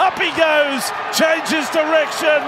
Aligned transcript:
Up 0.00 0.16
he 0.16 0.32
goes, 0.32 0.88
changes 1.12 1.68
direction. 1.76 2.40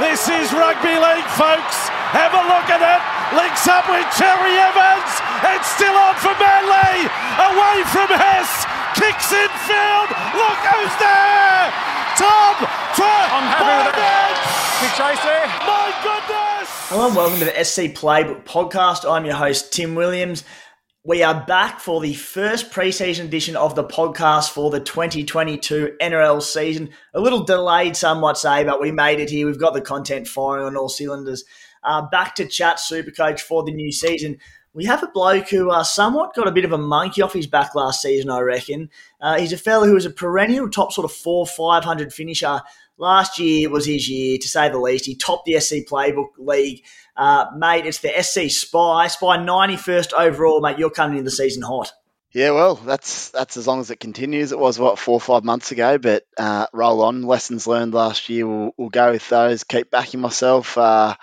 This 0.00 0.32
is 0.32 0.48
rugby 0.56 0.96
league, 0.96 1.28
folks. 1.36 1.76
Have 2.16 2.32
a 2.32 2.40
look 2.48 2.72
at 2.72 2.80
it. 2.80 3.00
Links 3.36 3.68
up 3.68 3.84
with 3.84 4.08
Cherry 4.16 4.56
Evans. 4.56 5.12
It's 5.44 5.68
still 5.76 5.92
on 5.92 6.16
for 6.16 6.32
Manly. 6.40 7.04
Away 7.36 7.84
from 7.92 8.08
Hess. 8.08 8.64
Kicks 8.96 9.28
in 9.28 9.52
field. 9.68 10.08
Look 10.32 10.60
who's 10.72 10.96
there. 10.96 11.68
Tom 12.16 12.56
I'm 12.64 13.44
happy 13.44 13.84
with 13.84 13.96
that. 14.00 14.32
Big 14.80 14.92
chase 14.96 15.20
there. 15.20 15.46
My 15.68 15.92
goodness. 16.00 16.68
Hello 16.88 17.08
and 17.08 17.16
welcome 17.16 17.38
to 17.40 17.44
the 17.44 17.62
SC 17.62 17.92
Playbook 17.92 18.44
podcast. 18.44 19.04
I'm 19.04 19.26
your 19.26 19.36
host, 19.36 19.70
Tim 19.70 19.94
Williams. 19.94 20.44
We 21.10 21.24
are 21.24 21.44
back 21.44 21.80
for 21.80 22.00
the 22.00 22.14
first 22.14 22.70
preseason 22.70 23.24
edition 23.24 23.56
of 23.56 23.74
the 23.74 23.82
podcast 23.82 24.50
for 24.50 24.70
the 24.70 24.78
2022 24.78 25.96
NRL 26.00 26.40
season. 26.40 26.90
A 27.14 27.20
little 27.20 27.42
delayed, 27.42 27.96
some 27.96 28.20
might 28.20 28.36
say, 28.36 28.62
but 28.62 28.80
we 28.80 28.92
made 28.92 29.18
it 29.18 29.28
here. 29.28 29.46
We've 29.46 29.58
got 29.58 29.74
the 29.74 29.80
content 29.80 30.28
firing 30.28 30.66
on 30.66 30.76
all 30.76 30.88
cylinders. 30.88 31.44
Uh, 31.82 32.02
back 32.02 32.36
to 32.36 32.46
chat 32.46 32.76
Supercoach 32.76 33.40
for 33.40 33.64
the 33.64 33.72
new 33.72 33.90
season. 33.90 34.38
We 34.72 34.84
have 34.84 35.02
a 35.02 35.08
bloke 35.08 35.48
who 35.48 35.72
uh, 35.72 35.82
somewhat 35.82 36.32
got 36.36 36.46
a 36.46 36.52
bit 36.52 36.64
of 36.64 36.70
a 36.70 36.78
monkey 36.78 37.22
off 37.22 37.32
his 37.32 37.48
back 37.48 37.74
last 37.74 38.02
season, 38.02 38.30
I 38.30 38.38
reckon. 38.38 38.88
Uh, 39.20 39.36
he's 39.36 39.52
a 39.52 39.58
fellow 39.58 39.86
who 39.86 39.94
was 39.94 40.06
a 40.06 40.10
perennial 40.10 40.70
top 40.70 40.92
sort 40.92 41.06
of 41.06 41.10
four, 41.10 41.44
500 41.44 42.12
finisher. 42.12 42.60
Last 42.98 43.36
year 43.40 43.68
was 43.68 43.86
his 43.86 44.08
year, 44.08 44.38
to 44.38 44.46
say 44.46 44.68
the 44.68 44.78
least. 44.78 45.06
He 45.06 45.16
topped 45.16 45.46
the 45.46 45.58
SC 45.58 45.78
Playbook 45.90 46.28
League. 46.38 46.84
Uh, 47.20 47.50
mate, 47.54 47.84
it's 47.84 47.98
the 47.98 48.10
SC 48.22 48.50
Spy. 48.50 49.06
Spy 49.08 49.36
91st 49.36 50.14
overall, 50.14 50.62
mate. 50.62 50.78
You're 50.78 50.88
coming 50.88 51.18
into 51.18 51.24
the 51.24 51.30
season 51.30 51.62
hot. 51.62 51.92
Yeah, 52.32 52.52
well, 52.52 52.76
that's 52.76 53.28
that's 53.28 53.58
as 53.58 53.66
long 53.66 53.80
as 53.80 53.90
it 53.90 54.00
continues. 54.00 54.52
It 54.52 54.58
was 54.58 54.78
what 54.78 54.98
four 54.98 55.14
or 55.14 55.20
five 55.20 55.44
months 55.44 55.70
ago, 55.70 55.98
but 55.98 56.24
uh, 56.38 56.68
roll 56.72 57.02
on. 57.02 57.22
Lessons 57.22 57.66
learned 57.66 57.92
last 57.92 58.30
year. 58.30 58.46
We'll, 58.46 58.70
we'll 58.78 58.88
go 58.88 59.10
with 59.10 59.28
those. 59.28 59.64
Keep 59.64 59.90
backing 59.90 60.20
myself. 60.20 60.78
Uh, 60.78 61.14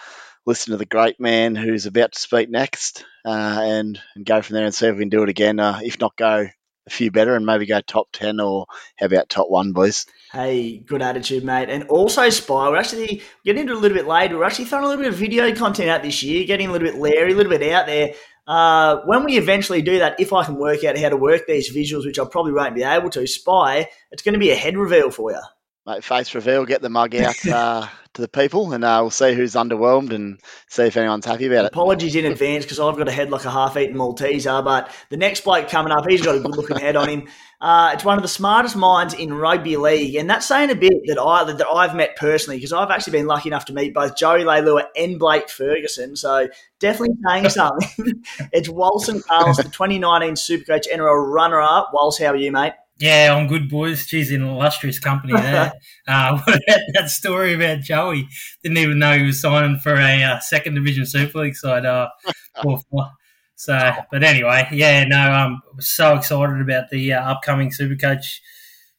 listen 0.46 0.72
to 0.72 0.78
the 0.78 0.86
great 0.86 1.20
man 1.20 1.56
who's 1.56 1.88
about 1.88 2.12
to 2.12 2.20
speak 2.20 2.48
next, 2.48 3.04
uh, 3.26 3.58
and 3.64 4.00
and 4.14 4.24
go 4.24 4.44
from 4.44 4.54
there 4.54 4.66
and 4.66 4.76
see 4.76 4.86
if 4.86 4.94
we 4.94 5.00
can 5.00 5.10
do 5.10 5.24
it 5.24 5.30
again. 5.30 5.60
Uh, 5.60 5.80
if 5.82 6.00
not, 6.00 6.16
go 6.16 6.48
a 6.88 6.90
few 6.90 7.12
better 7.12 7.36
and 7.36 7.46
maybe 7.46 7.66
go 7.66 7.80
top 7.82 8.08
ten 8.12 8.40
or 8.40 8.66
how 8.96 9.06
about 9.06 9.30
top 9.30 9.50
one, 9.50 9.74
boys? 9.74 10.06
Hey, 10.32 10.80
good 10.80 11.02
attitude, 11.02 11.44
mate. 11.44 11.70
And 11.70 11.84
also, 11.90 12.30
Spy, 12.30 12.70
we're 12.70 12.78
actually 12.78 13.22
getting 13.46 13.62
into 13.62 13.74
a 13.74 13.76
little 13.76 13.96
bit 13.96 14.08
later. 14.08 14.38
We're 14.38 14.46
actually 14.46 14.66
throwing 14.66 14.86
a 14.86 14.88
little 14.88 15.04
bit 15.04 15.14
of 15.14 15.20
video 15.20 15.54
content 15.54 15.90
out 15.90 16.02
this 16.02 16.24
year, 16.24 16.46
getting 16.46 16.70
a 16.70 16.72
little 16.72 16.88
bit 16.88 16.98
Larry, 16.98 17.34
a 17.34 17.36
little 17.36 17.56
bit 17.56 17.72
out 17.72 17.86
there. 17.86 18.14
Uh, 18.48 19.02
when 19.06 19.26
we 19.26 19.38
eventually 19.38 19.82
do 19.82 20.00
that, 20.00 20.20
if 20.20 20.32
I 20.32 20.46
can 20.46 20.56
work 20.56 20.84
out 20.86 20.98
how 20.98 21.10
to 21.10 21.18
work 21.18 21.44
these 21.48 21.74
visuals, 21.74 22.06
which 22.06 22.18
I 22.18 22.26
probably 22.26 22.54
won't 22.54 22.76
be 22.76 22.84
able 22.84 23.10
to, 23.12 23.28
Spy, 23.28 23.90
it's 24.12 24.24
going 24.24 24.34
to 24.34 24.40
be 24.40 24.52
a 24.52 24.56
head 24.56 24.78
reveal 24.78 25.12
for 25.12 25.32
you. 25.32 25.42
Mate, 25.86 26.04
face 26.04 26.34
reveal, 26.34 26.66
get 26.66 26.82
the 26.82 26.90
mug 26.90 27.16
out 27.16 27.46
uh, 27.48 27.88
to 28.18 28.22
the 28.22 28.28
people, 28.28 28.74
and 28.74 28.84
uh, 28.84 29.00
we'll 29.02 29.10
see 29.10 29.34
who's 29.34 29.54
underwhelmed 29.54 30.12
and 30.12 30.40
see 30.68 30.84
if 30.84 30.98
anyone's 30.98 31.26
happy 31.26 31.46
about 31.46 31.66
it. 31.66 31.68
Apologies 31.70 32.16
in 32.16 32.26
advance 32.26 32.66
because 32.66 32.80
I've 32.80 32.98
got 32.98 33.08
a 33.08 33.12
head 33.12 33.30
like 33.30 33.46
a 33.46 33.52
half-eaten 33.52 33.96
Malteser, 33.96 34.64
but 34.64 34.92
the 35.10 35.18
next 35.18 35.44
bloke 35.44 35.70
coming 35.70 35.92
up, 35.92 36.04
he's 36.08 36.22
got 36.22 36.36
a 36.36 36.40
good-looking 36.40 36.78
head 36.78 36.96
on 36.96 37.08
him. 37.08 37.28
Uh, 37.62 37.92
it's 37.94 38.04
one 38.04 38.18
of 38.18 38.24
the 38.24 38.28
smartest 38.28 38.76
minds 38.76 39.14
in 39.14 39.34
rugby 39.34 39.78
league, 39.78 40.16
and 40.16 40.30
that's 40.30 40.48
saying 40.48 40.72
a 40.72 40.76
bit 40.76 40.94
that 41.06 41.20
I 41.20 41.44
that 41.52 41.68
I've 41.68 41.96
met 41.96 42.16
personally 42.16 42.58
because 42.58 42.74
I've 42.74 42.90
actually 42.90 43.14
been 43.14 43.28
lucky 43.28 43.50
enough 43.50 43.66
to 43.66 43.74
meet 43.74 43.94
both 43.94 44.18
Joey 44.18 44.42
Leilua 44.42 44.86
and 44.96 45.18
Blake 45.18 45.50
Ferguson. 45.50 46.16
So 46.16 46.50
definitely 46.80 47.16
saying 47.28 47.50
something. 47.50 48.24
it's 48.52 48.68
Walson 48.68 49.24
Carlos, 49.26 49.58
the 49.58 49.64
2019 49.64 50.34
Supercoach 50.34 50.92
NRL 50.92 51.32
runner-up. 51.32 51.92
Wals, 51.94 52.20
how 52.20 52.32
are 52.32 52.36
you, 52.36 52.52
mate? 52.52 52.74
Yeah, 53.00 53.36
I'm 53.36 53.48
good, 53.48 53.70
boys. 53.70 54.08
She's 54.08 54.32
in 54.32 54.42
illustrious 54.42 55.00
company 55.00 55.34
there. 55.34 55.72
uh, 56.08 56.42
that 56.94 57.10
story 57.10 57.54
about 57.54 57.82
Joey. 57.82 58.28
Didn't 58.64 58.80
even 58.80 58.98
know 59.00 59.18
he 59.18 59.24
was 59.24 59.40
signing 59.42 59.78
for 59.80 59.94
a 59.96 60.24
uh, 60.24 60.40
second 60.40 60.76
division 60.76 61.06
Super 61.06 61.40
League 61.40 61.56
side. 61.56 61.86
Uh, 61.86 62.10
so, 63.56 63.92
but 64.12 64.24
anyway, 64.24 64.68
yeah, 64.72 65.04
no, 65.06 65.18
I'm 65.18 65.62
so 65.80 66.16
excited 66.16 66.60
about 66.60 66.90
the 66.90 67.14
uh, 67.14 67.32
upcoming 67.32 67.70
Supercoach 67.70 68.40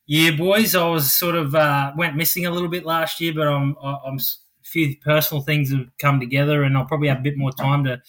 year, 0.07 0.33
boys. 0.37 0.77
I 0.77 0.89
was 0.89 1.13
sort 1.13 1.35
of 1.35 1.55
uh, 1.57 1.93
went 1.97 2.17
missing 2.17 2.47
a 2.47 2.51
little 2.51 2.69
bit 2.69 2.85
last 2.87 3.21
year, 3.21 3.33
but 3.35 3.49
I'm, 3.49 3.77
I'm 3.83 4.17
a 4.17 4.21
few 4.63 4.97
personal 5.05 5.43
things 5.43 5.73
have 5.73 5.87
come 5.99 6.21
together, 6.21 6.63
and 6.63 6.77
I'll 6.77 6.87
probably 6.87 7.09
have 7.09 7.19
a 7.19 7.23
bit 7.23 7.37
more 7.37 7.53
time 7.53 7.85
to 7.85 8.01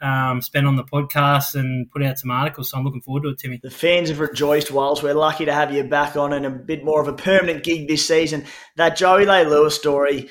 um, 0.00 0.42
spend 0.42 0.66
on 0.66 0.76
the 0.76 0.84
podcast 0.84 1.54
and 1.54 1.90
put 1.90 2.02
out 2.02 2.18
some 2.18 2.30
articles. 2.30 2.70
So 2.70 2.78
I'm 2.78 2.84
looking 2.84 3.00
forward 3.00 3.22
to 3.22 3.30
it, 3.30 3.38
Timmy. 3.38 3.60
The 3.62 3.70
fans 3.70 4.08
have 4.08 4.20
rejoiced, 4.20 4.68
Wals 4.68 5.02
we're 5.02 5.14
lucky 5.14 5.46
to 5.46 5.52
have 5.52 5.72
you 5.72 5.84
back 5.84 6.16
on 6.16 6.32
and 6.32 6.44
a 6.44 6.50
bit 6.50 6.84
more 6.84 7.00
of 7.00 7.08
a 7.08 7.12
permanent 7.12 7.64
gig 7.64 7.88
this 7.88 8.06
season. 8.06 8.44
That 8.76 8.96
Joey 8.96 9.24
Leilua 9.24 9.70
story 9.70 10.28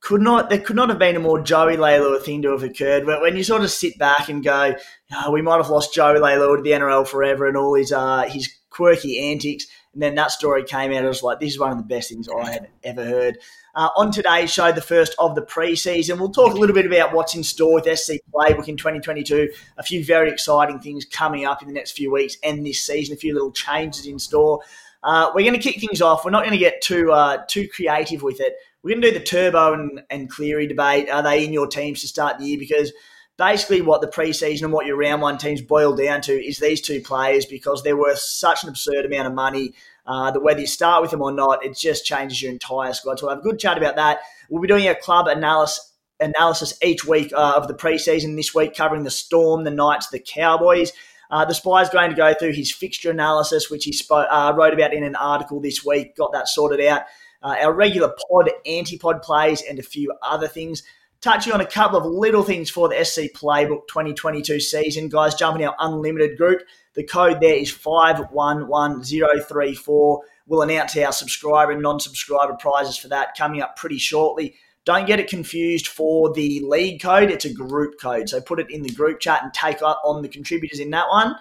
could 0.00 0.20
not 0.20 0.50
there 0.50 0.60
could 0.60 0.76
not 0.76 0.90
have 0.90 0.98
been 0.98 1.16
a 1.16 1.20
more 1.20 1.40
Joey 1.40 1.76
Leilua 1.76 2.22
thing 2.22 2.42
to 2.42 2.50
have 2.50 2.62
occurred. 2.62 3.06
But 3.06 3.22
when 3.22 3.36
you 3.36 3.44
sort 3.44 3.62
of 3.62 3.70
sit 3.70 3.98
back 3.98 4.28
and 4.28 4.44
go, 4.44 4.74
oh, 5.14 5.30
we 5.30 5.42
might 5.42 5.56
have 5.56 5.70
lost 5.70 5.94
Joey 5.94 6.18
Leilua 6.18 6.56
to 6.56 6.62
the 6.62 6.70
NRL 6.70 7.06
forever 7.06 7.46
and 7.46 7.56
all 7.56 7.74
his 7.74 7.92
uh, 7.92 8.24
his 8.28 8.52
quirky 8.68 9.30
antics, 9.30 9.66
and 9.92 10.02
then 10.02 10.16
that 10.16 10.32
story 10.32 10.64
came 10.64 10.92
out. 10.92 11.04
I 11.04 11.08
was 11.08 11.22
like, 11.22 11.40
this 11.40 11.54
is 11.54 11.60
one 11.60 11.72
of 11.72 11.78
the 11.78 11.84
best 11.84 12.10
things 12.10 12.28
I 12.28 12.50
had 12.50 12.68
ever 12.82 13.04
heard. 13.04 13.38
Uh, 13.76 13.88
on 13.96 14.12
today's 14.12 14.52
show, 14.52 14.70
the 14.70 14.80
first 14.80 15.16
of 15.18 15.34
the 15.34 15.42
preseason, 15.42 16.18
we'll 16.18 16.30
talk 16.30 16.54
a 16.54 16.56
little 16.56 16.74
bit 16.74 16.86
about 16.86 17.12
what's 17.12 17.34
in 17.34 17.42
store 17.42 17.74
with 17.74 17.98
SC 17.98 18.12
Playbook 18.32 18.68
in 18.68 18.76
2022. 18.76 19.50
A 19.78 19.82
few 19.82 20.04
very 20.04 20.30
exciting 20.30 20.78
things 20.78 21.04
coming 21.04 21.44
up 21.44 21.60
in 21.60 21.66
the 21.66 21.74
next 21.74 21.92
few 21.92 22.12
weeks 22.12 22.36
and 22.44 22.64
this 22.64 22.86
season. 22.86 23.14
A 23.14 23.18
few 23.18 23.34
little 23.34 23.50
changes 23.50 24.06
in 24.06 24.20
store. 24.20 24.60
Uh, 25.02 25.32
we're 25.34 25.44
going 25.44 25.60
to 25.60 25.72
kick 25.72 25.80
things 25.80 26.00
off. 26.00 26.24
We're 26.24 26.30
not 26.30 26.44
going 26.44 26.52
to 26.52 26.58
get 26.58 26.82
too 26.82 27.10
uh, 27.10 27.44
too 27.48 27.68
creative 27.68 28.22
with 28.22 28.40
it. 28.40 28.54
We're 28.82 28.90
going 28.90 29.02
to 29.02 29.10
do 29.10 29.18
the 29.18 29.24
Turbo 29.24 29.72
and, 29.72 30.02
and 30.08 30.30
Cleary 30.30 30.68
debate. 30.68 31.10
Are 31.10 31.22
they 31.22 31.44
in 31.44 31.52
your 31.52 31.66
teams 31.66 32.00
to 32.02 32.08
start 32.08 32.38
the 32.38 32.44
year? 32.44 32.58
Because 32.58 32.92
basically, 33.36 33.80
what 33.80 34.00
the 34.00 34.08
preseason 34.08 34.64
and 34.64 34.72
what 34.72 34.86
your 34.86 34.96
round 34.96 35.22
one 35.22 35.38
teams 35.38 35.62
boil 35.62 35.94
down 35.94 36.20
to 36.22 36.32
is 36.32 36.58
these 36.58 36.80
two 36.80 37.00
players 37.00 37.46
because 37.46 37.82
they're 37.82 37.96
worth 37.96 38.18
such 38.18 38.62
an 38.62 38.68
absurd 38.68 39.04
amount 39.04 39.26
of 39.26 39.34
money. 39.34 39.74
Uh, 40.06 40.30
that 40.30 40.40
whether 40.40 40.60
you 40.60 40.66
start 40.66 41.00
with 41.00 41.10
them 41.10 41.22
or 41.22 41.32
not, 41.32 41.64
it 41.64 41.74
just 41.76 42.04
changes 42.04 42.42
your 42.42 42.52
entire 42.52 42.92
squad. 42.92 43.18
So 43.18 43.26
we'll 43.26 43.36
have 43.36 43.44
a 43.44 43.48
good 43.48 43.58
chat 43.58 43.78
about 43.78 43.96
that. 43.96 44.18
We'll 44.50 44.60
be 44.60 44.68
doing 44.68 44.86
a 44.86 44.94
club 44.94 45.26
analysis 45.28 45.92
analysis 46.20 46.78
each 46.82 47.04
week 47.04 47.32
uh, 47.32 47.54
of 47.56 47.68
the 47.68 47.74
preseason. 47.74 48.36
This 48.36 48.54
week 48.54 48.74
covering 48.74 49.04
the 49.04 49.10
Storm, 49.10 49.64
the 49.64 49.70
Knights, 49.70 50.08
the 50.08 50.20
Cowboys. 50.20 50.92
Uh, 51.30 51.44
the 51.44 51.54
Spy's 51.54 51.88
going 51.88 52.10
to 52.10 52.16
go 52.16 52.34
through 52.34 52.52
his 52.52 52.72
fixture 52.72 53.10
analysis, 53.10 53.70
which 53.70 53.84
he 53.84 53.92
spo- 53.92 54.26
uh, 54.30 54.52
wrote 54.54 54.74
about 54.74 54.94
in 54.94 55.02
an 55.02 55.16
article 55.16 55.60
this 55.60 55.84
week. 55.84 56.16
Got 56.16 56.32
that 56.32 56.48
sorted 56.48 56.84
out. 56.86 57.02
Uh, 57.42 57.56
our 57.60 57.72
regular 57.72 58.14
pod, 58.30 58.50
antipod 58.66 59.22
plays, 59.22 59.62
and 59.62 59.78
a 59.78 59.82
few 59.82 60.12
other 60.22 60.48
things. 60.48 60.82
Touching 61.24 61.52
on 61.54 61.62
a 61.62 61.66
couple 61.66 61.96
of 61.96 62.04
little 62.04 62.42
things 62.42 62.68
for 62.68 62.86
the 62.86 63.02
SC 63.02 63.32
Playbook 63.34 63.88
2022 63.88 64.60
season, 64.60 65.08
guys. 65.08 65.34
Jumping 65.34 65.64
our 65.64 65.74
unlimited 65.78 66.36
group. 66.36 66.60
The 66.92 67.02
code 67.02 67.40
there 67.40 67.54
is 67.54 67.70
511034. 67.70 70.22
We'll 70.46 70.60
announce 70.60 70.94
our 70.98 71.12
subscriber 71.12 71.72
and 71.72 71.80
non 71.80 71.98
subscriber 71.98 72.52
prizes 72.60 72.98
for 72.98 73.08
that 73.08 73.34
coming 73.38 73.62
up 73.62 73.76
pretty 73.76 73.96
shortly. 73.96 74.56
Don't 74.84 75.06
get 75.06 75.18
it 75.18 75.28
confused 75.28 75.86
for 75.86 76.30
the 76.34 76.60
league 76.62 77.00
code. 77.00 77.30
It's 77.30 77.46
a 77.46 77.54
group 77.54 77.98
code. 77.98 78.28
So 78.28 78.42
put 78.42 78.60
it 78.60 78.68
in 78.68 78.82
the 78.82 78.90
group 78.90 79.18
chat 79.18 79.42
and 79.42 79.54
take 79.54 79.80
on 79.80 80.20
the 80.20 80.28
contributors 80.28 80.78
in 80.78 80.90
that 80.90 81.08
one. 81.08 81.36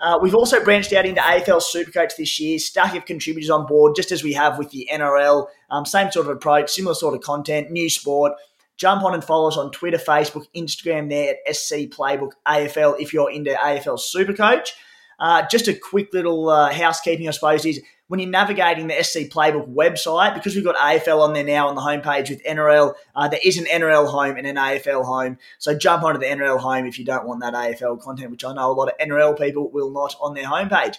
Uh, 0.00 0.18
we've 0.20 0.34
also 0.34 0.64
branched 0.64 0.92
out 0.92 1.06
into 1.06 1.20
AFL 1.20 1.62
Supercoach 1.62 2.16
this 2.16 2.40
year, 2.40 2.58
stack 2.58 2.96
of 2.96 3.04
contributors 3.04 3.50
on 3.50 3.66
board, 3.66 3.94
just 3.94 4.10
as 4.10 4.24
we 4.24 4.32
have 4.32 4.58
with 4.58 4.70
the 4.70 4.88
NRL. 4.90 5.46
Um, 5.70 5.86
same 5.86 6.10
sort 6.10 6.26
of 6.26 6.34
approach, 6.34 6.72
similar 6.72 6.94
sort 6.94 7.14
of 7.14 7.20
content, 7.20 7.70
new 7.70 7.88
sport. 7.88 8.32
Jump 8.80 9.02
on 9.02 9.12
and 9.12 9.22
follow 9.22 9.46
us 9.46 9.58
on 9.58 9.70
Twitter, 9.70 9.98
Facebook, 9.98 10.46
Instagram 10.56 11.10
there 11.10 11.34
at 11.46 11.54
SC 11.54 11.90
Playbook 11.90 12.30
AFL 12.48 12.98
if 12.98 13.12
you're 13.12 13.30
into 13.30 13.50
AFL 13.50 14.00
Supercoach. 14.00 14.70
Uh, 15.18 15.46
just 15.50 15.68
a 15.68 15.74
quick 15.74 16.14
little 16.14 16.48
uh, 16.48 16.72
housekeeping, 16.72 17.28
I 17.28 17.32
suppose, 17.32 17.66
is 17.66 17.78
when 18.06 18.20
you're 18.20 18.30
navigating 18.30 18.86
the 18.86 18.94
SC 19.02 19.28
Playbook 19.30 19.68
website, 19.68 20.32
because 20.32 20.54
we've 20.54 20.64
got 20.64 20.76
AFL 20.76 21.20
on 21.20 21.34
there 21.34 21.44
now 21.44 21.68
on 21.68 21.74
the 21.74 21.82
homepage 21.82 22.30
with 22.30 22.42
NRL, 22.42 22.94
uh, 23.14 23.28
there 23.28 23.40
is 23.44 23.58
an 23.58 23.66
NRL 23.66 24.08
home 24.08 24.38
and 24.38 24.46
an 24.46 24.56
AFL 24.56 25.04
home. 25.04 25.36
So 25.58 25.76
jump 25.76 26.02
onto 26.02 26.18
the 26.18 26.24
NRL 26.24 26.58
home 26.58 26.86
if 26.86 26.98
you 26.98 27.04
don't 27.04 27.26
want 27.26 27.42
that 27.42 27.52
AFL 27.52 28.00
content, 28.00 28.30
which 28.30 28.46
I 28.46 28.54
know 28.54 28.70
a 28.70 28.72
lot 28.72 28.88
of 28.88 28.96
NRL 28.96 29.38
people 29.38 29.70
will 29.70 29.90
not 29.90 30.16
on 30.22 30.32
their 30.32 30.46
homepage. 30.46 30.96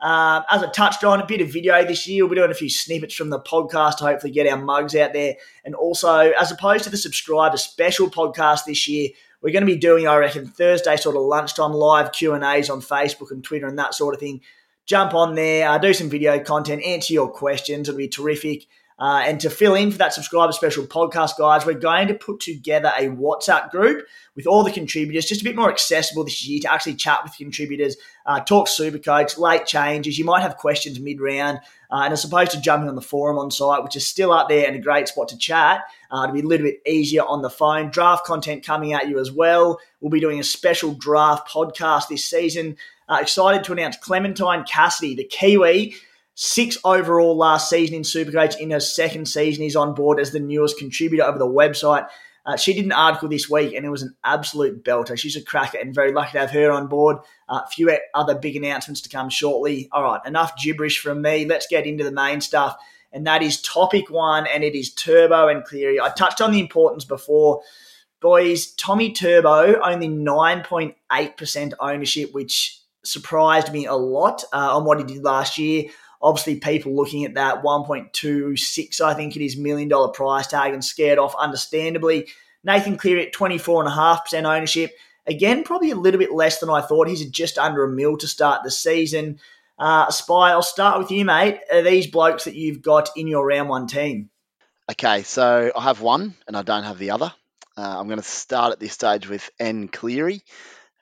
Um, 0.00 0.44
as 0.50 0.62
I 0.62 0.70
touched 0.70 1.04
on, 1.04 1.20
a 1.20 1.26
bit 1.26 1.40
of 1.40 1.52
video 1.52 1.84
this 1.84 2.06
year. 2.06 2.24
We'll 2.24 2.30
be 2.30 2.36
doing 2.36 2.50
a 2.50 2.54
few 2.54 2.70
snippets 2.70 3.14
from 3.14 3.30
the 3.30 3.40
podcast 3.40 3.98
to 3.98 4.04
hopefully 4.04 4.32
get 4.32 4.46
our 4.46 4.56
mugs 4.56 4.96
out 4.96 5.12
there. 5.12 5.34
And 5.64 5.74
also, 5.74 6.30
as 6.32 6.50
opposed 6.50 6.84
to 6.84 6.90
the 6.90 6.96
subscriber 6.96 7.56
special 7.56 8.08
podcast 8.08 8.64
this 8.66 8.88
year, 8.88 9.10
we're 9.42 9.52
going 9.52 9.66
to 9.66 9.72
be 9.72 9.78
doing, 9.78 10.08
I 10.08 10.16
reckon, 10.16 10.46
Thursday 10.46 10.96
sort 10.96 11.16
of 11.16 11.22
lunchtime 11.22 11.72
live 11.72 12.12
Q 12.12 12.34
and 12.34 12.44
A's 12.44 12.70
on 12.70 12.80
Facebook 12.80 13.30
and 13.30 13.44
Twitter 13.44 13.66
and 13.66 13.78
that 13.78 13.94
sort 13.94 14.14
of 14.14 14.20
thing 14.20 14.40
jump 14.90 15.14
on 15.14 15.36
there, 15.36 15.68
uh, 15.68 15.78
do 15.78 15.94
some 15.94 16.10
video 16.10 16.40
content, 16.40 16.82
answer 16.82 17.12
your 17.12 17.30
questions. 17.30 17.88
It'll 17.88 17.96
be 17.96 18.08
terrific. 18.08 18.66
Uh, 19.00 19.22
and 19.24 19.40
to 19.40 19.48
fill 19.48 19.74
in 19.74 19.90
for 19.90 19.96
that 19.96 20.12
subscriber 20.12 20.52
special 20.52 20.84
podcast, 20.84 21.38
guys, 21.38 21.64
we're 21.64 21.72
going 21.72 22.06
to 22.06 22.14
put 22.14 22.38
together 22.38 22.92
a 22.98 23.06
WhatsApp 23.06 23.70
group 23.70 24.06
with 24.36 24.46
all 24.46 24.62
the 24.62 24.70
contributors, 24.70 25.24
just 25.24 25.40
a 25.40 25.44
bit 25.44 25.56
more 25.56 25.70
accessible 25.70 26.22
this 26.22 26.46
year 26.46 26.60
to 26.60 26.70
actually 26.70 26.94
chat 26.94 27.20
with 27.24 27.34
contributors, 27.34 27.96
uh, 28.26 28.40
talk 28.40 28.68
Supercoach, 28.68 29.38
late 29.38 29.64
changes. 29.64 30.18
You 30.18 30.26
might 30.26 30.42
have 30.42 30.58
questions 30.58 31.00
mid 31.00 31.18
round. 31.18 31.60
Uh, 31.90 32.02
and 32.04 32.12
as 32.12 32.24
opposed 32.24 32.52
to 32.52 32.60
jumping 32.60 32.88
on 32.88 32.94
the 32.94 33.00
forum 33.00 33.38
on 33.38 33.50
site, 33.50 33.82
which 33.82 33.96
is 33.96 34.06
still 34.06 34.32
up 34.32 34.48
there 34.48 34.66
and 34.66 34.76
a 34.76 34.80
great 34.80 35.08
spot 35.08 35.28
to 35.28 35.38
chat, 35.38 35.82
uh, 36.10 36.26
to 36.26 36.32
be 36.32 36.40
a 36.40 36.44
little 36.44 36.66
bit 36.66 36.80
easier 36.86 37.24
on 37.24 37.40
the 37.42 37.50
phone. 37.50 37.90
Draft 37.90 38.26
content 38.26 38.64
coming 38.64 38.92
at 38.92 39.08
you 39.08 39.18
as 39.18 39.32
well. 39.32 39.80
We'll 40.00 40.10
be 40.10 40.20
doing 40.20 40.38
a 40.38 40.44
special 40.44 40.92
draft 40.92 41.48
podcast 41.48 42.08
this 42.08 42.24
season. 42.26 42.76
Uh, 43.08 43.18
excited 43.20 43.64
to 43.64 43.72
announce 43.72 43.96
Clementine 43.96 44.64
Cassidy, 44.64 45.16
the 45.16 45.24
Kiwi, 45.24 45.96
six 46.42 46.78
overall 46.84 47.36
last 47.36 47.68
season 47.68 47.94
in 47.94 48.02
Supercoach. 48.02 48.58
In 48.58 48.70
her 48.70 48.80
second 48.80 49.28
season, 49.28 49.62
is 49.62 49.76
on 49.76 49.94
board 49.94 50.18
as 50.18 50.32
the 50.32 50.40
newest 50.40 50.78
contributor 50.78 51.22
over 51.22 51.38
the 51.38 51.46
website. 51.46 52.08
Uh, 52.46 52.56
she 52.56 52.72
did 52.72 52.86
an 52.86 52.92
article 52.92 53.28
this 53.28 53.50
week 53.50 53.74
and 53.74 53.84
it 53.84 53.90
was 53.90 54.00
an 54.00 54.16
absolute 54.24 54.82
belter. 54.82 55.18
She's 55.18 55.36
a 55.36 55.42
cracker 55.42 55.76
and 55.76 55.94
very 55.94 56.12
lucky 56.12 56.32
to 56.32 56.38
have 56.38 56.50
her 56.52 56.72
on 56.72 56.86
board. 56.86 57.18
Uh, 57.46 57.60
a 57.62 57.68
few 57.68 57.94
other 58.14 58.34
big 58.34 58.56
announcements 58.56 59.02
to 59.02 59.10
come 59.10 59.28
shortly. 59.28 59.90
All 59.92 60.02
right, 60.02 60.20
enough 60.24 60.56
gibberish 60.56 60.98
from 60.98 61.20
me. 61.20 61.44
Let's 61.44 61.66
get 61.66 61.86
into 61.86 62.04
the 62.04 62.10
main 62.10 62.40
stuff. 62.40 62.78
And 63.12 63.26
that 63.26 63.42
is 63.42 63.60
topic 63.60 64.08
one, 64.08 64.46
and 64.46 64.64
it 64.64 64.74
is 64.74 64.94
Turbo 64.94 65.48
and 65.48 65.62
Cleary. 65.64 66.00
I 66.00 66.08
touched 66.08 66.40
on 66.40 66.52
the 66.52 66.60
importance 66.60 67.04
before. 67.04 67.60
Boys, 68.20 68.72
Tommy 68.74 69.12
Turbo, 69.12 69.78
only 69.80 70.08
9.8% 70.08 71.72
ownership, 71.80 72.32
which 72.32 72.80
surprised 73.04 73.72
me 73.72 73.84
a 73.86 73.94
lot 73.94 74.44
uh, 74.52 74.76
on 74.76 74.84
what 74.84 74.98
he 74.98 75.04
did 75.04 75.24
last 75.24 75.58
year. 75.58 75.84
Obviously, 76.22 76.56
people 76.56 76.94
looking 76.94 77.24
at 77.24 77.34
that 77.34 77.62
1.26, 77.62 79.00
I 79.00 79.14
think 79.14 79.36
it 79.36 79.44
is, 79.44 79.56
million 79.56 79.88
dollar 79.88 80.12
price 80.12 80.46
tag 80.46 80.74
and 80.74 80.84
scared 80.84 81.18
off, 81.18 81.34
understandably. 81.38 82.28
Nathan 82.62 82.98
Cleary 82.98 83.26
at 83.26 83.32
24.5% 83.32 84.44
ownership. 84.44 84.92
Again, 85.26 85.64
probably 85.64 85.90
a 85.90 85.96
little 85.96 86.18
bit 86.18 86.32
less 86.32 86.58
than 86.58 86.70
I 86.70 86.82
thought. 86.82 87.08
He's 87.08 87.24
just 87.30 87.56
under 87.56 87.84
a 87.84 87.88
mil 87.88 88.16
to 88.18 88.28
start 88.28 88.62
the 88.64 88.70
season. 88.70 89.38
Uh, 89.78 90.10
Spy, 90.10 90.50
I'll 90.50 90.62
start 90.62 90.98
with 90.98 91.10
you, 91.10 91.24
mate. 91.24 91.60
Are 91.72 91.82
these 91.82 92.06
blokes 92.06 92.44
that 92.44 92.54
you've 92.54 92.82
got 92.82 93.08
in 93.16 93.26
your 93.26 93.46
round 93.46 93.68
one 93.68 93.86
team? 93.86 94.28
Okay, 94.90 95.22
so 95.22 95.72
I 95.74 95.82
have 95.82 96.02
one 96.02 96.34
and 96.46 96.56
I 96.56 96.62
don't 96.62 96.82
have 96.82 96.98
the 96.98 97.12
other. 97.12 97.32
Uh, 97.76 97.98
I'm 97.98 98.08
going 98.08 98.18
to 98.18 98.24
start 98.24 98.72
at 98.72 98.80
this 98.80 98.92
stage 98.92 99.26
with 99.26 99.48
N 99.58 99.88
Cleary. 99.88 100.42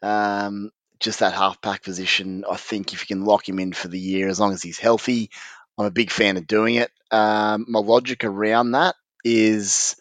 Um, 0.01 0.71
just 1.01 1.21
that 1.21 1.35
half 1.35 1.61
pack 1.61 1.83
position. 1.83 2.45
I 2.51 2.57
think 2.57 2.93
if 2.93 3.03
you 3.03 3.17
can 3.17 3.25
lock 3.25 3.49
him 3.49 3.59
in 3.59 3.73
for 3.73 3.89
the 3.89 3.99
year, 3.99 4.29
as 4.29 4.41
long 4.41 4.53
as 4.53 4.63
he's 4.63 4.79
healthy, 4.79 5.31
I'm 5.77 5.87
a 5.87 5.91
big 5.91 6.11
fan 6.11 6.37
of 6.37 6.47
doing 6.47 6.77
it. 6.77 6.91
Um, 7.11 7.67
my 7.69 7.81
logic 7.81 8.25
around 8.25 8.73
that 8.73 8.95
is 9.25 9.97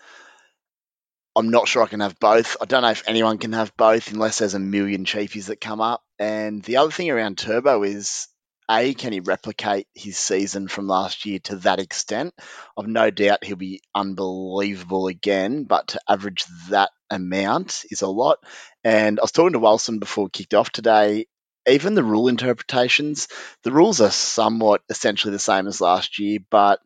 I'm 1.35 1.49
not 1.49 1.67
sure 1.67 1.83
I 1.83 1.87
can 1.87 1.99
have 1.99 2.19
both. 2.19 2.57
I 2.59 2.65
don't 2.65 2.81
know 2.81 2.89
if 2.89 3.03
anyone 3.07 3.37
can 3.37 3.53
have 3.53 3.77
both 3.77 4.11
unless 4.11 4.39
there's 4.39 4.55
a 4.55 4.59
million 4.59 5.05
cheapies 5.05 5.45
that 5.45 5.61
come 5.61 5.81
up. 5.81 6.03
And 6.17 6.63
the 6.63 6.77
other 6.77 6.91
thing 6.91 7.11
around 7.11 7.37
Turbo 7.37 7.83
is 7.83 8.27
a, 8.69 8.93
can 8.93 9.13
he 9.13 9.19
replicate 9.19 9.87
his 9.95 10.17
season 10.17 10.67
from 10.67 10.87
last 10.87 11.25
year 11.25 11.39
to 11.45 11.57
that 11.57 11.79
extent? 11.79 12.33
I've 12.77 12.87
no 12.87 13.09
doubt 13.09 13.43
he'll 13.43 13.55
be 13.55 13.81
unbelievable 13.95 15.07
again, 15.07 15.63
but 15.63 15.89
to 15.89 16.01
average 16.07 16.45
that 16.69 16.89
amount 17.09 17.85
is 17.89 18.01
a 18.01 18.07
lot. 18.07 18.39
And 18.83 19.19
I 19.19 19.23
was 19.23 19.31
talking 19.31 19.53
to 19.53 19.59
Walson 19.59 19.99
before 19.99 20.25
we 20.25 20.29
kicked 20.31 20.53
off 20.53 20.69
today. 20.69 21.27
Even 21.67 21.95
the 21.95 22.03
rule 22.03 22.29
interpretations, 22.29 23.27
the 23.63 23.71
rules 23.71 23.99
are 23.99 24.11
somewhat 24.11 24.81
essentially 24.89 25.31
the 25.31 25.39
same 25.39 25.67
as 25.67 25.81
last 25.81 26.17
year, 26.19 26.39
but 26.49 26.79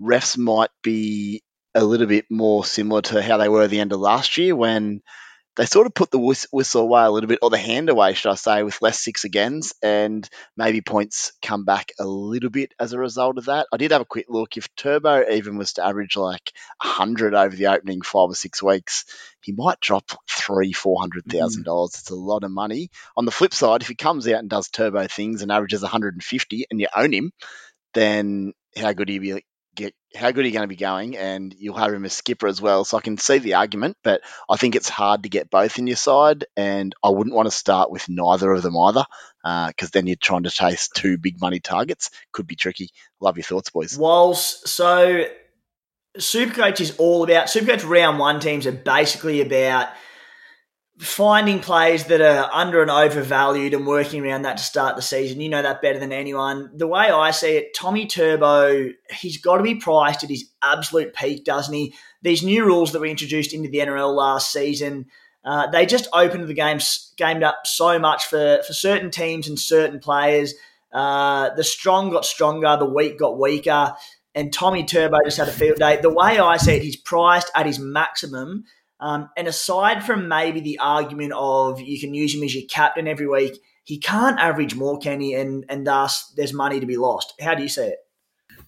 refs 0.00 0.38
might 0.38 0.70
be 0.82 1.42
a 1.74 1.84
little 1.84 2.06
bit 2.06 2.26
more 2.30 2.64
similar 2.64 3.02
to 3.02 3.22
how 3.22 3.36
they 3.36 3.48
were 3.48 3.62
at 3.62 3.70
the 3.70 3.80
end 3.80 3.92
of 3.92 4.00
last 4.00 4.38
year 4.38 4.54
when 4.54 5.02
they 5.58 5.66
sort 5.66 5.88
of 5.88 5.94
put 5.94 6.12
the 6.12 6.20
whistle 6.52 6.80
away 6.80 7.02
a 7.02 7.10
little 7.10 7.26
bit, 7.26 7.40
or 7.42 7.50
the 7.50 7.58
hand 7.58 7.90
away, 7.90 8.14
should 8.14 8.30
I 8.30 8.36
say, 8.36 8.62
with 8.62 8.80
less 8.80 9.00
six 9.00 9.24
agains, 9.24 9.74
and 9.82 10.26
maybe 10.56 10.80
points 10.82 11.32
come 11.42 11.64
back 11.64 11.90
a 11.98 12.06
little 12.06 12.48
bit 12.48 12.74
as 12.78 12.92
a 12.92 12.98
result 12.98 13.38
of 13.38 13.46
that. 13.46 13.66
I 13.72 13.76
did 13.76 13.90
have 13.90 14.00
a 14.00 14.06
quick 14.06 14.26
look. 14.28 14.56
If 14.56 14.72
Turbo 14.76 15.28
even 15.28 15.58
was 15.58 15.72
to 15.72 15.84
average 15.84 16.16
like 16.16 16.52
100 16.80 17.34
over 17.34 17.56
the 17.56 17.66
opening 17.66 18.02
five 18.02 18.30
or 18.30 18.36
six 18.36 18.62
weeks, 18.62 19.04
he 19.42 19.50
might 19.50 19.80
drop 19.80 20.04
three, 20.30 20.72
four 20.72 21.00
hundred 21.00 21.24
mm-hmm. 21.24 21.38
thousand 21.38 21.64
dollars. 21.64 21.96
It's 21.98 22.10
a 22.10 22.14
lot 22.14 22.44
of 22.44 22.52
money. 22.52 22.90
On 23.16 23.24
the 23.24 23.32
flip 23.32 23.52
side, 23.52 23.82
if 23.82 23.88
he 23.88 23.96
comes 23.96 24.28
out 24.28 24.38
and 24.38 24.48
does 24.48 24.68
Turbo 24.68 25.08
things 25.08 25.42
and 25.42 25.50
averages 25.50 25.82
150, 25.82 26.66
and 26.70 26.80
you 26.80 26.86
own 26.96 27.12
him, 27.12 27.32
then 27.94 28.52
how 28.76 28.92
good 28.92 29.08
he 29.08 29.18
be 29.18 29.42
get 29.78 29.94
how 30.14 30.30
good 30.30 30.44
are 30.44 30.48
you 30.48 30.52
going 30.52 30.68
to 30.68 30.68
be 30.68 30.76
going, 30.76 31.16
and 31.16 31.54
you'll 31.56 31.76
have 31.76 31.92
him 31.92 32.04
as 32.04 32.12
skipper 32.12 32.48
as 32.48 32.60
well. 32.60 32.84
So 32.84 32.98
I 32.98 33.00
can 33.00 33.16
see 33.16 33.38
the 33.38 33.54
argument, 33.54 33.96
but 34.02 34.20
I 34.50 34.56
think 34.56 34.74
it's 34.74 34.88
hard 34.88 35.22
to 35.22 35.28
get 35.28 35.50
both 35.50 35.78
in 35.78 35.86
your 35.86 35.96
side, 35.96 36.46
and 36.56 36.94
I 37.02 37.10
wouldn't 37.10 37.34
want 37.34 37.46
to 37.46 37.56
start 37.56 37.90
with 37.90 38.08
neither 38.08 38.52
of 38.52 38.62
them 38.62 38.76
either, 38.76 39.04
because 39.42 39.88
uh, 39.88 39.92
then 39.92 40.06
you're 40.06 40.16
trying 40.16 40.42
to 40.42 40.50
chase 40.50 40.88
two 40.88 41.16
big 41.16 41.40
money 41.40 41.60
targets. 41.60 42.10
Could 42.32 42.46
be 42.46 42.56
tricky. 42.56 42.90
Love 43.20 43.36
your 43.36 43.44
thoughts, 43.44 43.70
boys. 43.70 43.96
Wals 43.96 44.66
so, 44.66 45.24
Supercoach 46.18 46.80
is 46.80 46.96
all 46.96 47.22
about 47.22 47.46
Supercoach 47.46 47.88
round 47.88 48.18
one 48.18 48.40
teams 48.40 48.66
are 48.66 48.72
basically 48.72 49.40
about 49.40 49.88
finding 50.98 51.60
players 51.60 52.04
that 52.04 52.20
are 52.20 52.50
under 52.52 52.82
and 52.82 52.90
overvalued 52.90 53.72
and 53.72 53.86
working 53.86 54.24
around 54.24 54.42
that 54.42 54.56
to 54.56 54.62
start 54.62 54.96
the 54.96 55.02
season. 55.02 55.40
You 55.40 55.48
know 55.48 55.62
that 55.62 55.80
better 55.80 55.98
than 55.98 56.12
anyone. 56.12 56.70
The 56.74 56.88
way 56.88 57.10
I 57.10 57.30
see 57.30 57.56
it, 57.56 57.74
Tommy 57.74 58.06
Turbo, 58.06 58.90
he's 59.10 59.38
got 59.40 59.58
to 59.58 59.62
be 59.62 59.76
priced 59.76 60.24
at 60.24 60.30
his 60.30 60.50
absolute 60.60 61.14
peak, 61.14 61.44
doesn't 61.44 61.72
he? 61.72 61.94
These 62.22 62.42
new 62.42 62.64
rules 62.64 62.92
that 62.92 63.00
were 63.00 63.06
introduced 63.06 63.54
into 63.54 63.68
the 63.68 63.78
NRL 63.78 64.12
last 64.12 64.52
season, 64.52 65.06
uh, 65.44 65.68
they 65.68 65.86
just 65.86 66.08
opened 66.12 66.48
the 66.48 66.54
game 66.54 66.80
gamed 67.16 67.44
up 67.44 67.60
so 67.64 67.98
much 68.00 68.26
for, 68.26 68.60
for 68.66 68.72
certain 68.72 69.12
teams 69.12 69.48
and 69.48 69.58
certain 69.58 70.00
players. 70.00 70.54
Uh, 70.92 71.50
the 71.54 71.62
strong 71.62 72.10
got 72.10 72.24
stronger, 72.24 72.76
the 72.76 72.84
weak 72.84 73.20
got 73.20 73.38
weaker, 73.38 73.94
and 74.34 74.52
Tommy 74.52 74.84
Turbo 74.84 75.18
just 75.24 75.38
had 75.38 75.48
a 75.48 75.52
field 75.52 75.78
day. 75.78 76.00
The 76.00 76.12
way 76.12 76.40
I 76.40 76.56
see 76.56 76.74
it, 76.74 76.82
he's 76.82 76.96
priced 76.96 77.52
at 77.54 77.66
his 77.66 77.78
maximum– 77.78 78.64
um, 79.00 79.30
and 79.36 79.46
aside 79.46 80.04
from 80.04 80.28
maybe 80.28 80.60
the 80.60 80.78
argument 80.78 81.32
of 81.34 81.80
you 81.80 82.00
can 82.00 82.14
use 82.14 82.34
him 82.34 82.42
as 82.42 82.54
your 82.54 82.66
captain 82.68 83.06
every 83.06 83.28
week, 83.28 83.60
he 83.84 83.98
can't 83.98 84.38
average 84.38 84.74
more, 84.74 84.98
can 84.98 85.20
he? 85.20 85.34
And, 85.34 85.64
and 85.68 85.86
thus, 85.86 86.32
there's 86.36 86.52
money 86.52 86.80
to 86.80 86.86
be 86.86 86.96
lost. 86.96 87.32
How 87.40 87.54
do 87.54 87.62
you 87.62 87.68
see 87.68 87.82
it? 87.82 87.98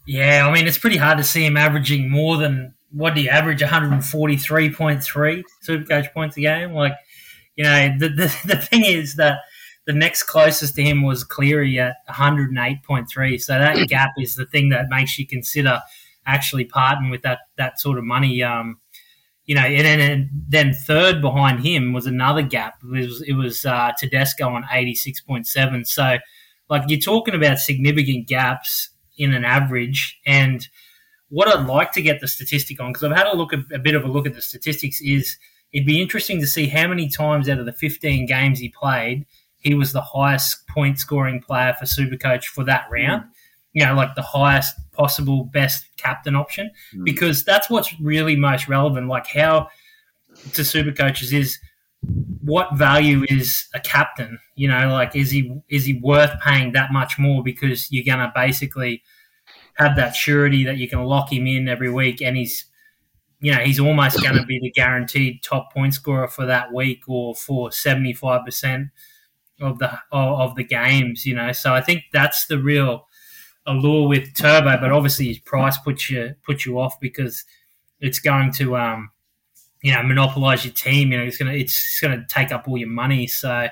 Yeah, 0.06 0.46
I 0.48 0.52
mean, 0.52 0.66
it's 0.66 0.78
pretty 0.78 0.96
hard 0.96 1.18
to 1.18 1.24
see 1.24 1.44
him 1.44 1.56
averaging 1.56 2.10
more 2.10 2.36
than 2.36 2.74
what 2.90 3.14
do 3.14 3.20
you 3.20 3.28
average 3.28 3.60
143.3 3.60 5.42
Supercoach 5.66 6.12
points 6.12 6.36
a 6.36 6.40
game. 6.40 6.72
Like, 6.72 6.94
you 7.56 7.64
know, 7.64 7.94
the, 7.98 8.08
the, 8.08 8.36
the 8.54 8.56
thing 8.56 8.84
is 8.84 9.16
that 9.16 9.40
the 9.86 9.92
next 9.92 10.24
closest 10.24 10.74
to 10.76 10.82
him 10.82 11.02
was 11.02 11.24
Cleary 11.24 11.78
at 11.78 11.96
108.3. 12.08 13.40
So 13.40 13.58
that 13.58 13.88
gap 13.88 14.12
is 14.18 14.36
the 14.36 14.46
thing 14.46 14.68
that 14.70 14.88
makes 14.88 15.18
you 15.18 15.26
consider 15.26 15.80
actually 16.26 16.64
parting 16.64 17.10
with 17.10 17.22
that 17.22 17.40
that 17.56 17.80
sort 17.80 17.98
of 17.98 18.04
money. 18.04 18.42
Um, 18.42 18.78
you 19.50 19.56
know, 19.56 19.62
and 19.62 19.84
then, 19.84 20.00
and 20.00 20.30
then 20.48 20.72
third 20.72 21.20
behind 21.20 21.66
him 21.66 21.92
was 21.92 22.06
another 22.06 22.40
gap. 22.40 22.80
It 22.84 23.08
was 23.08 23.22
it 23.22 23.32
was 23.32 23.66
uh, 23.66 23.90
Tedesco 23.98 24.48
on 24.48 24.64
eighty 24.70 24.94
six 24.94 25.20
point 25.20 25.44
seven. 25.44 25.84
So, 25.84 26.18
like 26.68 26.84
you're 26.86 27.00
talking 27.00 27.34
about 27.34 27.58
significant 27.58 28.28
gaps 28.28 28.90
in 29.18 29.34
an 29.34 29.44
average, 29.44 30.20
and 30.24 30.68
what 31.30 31.48
I'd 31.48 31.66
like 31.66 31.90
to 31.94 32.00
get 32.00 32.20
the 32.20 32.28
statistic 32.28 32.80
on, 32.80 32.92
because 32.92 33.02
I've 33.02 33.16
had 33.16 33.26
a 33.26 33.36
look 33.36 33.52
at 33.52 33.58
a 33.74 33.80
bit 33.80 33.96
of 33.96 34.04
a 34.04 34.06
look 34.06 34.24
at 34.24 34.34
the 34.34 34.40
statistics, 34.40 35.00
is 35.00 35.36
it'd 35.72 35.84
be 35.84 36.00
interesting 36.00 36.38
to 36.38 36.46
see 36.46 36.68
how 36.68 36.86
many 36.86 37.08
times 37.08 37.48
out 37.48 37.58
of 37.58 37.66
the 37.66 37.72
15 37.72 38.26
games 38.26 38.60
he 38.60 38.68
played, 38.68 39.26
he 39.58 39.74
was 39.74 39.92
the 39.92 40.00
highest 40.00 40.64
point 40.68 41.00
scoring 41.00 41.42
player 41.42 41.74
for 41.76 41.86
Supercoach 41.86 42.44
for 42.44 42.62
that 42.66 42.84
round. 42.88 43.24
Mm. 43.24 43.28
You 43.72 43.86
know, 43.86 43.94
like 43.94 44.14
the 44.14 44.22
highest 44.22 44.74
possible 44.92 45.44
best 45.44 45.84
captain 45.96 46.34
option, 46.34 46.70
mm. 46.94 47.04
because 47.04 47.44
that's 47.44 47.70
what's 47.70 47.98
really 48.00 48.36
most 48.36 48.68
relevant. 48.68 49.08
Like 49.08 49.26
how 49.26 49.68
to 50.52 50.64
super 50.64 50.92
coaches 50.92 51.32
is 51.32 51.58
what 52.42 52.74
value 52.76 53.24
is 53.28 53.66
a 53.74 53.80
captain? 53.80 54.38
You 54.56 54.68
know, 54.68 54.92
like 54.92 55.14
is 55.14 55.30
he 55.30 55.60
is 55.68 55.84
he 55.84 55.94
worth 55.94 56.32
paying 56.40 56.72
that 56.72 56.92
much 56.92 57.18
more 57.18 57.42
because 57.42 57.90
you're 57.92 58.04
gonna 58.04 58.32
basically 58.34 59.02
have 59.74 59.96
that 59.96 60.14
surety 60.14 60.64
that 60.64 60.78
you 60.78 60.88
can 60.88 61.04
lock 61.04 61.32
him 61.32 61.46
in 61.46 61.68
every 61.68 61.90
week 61.90 62.20
and 62.20 62.36
he's 62.36 62.66
you 63.40 63.52
know, 63.52 63.58
he's 63.58 63.80
almost 63.80 64.22
going 64.22 64.36
to 64.36 64.44
be 64.44 64.60
the 64.60 64.70
guaranteed 64.70 65.42
top 65.42 65.72
point 65.72 65.94
scorer 65.94 66.28
for 66.28 66.44
that 66.46 66.72
week 66.72 67.02
or 67.08 67.34
for 67.34 67.70
75% 67.70 68.90
of 69.62 69.78
the 69.78 69.98
of 70.12 70.54
the 70.56 70.64
games, 70.64 71.24
you 71.24 71.34
know. 71.34 71.52
So 71.52 71.74
I 71.74 71.80
think 71.80 72.04
that's 72.12 72.46
the 72.46 72.58
real 72.58 73.08
allure 73.66 74.08
with 74.08 74.34
Turbo, 74.36 74.78
but 74.80 74.92
obviously 74.92 75.28
his 75.28 75.38
price 75.38 75.76
puts 75.78 76.10
you 76.10 76.34
puts 76.44 76.66
you 76.66 76.80
off 76.80 76.98
because 77.00 77.44
it's 78.00 78.18
going 78.18 78.52
to 78.54 78.76
um, 78.76 79.10
you 79.82 79.92
know 79.92 80.02
monopolize 80.02 80.64
your 80.64 80.74
team. 80.74 81.12
You 81.12 81.18
know, 81.18 81.24
it's 81.24 81.38
gonna 81.38 81.52
it's 81.52 82.00
gonna 82.00 82.24
take 82.28 82.52
up 82.52 82.66
all 82.66 82.78
your 82.78 82.88
money. 82.88 83.26
So, 83.26 83.68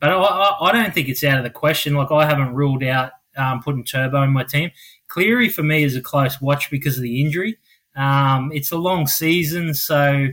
but 0.00 0.10
I, 0.10 0.56
I 0.60 0.72
don't 0.72 0.94
think 0.94 1.08
it's 1.08 1.24
out 1.24 1.38
of 1.38 1.44
the 1.44 1.50
question. 1.50 1.94
Like 1.94 2.10
I 2.10 2.26
haven't 2.26 2.54
ruled 2.54 2.84
out 2.84 3.12
um, 3.36 3.62
putting 3.62 3.84
Turbo 3.84 4.22
in 4.22 4.30
my 4.30 4.44
team. 4.44 4.70
Cleary 5.08 5.48
for 5.48 5.62
me 5.62 5.84
is 5.84 5.96
a 5.96 6.00
close 6.00 6.40
watch 6.40 6.70
because 6.70 6.96
of 6.96 7.02
the 7.02 7.20
injury. 7.20 7.58
Um, 7.94 8.50
it's 8.52 8.72
a 8.72 8.76
long 8.76 9.06
season, 9.06 9.72
so 9.72 10.28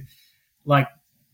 like, 0.66 0.88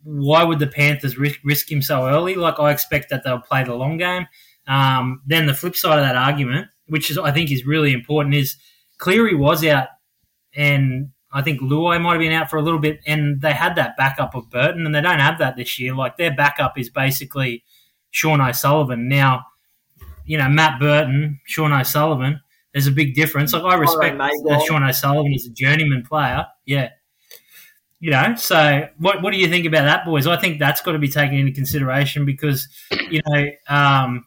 why 0.04 0.44
would 0.44 0.60
the 0.60 0.68
Panthers 0.68 1.18
risk, 1.18 1.40
risk 1.44 1.72
him 1.72 1.82
so 1.82 2.08
early? 2.08 2.36
Like, 2.36 2.60
I 2.60 2.72
expect 2.72 3.10
that 3.10 3.24
they'll 3.24 3.42
play 3.42 3.64
the 3.64 3.76
long 3.76 3.98
game. 3.98 4.28
Um, 4.68 5.22
then 5.26 5.46
the 5.46 5.54
flip 5.54 5.76
side 5.76 6.00
of 6.00 6.06
that 6.06 6.16
argument, 6.16 6.68
which 6.90 7.10
is 7.10 7.18
I 7.18 7.32
think 7.32 7.52
is 7.52 7.66
really 7.66 7.94
important, 7.94 8.36
is 8.36 8.58
Cleary 8.98 9.36
was 9.36 9.66
out, 9.66 9.88
and 10.54 11.10
I 11.32 11.42
think 11.42 11.62
Luai 11.62 12.02
might 12.02 12.14
have 12.14 12.20
been 12.20 12.32
out 12.32 12.50
for 12.50 12.58
a 12.58 12.62
little 12.62 12.80
bit, 12.80 13.00
and 13.06 13.42
they 13.42 13.54
had 13.54 13.76
that 13.76 13.96
backup 13.98 14.36
of 14.36 14.50
Burton, 14.50 14.86
and 14.86 14.94
they 14.94 15.02
don't 15.02 15.20
have 15.20 15.40
that 15.40 15.56
this 15.56 15.80
year. 15.80 15.96
Like 15.96 16.18
their 16.18 16.34
backup 16.34 16.78
is 16.78 16.90
basically 16.90 17.64
Sean 18.12 18.42
O'Sullivan. 18.42 19.08
Now, 19.08 19.46
you 20.26 20.38
know, 20.38 20.50
Matt 20.50 20.80
Burton, 20.80 21.40
Sean 21.46 21.72
O'Sullivan, 21.72 22.42
there's 22.74 22.88
a 22.88 22.92
big 22.92 23.16
difference. 23.16 23.54
Like 23.54 23.64
I 23.64 23.76
respect 23.76 24.20
Sean 24.66 24.84
O'Sullivan 24.84 25.34
as 25.34 25.46
a 25.46 25.52
journeyman 25.52 26.04
player. 26.04 26.46
Yeah. 26.66 26.90
You 28.02 28.12
know, 28.12 28.36
so 28.36 28.88
what 28.98 29.22
what 29.22 29.32
do 29.34 29.38
you 29.38 29.50
think 29.50 29.66
about 29.66 29.84
that, 29.84 30.06
boys? 30.06 30.26
I 30.26 30.38
think 30.38 30.58
that's 30.58 30.80
got 30.82 30.94
to 30.94 31.00
be 31.00 31.10
taken 31.10 31.38
into 31.38 31.52
consideration 31.52 32.26
because, 32.26 32.70
you 33.10 33.22
know, 33.26 33.46
um, 33.68 34.26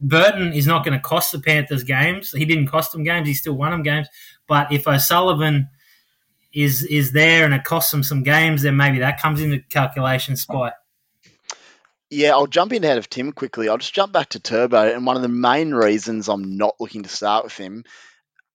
Burton 0.00 0.52
is 0.52 0.66
not 0.66 0.84
going 0.84 0.96
to 0.96 1.02
cost 1.02 1.32
the 1.32 1.40
Panthers 1.40 1.82
games. 1.82 2.30
He 2.32 2.44
didn't 2.44 2.68
cost 2.68 2.92
them 2.92 3.02
games. 3.02 3.26
He 3.26 3.34
still 3.34 3.54
won 3.54 3.72
them 3.72 3.82
games. 3.82 4.08
But 4.46 4.72
if 4.72 4.86
O'Sullivan 4.86 5.68
is 6.52 6.82
is 6.84 7.12
there 7.12 7.44
and 7.44 7.52
it 7.52 7.64
costs 7.64 7.90
them 7.90 8.02
some 8.02 8.22
games, 8.22 8.62
then 8.62 8.76
maybe 8.76 8.98
that 9.00 9.20
comes 9.20 9.40
into 9.40 9.60
calculation 9.68 10.36
spot. 10.36 10.74
Yeah, 12.10 12.30
I'll 12.30 12.46
jump 12.46 12.72
in 12.72 12.84
ahead 12.84 12.96
of 12.96 13.10
Tim 13.10 13.32
quickly. 13.32 13.68
I'll 13.68 13.76
just 13.76 13.94
jump 13.94 14.12
back 14.12 14.30
to 14.30 14.40
Turbo, 14.40 14.94
and 14.94 15.04
one 15.04 15.16
of 15.16 15.22
the 15.22 15.28
main 15.28 15.72
reasons 15.72 16.28
I'm 16.28 16.56
not 16.56 16.76
looking 16.80 17.02
to 17.02 17.08
start 17.08 17.44
with 17.44 17.56
him, 17.56 17.84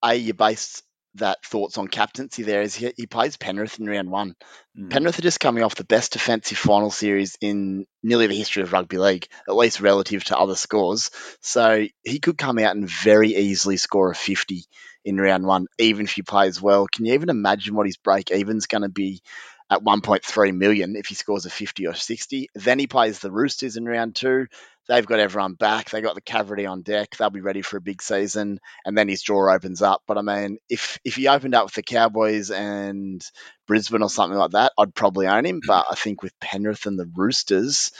a 0.03 0.15
you 0.15 0.33
base 0.33 0.81
that 1.15 1.43
thoughts 1.45 1.77
on 1.77 1.87
captaincy 1.87 2.43
there 2.43 2.61
is 2.61 2.75
he, 2.75 2.93
he 2.97 3.05
plays 3.05 3.37
Penrith 3.37 3.79
in 3.79 3.85
round 3.85 4.09
one. 4.09 4.35
Mm. 4.77 4.89
Penrith 4.89 5.19
are 5.19 5.23
just 5.23 5.39
coming 5.39 5.63
off 5.63 5.75
the 5.75 5.83
best 5.83 6.13
defensive 6.13 6.57
final 6.57 6.89
series 6.89 7.37
in 7.41 7.85
nearly 8.01 8.27
the 8.27 8.35
history 8.35 8.63
of 8.63 8.73
rugby 8.73 8.97
league, 8.97 9.27
at 9.47 9.55
least 9.55 9.81
relative 9.81 10.23
to 10.25 10.37
other 10.37 10.55
scores. 10.55 11.11
So 11.41 11.85
he 12.03 12.19
could 12.19 12.37
come 12.37 12.57
out 12.59 12.75
and 12.75 12.89
very 12.89 13.35
easily 13.35 13.77
score 13.77 14.11
a 14.11 14.15
50 14.15 14.63
in 15.05 15.17
round 15.17 15.45
one, 15.45 15.67
even 15.77 16.05
if 16.05 16.13
he 16.13 16.21
plays 16.21 16.61
well. 16.61 16.87
Can 16.87 17.05
you 17.05 17.13
even 17.13 17.29
imagine 17.29 17.75
what 17.75 17.85
his 17.85 17.97
break 17.97 18.31
even's 18.31 18.67
going 18.67 18.83
to 18.83 18.89
be 18.89 19.21
at 19.69 19.83
1.3 19.83 20.55
million 20.55 20.95
if 20.95 21.07
he 21.07 21.15
scores 21.15 21.45
a 21.45 21.49
50 21.49 21.87
or 21.87 21.93
60? 21.93 22.49
Then 22.55 22.79
he 22.79 22.87
plays 22.87 23.19
the 23.19 23.31
Roosters 23.31 23.77
in 23.77 23.85
round 23.85 24.15
two. 24.15 24.47
They've 24.87 25.05
got 25.05 25.19
everyone 25.19 25.53
back. 25.53 25.89
They 25.89 26.01
got 26.01 26.15
the 26.15 26.21
cavity 26.21 26.65
on 26.65 26.81
deck. 26.81 27.15
They'll 27.15 27.29
be 27.29 27.41
ready 27.41 27.61
for 27.61 27.77
a 27.77 27.81
big 27.81 28.01
season, 28.01 28.59
and 28.85 28.97
then 28.97 29.07
his 29.07 29.21
draw 29.21 29.53
opens 29.53 29.81
up. 29.81 30.01
But 30.07 30.17
I 30.17 30.21
mean, 30.21 30.57
if 30.69 30.99
if 31.05 31.15
he 31.15 31.27
opened 31.27 31.55
up 31.55 31.65
with 31.65 31.73
the 31.73 31.83
Cowboys 31.83 32.51
and 32.51 33.25
Brisbane 33.65 34.03
or 34.03 34.09
something 34.09 34.37
like 34.37 34.51
that, 34.51 34.73
I'd 34.77 34.93
probably 34.93 35.27
own 35.27 35.45
him. 35.45 35.61
But 35.65 35.85
I 35.89 35.95
think 35.95 36.21
with 36.21 36.37
Penrith 36.39 36.85
and 36.85 36.99
the 36.99 37.09
Roosters, 37.15 37.91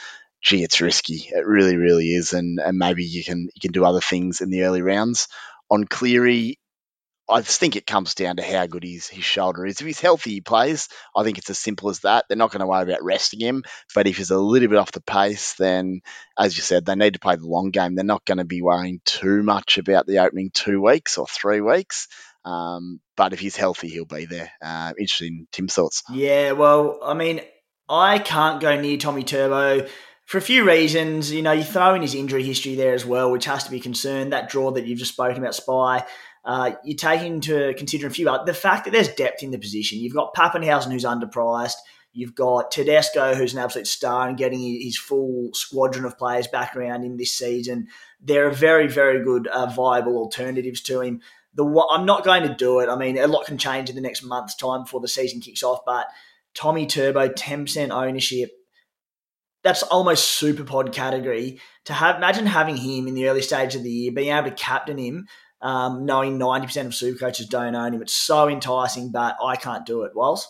gee, 0.42 0.62
it's 0.62 0.82
risky. 0.82 1.28
It 1.30 1.46
really, 1.46 1.76
really 1.76 2.08
is. 2.08 2.34
And 2.34 2.60
and 2.60 2.76
maybe 2.76 3.04
you 3.04 3.24
can 3.24 3.48
you 3.54 3.60
can 3.60 3.72
do 3.72 3.84
other 3.84 4.02
things 4.02 4.40
in 4.42 4.50
the 4.50 4.64
early 4.64 4.82
rounds. 4.82 5.28
On 5.70 5.84
Cleary, 5.84 6.58
I 7.28 7.40
think 7.40 7.76
it 7.76 7.86
comes 7.86 8.14
down 8.14 8.36
to 8.36 8.42
how 8.42 8.66
good 8.66 8.84
his, 8.84 9.08
his 9.08 9.24
shoulder 9.24 9.64
is. 9.64 9.80
If 9.80 9.86
he's 9.86 10.00
healthy, 10.00 10.32
he 10.32 10.40
plays. 10.42 10.88
I 11.16 11.24
think 11.24 11.38
it's 11.38 11.48
as 11.48 11.58
simple 11.58 11.88
as 11.88 12.00
that. 12.00 12.26
They're 12.28 12.36
not 12.36 12.50
going 12.50 12.60
to 12.60 12.66
worry 12.66 12.82
about 12.82 13.02
resting 13.02 13.40
him. 13.40 13.64
But 13.94 14.06
if 14.06 14.18
he's 14.18 14.30
a 14.30 14.38
little 14.38 14.68
bit 14.68 14.78
off 14.78 14.92
the 14.92 15.00
pace, 15.00 15.54
then, 15.54 16.02
as 16.38 16.56
you 16.56 16.62
said, 16.62 16.84
they 16.84 16.94
need 16.94 17.14
to 17.14 17.20
play 17.20 17.36
the 17.36 17.46
long 17.46 17.70
game. 17.70 17.94
They're 17.94 18.04
not 18.04 18.26
going 18.26 18.38
to 18.38 18.44
be 18.44 18.60
worrying 18.60 19.00
too 19.06 19.42
much 19.42 19.78
about 19.78 20.06
the 20.06 20.18
opening 20.18 20.50
two 20.52 20.82
weeks 20.82 21.16
or 21.16 21.26
three 21.26 21.62
weeks. 21.62 22.08
Um, 22.44 23.00
but 23.16 23.32
if 23.32 23.40
he's 23.40 23.56
healthy, 23.56 23.88
he'll 23.88 24.04
be 24.04 24.26
there. 24.26 24.52
Uh, 24.60 24.92
interested 24.98 25.28
in 25.28 25.48
Tim's 25.50 25.74
thoughts. 25.74 26.02
Yeah, 26.10 26.52
well, 26.52 27.00
I 27.02 27.14
mean, 27.14 27.40
I 27.88 28.18
can't 28.18 28.60
go 28.60 28.78
near 28.78 28.98
Tommy 28.98 29.24
Turbo 29.24 29.88
for 30.26 30.36
a 30.36 30.42
few 30.42 30.66
reasons. 30.66 31.32
You 31.32 31.40
know, 31.40 31.52
you 31.52 31.64
throw 31.64 31.94
in 31.94 32.02
his 32.02 32.14
injury 32.14 32.42
history 32.42 32.74
there 32.74 32.92
as 32.92 33.06
well, 33.06 33.30
which 33.30 33.46
has 33.46 33.64
to 33.64 33.70
be 33.70 33.80
concerned. 33.80 34.34
That 34.34 34.50
draw 34.50 34.72
that 34.72 34.84
you've 34.84 34.98
just 34.98 35.12
spoken 35.12 35.38
about, 35.38 35.54
Spy 35.54 36.04
uh, 36.44 36.72
you 36.84 36.94
take 36.94 37.22
into 37.22 37.72
consideration 37.74 38.10
a 38.10 38.14
few 38.14 38.28
other, 38.28 38.44
the 38.44 38.54
fact 38.58 38.84
that 38.84 38.90
there's 38.90 39.08
depth 39.08 39.42
in 39.42 39.50
the 39.50 39.58
position. 39.58 39.98
You've 39.98 40.14
got 40.14 40.34
Papenhuyzen 40.34 40.92
who's 40.92 41.04
underpriced. 41.04 41.76
You've 42.12 42.34
got 42.34 42.70
Tedesco 42.70 43.34
who's 43.34 43.54
an 43.54 43.60
absolute 43.60 43.86
star 43.86 44.28
and 44.28 44.36
getting 44.38 44.60
his 44.60 44.96
full 44.96 45.50
squadron 45.52 46.04
of 46.04 46.18
players 46.18 46.46
back 46.46 46.76
around 46.76 47.04
in 47.04 47.16
this 47.16 47.32
season. 47.32 47.88
They're 48.20 48.50
very, 48.50 48.88
very 48.88 49.24
good, 49.24 49.46
uh, 49.48 49.66
viable 49.66 50.18
alternatives 50.18 50.80
to 50.82 51.00
him. 51.00 51.22
The 51.54 51.64
I'm 51.90 52.04
not 52.04 52.24
going 52.24 52.46
to 52.46 52.54
do 52.54 52.80
it. 52.80 52.88
I 52.88 52.96
mean, 52.96 53.16
a 53.18 53.26
lot 53.26 53.46
can 53.46 53.58
change 53.58 53.88
in 53.88 53.96
the 53.96 54.02
next 54.02 54.22
month's 54.22 54.54
time 54.54 54.82
before 54.82 55.00
the 55.00 55.08
season 55.08 55.40
kicks 55.40 55.62
off. 55.62 55.80
But 55.86 56.06
Tommy 56.52 56.86
Turbo, 56.86 57.28
ten 57.28 57.64
percent 57.64 57.90
ownership. 57.90 58.50
That's 59.62 59.82
almost 59.82 60.28
super 60.28 60.64
pod 60.64 60.92
category 60.92 61.60
to 61.86 61.94
have. 61.94 62.16
Imagine 62.16 62.46
having 62.46 62.76
him 62.76 63.08
in 63.08 63.14
the 63.14 63.28
early 63.28 63.40
stage 63.40 63.74
of 63.74 63.82
the 63.82 63.90
year, 63.90 64.12
being 64.12 64.34
able 64.34 64.50
to 64.50 64.54
captain 64.54 64.98
him 64.98 65.26
um, 65.64 66.04
knowing 66.04 66.38
90% 66.38 66.86
of 66.86 66.94
super 66.94 67.18
coaches 67.18 67.46
don't 67.46 67.74
own 67.74 67.94
him. 67.94 68.02
It's 68.02 68.14
so 68.14 68.48
enticing, 68.48 69.10
but 69.10 69.36
I 69.42 69.56
can't 69.56 69.86
do 69.86 70.02
it. 70.02 70.14
Wals? 70.14 70.42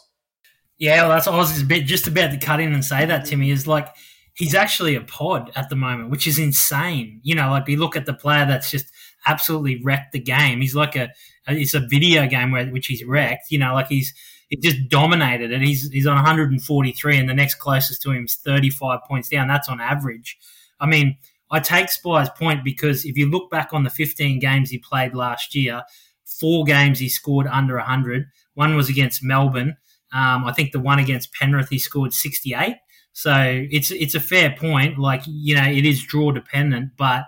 Yeah, 0.77 1.03
well, 1.03 1.11
that's 1.11 1.29
I 1.29 1.37
was 1.37 1.63
just 1.63 2.09
about 2.09 2.33
to 2.33 2.37
cut 2.37 2.59
in 2.59 2.75
and 2.75 2.85
say 2.85 3.07
that 3.07 3.31
me 3.33 3.53
is 3.53 3.69
like 3.69 3.89
he's 4.35 4.57
actually 4.57 4.97
a 4.97 5.01
pod 5.01 5.53
at 5.55 5.69
the 5.69 5.77
moment, 5.77 6.11
which 6.11 6.27
is 6.27 6.37
insane. 6.41 7.21
You 7.23 7.37
know, 7.37 7.49
like 7.49 7.69
you 7.69 7.79
look 7.79 7.95
at 7.95 8.07
the 8.07 8.13
player 8.13 8.45
that's 8.45 8.73
just 8.73 8.87
absolutely 9.25 9.81
wrecked 9.85 10.13
the 10.13 10.19
game. 10.19 10.61
He's 10.61 10.75
like 10.75 10.97
a 10.97 11.11
it's 11.47 11.75
a 11.75 11.87
video 11.89 12.27
game 12.27 12.51
where 12.51 12.67
which 12.67 12.89
he's 12.89 13.05
wrecked. 13.05 13.53
You 13.53 13.59
know, 13.59 13.73
like 13.73 13.87
he's 13.87 14.13
he 14.49 14.57
just 14.57 14.89
dominated 14.89 15.53
it. 15.53 15.63
He's 15.63 15.89
he's 15.91 16.09
on 16.09 16.17
143, 16.17 17.19
and 17.19 17.29
the 17.29 17.35
next 17.35 17.55
closest 17.55 18.03
to 18.03 18.11
him 18.11 18.25
is 18.25 18.35
35 18.35 18.99
points 19.09 19.29
down. 19.29 19.47
That's 19.47 19.69
on 19.69 19.81
average. 19.81 20.37
I 20.81 20.87
mean, 20.87 21.17
I 21.55 21.61
take 21.61 21.89
Spy's 21.89 22.29
point 22.31 22.65
because 22.65 23.05
if 23.05 23.17
you 23.17 23.31
look 23.31 23.49
back 23.49 23.73
on 23.73 23.85
the 23.85 23.91
15 23.91 24.41
games 24.41 24.71
he 24.71 24.79
played 24.79 25.15
last 25.15 25.55
year, 25.55 25.85
four 26.25 26.65
games 26.65 26.99
he 26.99 27.09
scored 27.09 27.47
under 27.47 27.77
100. 27.77 28.27
One 28.55 28.75
was 28.75 28.89
against 28.89 29.23
Melbourne. 29.23 29.77
Um, 30.13 30.45
I 30.45 30.53
think 30.53 30.73
the 30.73 30.81
one 30.81 30.99
against 30.99 31.33
Penrith 31.33 31.69
he 31.69 31.79
scored 31.79 32.13
68. 32.13 32.77
So 33.13 33.33
it's 33.71 33.93
it's 33.93 34.17
a 34.17 34.21
fair 34.21 34.57
point. 34.59 34.99
Like 34.99 35.23
you 35.27 35.55
know, 35.55 35.69
it 35.69 35.87
is 35.87 36.03
draw 36.03 36.33
dependent, 36.33 36.97
but 36.97 37.27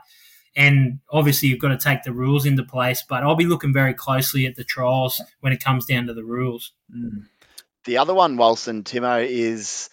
and 0.57 0.99
obviously 1.11 1.49
you've 1.49 1.61
got 1.61 1.69
to 1.69 1.79
take 1.79 2.03
the 2.03 2.13
rules 2.13 2.47
into 2.47 2.65
place. 2.65 3.05
But 3.09 3.23
I'll 3.23 3.37
be 3.37 3.47
looking 3.47 3.73
very 3.73 3.95
closely 3.95 4.47
at 4.47 4.57
the 4.57 4.65
trials 4.65 5.23
when 5.41 5.53
it 5.53 5.63
comes 5.63 5.87
down 5.87 6.07
to 6.07 6.15
the 6.15 6.25
rules. 6.25 6.73
The 7.85 7.99
other 7.99 8.15
one, 8.15 8.37
Walson 8.37 8.83
Timo, 8.83 9.25
is 9.25 9.89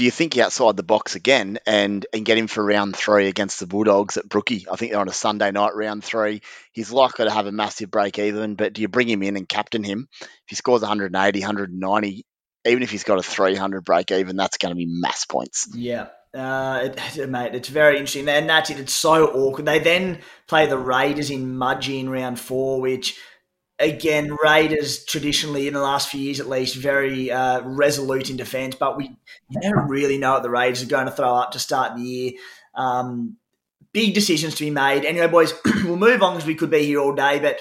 do 0.00 0.06
you 0.06 0.10
think 0.10 0.38
outside 0.38 0.78
the 0.78 0.82
box 0.82 1.14
again 1.14 1.58
and 1.66 2.06
and 2.14 2.24
get 2.24 2.38
him 2.38 2.46
for 2.46 2.64
round 2.64 2.96
three 2.96 3.28
against 3.28 3.60
the 3.60 3.66
Bulldogs 3.66 4.16
at 4.16 4.26
Brookie? 4.26 4.64
I 4.72 4.76
think 4.76 4.92
they're 4.92 5.00
on 5.02 5.10
a 5.10 5.12
Sunday 5.12 5.50
night 5.50 5.74
round 5.74 6.02
three. 6.02 6.40
He's 6.72 6.90
likely 6.90 7.26
to 7.26 7.30
have 7.30 7.46
a 7.46 7.52
massive 7.52 7.90
break 7.90 8.18
even, 8.18 8.54
but 8.54 8.72
do 8.72 8.80
you 8.80 8.88
bring 8.88 9.10
him 9.10 9.22
in 9.22 9.36
and 9.36 9.46
captain 9.46 9.84
him? 9.84 10.08
If 10.22 10.28
he 10.46 10.56
scores 10.56 10.80
180, 10.80 11.40
190, 11.40 12.24
even 12.64 12.82
if 12.82 12.90
he's 12.90 13.04
got 13.04 13.18
a 13.18 13.22
300 13.22 13.84
break 13.84 14.10
even, 14.10 14.36
that's 14.36 14.56
going 14.56 14.70
to 14.70 14.74
be 14.74 14.86
mass 14.86 15.26
points. 15.26 15.68
Yeah. 15.74 16.06
Uh, 16.32 16.88
it, 16.94 17.28
mate, 17.28 17.54
it's 17.54 17.68
very 17.68 17.98
interesting, 17.98 18.26
and 18.26 18.48
that's 18.48 18.70
it. 18.70 18.80
It's 18.80 18.94
so 18.94 19.26
awkward. 19.26 19.66
They 19.66 19.80
then 19.80 20.20
play 20.46 20.64
the 20.64 20.78
Raiders 20.78 21.28
in 21.28 21.56
Mudgee 21.56 22.00
in 22.00 22.08
round 22.08 22.40
four, 22.40 22.80
which 22.80 23.20
again, 23.80 24.36
Raiders 24.42 25.04
traditionally 25.04 25.66
in 25.66 25.74
the 25.74 25.80
last 25.80 26.10
few 26.10 26.20
years 26.20 26.38
at 26.38 26.48
least 26.48 26.76
very 26.76 27.30
uh, 27.30 27.62
resolute 27.62 28.30
in 28.30 28.36
defence, 28.36 28.76
but 28.76 28.96
we 28.96 29.16
never 29.50 29.80
really 29.80 30.18
know 30.18 30.32
what 30.32 30.42
the 30.42 30.50
Raiders 30.50 30.82
are 30.82 30.86
going 30.86 31.06
to 31.06 31.12
throw 31.12 31.34
up 31.34 31.52
to 31.52 31.58
start 31.58 31.96
the 31.96 32.02
year. 32.02 32.32
Um, 32.74 33.36
big 33.92 34.14
decisions 34.14 34.54
to 34.56 34.64
be 34.64 34.70
made. 34.70 35.04
Anyway, 35.04 35.26
boys, 35.26 35.54
we'll 35.84 35.96
move 35.96 36.22
on 36.22 36.34
because 36.34 36.46
we 36.46 36.54
could 36.54 36.70
be 36.70 36.84
here 36.84 37.00
all 37.00 37.14
day, 37.14 37.40
but. 37.40 37.58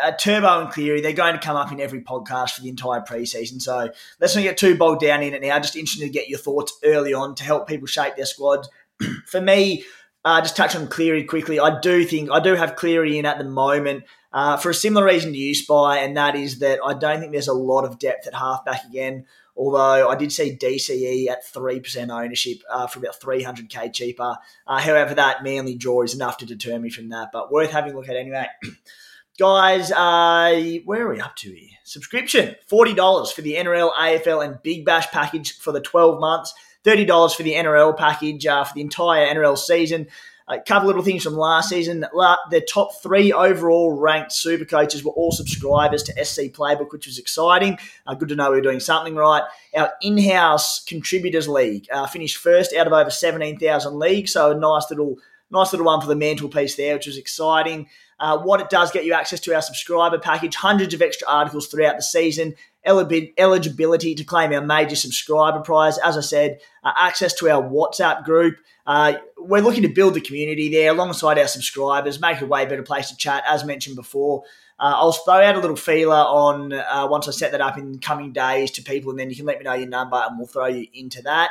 Uh, 0.00 0.12
Turbo 0.12 0.60
and 0.60 0.70
Cleary, 0.70 1.00
they're 1.00 1.12
going 1.12 1.34
to 1.34 1.40
come 1.40 1.56
up 1.56 1.72
in 1.72 1.80
every 1.80 2.00
podcast 2.00 2.50
for 2.50 2.62
the 2.62 2.68
entire 2.68 3.00
preseason. 3.00 3.60
So 3.60 3.90
let's 4.20 4.36
not 4.36 4.42
get 4.42 4.56
too 4.56 4.76
bogged 4.76 5.00
down 5.00 5.20
in 5.20 5.34
it 5.34 5.42
now. 5.42 5.58
Just 5.58 5.74
interested 5.74 6.04
to 6.04 6.12
get 6.12 6.28
your 6.28 6.38
thoughts 6.38 6.78
early 6.84 7.12
on 7.12 7.34
to 7.34 7.42
help 7.42 7.66
people 7.66 7.88
shape 7.88 8.14
their 8.14 8.24
squads. 8.24 8.68
for 9.26 9.40
me, 9.40 9.82
uh, 10.24 10.42
just 10.42 10.54
touch 10.54 10.76
on 10.76 10.86
Cleary 10.86 11.24
quickly. 11.24 11.58
I 11.58 11.80
do 11.80 12.04
think 12.04 12.30
I 12.30 12.38
do 12.38 12.54
have 12.54 12.76
Cleary 12.76 13.18
in 13.18 13.26
at 13.26 13.38
the 13.38 13.44
moment 13.44 14.04
uh, 14.32 14.56
for 14.56 14.70
a 14.70 14.74
similar 14.74 15.06
reason 15.06 15.32
to 15.32 15.38
you, 15.38 15.54
Spy, 15.54 15.98
and 15.98 16.16
that 16.16 16.36
is 16.36 16.60
that 16.60 16.78
I 16.84 16.94
don't 16.94 17.20
think 17.20 17.32
there's 17.32 17.48
a 17.48 17.54
lot 17.54 17.84
of 17.84 17.98
depth 17.98 18.26
at 18.26 18.34
halfback 18.34 18.84
again. 18.84 19.26
Although 19.56 20.08
I 20.08 20.14
did 20.14 20.32
see 20.32 20.56
DCE 20.56 21.28
at 21.28 21.44
3% 21.44 22.08
ownership 22.08 22.62
uh, 22.70 22.86
for 22.86 23.00
about 23.00 23.20
300k 23.20 23.92
cheaper. 23.92 24.36
Uh, 24.66 24.80
however, 24.80 25.14
that 25.14 25.42
Manly 25.42 25.74
draw 25.74 26.02
is 26.02 26.14
enough 26.14 26.38
to 26.38 26.46
deter 26.46 26.78
me 26.78 26.88
from 26.88 27.10
that, 27.10 27.28
but 27.32 27.52
worth 27.52 27.70
having 27.70 27.92
a 27.92 27.96
look 27.96 28.08
at 28.08 28.16
anyway. 28.16 28.46
Guys, 29.38 29.90
uh, 29.90 30.78
where 30.84 31.06
are 31.06 31.12
we 31.12 31.20
up 31.20 31.34
to 31.36 31.50
here? 31.50 31.70
Subscription 31.84 32.56
$40 32.70 33.32
for 33.32 33.42
the 33.42 33.54
NRL, 33.54 33.92
AFL, 33.92 34.44
and 34.44 34.62
Big 34.62 34.84
Bash 34.84 35.10
package 35.10 35.58
for 35.58 35.72
the 35.72 35.80
12 35.80 36.20
months. 36.20 36.54
$30 36.84 37.34
for 37.34 37.42
the 37.42 37.52
NRL 37.52 37.96
package 37.96 38.46
uh, 38.46 38.64
for 38.64 38.74
the 38.74 38.80
entire 38.80 39.26
NRL 39.26 39.58
season. 39.58 40.06
A 40.50 40.58
couple 40.58 40.88
little 40.88 41.04
things 41.04 41.22
from 41.22 41.36
last 41.36 41.68
season. 41.68 42.00
The 42.00 42.66
top 42.68 43.00
three 43.00 43.32
overall 43.32 43.92
ranked 43.92 44.32
super 44.32 44.64
coaches 44.64 45.04
were 45.04 45.12
all 45.12 45.30
subscribers 45.30 46.02
to 46.02 46.24
SC 46.24 46.52
Playbook, 46.52 46.90
which 46.90 47.06
was 47.06 47.18
exciting. 47.18 47.78
Uh, 48.04 48.14
good 48.14 48.30
to 48.30 48.34
know 48.34 48.50
we 48.50 48.58
are 48.58 48.62
doing 48.62 48.80
something 48.80 49.14
right. 49.14 49.44
Our 49.76 49.92
in-house 50.02 50.82
contributors 50.84 51.46
league 51.46 51.86
uh, 51.92 52.08
finished 52.08 52.38
first 52.38 52.74
out 52.74 52.88
of 52.88 52.92
over 52.92 53.10
17,000 53.10 53.96
leagues, 53.96 54.32
so 54.32 54.50
a 54.50 54.54
nice 54.56 54.90
little, 54.90 55.18
nice 55.52 55.72
little 55.72 55.86
one 55.86 56.00
for 56.00 56.08
the 56.08 56.16
mantelpiece 56.16 56.74
there, 56.74 56.94
which 56.94 57.06
was 57.06 57.16
exciting. 57.16 57.86
Uh, 58.18 58.36
what 58.36 58.60
it 58.60 58.68
does 58.68 58.90
get 58.90 59.04
you 59.04 59.14
access 59.14 59.38
to 59.40 59.54
our 59.54 59.62
subscriber 59.62 60.18
package, 60.18 60.56
hundreds 60.56 60.92
of 60.92 61.00
extra 61.00 61.28
articles 61.28 61.68
throughout 61.68 61.96
the 61.96 62.02
season, 62.02 62.56
eligibility 62.84 64.14
to 64.14 64.24
claim 64.24 64.52
our 64.52 64.60
major 64.60 64.96
subscriber 64.96 65.60
prize. 65.60 65.96
As 65.98 66.18
I 66.18 66.22
said, 66.22 66.58
uh, 66.82 66.92
access 66.96 67.34
to 67.34 67.48
our 67.48 67.62
WhatsApp 67.62 68.24
group. 68.24 68.56
Uh, 68.90 69.18
we're 69.38 69.62
looking 69.62 69.84
to 69.84 69.88
build 69.88 70.14
the 70.14 70.20
community 70.20 70.68
there 70.68 70.90
alongside 70.90 71.38
our 71.38 71.46
subscribers, 71.46 72.20
make 72.20 72.40
a 72.40 72.46
way 72.46 72.66
better 72.66 72.82
place 72.82 73.08
to 73.08 73.16
chat, 73.16 73.44
as 73.46 73.64
mentioned 73.64 73.94
before. 73.94 74.42
Uh, 74.80 74.94
I'll 74.96 75.12
throw 75.12 75.40
out 75.40 75.54
a 75.54 75.60
little 75.60 75.76
feeler 75.76 76.16
on 76.16 76.72
uh, 76.72 77.06
once 77.08 77.28
I 77.28 77.30
set 77.30 77.52
that 77.52 77.60
up 77.60 77.78
in 77.78 78.00
coming 78.00 78.32
days 78.32 78.72
to 78.72 78.82
people, 78.82 79.10
and 79.10 79.20
then 79.20 79.30
you 79.30 79.36
can 79.36 79.46
let 79.46 79.58
me 79.58 79.64
know 79.64 79.74
your 79.74 79.86
number 79.86 80.16
and 80.16 80.36
we'll 80.36 80.48
throw 80.48 80.66
you 80.66 80.88
into 80.92 81.22
that. 81.22 81.50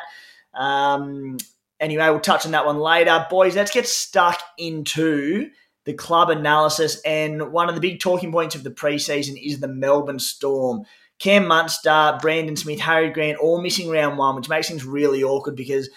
Um, 0.53 1.37
anyway, 1.79 2.09
we'll 2.09 2.19
touch 2.19 2.45
on 2.45 2.51
that 2.51 2.65
one 2.65 2.77
later. 2.77 3.25
Boys, 3.29 3.55
let's 3.55 3.71
get 3.71 3.87
stuck 3.87 4.43
into 4.57 5.49
the 5.85 5.93
club 5.93 6.29
analysis. 6.29 6.99
And 7.05 7.53
one 7.53 7.69
of 7.69 7.75
the 7.75 7.81
big 7.81 8.01
talking 8.01 8.33
points 8.33 8.55
of 8.55 8.63
the 8.63 8.71
preseason 8.71 9.41
is 9.41 9.61
the 9.61 9.69
Melbourne 9.69 10.19
Storm. 10.19 10.83
Cam 11.19 11.47
Munster, 11.47 12.17
Brandon 12.21 12.57
Smith, 12.57 12.81
Harry 12.81 13.11
Grant, 13.11 13.37
all 13.37 13.61
missing 13.61 13.89
round 13.89 14.17
one, 14.17 14.35
which 14.35 14.49
makes 14.49 14.67
things 14.67 14.83
really 14.83 15.23
awkward 15.23 15.55
because 15.55 15.89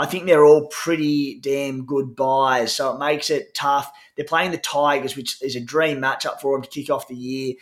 I 0.00 0.06
think 0.06 0.24
they're 0.24 0.44
all 0.44 0.66
pretty 0.68 1.38
damn 1.40 1.84
good 1.84 2.16
buys. 2.16 2.74
So 2.74 2.94
it 2.94 2.98
makes 2.98 3.28
it 3.28 3.54
tough. 3.54 3.92
They're 4.16 4.24
playing 4.24 4.50
the 4.50 4.58
Tigers, 4.58 5.14
which 5.14 5.42
is 5.42 5.56
a 5.56 5.60
dream 5.60 5.98
matchup 5.98 6.40
for 6.40 6.56
them 6.56 6.62
to 6.62 6.70
kick 6.70 6.88
off 6.88 7.06
the 7.06 7.14
year. 7.14 7.54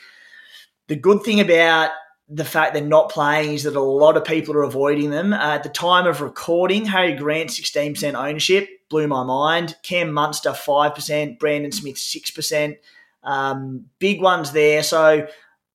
The 0.87 0.95
good 0.95 1.25
thing 1.25 1.41
about 1.41 1.91
the 2.29 2.45
fact 2.45 2.75
they're 2.75 2.83
not 2.83 3.11
playing 3.11 3.55
is 3.55 3.65
that 3.65 3.75
a 3.75 3.81
lot 3.81 4.17
of 4.17 4.25
people 4.25 4.55
are 4.55 4.63
avoiding 4.63 5.11
them. 5.11 5.33
Uh, 5.33 5.55
at 5.55 5.65
the 5.65 5.69
time 5.69 6.07
of 6.07 6.21
recording, 6.21 6.85
Harry 6.85 7.15
Grant, 7.15 7.51
16% 7.51 8.15
ownership, 8.15 8.69
blew 8.89 9.09
my 9.09 9.25
mind. 9.25 9.77
Cam 9.83 10.13
Munster, 10.13 10.51
5%, 10.51 11.39
Brandon 11.41 11.73
Smith, 11.73 11.97
6%. 11.97 12.77
Um, 13.25 13.87
big 13.99 14.21
ones 14.21 14.53
there. 14.53 14.85
So 14.85 15.27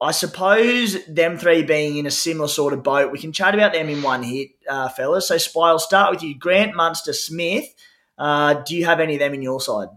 I 0.03 0.11
suppose 0.11 1.03
them 1.05 1.37
three 1.37 1.63
being 1.63 1.97
in 1.97 2.05
a 2.05 2.11
similar 2.11 2.49
sort 2.49 2.73
of 2.73 2.83
boat, 2.83 3.11
we 3.11 3.19
can 3.19 3.31
chat 3.31 3.53
about 3.53 3.73
them 3.73 3.87
in 3.87 4.01
one 4.01 4.21
hit, 4.21 4.49
uh, 4.69 4.89
fellas. 4.89 5.29
So, 5.29 5.37
Spy, 5.37 5.69
I'll 5.69 5.79
start 5.79 6.11
with 6.11 6.21
you. 6.21 6.37
Grant, 6.37 6.75
Munster, 6.75 7.13
Smith. 7.13 7.73
Uh, 8.17 8.55
do 8.55 8.75
you 8.75 8.85
have 8.85 8.99
any 8.99 9.13
of 9.15 9.19
them 9.19 9.33
in 9.33 9.41
your 9.41 9.61
side? 9.61 9.87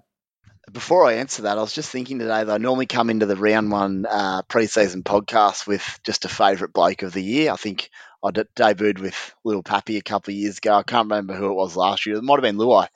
Before 0.73 1.07
I 1.07 1.15
answer 1.15 1.43
that, 1.43 1.59
I 1.59 1.61
was 1.61 1.73
just 1.73 1.91
thinking 1.91 2.19
today 2.19 2.45
that 2.45 2.53
I 2.53 2.59
normally 2.59 2.87
come 2.87 3.11
into 3.11 3.27
the 3.27 3.37
round 3.37 3.71
one 3.71 4.07
uh, 4.09 4.43
preseason 4.43 5.03
podcast 5.03 5.67
with 5.67 6.01
just 6.05 6.25
a 6.25 6.29
favourite 6.29 6.73
bloke 6.73 7.03
of 7.03 7.13
the 7.13 7.23
year. 7.23 7.53
I 7.53 7.57
think 7.57 7.91
I 8.23 8.31
debuted 8.31 9.01
with 9.01 9.35
Little 9.45 9.63
Pappy 9.63 9.97
a 9.97 10.03
couple 10.03 10.33
of 10.33 10.37
years 10.37 10.59
ago. 10.59 10.75
I 10.75 10.83
can't 10.83 11.11
remember 11.11 11.35
who 11.35 11.51
it 11.51 11.55
was 11.55 11.77
last 11.77 12.07
year. 12.07 12.17
It 12.17 12.25
might 12.25 12.35
have 12.35 12.43
been 12.43 12.59
Luai. 12.59 12.89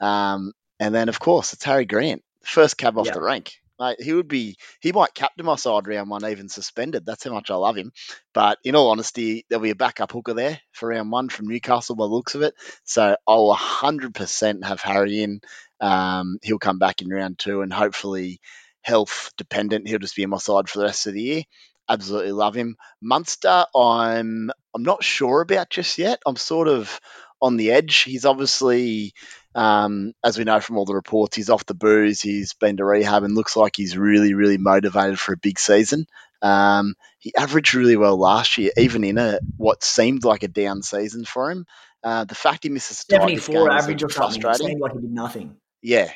Um, 0.00 0.52
and 0.80 0.94
then, 0.94 1.08
of 1.08 1.18
course, 1.18 1.52
it's 1.52 1.64
Harry 1.64 1.84
Grant, 1.84 2.22
first 2.42 2.76
cab 2.76 2.98
off 2.98 3.06
yep. 3.06 3.14
the 3.14 3.22
rank. 3.22 3.54
Mate, 3.80 4.00
he 4.00 4.12
would 4.12 4.28
be 4.28 4.56
he 4.80 4.92
might 4.92 5.14
captain 5.14 5.46
my 5.46 5.56
side 5.56 5.86
round 5.86 6.10
one, 6.10 6.24
even 6.24 6.48
suspended. 6.48 7.06
That's 7.06 7.24
how 7.24 7.32
much 7.32 7.50
I 7.50 7.54
love 7.54 7.76
him. 7.76 7.92
But 8.34 8.58
in 8.64 8.74
all 8.74 8.90
honesty, 8.90 9.44
there'll 9.48 9.62
be 9.62 9.70
a 9.70 9.74
backup 9.76 10.12
hooker 10.12 10.34
there 10.34 10.60
for 10.72 10.88
round 10.88 11.10
one 11.12 11.28
from 11.28 11.46
Newcastle 11.46 11.96
by 11.96 12.04
the 12.04 12.10
looks 12.12 12.34
of 12.34 12.42
it. 12.42 12.54
So 12.84 13.16
I'll 13.26 13.50
100% 13.50 14.64
have 14.64 14.80
Harry 14.80 15.22
in. 15.22 15.40
Um, 15.80 16.38
he'll 16.42 16.58
come 16.58 16.78
back 16.78 17.02
in 17.02 17.08
round 17.08 17.38
two, 17.38 17.62
and 17.62 17.72
hopefully, 17.72 18.40
health 18.82 19.30
dependent, 19.36 19.86
he'll 19.88 19.98
just 20.00 20.16
be 20.16 20.22
in 20.24 20.30
my 20.30 20.38
side 20.38 20.68
for 20.68 20.78
the 20.78 20.84
rest 20.86 21.06
of 21.06 21.14
the 21.14 21.22
year. 21.22 21.42
Absolutely 21.88 22.32
love 22.32 22.54
him. 22.54 22.76
Munster, 23.00 23.64
I'm 23.74 24.50
I'm 24.74 24.82
not 24.82 25.02
sure 25.04 25.40
about 25.40 25.70
just 25.70 25.98
yet. 25.98 26.20
I'm 26.26 26.36
sort 26.36 26.68
of 26.68 27.00
on 27.40 27.56
the 27.56 27.70
edge. 27.70 28.02
He's 28.02 28.24
obviously 28.24 29.12
um, 29.54 30.12
as 30.24 30.38
we 30.38 30.44
know 30.44 30.60
from 30.60 30.76
all 30.76 30.84
the 30.84 30.94
reports, 30.94 31.36
he's 31.36 31.50
off 31.50 31.66
the 31.66 31.74
booze. 31.74 32.20
He's 32.20 32.54
been 32.54 32.76
to 32.76 32.84
rehab 32.84 33.24
and 33.24 33.34
looks 33.34 33.56
like 33.56 33.76
he's 33.76 33.96
really, 33.96 34.34
really 34.34 34.58
motivated 34.58 35.18
for 35.18 35.32
a 35.32 35.38
big 35.38 35.58
season. 35.58 36.06
Um, 36.40 36.94
he 37.18 37.34
averaged 37.36 37.74
really 37.74 37.96
well 37.96 38.16
last 38.16 38.58
year, 38.58 38.70
even 38.76 39.04
in 39.04 39.18
a 39.18 39.40
what 39.56 39.82
seemed 39.82 40.24
like 40.24 40.42
a 40.42 40.48
down 40.48 40.82
season 40.82 41.24
for 41.24 41.50
him. 41.50 41.66
Uh, 42.04 42.24
the 42.24 42.34
fact 42.36 42.62
he 42.62 42.68
misses 42.68 43.00
a 43.00 43.12
seventy-four 43.12 43.70
average 43.70 44.04
or 44.04 44.10
something 44.10 44.54
seemed 44.54 44.80
like 44.80 44.92
he 44.92 45.00
did 45.00 45.10
nothing. 45.10 45.56
Yeah, 45.82 46.10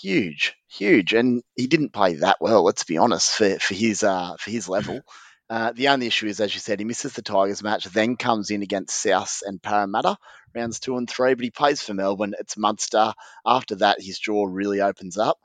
huge, 0.00 0.54
huge, 0.68 1.14
and 1.14 1.42
he 1.56 1.66
didn't 1.66 1.92
play 1.92 2.14
that 2.14 2.36
well. 2.40 2.62
Let's 2.62 2.84
be 2.84 2.98
honest 2.98 3.32
for 3.32 3.58
for 3.58 3.74
his 3.74 4.04
uh, 4.04 4.36
for 4.38 4.50
his 4.50 4.68
level. 4.68 5.00
Uh, 5.48 5.72
the 5.72 5.88
only 5.88 6.06
issue 6.06 6.26
is, 6.26 6.40
as 6.40 6.52
you 6.52 6.60
said, 6.60 6.80
he 6.80 6.84
misses 6.84 7.12
the 7.12 7.22
Tigers 7.22 7.62
match, 7.62 7.84
then 7.84 8.16
comes 8.16 8.50
in 8.50 8.62
against 8.62 9.00
South 9.00 9.42
and 9.46 9.62
Parramatta, 9.62 10.16
rounds 10.54 10.80
two 10.80 10.96
and 10.96 11.08
three, 11.08 11.34
but 11.34 11.44
he 11.44 11.50
plays 11.50 11.82
for 11.82 11.94
Melbourne. 11.94 12.34
It's 12.38 12.56
Munster. 12.56 13.14
After 13.44 13.76
that, 13.76 14.00
his 14.00 14.18
draw 14.18 14.46
really 14.46 14.80
opens 14.80 15.16
up. 15.16 15.38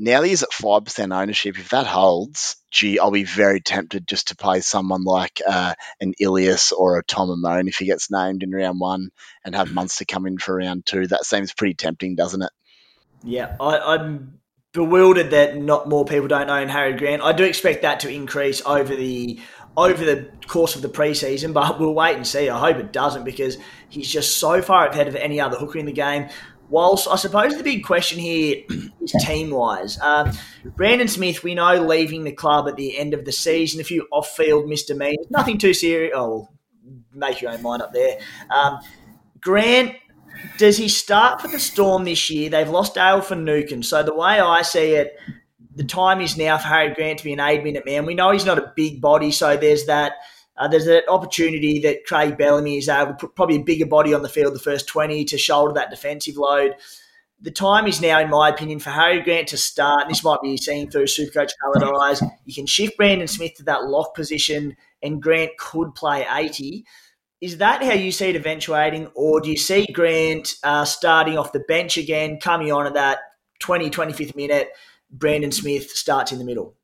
Now 0.00 0.22
he's 0.22 0.44
at 0.44 0.50
5% 0.50 1.12
ownership. 1.12 1.58
If 1.58 1.70
that 1.70 1.86
holds, 1.86 2.56
gee, 2.70 3.00
I'll 3.00 3.10
be 3.10 3.24
very 3.24 3.60
tempted 3.60 4.06
just 4.06 4.28
to 4.28 4.36
play 4.36 4.60
someone 4.60 5.02
like 5.02 5.42
uh, 5.44 5.74
an 6.00 6.14
Ilias 6.20 6.70
or 6.70 6.98
a 6.98 7.04
Tom 7.04 7.30
Amone 7.30 7.68
if 7.68 7.78
he 7.78 7.86
gets 7.86 8.10
named 8.10 8.44
in 8.44 8.52
round 8.52 8.78
one 8.78 9.10
and 9.44 9.56
have 9.56 9.72
Munster 9.72 10.04
come 10.04 10.26
in 10.26 10.38
for 10.38 10.54
round 10.54 10.86
two. 10.86 11.08
That 11.08 11.24
seems 11.24 11.52
pretty 11.52 11.74
tempting, 11.74 12.14
doesn't 12.14 12.42
it? 12.42 12.50
Yeah, 13.24 13.56
I, 13.58 13.96
am 13.96 14.37
bewildered 14.72 15.30
that 15.30 15.56
not 15.56 15.88
more 15.88 16.04
people 16.04 16.28
don't 16.28 16.50
own 16.50 16.68
Harry 16.68 16.94
Grant. 16.94 17.22
I 17.22 17.32
do 17.32 17.44
expect 17.44 17.82
that 17.82 18.00
to 18.00 18.10
increase 18.10 18.62
over 18.64 18.94
the 18.94 19.40
over 19.76 20.04
the 20.04 20.28
course 20.48 20.74
of 20.74 20.82
the 20.82 20.88
preseason, 20.88 21.52
but 21.52 21.78
we'll 21.78 21.94
wait 21.94 22.16
and 22.16 22.26
see. 22.26 22.48
I 22.48 22.58
hope 22.58 22.78
it 22.78 22.92
doesn't 22.92 23.24
because 23.24 23.56
he's 23.88 24.10
just 24.10 24.38
so 24.38 24.60
far 24.60 24.88
ahead 24.88 25.06
of 25.06 25.14
any 25.14 25.40
other 25.40 25.56
hooker 25.56 25.78
in 25.78 25.86
the 25.86 25.92
game. 25.92 26.28
Wals 26.70 27.10
I 27.10 27.16
suppose 27.16 27.56
the 27.56 27.62
big 27.62 27.84
question 27.84 28.18
here 28.18 28.62
is 29.00 29.12
team 29.20 29.50
wise. 29.50 29.98
Uh, 30.00 30.32
Brandon 30.76 31.08
Smith, 31.08 31.42
we 31.42 31.54
know 31.54 31.82
leaving 31.86 32.24
the 32.24 32.32
club 32.32 32.68
at 32.68 32.76
the 32.76 32.98
end 32.98 33.14
of 33.14 33.24
the 33.24 33.32
season, 33.32 33.80
a 33.80 33.84
few 33.84 34.06
off 34.12 34.28
field 34.28 34.68
misdemeanors, 34.68 35.26
nothing 35.30 35.58
too 35.58 35.72
serious. 35.72 36.12
Oh, 36.14 36.48
make 37.14 37.40
your 37.40 37.52
own 37.52 37.62
mind 37.62 37.80
up 37.80 37.92
there. 37.92 38.18
Um, 38.50 38.80
Grant 39.40 39.94
does 40.56 40.76
he 40.76 40.88
start 40.88 41.40
for 41.40 41.48
the 41.48 41.58
Storm 41.58 42.04
this 42.04 42.30
year? 42.30 42.50
They've 42.50 42.68
lost 42.68 42.94
Dale 42.94 43.20
Finucane. 43.20 43.82
So 43.82 44.02
the 44.02 44.14
way 44.14 44.40
I 44.40 44.62
see 44.62 44.92
it, 44.92 45.18
the 45.74 45.84
time 45.84 46.20
is 46.20 46.36
now 46.36 46.58
for 46.58 46.68
Harry 46.68 46.94
Grant 46.94 47.18
to 47.18 47.24
be 47.24 47.32
an 47.32 47.40
eight-minute 47.40 47.86
man. 47.86 48.06
We 48.06 48.14
know 48.14 48.32
he's 48.32 48.44
not 48.44 48.58
a 48.58 48.72
big 48.74 49.00
body, 49.00 49.30
so 49.30 49.56
there's 49.56 49.86
that 49.86 50.14
uh, 50.56 50.66
there's 50.66 50.86
that 50.86 51.08
opportunity 51.08 51.78
that 51.78 52.04
Craig 52.04 52.36
Bellamy 52.36 52.78
is 52.78 52.88
able 52.88 53.12
to 53.12 53.14
put 53.14 53.36
probably 53.36 53.56
a 53.56 53.62
bigger 53.62 53.86
body 53.86 54.12
on 54.12 54.22
the 54.22 54.28
field 54.28 54.54
the 54.54 54.58
first 54.58 54.88
20 54.88 55.24
to 55.26 55.38
shoulder 55.38 55.74
that 55.74 55.90
defensive 55.90 56.36
load. 56.36 56.74
The 57.40 57.52
time 57.52 57.86
is 57.86 58.00
now, 58.00 58.18
in 58.18 58.28
my 58.28 58.48
opinion, 58.48 58.80
for 58.80 58.90
Harry 58.90 59.22
Grant 59.22 59.46
to 59.48 59.56
start. 59.56 60.02
And 60.02 60.10
this 60.10 60.24
might 60.24 60.42
be 60.42 60.56
seen 60.56 60.90
through 60.90 61.04
Supercoach 61.04 61.52
coloured 61.62 61.88
eyes. 62.02 62.20
You 62.44 62.52
can 62.52 62.66
shift 62.66 62.96
Brandon 62.96 63.28
Smith 63.28 63.54
to 63.54 63.62
that 63.64 63.84
lock 63.84 64.16
position, 64.16 64.76
and 65.00 65.22
Grant 65.22 65.52
could 65.58 65.94
play 65.94 66.26
80 66.28 66.84
is 67.40 67.58
that 67.58 67.82
how 67.82 67.92
you 67.92 68.10
see 68.10 68.30
it 68.30 68.36
eventuating, 68.36 69.08
or 69.14 69.40
do 69.40 69.50
you 69.50 69.56
see 69.56 69.86
Grant 69.92 70.56
uh, 70.64 70.84
starting 70.84 71.38
off 71.38 71.52
the 71.52 71.60
bench 71.60 71.96
again, 71.96 72.38
coming 72.40 72.72
on 72.72 72.86
at 72.86 72.94
that 72.94 73.18
20, 73.60 73.90
25th 73.90 74.34
minute? 74.34 74.70
Brandon 75.10 75.52
Smith 75.52 75.90
starts 75.90 76.32
in 76.32 76.38
the 76.38 76.44
middle. 76.44 76.74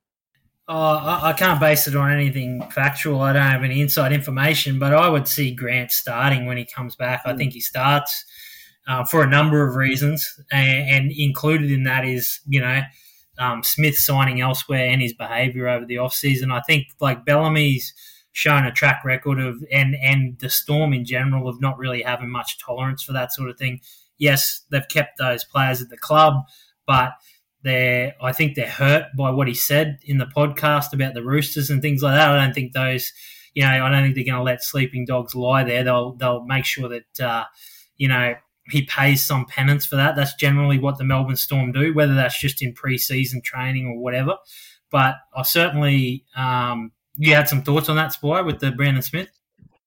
Oh, 0.67 0.97
I, 0.97 1.31
I 1.31 1.33
can't 1.35 1.61
base 1.61 1.87
it 1.87 1.97
on 1.97 2.11
anything 2.11 2.63
factual. 2.71 3.21
I 3.21 3.35
don't 3.35 3.43
have 3.43 3.65
any 3.65 3.81
inside 3.81 4.13
information, 4.13 4.79
but 4.79 4.95
I 4.95 5.09
would 5.09 5.29
see 5.29 5.55
Grant 5.55 5.91
starting 5.91 6.47
when 6.47 6.57
he 6.57 6.65
comes 6.65 6.97
back. 6.97 7.23
I 7.27 7.37
think 7.37 7.53
he 7.53 7.61
starts 7.61 8.25
uh, 8.87 9.05
for 9.05 9.23
a 9.23 9.27
number 9.29 9.67
of 9.67 9.77
reasons, 9.77 10.41
and, 10.51 10.89
and, 10.89 11.13
included 11.17 11.71
in 11.71 11.85
that 11.85 12.05
is 12.05 12.41
you 12.47 12.61
know 12.61 12.83
um, 13.39 13.63
Smith 13.63 13.97
signing 13.99 14.41
elsewhere 14.41 14.89
and 14.89 15.03
his 15.03 15.13
behaviour 15.13 15.69
over 15.69 15.85
the 15.85 15.99
off 15.99 16.15
season. 16.15 16.51
I 16.51 16.61
think 16.61 16.87
like 17.01 17.25
Bellamy's 17.25 17.93
shown 18.35 18.67
a 18.67 18.73
track 18.73 19.03
record 19.05 19.39
of 19.39 19.65
and 19.73 19.95
and 20.03 20.39
the 20.41 20.51
Storm 20.51 20.93
in 20.93 21.05
general 21.05 21.49
of 21.49 21.61
not 21.61 21.79
really 21.79 22.03
having 22.03 22.31
much 22.31 22.59
tolerance 22.59 23.03
for 23.03 23.13
that 23.13 23.33
sort 23.33 23.49
of 23.49 23.57
thing. 23.57 23.81
Yes, 24.19 24.63
they've 24.71 24.87
kept 24.89 25.19
those 25.19 25.45
players 25.45 25.81
at 25.81 25.89
the 25.89 25.97
club, 25.97 26.35
but 26.87 27.13
they're 27.63 28.15
I 28.21 28.33
think 28.33 28.55
they're 28.55 28.69
hurt 28.69 29.07
by 29.17 29.31
what 29.31 29.49
he 29.49 29.55
said 29.55 29.99
in 30.05 30.19
the 30.19 30.27
podcast 30.27 30.93
about 30.93 31.15
the 31.15 31.25
Roosters 31.25 31.71
and 31.71 31.81
things 31.81 32.03
like 32.03 32.15
that. 32.15 32.31
I 32.31 32.45
don't 32.45 32.55
think 32.55 32.73
those, 32.73 33.13
you 33.55 33.63
know, 33.63 33.69
I 33.69 33.89
don't 33.89 34.03
think 34.03 34.17
they're 34.17 34.25
going 34.25 34.37
to 34.37 34.43
let 34.43 34.63
sleeping 34.63 35.07
dogs 35.07 35.35
lie 35.35 35.65
there. 35.65 35.85
They'll 35.85 36.15
they'll 36.17 36.45
make 36.45 36.65
sure 36.65 36.89
that 36.89 37.21
uh, 37.25 37.45
you 37.97 38.09
know 38.09 38.35
he 38.69 38.83
pays 38.83 39.23
some 39.23 39.47
penance 39.47 39.87
for 39.87 39.97
that. 39.97 40.17
That's 40.17 40.35
generally 40.35 40.79
what 40.79 40.99
the 40.99 41.05
Melbourne 41.05 41.37
Storm 41.37 41.71
do, 41.71 41.95
whether 41.95 42.15
that's 42.15 42.41
just 42.41 42.63
in 42.63 42.75
preseason 42.75 43.45
training 43.45 43.87
or 43.87 43.99
whatever. 43.99 44.37
But 44.91 45.17
I 45.37 45.43
certainly, 45.43 46.25
um, 46.37 46.93
you 47.17 47.35
had 47.35 47.49
some 47.49 47.63
thoughts 47.63 47.89
on 47.89 47.97
that, 47.97 48.13
Spy, 48.13 48.41
with 48.43 48.61
the 48.61 48.73
Brandon 48.73 49.03
Smith. 49.03 49.29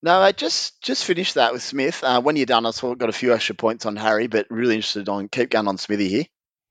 No, 0.03 0.19
I 0.19 0.31
just 0.31 0.81
just 0.81 1.05
finished 1.05 1.35
that 1.35 1.53
with 1.53 1.63
Smith. 1.63 2.03
Uh, 2.03 2.21
when 2.21 2.35
you're 2.35 2.45
done, 2.45 2.65
I've 2.65 2.79
got 2.79 3.09
a 3.09 3.13
few 3.13 3.33
extra 3.33 3.55
points 3.55 3.85
on 3.85 3.95
Harry, 3.95 4.27
but 4.27 4.45
really 4.49 4.75
interested 4.75 5.09
on 5.09 5.27
keep 5.27 5.49
going 5.49 5.67
on 5.67 5.77
Smithy 5.77 6.07
here. 6.07 6.25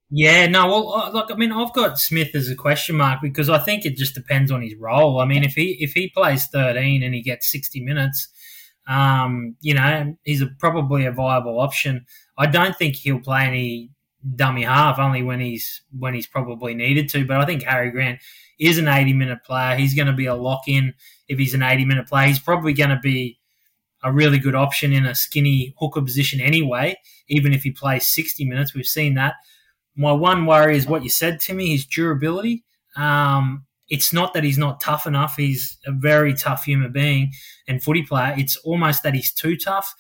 Yeah, 0.08 0.46
no, 0.46 0.68
well, 0.68 1.10
look, 1.12 1.32
I 1.32 1.34
mean, 1.34 1.50
I've 1.50 1.72
got 1.72 1.98
Smith 1.98 2.34
as 2.36 2.48
a 2.48 2.54
question 2.54 2.96
mark 2.96 3.20
because 3.20 3.50
I 3.50 3.58
think 3.58 3.84
it 3.84 3.96
just 3.96 4.14
depends 4.14 4.52
on 4.52 4.62
his 4.62 4.76
role. 4.78 5.18
I 5.20 5.24
mean, 5.24 5.42
if 5.42 5.54
he 5.54 5.76
if 5.80 5.92
he 5.92 6.08
plays 6.08 6.46
13 6.46 7.02
and 7.02 7.12
he 7.12 7.22
gets 7.22 7.50
60 7.50 7.82
minutes, 7.82 8.28
um, 8.86 9.56
you 9.60 9.74
know, 9.74 10.16
he's 10.22 10.42
a, 10.42 10.46
probably 10.60 11.06
a 11.06 11.12
viable 11.12 11.58
option. 11.60 12.06
I 12.38 12.46
don't 12.46 12.76
think 12.76 12.94
he'll 12.94 13.18
play 13.18 13.42
any 13.42 13.90
dummy 14.34 14.62
half, 14.62 15.00
only 15.00 15.24
when 15.24 15.40
he's 15.40 15.82
when 15.98 16.14
he's 16.14 16.28
probably 16.28 16.74
needed 16.74 17.08
to. 17.10 17.26
But 17.26 17.40
I 17.40 17.44
think 17.44 17.64
Harry 17.64 17.90
Grant 17.90 18.20
is 18.58 18.78
an 18.78 18.88
80 18.88 19.12
minute 19.12 19.44
player. 19.44 19.76
He's 19.76 19.94
going 19.94 20.06
to 20.06 20.12
be 20.12 20.26
a 20.26 20.34
lock 20.34 20.62
in 20.66 20.94
if 21.28 21.38
he's 21.38 21.54
an 21.54 21.62
80 21.62 21.84
minute 21.84 22.08
player. 22.08 22.28
He's 22.28 22.38
probably 22.38 22.72
going 22.72 22.90
to 22.90 23.00
be 23.00 23.38
a 24.02 24.12
really 24.12 24.38
good 24.38 24.54
option 24.54 24.92
in 24.92 25.04
a 25.06 25.14
skinny 25.14 25.74
hooker 25.78 26.02
position 26.02 26.40
anyway, 26.40 26.96
even 27.28 27.52
if 27.52 27.62
he 27.62 27.70
plays 27.70 28.08
60 28.08 28.44
minutes. 28.44 28.74
We've 28.74 28.86
seen 28.86 29.14
that. 29.14 29.34
My 29.96 30.12
one 30.12 30.46
worry 30.46 30.76
is 30.76 30.86
what 30.86 31.02
you 31.02 31.10
said 31.10 31.40
to 31.40 31.54
me, 31.54 31.70
his 31.70 31.86
durability. 31.86 32.64
Um, 32.96 33.64
it's 33.88 34.12
not 34.12 34.34
that 34.34 34.44
he's 34.44 34.58
not 34.58 34.80
tough 34.80 35.06
enough. 35.06 35.36
He's 35.36 35.78
a 35.86 35.92
very 35.92 36.34
tough 36.34 36.64
human 36.64 36.92
being 36.92 37.32
and 37.68 37.82
footy 37.82 38.02
player. 38.02 38.34
It's 38.36 38.56
almost 38.58 39.02
that 39.02 39.14
he's 39.14 39.32
too 39.32 39.56
tough. 39.56 39.94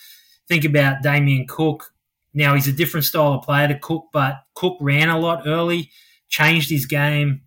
Think 0.48 0.64
about 0.64 1.02
Damien 1.02 1.46
Cook. 1.48 1.92
Now 2.34 2.54
he's 2.54 2.68
a 2.68 2.72
different 2.72 3.06
style 3.06 3.32
of 3.32 3.44
player 3.44 3.68
to 3.68 3.78
Cook, 3.78 4.06
but 4.12 4.36
Cook 4.54 4.76
ran 4.80 5.08
a 5.08 5.18
lot 5.18 5.46
early, 5.46 5.90
changed 6.28 6.68
his 6.68 6.86
game, 6.86 7.42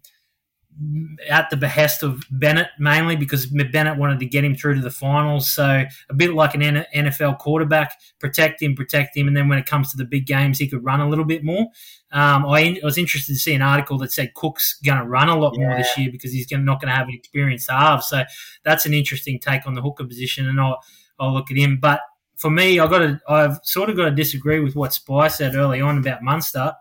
at 1.30 1.50
the 1.50 1.58
behest 1.58 2.04
of 2.04 2.24
Bennett 2.32 2.70
mainly 2.80 3.16
because 3.16 3.48
Bennett 3.48 3.98
wanted 3.98 4.20
to 4.20 4.26
get 4.26 4.46
him 4.46 4.56
through 4.56 4.76
to 4.76 4.82
the 4.82 4.92
finals. 4.92 5.52
So 5.52 5.84
a 6.10 6.14
bit 6.14 6.34
like 6.34 6.56
an 6.56 6.62
NFL 6.96 7.40
quarterback, 7.40 8.00
protect 8.20 8.62
him, 8.62 8.76
protect 8.76 9.18
him, 9.18 9.28
and 9.28 9.36
then 9.36 9.50
when 9.50 9.60
it 9.60 9.66
comes 9.66 9.92
to 9.92 9.98
the 9.98 10.06
big 10.06 10.26
games, 10.26 10.58
he 10.58 10.68
could 10.68 10.84
run 10.84 11.02
a 11.02 11.10
little 11.10 11.26
bit 11.26 11.44
more. 11.44 11.68
Um, 12.12 12.46
I, 12.46 12.80
I, 12.82 12.86
was 12.86 12.98
interested 12.98 13.34
to 13.34 13.40
see 13.40 13.54
an 13.54 13.62
article 13.62 13.98
that 14.00 14.12
said 14.12 14.34
Cook's 14.34 14.80
going 14.84 14.98
to 14.98 15.06
run 15.06 15.30
a 15.30 15.38
lot 15.38 15.54
yeah. 15.56 15.68
more 15.68 15.78
this 15.78 15.96
year 15.98 16.10
because 16.12 16.32
he's 16.32 16.48
gonna, 16.48 16.64
not 16.64 16.82
going 16.82 16.90
to 16.90 16.96
have 16.96 17.08
an 17.08 17.14
experienced 17.14 17.70
half. 17.70 18.04
So 18.04 18.24
that's 18.64 18.86
an 18.86 18.94
interesting 18.94 19.40
take 19.40 19.68
on 19.68 19.76
the 19.76 19.82
hooker 19.82 20.06
position, 20.06 20.48
and 20.48 20.60
I'll, 20.60 20.80
I'll 21.20 21.34
look 21.34 21.52
at 21.52 21.58
him. 21.58 21.78
But 21.80 22.02
for 22.38 22.50
me, 22.50 22.80
I 22.80 22.88
got 22.88 23.00
to, 23.00 23.20
I've 23.28 23.60
sort 23.64 23.90
of 23.90 23.98
got 23.98 24.06
to 24.06 24.12
disagree 24.12 24.60
with 24.60 24.76
what 24.76 24.94
Spy 24.94 25.28
said 25.28 25.56
early 25.56 25.82
on 25.82 25.98
about 25.98 26.24
Munster 26.24 26.74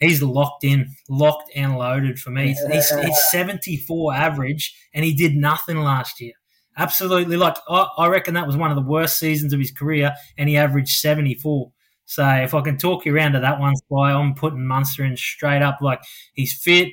he's 0.00 0.22
locked 0.22 0.64
in, 0.64 0.94
locked 1.08 1.50
and 1.54 1.76
loaded 1.76 2.18
for 2.18 2.30
me. 2.30 2.54
He's, 2.70 2.90
he's 2.90 3.30
74 3.30 4.14
average, 4.14 4.74
and 4.92 5.04
he 5.04 5.14
did 5.14 5.34
nothing 5.34 5.78
last 5.78 6.20
year. 6.20 6.32
Absolutely, 6.76 7.36
like 7.36 7.56
I, 7.68 7.86
I, 7.98 8.08
reckon 8.08 8.34
that 8.34 8.46
was 8.46 8.56
one 8.56 8.70
of 8.70 8.76
the 8.76 8.82
worst 8.82 9.18
seasons 9.18 9.52
of 9.52 9.60
his 9.60 9.70
career, 9.70 10.12
and 10.36 10.48
he 10.48 10.56
averaged 10.56 10.98
74. 10.98 11.70
So 12.06 12.26
if 12.28 12.52
I 12.52 12.60
can 12.60 12.76
talk 12.76 13.06
you 13.06 13.14
around 13.14 13.32
to 13.32 13.40
that 13.40 13.60
one, 13.60 13.76
Spy, 13.76 14.12
I'm 14.12 14.34
putting 14.34 14.66
Munster 14.66 15.04
in 15.04 15.16
straight 15.16 15.62
up. 15.62 15.78
Like 15.80 16.02
he's 16.34 16.52
fit, 16.52 16.88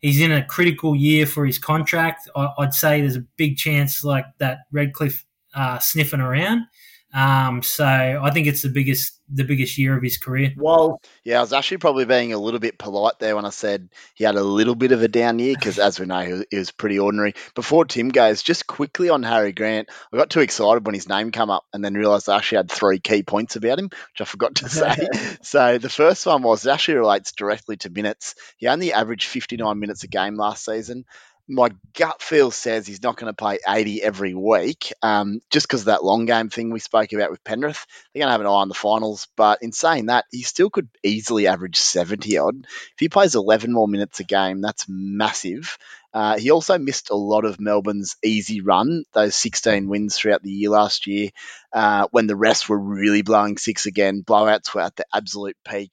he's 0.00 0.20
in 0.20 0.32
a 0.32 0.44
critical 0.44 0.96
year 0.96 1.26
for 1.26 1.46
his 1.46 1.58
contract. 1.58 2.28
I, 2.34 2.52
would 2.58 2.74
say 2.74 3.00
there's 3.00 3.16
a 3.16 3.24
big 3.36 3.56
chance 3.56 4.04
like 4.04 4.26
that 4.38 4.60
Redcliffe 4.72 5.24
uh, 5.54 5.78
sniffing 5.78 6.20
around. 6.20 6.64
Um, 7.12 7.62
so 7.62 7.84
I 7.84 8.30
think 8.32 8.46
it's 8.46 8.62
the 8.62 8.68
biggest 8.68 9.20
the 9.32 9.44
biggest 9.44 9.78
year 9.78 9.96
of 9.96 10.02
his 10.02 10.18
career. 10.18 10.52
Well, 10.56 11.00
yeah, 11.24 11.38
I 11.38 11.40
was 11.40 11.52
actually 11.52 11.78
probably 11.78 12.04
being 12.04 12.32
a 12.32 12.38
little 12.38 12.58
bit 12.60 12.78
polite 12.78 13.18
there 13.20 13.36
when 13.36 13.44
I 13.44 13.50
said 13.50 13.88
he 14.14 14.24
had 14.24 14.34
a 14.34 14.42
little 14.42 14.74
bit 14.74 14.92
of 14.92 15.02
a 15.02 15.08
down 15.08 15.38
year 15.38 15.54
because, 15.54 15.78
as 15.78 16.00
we 16.00 16.06
know, 16.06 16.42
he 16.50 16.56
was 16.56 16.70
pretty 16.72 16.98
ordinary. 16.98 17.34
Before 17.54 17.84
Tim 17.84 18.08
goes, 18.08 18.42
just 18.42 18.66
quickly 18.66 19.08
on 19.08 19.22
Harry 19.22 19.52
Grant, 19.52 19.88
I 20.12 20.16
got 20.16 20.30
too 20.30 20.40
excited 20.40 20.84
when 20.84 20.94
his 20.94 21.08
name 21.08 21.30
came 21.30 21.50
up 21.50 21.64
and 21.72 21.84
then 21.84 21.94
realised 21.94 22.28
I 22.28 22.36
actually 22.36 22.56
had 22.56 22.70
three 22.70 22.98
key 22.98 23.22
points 23.22 23.56
about 23.56 23.78
him, 23.78 23.86
which 23.86 24.20
I 24.20 24.24
forgot 24.24 24.56
to 24.56 24.68
say. 24.68 25.08
so 25.42 25.78
the 25.78 25.88
first 25.88 26.26
one 26.26 26.42
was 26.42 26.66
it 26.66 26.70
actually 26.70 26.98
relates 26.98 27.32
directly 27.32 27.76
to 27.78 27.90
minutes. 27.90 28.34
He 28.56 28.66
only 28.66 28.92
averaged 28.92 29.26
59 29.26 29.78
minutes 29.78 30.04
a 30.04 30.08
game 30.08 30.34
last 30.34 30.64
season 30.64 31.04
my 31.50 31.70
gut 31.94 32.22
feel 32.22 32.50
says 32.50 32.86
he's 32.86 33.02
not 33.02 33.16
going 33.16 33.30
to 33.30 33.36
play 33.36 33.58
80 33.66 34.02
every 34.02 34.34
week, 34.34 34.92
um, 35.02 35.40
just 35.50 35.66
because 35.66 35.82
of 35.82 35.86
that 35.86 36.04
long 36.04 36.24
game 36.24 36.48
thing 36.48 36.70
we 36.70 36.78
spoke 36.78 37.12
about 37.12 37.30
with 37.30 37.42
Penrith. 37.42 37.86
They're 38.14 38.20
going 38.20 38.28
to 38.28 38.32
have 38.32 38.40
an 38.40 38.46
eye 38.46 38.50
on 38.50 38.68
the 38.68 38.74
finals, 38.74 39.26
but 39.36 39.60
in 39.62 39.72
saying 39.72 40.06
that, 40.06 40.26
he 40.30 40.42
still 40.42 40.70
could 40.70 40.88
easily 41.02 41.48
average 41.48 41.76
70 41.76 42.38
odd. 42.38 42.64
If 42.64 42.94
he 42.98 43.08
plays 43.08 43.34
11 43.34 43.72
more 43.72 43.88
minutes 43.88 44.20
a 44.20 44.24
game, 44.24 44.60
that's 44.60 44.86
massive. 44.88 45.76
Uh, 46.14 46.38
he 46.38 46.50
also 46.50 46.78
missed 46.78 47.10
a 47.10 47.16
lot 47.16 47.44
of 47.44 47.60
Melbourne's 47.60 48.16
easy 48.22 48.60
run, 48.60 49.04
those 49.12 49.34
16 49.34 49.88
wins 49.88 50.16
throughout 50.16 50.42
the 50.42 50.50
year 50.50 50.70
last 50.70 51.06
year, 51.06 51.30
uh, 51.72 52.06
when 52.12 52.28
the 52.28 52.36
rest 52.36 52.68
were 52.68 52.78
really 52.78 53.22
blowing 53.22 53.58
six 53.58 53.86
again. 53.86 54.22
Blowouts 54.24 54.72
were 54.72 54.82
at 54.82 54.96
the 54.96 55.06
absolute 55.12 55.56
peak. 55.68 55.92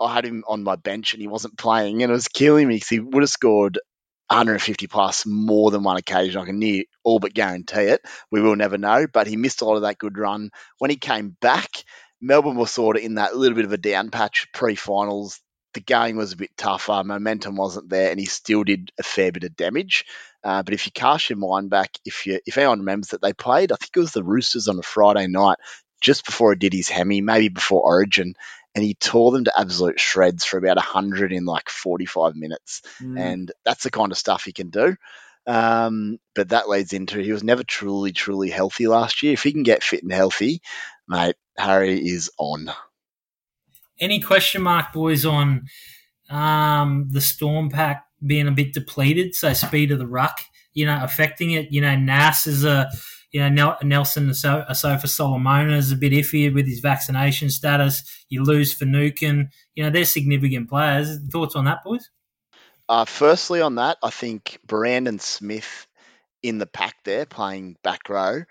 I 0.00 0.12
had 0.12 0.24
him 0.24 0.44
on 0.48 0.64
my 0.64 0.76
bench 0.76 1.14
and 1.14 1.20
he 1.20 1.28
wasn't 1.28 1.58
playing, 1.58 2.02
and 2.02 2.10
it 2.10 2.14
was 2.14 2.28
killing 2.28 2.68
me 2.68 2.76
because 2.76 2.88
he 2.88 3.00
would 3.00 3.22
have 3.22 3.30
scored 3.30 3.78
150 4.34 4.88
plus 4.88 5.26
more 5.26 5.70
than 5.70 5.84
one 5.84 5.96
occasion. 5.96 6.42
I 6.42 6.46
can 6.46 6.58
near 6.58 6.82
all 7.04 7.20
but 7.20 7.34
guarantee 7.34 7.82
it. 7.82 8.02
We 8.32 8.40
will 8.40 8.56
never 8.56 8.76
know, 8.76 9.06
but 9.06 9.28
he 9.28 9.36
missed 9.36 9.60
a 9.60 9.64
lot 9.64 9.76
of 9.76 9.82
that 9.82 9.98
good 9.98 10.18
run. 10.18 10.50
When 10.78 10.90
he 10.90 10.96
came 10.96 11.36
back, 11.40 11.70
Melbourne 12.20 12.56
was 12.56 12.72
sort 12.72 12.96
of 12.96 13.04
in 13.04 13.14
that 13.14 13.36
little 13.36 13.54
bit 13.54 13.64
of 13.64 13.72
a 13.72 13.78
down 13.78 14.10
patch 14.10 14.48
pre 14.52 14.74
finals. 14.74 15.40
The 15.74 15.80
game 15.80 16.16
was 16.16 16.32
a 16.32 16.36
bit 16.36 16.56
tougher, 16.56 17.02
momentum 17.04 17.54
wasn't 17.54 17.88
there, 17.88 18.10
and 18.10 18.18
he 18.18 18.26
still 18.26 18.64
did 18.64 18.90
a 18.98 19.04
fair 19.04 19.30
bit 19.30 19.44
of 19.44 19.56
damage. 19.56 20.04
Uh, 20.42 20.64
but 20.64 20.74
if 20.74 20.86
you 20.86 20.92
cast 20.92 21.30
your 21.30 21.38
mind 21.38 21.70
back, 21.70 21.90
if 22.04 22.26
you 22.26 22.40
if 22.44 22.58
anyone 22.58 22.80
remembers 22.80 23.08
that 23.08 23.22
they 23.22 23.32
played, 23.32 23.70
I 23.70 23.76
think 23.76 23.90
it 23.94 24.00
was 24.00 24.12
the 24.12 24.24
Roosters 24.24 24.66
on 24.66 24.78
a 24.80 24.82
Friday 24.82 25.28
night, 25.28 25.58
just 26.00 26.26
before 26.26 26.52
he 26.52 26.58
did 26.58 26.72
his 26.72 26.88
hemi, 26.88 27.20
maybe 27.20 27.48
before 27.50 27.82
Origin, 27.84 28.34
and 28.74 28.82
he 28.82 28.94
tore 28.94 29.30
them 29.30 29.44
to 29.44 29.58
absolute 29.58 30.00
shreds 30.00 30.44
for 30.44 30.58
about 30.58 30.76
100 30.76 31.32
in 31.32 31.44
like 31.44 31.68
45 31.68 32.34
minutes. 32.34 32.82
Mm. 33.00 33.20
And 33.20 33.52
that's 33.64 33.84
the 33.84 33.90
kind 33.90 34.10
of 34.10 34.18
stuff 34.18 34.44
he 34.44 34.52
can 34.52 34.70
do. 34.70 34.96
Um, 35.46 36.18
but 36.34 36.48
that 36.48 36.68
leads 36.68 36.92
into 36.92 37.18
he 37.18 37.32
was 37.32 37.44
never 37.44 37.62
truly, 37.62 38.12
truly 38.12 38.50
healthy 38.50 38.88
last 38.88 39.22
year. 39.22 39.34
If 39.34 39.42
he 39.42 39.52
can 39.52 39.62
get 39.62 39.82
fit 39.82 40.02
and 40.02 40.12
healthy, 40.12 40.60
mate, 41.06 41.36
Harry 41.56 41.98
is 41.98 42.30
on. 42.38 42.70
Any 44.00 44.20
question 44.20 44.62
mark, 44.62 44.92
boys, 44.92 45.24
on 45.24 45.66
um, 46.30 47.08
the 47.10 47.20
Storm 47.20 47.70
pack 47.70 48.06
being 48.26 48.48
a 48.48 48.52
bit 48.52 48.72
depleted? 48.72 49.34
So 49.34 49.52
speed 49.52 49.92
of 49.92 49.98
the 49.98 50.06
ruck, 50.06 50.40
you 50.72 50.86
know, 50.86 50.98
affecting 51.00 51.52
it. 51.52 51.70
You 51.70 51.82
know, 51.82 51.94
Nas 51.94 52.46
is 52.46 52.64
a 52.64 52.90
you 53.34 53.50
know, 53.50 53.76
Nelson 53.82 54.30
Asofa 54.30 55.08
Solomona 55.08 55.76
is 55.76 55.90
a 55.90 55.96
bit 55.96 56.12
iffy 56.12 56.54
with 56.54 56.68
his 56.68 56.78
vaccination 56.78 57.50
status. 57.50 58.04
You 58.28 58.44
lose 58.44 58.72
Finucane. 58.72 59.50
You 59.74 59.82
know, 59.82 59.90
they're 59.90 60.04
significant 60.04 60.68
players. 60.70 61.18
Thoughts 61.32 61.56
on 61.56 61.64
that, 61.64 61.82
boys? 61.84 62.10
Uh, 62.88 63.04
firstly, 63.04 63.60
on 63.60 63.74
that, 63.74 63.98
I 64.04 64.10
think 64.10 64.60
Brandon 64.64 65.18
Smith 65.18 65.88
in 66.44 66.58
the 66.58 66.66
pack 66.66 66.94
there 67.04 67.26
playing 67.26 67.76
back 67.82 68.08
row 68.08 68.44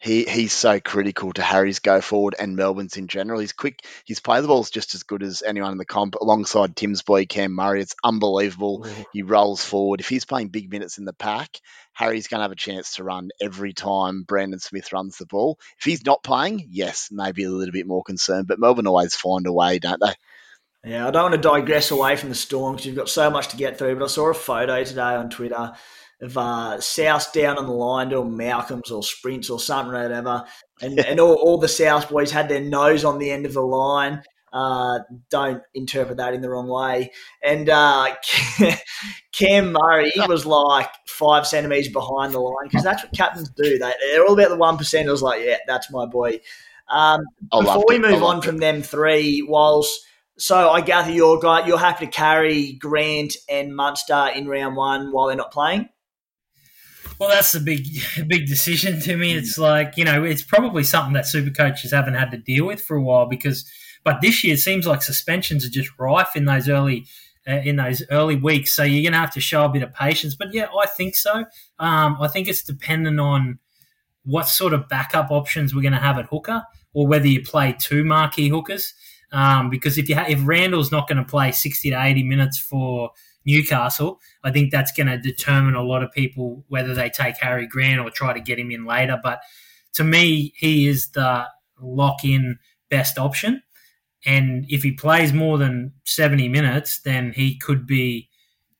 he 0.00 0.24
he's 0.24 0.52
so 0.54 0.80
critical 0.80 1.32
to 1.34 1.42
Harry's 1.42 1.78
go 1.78 2.00
forward 2.00 2.34
and 2.38 2.56
Melbourne's 2.56 2.96
in 2.96 3.06
general. 3.06 3.38
He's 3.38 3.52
quick. 3.52 3.84
His 4.06 4.18
play 4.18 4.40
the 4.40 4.48
ball 4.48 4.62
is 4.62 4.70
just 4.70 4.94
as 4.94 5.02
good 5.02 5.22
as 5.22 5.42
anyone 5.42 5.72
in 5.72 5.78
the 5.78 5.84
comp 5.84 6.14
alongside 6.14 6.74
Tim's 6.74 7.02
boy 7.02 7.26
Cam 7.26 7.52
Murray. 7.52 7.82
It's 7.82 7.94
unbelievable. 8.02 8.86
Ooh. 8.86 9.04
He 9.12 9.22
rolls 9.22 9.62
forward. 9.62 10.00
If 10.00 10.08
he's 10.08 10.24
playing 10.24 10.48
big 10.48 10.70
minutes 10.70 10.96
in 10.96 11.04
the 11.04 11.12
pack, 11.12 11.60
Harry's 11.92 12.28
going 12.28 12.38
to 12.38 12.44
have 12.44 12.52
a 12.52 12.56
chance 12.56 12.94
to 12.94 13.04
run 13.04 13.28
every 13.42 13.74
time 13.74 14.22
Brandon 14.22 14.58
Smith 14.58 14.90
runs 14.92 15.18
the 15.18 15.26
ball. 15.26 15.58
If 15.78 15.84
he's 15.84 16.06
not 16.06 16.22
playing, 16.22 16.68
yes, 16.70 17.08
maybe 17.12 17.44
a 17.44 17.50
little 17.50 17.72
bit 17.72 17.86
more 17.86 18.02
concerned. 18.02 18.46
But 18.48 18.58
Melbourne 18.58 18.86
always 18.86 19.14
find 19.14 19.46
a 19.46 19.52
way, 19.52 19.78
don't 19.78 20.00
they? 20.00 20.14
Yeah, 20.82 21.06
I 21.06 21.10
don't 21.10 21.30
want 21.30 21.34
to 21.34 21.48
digress 21.48 21.90
away 21.90 22.16
from 22.16 22.30
the 22.30 22.34
Storm 22.34 22.72
because 22.72 22.86
you've 22.86 22.96
got 22.96 23.10
so 23.10 23.30
much 23.30 23.48
to 23.48 23.58
get 23.58 23.76
through, 23.76 23.96
but 23.96 24.04
I 24.04 24.08
saw 24.08 24.30
a 24.30 24.34
photo 24.34 24.82
today 24.82 25.02
on 25.02 25.28
Twitter 25.28 25.72
of 26.20 26.36
uh, 26.36 26.80
South 26.80 27.32
down 27.32 27.58
on 27.58 27.66
the 27.66 27.72
line 27.72 28.10
doing 28.10 28.36
Malcolms 28.36 28.90
or 28.90 29.02
sprints 29.02 29.50
or 29.50 29.58
something 29.58 29.94
or 29.94 30.02
whatever. 30.02 30.44
And, 30.82 30.98
and 30.98 31.20
all, 31.20 31.34
all 31.34 31.58
the 31.58 31.68
South 31.68 32.08
boys 32.08 32.30
had 32.30 32.48
their 32.48 32.62
nose 32.62 33.04
on 33.04 33.18
the 33.18 33.30
end 33.30 33.44
of 33.44 33.52
the 33.52 33.60
line. 33.60 34.22
Uh, 34.50 35.00
don't 35.28 35.62
interpret 35.74 36.16
that 36.16 36.32
in 36.32 36.40
the 36.40 36.48
wrong 36.48 36.68
way. 36.68 37.12
And 37.44 37.68
uh, 37.68 38.14
Cam 39.32 39.72
Murray 39.72 40.10
was 40.26 40.46
like 40.46 40.88
five 41.06 41.46
centimetres 41.46 41.92
behind 41.92 42.32
the 42.32 42.40
line 42.40 42.64
because 42.64 42.82
that's 42.82 43.02
what 43.02 43.12
captains 43.12 43.50
do. 43.50 43.78
They, 43.78 43.92
they're 44.00 44.24
all 44.24 44.32
about 44.32 44.48
the 44.48 44.56
one 44.56 44.78
percent. 44.78 45.06
I 45.06 45.12
was 45.12 45.20
like, 45.20 45.42
yeah, 45.44 45.58
that's 45.66 45.92
my 45.92 46.06
boy. 46.06 46.40
Um, 46.88 47.20
before 47.50 47.84
we 47.86 47.98
move 47.98 48.22
on 48.22 48.40
from 48.40 48.56
them 48.56 48.80
three, 48.80 49.46
Wals 49.46 49.84
so 50.40 50.70
I 50.70 50.80
gather 50.80 51.12
you're 51.12 51.38
guy, 51.38 51.66
you're 51.66 51.78
happy 51.78 52.06
to 52.06 52.10
carry 52.10 52.72
Grant 52.72 53.36
and 53.50 53.76
Munster 53.76 54.30
in 54.34 54.48
round 54.48 54.74
one 54.74 55.12
while 55.12 55.26
they're 55.26 55.36
not 55.36 55.52
playing. 55.52 55.90
Well, 57.20 57.28
that's 57.28 57.54
a 57.54 57.60
big, 57.60 57.86
big 58.28 58.46
decision 58.46 58.98
to 59.00 59.16
me. 59.16 59.34
It's 59.34 59.58
like 59.58 59.96
you 59.98 60.04
know, 60.04 60.24
it's 60.24 60.42
probably 60.42 60.82
something 60.82 61.12
that 61.12 61.26
super 61.26 61.50
coaches 61.50 61.92
haven't 61.92 62.14
had 62.14 62.30
to 62.30 62.38
deal 62.38 62.66
with 62.66 62.80
for 62.80 62.96
a 62.96 63.02
while 63.02 63.26
because, 63.26 63.70
but 64.02 64.22
this 64.22 64.42
year 64.42 64.54
it 64.54 64.60
seems 64.60 64.86
like 64.86 65.02
suspensions 65.02 65.64
are 65.64 65.70
just 65.70 65.90
rife 65.98 66.34
in 66.34 66.46
those 66.46 66.66
early, 66.68 67.04
uh, 67.46 67.60
in 67.62 67.76
those 67.76 68.02
early 68.10 68.36
weeks. 68.36 68.72
So 68.72 68.82
you're 68.84 69.02
going 69.02 69.12
to 69.12 69.18
have 69.18 69.34
to 69.34 69.40
show 69.40 69.66
a 69.66 69.68
bit 69.68 69.82
of 69.82 69.92
patience. 69.92 70.34
But 70.34 70.54
yeah, 70.54 70.68
I 70.76 70.86
think 70.86 71.14
so. 71.14 71.44
Um, 71.78 72.16
I 72.20 72.28
think 72.28 72.48
it's 72.48 72.62
dependent 72.62 73.20
on 73.20 73.58
what 74.24 74.48
sort 74.48 74.72
of 74.72 74.88
backup 74.88 75.30
options 75.30 75.74
we're 75.74 75.82
going 75.82 75.92
to 75.92 75.98
have 75.98 76.18
at 76.18 76.26
hooker, 76.26 76.64
or 76.94 77.06
whether 77.06 77.26
you 77.26 77.42
play 77.42 77.76
two 77.78 78.02
marquee 78.02 78.48
hookers. 78.48 78.94
Um, 79.30 79.68
because 79.68 79.98
if 79.98 80.08
you 80.08 80.16
ha- 80.16 80.26
if 80.26 80.40
Randall's 80.44 80.90
not 80.90 81.06
going 81.06 81.18
to 81.18 81.24
play 81.24 81.52
sixty 81.52 81.90
to 81.90 82.02
eighty 82.02 82.22
minutes 82.22 82.58
for 82.58 83.10
Newcastle, 83.44 84.20
I 84.44 84.50
think 84.50 84.70
that's 84.70 84.92
going 84.92 85.06
to 85.06 85.18
determine 85.18 85.74
a 85.74 85.82
lot 85.82 86.02
of 86.02 86.12
people 86.12 86.64
whether 86.68 86.94
they 86.94 87.08
take 87.08 87.36
Harry 87.38 87.66
Grant 87.66 88.00
or 88.00 88.10
try 88.10 88.32
to 88.32 88.40
get 88.40 88.58
him 88.58 88.70
in 88.70 88.84
later. 88.84 89.18
But 89.22 89.40
to 89.94 90.04
me, 90.04 90.52
he 90.56 90.86
is 90.88 91.10
the 91.10 91.46
lock 91.80 92.24
in 92.24 92.58
best 92.90 93.18
option. 93.18 93.62
And 94.26 94.66
if 94.68 94.82
he 94.82 94.92
plays 94.92 95.32
more 95.32 95.56
than 95.56 95.92
70 96.04 96.48
minutes, 96.48 97.00
then 97.00 97.32
he 97.32 97.58
could 97.58 97.86
be 97.86 98.28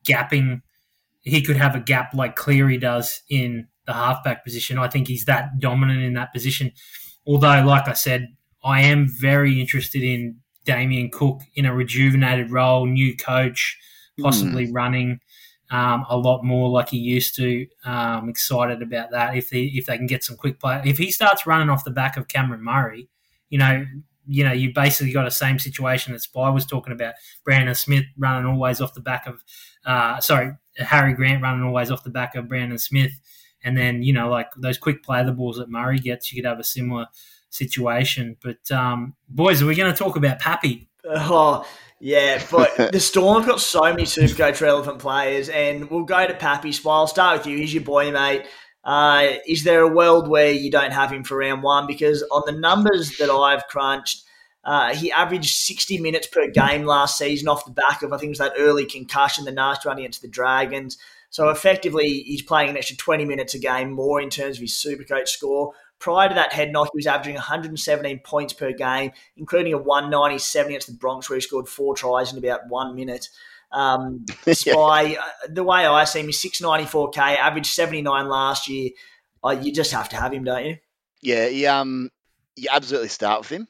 gapping. 0.04 0.60
He 1.22 1.40
could 1.40 1.56
have 1.56 1.74
a 1.74 1.80
gap 1.80 2.12
like 2.12 2.36
Cleary 2.36 2.76
does 2.76 3.22
in 3.30 3.66
the 3.86 3.94
halfback 3.94 4.44
position. 4.44 4.78
I 4.78 4.88
think 4.88 5.08
he's 5.08 5.24
that 5.24 5.58
dominant 5.58 6.02
in 6.02 6.14
that 6.14 6.32
position. 6.32 6.72
Although, 7.26 7.62
like 7.64 7.88
I 7.88 7.94
said, 7.94 8.28
I 8.62 8.82
am 8.82 9.08
very 9.08 9.58
interested 9.60 10.02
in 10.02 10.40
Damien 10.64 11.10
Cook 11.10 11.40
in 11.54 11.64
a 11.64 11.74
rejuvenated 11.74 12.50
role, 12.50 12.84
new 12.86 13.16
coach 13.16 13.78
possibly 14.20 14.66
mm. 14.66 14.74
running 14.74 15.20
um, 15.70 16.04
a 16.08 16.16
lot 16.16 16.42
more 16.44 16.68
like 16.68 16.88
he 16.88 16.98
used 16.98 17.36
to. 17.36 17.66
Um, 17.84 18.28
excited 18.28 18.82
about 18.82 19.10
that. 19.12 19.36
If 19.36 19.50
they 19.50 19.64
if 19.64 19.86
they 19.86 19.96
can 19.96 20.06
get 20.06 20.24
some 20.24 20.36
quick 20.36 20.58
play, 20.58 20.82
if 20.84 20.98
he 20.98 21.10
starts 21.10 21.46
running 21.46 21.70
off 21.70 21.84
the 21.84 21.90
back 21.90 22.16
of 22.16 22.28
Cameron 22.28 22.62
Murray, 22.62 23.08
you 23.50 23.58
know, 23.58 23.86
you 24.26 24.44
know, 24.44 24.52
you 24.52 24.72
basically 24.72 25.12
got 25.12 25.26
a 25.26 25.30
same 25.30 25.58
situation 25.58 26.12
that 26.12 26.20
Spy 26.20 26.50
was 26.50 26.66
talking 26.66 26.92
about. 26.92 27.14
Brandon 27.44 27.74
Smith 27.74 28.04
running 28.18 28.50
always 28.50 28.80
off 28.80 28.94
the 28.94 29.00
back 29.00 29.26
of, 29.26 29.42
uh, 29.84 30.20
sorry, 30.20 30.52
Harry 30.76 31.14
Grant 31.14 31.42
running 31.42 31.64
always 31.64 31.90
off 31.90 32.04
the 32.04 32.10
back 32.10 32.34
of 32.34 32.48
Brandon 32.48 32.78
Smith, 32.78 33.12
and 33.62 33.76
then 33.76 34.02
you 34.02 34.12
know, 34.12 34.28
like 34.28 34.48
those 34.56 34.78
quick 34.78 35.02
play 35.04 35.24
the 35.24 35.32
balls 35.32 35.58
that 35.58 35.68
Murray 35.68 35.98
gets, 35.98 36.32
you 36.32 36.42
could 36.42 36.48
have 36.48 36.58
a 36.58 36.64
similar 36.64 37.06
situation. 37.50 38.36
But 38.42 38.70
um, 38.72 39.14
boys, 39.28 39.62
are 39.62 39.66
we 39.66 39.76
going 39.76 39.92
to 39.92 39.98
talk 39.98 40.16
about 40.16 40.38
Pappy? 40.38 40.88
Oh, 41.02 41.66
yeah, 42.00 42.42
but 42.50 42.74
the 42.92 43.00
Storm 43.00 43.42
have 43.42 43.48
got 43.48 43.60
so 43.60 43.82
many 43.82 44.04
Supercoach 44.04 44.60
relevant 44.60 44.98
players, 44.98 45.48
and 45.50 45.90
we'll 45.90 46.04
go 46.04 46.26
to 46.26 46.34
Pappy. 46.34 46.72
I'll 46.86 47.06
start 47.06 47.38
with 47.38 47.46
you. 47.46 47.58
He's 47.58 47.74
your 47.74 47.84
boy, 47.84 48.10
mate. 48.10 48.46
Uh, 48.82 49.34
is 49.46 49.64
there 49.64 49.82
a 49.82 49.94
world 49.94 50.26
where 50.26 50.50
you 50.50 50.70
don't 50.70 50.92
have 50.92 51.12
him 51.12 51.22
for 51.22 51.36
round 51.36 51.62
one? 51.62 51.86
Because 51.86 52.22
on 52.30 52.42
the 52.46 52.58
numbers 52.58 53.18
that 53.18 53.30
I've 53.30 53.66
crunched, 53.66 54.24
uh, 54.64 54.94
he 54.94 55.12
averaged 55.12 55.54
60 55.54 55.98
minutes 55.98 56.26
per 56.26 56.48
game 56.48 56.84
last 56.84 57.18
season 57.18 57.48
off 57.48 57.64
the 57.64 57.70
back 57.70 58.02
of, 58.02 58.12
I 58.12 58.16
think 58.16 58.28
it 58.28 58.30
was 58.30 58.38
that 58.38 58.54
early 58.58 58.86
concussion, 58.86 59.44
the 59.44 59.52
nasty 59.52 59.88
run 59.88 59.98
against 59.98 60.22
the 60.22 60.28
Dragons. 60.28 60.96
So 61.28 61.50
effectively, 61.50 62.22
he's 62.22 62.42
playing 62.42 62.70
an 62.70 62.76
extra 62.76 62.96
20 62.96 63.24
minutes 63.24 63.54
a 63.54 63.58
game 63.58 63.92
more 63.92 64.20
in 64.20 64.30
terms 64.30 64.56
of 64.56 64.62
his 64.62 64.72
Supercoach 64.72 65.28
score. 65.28 65.74
Prior 66.00 66.30
to 66.30 66.34
that 66.34 66.54
head 66.54 66.72
knock, 66.72 66.88
he 66.92 66.96
was 66.96 67.06
averaging 67.06 67.34
117 67.34 68.20
points 68.20 68.54
per 68.54 68.72
game, 68.72 69.12
including 69.36 69.74
a 69.74 69.78
197 69.78 70.70
against 70.70 70.86
the 70.86 70.94
Broncs, 70.94 71.28
where 71.28 71.36
he 71.36 71.42
scored 71.42 71.68
four 71.68 71.94
tries 71.94 72.32
in 72.32 72.38
about 72.38 72.68
one 72.68 72.96
minute. 72.96 73.28
Um, 73.70 74.24
Spy, 74.50 75.02
yeah. 75.02 75.20
Uh, 75.20 75.48
the 75.50 75.62
way 75.62 75.84
I 75.84 76.04
see 76.04 76.20
him, 76.20 76.26
he's 76.26 76.42
694k, 76.42 77.36
averaged 77.36 77.72
79 77.72 78.28
last 78.28 78.66
year. 78.68 78.90
Uh, 79.44 79.56
you 79.60 79.72
just 79.72 79.92
have 79.92 80.08
to 80.08 80.16
have 80.16 80.32
him, 80.32 80.44
don't 80.44 80.64
you? 80.64 80.76
Yeah, 81.22 81.48
he, 81.48 81.66
um, 81.66 82.10
you 82.56 82.68
absolutely 82.72 83.08
start 83.08 83.40
with 83.40 83.50
him. 83.50 83.68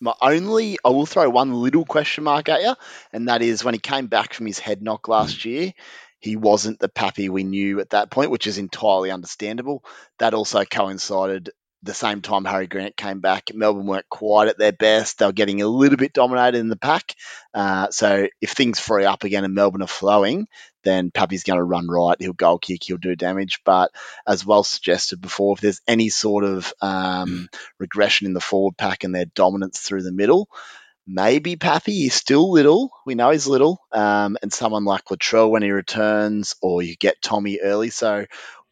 My 0.00 0.14
only, 0.20 0.78
I 0.84 0.88
will 0.90 1.06
throw 1.06 1.28
one 1.30 1.52
little 1.52 1.84
question 1.84 2.24
mark 2.24 2.48
at 2.48 2.62
you, 2.62 2.74
and 3.12 3.28
that 3.28 3.42
is 3.42 3.64
when 3.64 3.74
he 3.74 3.80
came 3.80 4.06
back 4.06 4.34
from 4.34 4.46
his 4.46 4.60
head 4.60 4.82
knock 4.82 5.08
last 5.08 5.44
year, 5.44 5.72
he 6.20 6.36
wasn't 6.36 6.78
the 6.78 6.88
Pappy 6.88 7.28
we 7.28 7.42
knew 7.42 7.80
at 7.80 7.90
that 7.90 8.10
point, 8.12 8.30
which 8.30 8.46
is 8.46 8.58
entirely 8.58 9.10
understandable. 9.10 9.84
That 10.18 10.34
also 10.34 10.64
coincided 10.64 11.50
the 11.82 11.94
same 11.94 12.20
time 12.20 12.44
Harry 12.44 12.66
Grant 12.66 12.96
came 12.96 13.20
back, 13.20 13.50
Melbourne 13.52 13.86
weren't 13.86 14.08
quite 14.08 14.48
at 14.48 14.58
their 14.58 14.72
best. 14.72 15.18
They 15.18 15.26
were 15.26 15.32
getting 15.32 15.62
a 15.62 15.66
little 15.66 15.96
bit 15.96 16.12
dominated 16.12 16.58
in 16.58 16.68
the 16.68 16.76
pack. 16.76 17.14
Uh, 17.52 17.90
so 17.90 18.28
if 18.40 18.52
things 18.52 18.78
free 18.78 19.04
up 19.04 19.24
again 19.24 19.44
and 19.44 19.54
Melbourne 19.54 19.82
are 19.82 19.88
flowing, 19.88 20.46
then 20.84 21.10
Pappy's 21.10 21.44
going 21.44 21.58
to 21.58 21.64
run 21.64 21.88
right. 21.88 22.16
He'll 22.20 22.32
goal 22.32 22.58
kick, 22.58 22.84
he'll 22.84 22.98
do 22.98 23.16
damage. 23.16 23.60
But 23.64 23.90
as 24.26 24.46
well 24.46 24.64
suggested 24.64 25.20
before, 25.20 25.54
if 25.54 25.60
there's 25.60 25.80
any 25.86 26.08
sort 26.08 26.44
of 26.44 26.72
um, 26.80 27.48
regression 27.78 28.26
in 28.26 28.32
the 28.32 28.40
forward 28.40 28.76
pack 28.76 29.04
and 29.04 29.14
their 29.14 29.26
dominance 29.26 29.80
through 29.80 30.02
the 30.02 30.12
middle, 30.12 30.48
maybe 31.06 31.56
Pappy 31.56 32.06
is 32.06 32.14
still 32.14 32.50
little. 32.50 32.90
We 33.04 33.14
know 33.14 33.30
he's 33.30 33.46
little. 33.46 33.80
Um, 33.90 34.36
and 34.42 34.52
someone 34.52 34.84
like 34.84 35.06
Latrell 35.06 35.50
when 35.50 35.62
he 35.62 35.70
returns, 35.70 36.54
or 36.62 36.82
you 36.82 36.96
get 36.96 37.20
Tommy 37.22 37.58
early. 37.62 37.90
So 37.90 38.26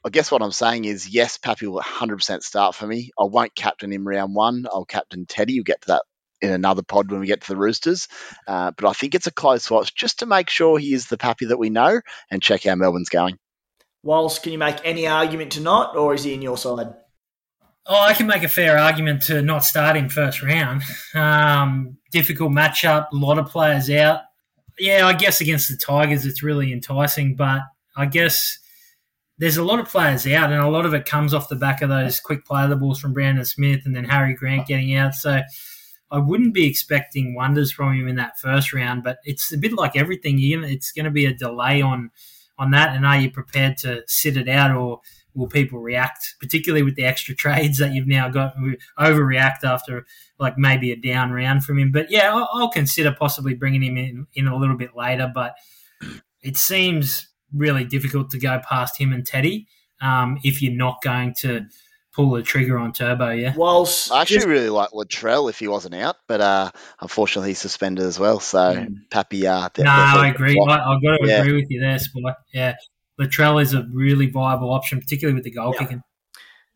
I 0.04 0.08
guess 0.08 0.30
what 0.30 0.42
I'm 0.42 0.52
saying 0.52 0.86
is, 0.86 1.08
yes, 1.08 1.36
Pappy 1.36 1.66
will 1.66 1.80
100% 1.80 2.42
start 2.42 2.74
for 2.74 2.86
me. 2.86 3.10
I 3.18 3.24
won't 3.24 3.54
captain 3.54 3.92
him 3.92 4.08
round 4.08 4.34
one. 4.34 4.64
I'll 4.72 4.86
captain 4.86 5.26
Teddy. 5.26 5.54
You'll 5.54 5.64
get 5.64 5.82
to 5.82 5.88
that 5.88 6.02
in 6.40 6.50
another 6.50 6.82
pod 6.82 7.10
when 7.10 7.20
we 7.20 7.26
get 7.26 7.42
to 7.42 7.48
the 7.48 7.56
Roosters. 7.56 8.08
Uh, 8.46 8.70
but 8.70 8.88
I 8.88 8.92
think 8.92 9.14
it's 9.14 9.26
a 9.26 9.32
close 9.32 9.70
watch 9.70 9.94
just 9.94 10.20
to 10.20 10.26
make 10.26 10.48
sure 10.48 10.78
he 10.78 10.94
is 10.94 11.08
the 11.08 11.18
Pappy 11.18 11.46
that 11.46 11.58
we 11.58 11.68
know 11.68 12.00
and 12.30 12.42
check 12.42 12.64
how 12.64 12.74
Melbourne's 12.74 13.10
going. 13.10 13.36
Wals, 14.04 14.42
can 14.42 14.52
you 14.52 14.58
make 14.58 14.78
any 14.84 15.06
argument 15.06 15.52
to 15.52 15.60
not, 15.60 15.94
or 15.94 16.14
is 16.14 16.24
he 16.24 16.32
in 16.32 16.40
your 16.40 16.56
side? 16.56 16.94
Oh, 17.86 18.00
I 18.00 18.14
can 18.14 18.26
make 18.26 18.42
a 18.42 18.48
fair 18.48 18.78
argument 18.78 19.22
to 19.24 19.42
not 19.42 19.64
start 19.64 19.96
him 19.96 20.08
first 20.08 20.42
round. 20.42 20.82
Um, 21.14 21.98
difficult 22.10 22.52
matchup, 22.52 23.10
a 23.12 23.16
lot 23.16 23.38
of 23.38 23.50
players 23.50 23.90
out. 23.90 24.20
Yeah, 24.78 25.06
I 25.06 25.12
guess 25.12 25.42
against 25.42 25.68
the 25.68 25.76
Tigers 25.76 26.24
it's 26.24 26.42
really 26.42 26.72
enticing, 26.72 27.34
but 27.34 27.60
I 27.96 28.06
guess 28.06 28.58
there's 29.40 29.56
a 29.56 29.64
lot 29.64 29.80
of 29.80 29.88
players 29.88 30.26
out, 30.26 30.52
and 30.52 30.60
a 30.60 30.68
lot 30.68 30.84
of 30.84 30.92
it 30.92 31.06
comes 31.06 31.32
off 31.32 31.48
the 31.48 31.56
back 31.56 31.80
of 31.80 31.88
those 31.88 32.20
quick 32.20 32.44
play 32.44 32.66
the 32.68 32.76
balls 32.76 33.00
from 33.00 33.14
Brandon 33.14 33.44
Smith 33.44 33.80
and 33.86 33.96
then 33.96 34.04
Harry 34.04 34.34
Grant 34.34 34.68
getting 34.68 34.94
out. 34.94 35.14
So 35.14 35.40
I 36.10 36.18
wouldn't 36.18 36.52
be 36.52 36.66
expecting 36.66 37.34
wonders 37.34 37.72
from 37.72 37.94
him 37.94 38.06
in 38.06 38.16
that 38.16 38.38
first 38.38 38.74
round, 38.74 39.02
but 39.02 39.16
it's 39.24 39.50
a 39.50 39.56
bit 39.56 39.72
like 39.72 39.96
everything. 39.96 40.36
It's 40.38 40.92
going 40.92 41.06
to 41.06 41.10
be 41.10 41.24
a 41.24 41.32
delay 41.32 41.80
on 41.80 42.10
on 42.58 42.72
that, 42.72 42.94
and 42.94 43.06
are 43.06 43.18
you 43.18 43.30
prepared 43.30 43.78
to 43.78 44.02
sit 44.06 44.36
it 44.36 44.46
out, 44.46 44.76
or 44.76 45.00
will 45.34 45.46
people 45.46 45.78
react, 45.78 46.34
particularly 46.38 46.82
with 46.82 46.96
the 46.96 47.06
extra 47.06 47.34
trades 47.44 47.78
that 47.78 47.94
you've 47.94 48.06
now 48.06 48.28
got, 48.28 48.54
overreact 48.98 49.64
after 49.64 50.04
like 50.38 50.58
maybe 50.58 50.92
a 50.92 50.96
down 50.96 51.32
round 51.32 51.64
from 51.64 51.78
him? 51.78 51.92
But 51.92 52.10
yeah, 52.10 52.30
I'll, 52.30 52.50
I'll 52.52 52.68
consider 52.68 53.16
possibly 53.18 53.54
bringing 53.54 53.82
him 53.82 53.96
in 53.96 54.26
in 54.34 54.48
a 54.48 54.56
little 54.56 54.76
bit 54.76 54.94
later, 54.94 55.32
but 55.34 55.54
it 56.42 56.58
seems 56.58 57.29
really 57.54 57.84
difficult 57.84 58.30
to 58.30 58.38
go 58.38 58.60
past 58.68 59.00
him 59.00 59.12
and 59.12 59.26
Teddy 59.26 59.66
um, 60.00 60.38
if 60.44 60.62
you're 60.62 60.72
not 60.72 61.02
going 61.02 61.34
to 61.40 61.66
pull 62.12 62.30
the 62.30 62.42
trigger 62.42 62.78
on 62.78 62.92
Turbo. 62.92 63.30
Yeah. 63.30 63.54
Whilst 63.56 64.10
I 64.10 64.22
actually 64.22 64.38
just, 64.38 64.48
really 64.48 64.68
like 64.68 64.90
Latrell 64.90 65.48
if 65.48 65.58
he 65.58 65.68
wasn't 65.68 65.94
out, 65.94 66.16
but 66.26 66.40
uh, 66.40 66.70
unfortunately 67.00 67.50
he's 67.50 67.58
suspended 67.58 68.04
as 68.04 68.18
well. 68.18 68.40
So 68.40 68.58
mm. 68.58 68.94
Pappy. 69.10 69.46
Uh, 69.46 69.68
no, 69.78 69.90
I 69.90 70.28
agree. 70.28 70.56
I, 70.68 70.72
have 70.72 71.02
got 71.02 71.18
to 71.18 71.28
yeah. 71.28 71.40
agree 71.40 71.54
with 71.54 71.70
you 71.70 71.80
there, 71.80 71.98
Spy. 71.98 72.34
Yeah, 72.52 72.74
Latrell 73.20 73.62
is 73.62 73.74
a 73.74 73.86
really 73.92 74.26
viable 74.30 74.72
option, 74.72 75.00
particularly 75.00 75.34
with 75.34 75.44
the 75.44 75.52
goal 75.52 75.72
yeah. 75.74 75.80
kicking. 75.80 76.02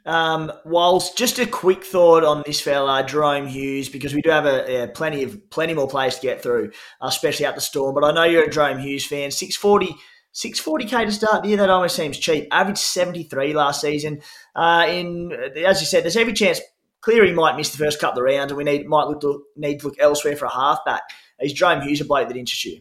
Um, 0.07 0.53
Wals 0.67 1.17
just 1.17 1.39
a 1.39 1.47
quick 1.47 1.83
thought 1.83 2.25
on 2.25 2.43
this 2.45 2.61
fella, 2.61 3.03
Jahrome 3.05 3.49
Hughes, 3.49 3.89
because 3.89 4.15
we 4.15 4.21
do 4.21 4.29
have 4.29 4.45
a, 4.45 4.83
a, 4.83 4.89
plenty 4.89 5.23
of 5.23 5.49
plenty 5.49 5.73
more 5.73 5.89
players 5.89 6.17
to 6.17 6.21
get 6.21 6.43
through, 6.43 6.73
especially 7.01 7.47
at 7.47 7.55
the 7.55 7.63
Storm. 7.63 7.95
But 7.95 8.05
I 8.05 8.13
know 8.13 8.25
you're 8.25 8.45
a 8.45 8.51
Jahrome 8.51 8.83
Hughes 8.83 9.07
fan. 9.07 9.31
Six 9.31 9.57
forty 9.57 9.97
640k 10.35 11.07
to 11.07 11.13
start 11.13 11.43
the 11.43 11.51
year, 11.51 11.59
that 11.59 11.71
almost 11.71 11.97
seems 11.97 12.19
cheap. 12.19 12.49
Average 12.51 12.79
73 12.79 13.55
last 13.55 13.81
season. 13.81 14.21
Uh, 14.55 14.87
in 14.89 15.33
As 15.65 15.81
you 15.81 15.87
said, 15.87 16.03
there's 16.03 16.17
every 16.17 16.33
chance 16.33 16.61
Cleary 17.01 17.33
might 17.33 17.57
miss 17.57 17.71
the 17.71 17.79
first 17.79 18.01
couple 18.01 18.21
of 18.21 18.25
rounds, 18.25 18.51
and 18.51 18.57
we 18.57 18.65
need 18.65 18.87
might 18.87 19.05
look 19.05 19.21
to, 19.21 19.45
need 19.57 19.81
to 19.81 19.89
look 19.89 19.97
elsewhere 20.01 20.37
for 20.37 20.47
a 20.47 20.53
halfback. 20.53 21.03
Is 21.39 21.53
Jahrome 21.53 21.83
Hughes 21.83 22.01
a 22.01 22.05
bloke 22.07 22.29
that 22.29 22.37
interests 22.37 22.65
you? 22.65 22.81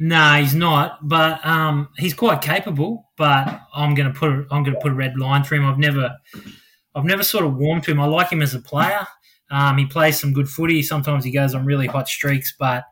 No, 0.00 0.16
nah, 0.16 0.36
he's 0.38 0.54
not. 0.54 1.06
But 1.06 1.44
um, 1.46 1.90
he's 1.96 2.14
quite 2.14 2.42
capable. 2.42 3.08
But 3.16 3.60
I'm 3.72 3.94
going 3.94 4.12
to 4.12 4.18
put 4.18 4.30
I'm 4.50 4.64
going 4.64 4.74
to 4.74 4.80
put 4.80 4.92
a 4.92 4.96
red 4.96 5.16
line 5.16 5.44
through 5.44 5.58
him. 5.58 5.66
I've 5.66 5.78
never 5.78 6.16
I've 6.94 7.04
never 7.04 7.22
sort 7.22 7.44
of 7.44 7.56
warmed 7.56 7.84
to 7.84 7.92
him. 7.92 8.00
I 8.00 8.06
like 8.06 8.30
him 8.30 8.42
as 8.42 8.54
a 8.54 8.60
player. 8.60 9.06
Um, 9.50 9.78
he 9.78 9.86
plays 9.86 10.18
some 10.18 10.32
good 10.32 10.48
footy. 10.48 10.82
Sometimes 10.82 11.24
he 11.24 11.30
goes 11.30 11.54
on 11.54 11.64
really 11.64 11.86
hot 11.86 12.08
streaks, 12.08 12.54
but 12.58 12.84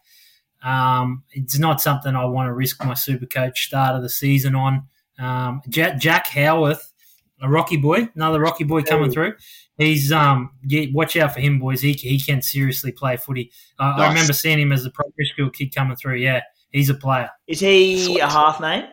um, 0.63 1.23
it's 1.31 1.59
not 1.59 1.81
something 1.81 2.15
I 2.15 2.25
want 2.25 2.49
to 2.49 2.53
risk 2.53 2.85
my 2.85 2.95
super 2.95 3.27
coach 3.27 3.67
start 3.67 3.95
of 3.95 4.03
the 4.03 4.09
season 4.09 4.55
on. 4.55 4.85
Um, 5.19 5.63
Jack, 5.69 5.99
Jack 5.99 6.27
Howarth, 6.29 6.93
a 7.41 7.49
Rocky 7.49 7.77
boy, 7.77 8.09
another 8.15 8.41
Rocky 8.41 8.65
boy 8.65 8.83
coming 8.83 9.11
through. 9.11 9.35
He's 9.77 10.11
um, 10.11 10.51
yeah, 10.67 10.87
watch 10.93 11.17
out 11.17 11.35
for 11.35 11.41
him, 11.41 11.61
boys. 11.61 11.81
He, 11.81 11.93
he 11.93 12.19
can 12.19 12.43
seriously 12.43 12.91
play 12.91 13.17
footy. 13.17 13.53
Uh, 13.79 13.91
nice. 13.91 14.01
I 14.01 14.09
remember 14.09 14.33
seeing 14.33 14.59
him 14.59 14.73
as 14.73 14.85
a 14.85 14.91
primary 14.91 15.27
school 15.33 15.51
kid 15.51 15.73
coming 15.73 15.97
through. 15.97 16.17
Yeah, 16.17 16.43
he's 16.71 16.91
a 16.91 16.95
player. 16.95 17.31
Is 17.47 17.61
he 17.61 18.05
Sweet. 18.05 18.21
a 18.21 18.29
half 18.29 18.61
mate? 18.61 18.89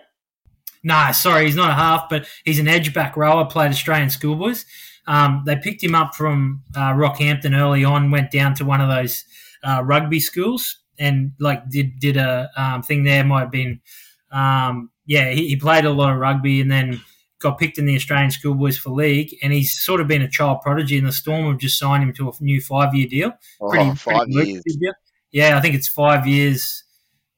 Nah, 0.83 1.11
sorry, 1.11 1.45
he's 1.45 1.55
not 1.55 1.71
a 1.71 1.73
half, 1.73 2.07
but 2.09 2.27
he's 2.43 2.59
an 2.59 2.67
edge 2.67 2.93
back 2.93 3.17
rower. 3.17 3.45
Played 3.45 3.71
Australian 3.71 4.11
schoolboys. 4.11 4.65
Um, 5.07 5.41
they 5.47 5.55
picked 5.55 5.83
him 5.83 5.95
up 5.95 6.13
from 6.13 6.61
uh, 6.75 6.93
Rockhampton 6.93 7.57
early 7.57 7.83
on. 7.83 8.11
Went 8.11 8.29
down 8.29 8.53
to 8.55 8.65
one 8.65 8.81
of 8.81 8.89
those 8.89 9.25
uh, 9.63 9.81
rugby 9.83 10.19
schools 10.19 10.77
and 10.99 11.31
like 11.39 11.69
did 11.69 11.99
did 11.99 12.17
a 12.17 12.49
um, 12.55 12.81
thing 12.83 13.03
there. 13.03 13.23
Might 13.23 13.41
have 13.41 13.51
been, 13.51 13.81
um, 14.31 14.89
yeah, 15.05 15.31
he, 15.31 15.49
he, 15.49 15.55
played 15.55 15.85
a 15.85 15.91
lot 15.91 16.13
of 16.13 16.19
rugby 16.19 16.61
and 16.61 16.71
then 16.71 17.01
got 17.39 17.57
picked 17.57 17.77
in 17.77 17.85
the 17.85 17.95
Australian 17.95 18.31
Schoolboys 18.31 18.77
for 18.77 18.89
league. 18.89 19.35
And 19.43 19.53
he's 19.53 19.77
sort 19.79 20.01
of 20.01 20.07
been 20.07 20.21
a 20.21 20.29
child 20.29 20.61
prodigy. 20.61 20.97
And 20.97 21.07
the 21.07 21.11
Storm 21.11 21.45
have 21.51 21.57
just 21.57 21.77
signed 21.77 22.03
him 22.03 22.13
to 22.13 22.29
a 22.29 22.33
new 22.39 22.61
five 22.61 22.93
year 22.95 23.07
deal. 23.07 23.33
Oh, 23.61 23.69
pretty, 23.69 23.95
five 23.95 24.27
pretty 24.31 24.51
years. 24.51 24.63
Deal. 24.63 24.93
Yeah, 25.31 25.57
I 25.57 25.61
think 25.61 25.75
it's 25.75 25.87
five 25.87 26.25
years, 26.25 26.83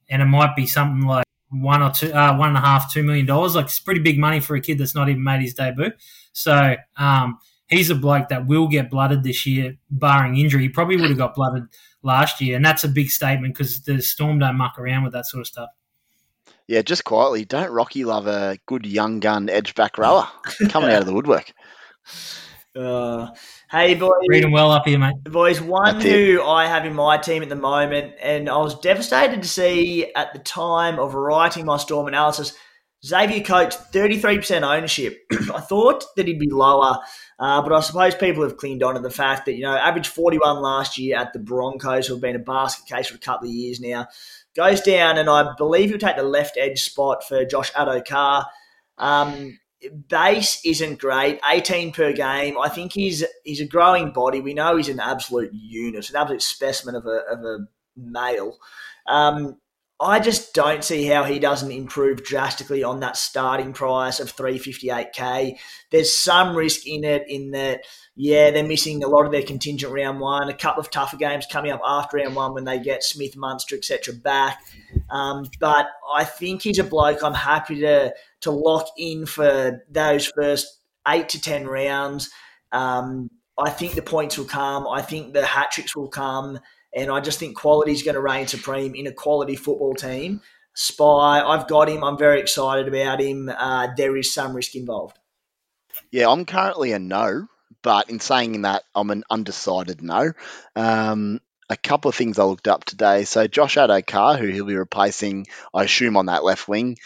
and 0.09 0.21
it 0.21 0.25
might 0.25 0.55
be 0.55 0.67
something 0.67 1.07
like 1.07 1.25
one 1.49 1.81
or 1.81 1.91
two, 1.91 2.13
uh, 2.13 2.35
one 2.37 2.49
and 2.49 2.57
a 2.57 2.61
half, 2.61 2.93
two 2.93 3.03
million 3.03 3.25
dollars. 3.25 3.55
Like 3.55 3.65
it's 3.65 3.79
pretty 3.79 4.01
big 4.01 4.19
money 4.19 4.39
for 4.39 4.55
a 4.55 4.61
kid 4.61 4.77
that's 4.77 4.95
not 4.95 5.09
even 5.09 5.23
made 5.23 5.41
his 5.41 5.53
debut. 5.53 5.91
So 6.31 6.75
um, 6.97 7.39
he's 7.69 7.89
a 7.89 7.95
bloke 7.95 8.29
that 8.29 8.47
will 8.47 8.67
get 8.67 8.89
blooded 8.89 9.23
this 9.23 9.45
year, 9.45 9.77
barring 9.89 10.37
injury. 10.37 10.63
He 10.63 10.69
probably 10.69 10.97
would 10.97 11.09
have 11.09 11.17
got 11.17 11.35
blooded 11.35 11.63
last 12.03 12.41
year, 12.41 12.55
and 12.55 12.65
that's 12.65 12.83
a 12.83 12.89
big 12.89 13.09
statement 13.09 13.53
because 13.53 13.81
the 13.83 14.01
Storm 14.01 14.39
don't 14.39 14.57
muck 14.57 14.79
around 14.79 15.03
with 15.03 15.13
that 15.13 15.25
sort 15.25 15.41
of 15.41 15.47
stuff. 15.47 15.69
Yeah, 16.67 16.81
just 16.81 17.05
quietly, 17.05 17.45
don't 17.45 17.71
Rocky 17.71 18.03
love 18.03 18.27
a 18.27 18.57
good 18.65 18.85
young 18.85 19.19
gun 19.19 19.49
edge 19.49 19.73
back 19.75 19.97
rower 19.97 20.27
coming 20.69 20.91
out 20.91 21.01
of 21.01 21.05
the 21.05 21.13
woodwork? 21.13 21.53
Uh, 22.77 23.33
hey, 23.71 23.95
boys. 23.95 24.11
Reading 24.27 24.51
well 24.51 24.69
up 24.69 24.85
here, 24.85 24.99
mate. 24.99 25.15
Boys, 25.23 25.59
one 25.59 25.99
who 25.99 26.43
I 26.43 26.67
have 26.67 26.85
in 26.85 26.93
my 26.93 27.17
team 27.17 27.41
at 27.41 27.49
the 27.49 27.55
moment, 27.55 28.13
and 28.21 28.47
I 28.47 28.57
was 28.57 28.79
devastated 28.79 29.41
to 29.41 29.47
see 29.47 30.13
at 30.13 30.31
the 30.31 30.37
time 30.37 30.99
of 30.99 31.15
writing 31.15 31.65
my 31.65 31.77
Storm 31.77 32.07
analysis, 32.07 32.53
Xavier 33.03 33.43
Coates, 33.43 33.77
33% 33.77 34.61
ownership. 34.61 35.17
I 35.53 35.59
thought 35.59 36.05
that 36.17 36.27
he'd 36.27 36.39
be 36.39 36.51
lower. 36.51 36.99
Uh, 37.39 37.61
but 37.61 37.71
I 37.71 37.81
suppose 37.81 38.15
people 38.15 38.43
have 38.43 38.57
clinged 38.57 38.81
on 38.81 38.95
to 38.95 38.99
the 38.99 39.11
fact 39.11 39.45
that, 39.45 39.53
you 39.53 39.61
know, 39.61 39.75
average 39.75 40.07
41 40.07 40.59
last 40.59 40.97
year 40.97 41.17
at 41.17 41.33
the 41.33 41.39
Broncos, 41.39 42.07
who 42.07 42.15
have 42.15 42.21
been 42.21 42.35
a 42.35 42.39
basket 42.39 42.87
case 42.87 43.07
for 43.07 43.15
a 43.15 43.19
couple 43.19 43.47
of 43.47 43.53
years 43.53 43.79
now, 43.79 44.07
goes 44.55 44.81
down, 44.81 45.19
and 45.19 45.29
I 45.29 45.53
believe 45.55 45.89
he'll 45.89 45.99
take 45.99 46.15
the 46.15 46.23
left 46.23 46.57
edge 46.57 46.83
spot 46.83 47.23
for 47.23 47.45
Josh 47.45 47.71
Addo-Carr. 47.73 48.47
Um, 48.97 49.59
base 50.07 50.59
isn't 50.65 50.99
great, 50.99 51.39
18 51.47 51.91
per 51.91 52.11
game. 52.11 52.57
I 52.57 52.69
think 52.69 52.93
he's 52.93 53.23
he's 53.43 53.61
a 53.61 53.65
growing 53.65 54.11
body. 54.11 54.41
We 54.41 54.55
know 54.55 54.75
he's 54.75 54.89
an 54.89 54.99
absolute 54.99 55.53
unit, 55.53 56.09
an 56.09 56.15
absolute 56.15 56.41
specimen 56.41 56.95
of 56.95 57.05
a, 57.05 57.21
of 57.31 57.39
a 57.43 57.67
male. 57.95 58.57
Um, 59.05 59.57
I 59.99 60.19
just 60.19 60.53
don't 60.53 60.83
see 60.83 61.05
how 61.05 61.23
he 61.23 61.39
doesn't 61.39 61.71
improve 61.71 62.23
drastically 62.23 62.83
on 62.83 62.99
that 62.99 63.17
starting 63.17 63.73
price 63.73 64.19
of 64.19 64.35
358k. 64.35 65.57
There's 65.89 66.15
some 66.15 66.55
risk 66.55 66.85
in 66.85 67.03
it 67.03 67.23
in 67.27 67.49
that, 67.51 67.81
yeah, 68.15 68.51
they're 68.51 68.63
missing 68.63 69.03
a 69.03 69.07
lot 69.07 69.25
of 69.25 69.31
their 69.31 69.41
contingent 69.41 69.91
round 69.91 70.19
one, 70.19 70.49
a 70.49 70.53
couple 70.53 70.81
of 70.81 70.91
tougher 70.91 71.17
games 71.17 71.47
coming 71.51 71.71
up 71.71 71.81
after 71.83 72.17
round 72.17 72.35
one 72.35 72.53
when 72.53 72.65
they 72.65 72.79
get 72.79 73.03
Smith, 73.03 73.35
Munster, 73.35 73.75
etc. 73.75 74.13
back. 74.13 74.61
Um, 75.09 75.49
but 75.59 75.87
I 76.13 76.25
think 76.25 76.61
he's 76.61 76.79
a 76.79 76.83
bloke 76.83 77.23
I'm 77.23 77.33
happy 77.33 77.79
to 77.79 78.13
to 78.41 78.51
lock 78.51 78.87
in 78.97 79.25
for 79.25 79.83
those 79.89 80.27
first 80.27 80.79
eight 81.07 81.29
to 81.29 81.41
ten 81.41 81.65
rounds. 81.65 82.29
Um, 82.71 83.31
I 83.57 83.71
think 83.71 83.95
the 83.95 84.03
points 84.03 84.37
will 84.37 84.45
come. 84.45 84.87
I 84.87 85.01
think 85.01 85.33
the 85.33 85.45
hat 85.45 85.71
tricks 85.71 85.95
will 85.95 86.09
come. 86.09 86.59
And 86.95 87.11
I 87.11 87.19
just 87.19 87.39
think 87.39 87.57
quality 87.57 87.91
is 87.91 88.03
going 88.03 88.15
to 88.15 88.21
reign 88.21 88.47
supreme 88.47 88.95
in 88.95 89.07
a 89.07 89.11
quality 89.11 89.55
football 89.55 89.93
team. 89.93 90.41
Spy, 90.73 91.41
I've 91.41 91.67
got 91.67 91.89
him. 91.89 92.03
I'm 92.03 92.17
very 92.17 92.39
excited 92.39 92.87
about 92.87 93.19
him. 93.19 93.49
Uh, 93.49 93.89
there 93.97 94.15
is 94.15 94.33
some 94.33 94.55
risk 94.55 94.75
involved. 94.75 95.17
Yeah, 96.11 96.29
I'm 96.29 96.45
currently 96.45 96.91
a 96.91 96.99
no, 96.99 97.47
but 97.81 98.09
in 98.09 98.19
saying 98.19 98.61
that, 98.61 98.83
I'm 98.93 99.09
an 99.09 99.23
undecided 99.29 100.01
no. 100.01 100.33
Um, 100.75 101.41
a 101.69 101.75
couple 101.75 102.09
of 102.09 102.15
things 102.15 102.39
I 102.39 102.43
looked 102.43 102.67
up 102.67 102.85
today. 102.85 103.25
So 103.25 103.47
Josh 103.47 103.75
Addo-Carr, 103.75 104.37
who 104.37 104.47
he'll 104.47 104.65
be 104.65 104.75
replacing, 104.75 105.47
I 105.73 105.83
assume, 105.83 106.15
on 106.15 106.27
that 106.27 106.43
left 106.43 106.67
wing, 106.67 106.97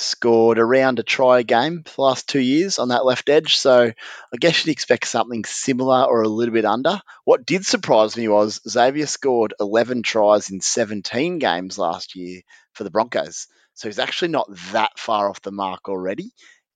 scored 0.00 0.58
around 0.58 0.98
a 0.98 1.02
try 1.02 1.40
a 1.40 1.42
game 1.42 1.82
for 1.84 1.92
the 1.96 2.02
last 2.02 2.28
two 2.28 2.40
years 2.40 2.78
on 2.78 2.88
that 2.88 3.04
left 3.04 3.28
edge. 3.28 3.56
So 3.56 3.92
I 3.92 4.36
guess 4.38 4.64
you'd 4.64 4.72
expect 4.72 5.06
something 5.06 5.44
similar 5.44 6.04
or 6.04 6.22
a 6.22 6.28
little 6.28 6.54
bit 6.54 6.64
under. 6.64 7.00
What 7.24 7.46
did 7.46 7.64
surprise 7.64 8.16
me 8.16 8.28
was 8.28 8.60
Xavier 8.68 9.06
scored 9.06 9.54
11 9.60 10.02
tries 10.02 10.50
in 10.50 10.60
17 10.60 11.38
games 11.38 11.78
last 11.78 12.16
year 12.16 12.40
for 12.72 12.84
the 12.84 12.90
Broncos. 12.90 13.46
So 13.74 13.88
he's 13.88 13.98
actually 13.98 14.28
not 14.28 14.48
that 14.72 14.98
far 14.98 15.28
off 15.28 15.42
the 15.42 15.52
mark 15.52 15.88
already. 15.88 16.32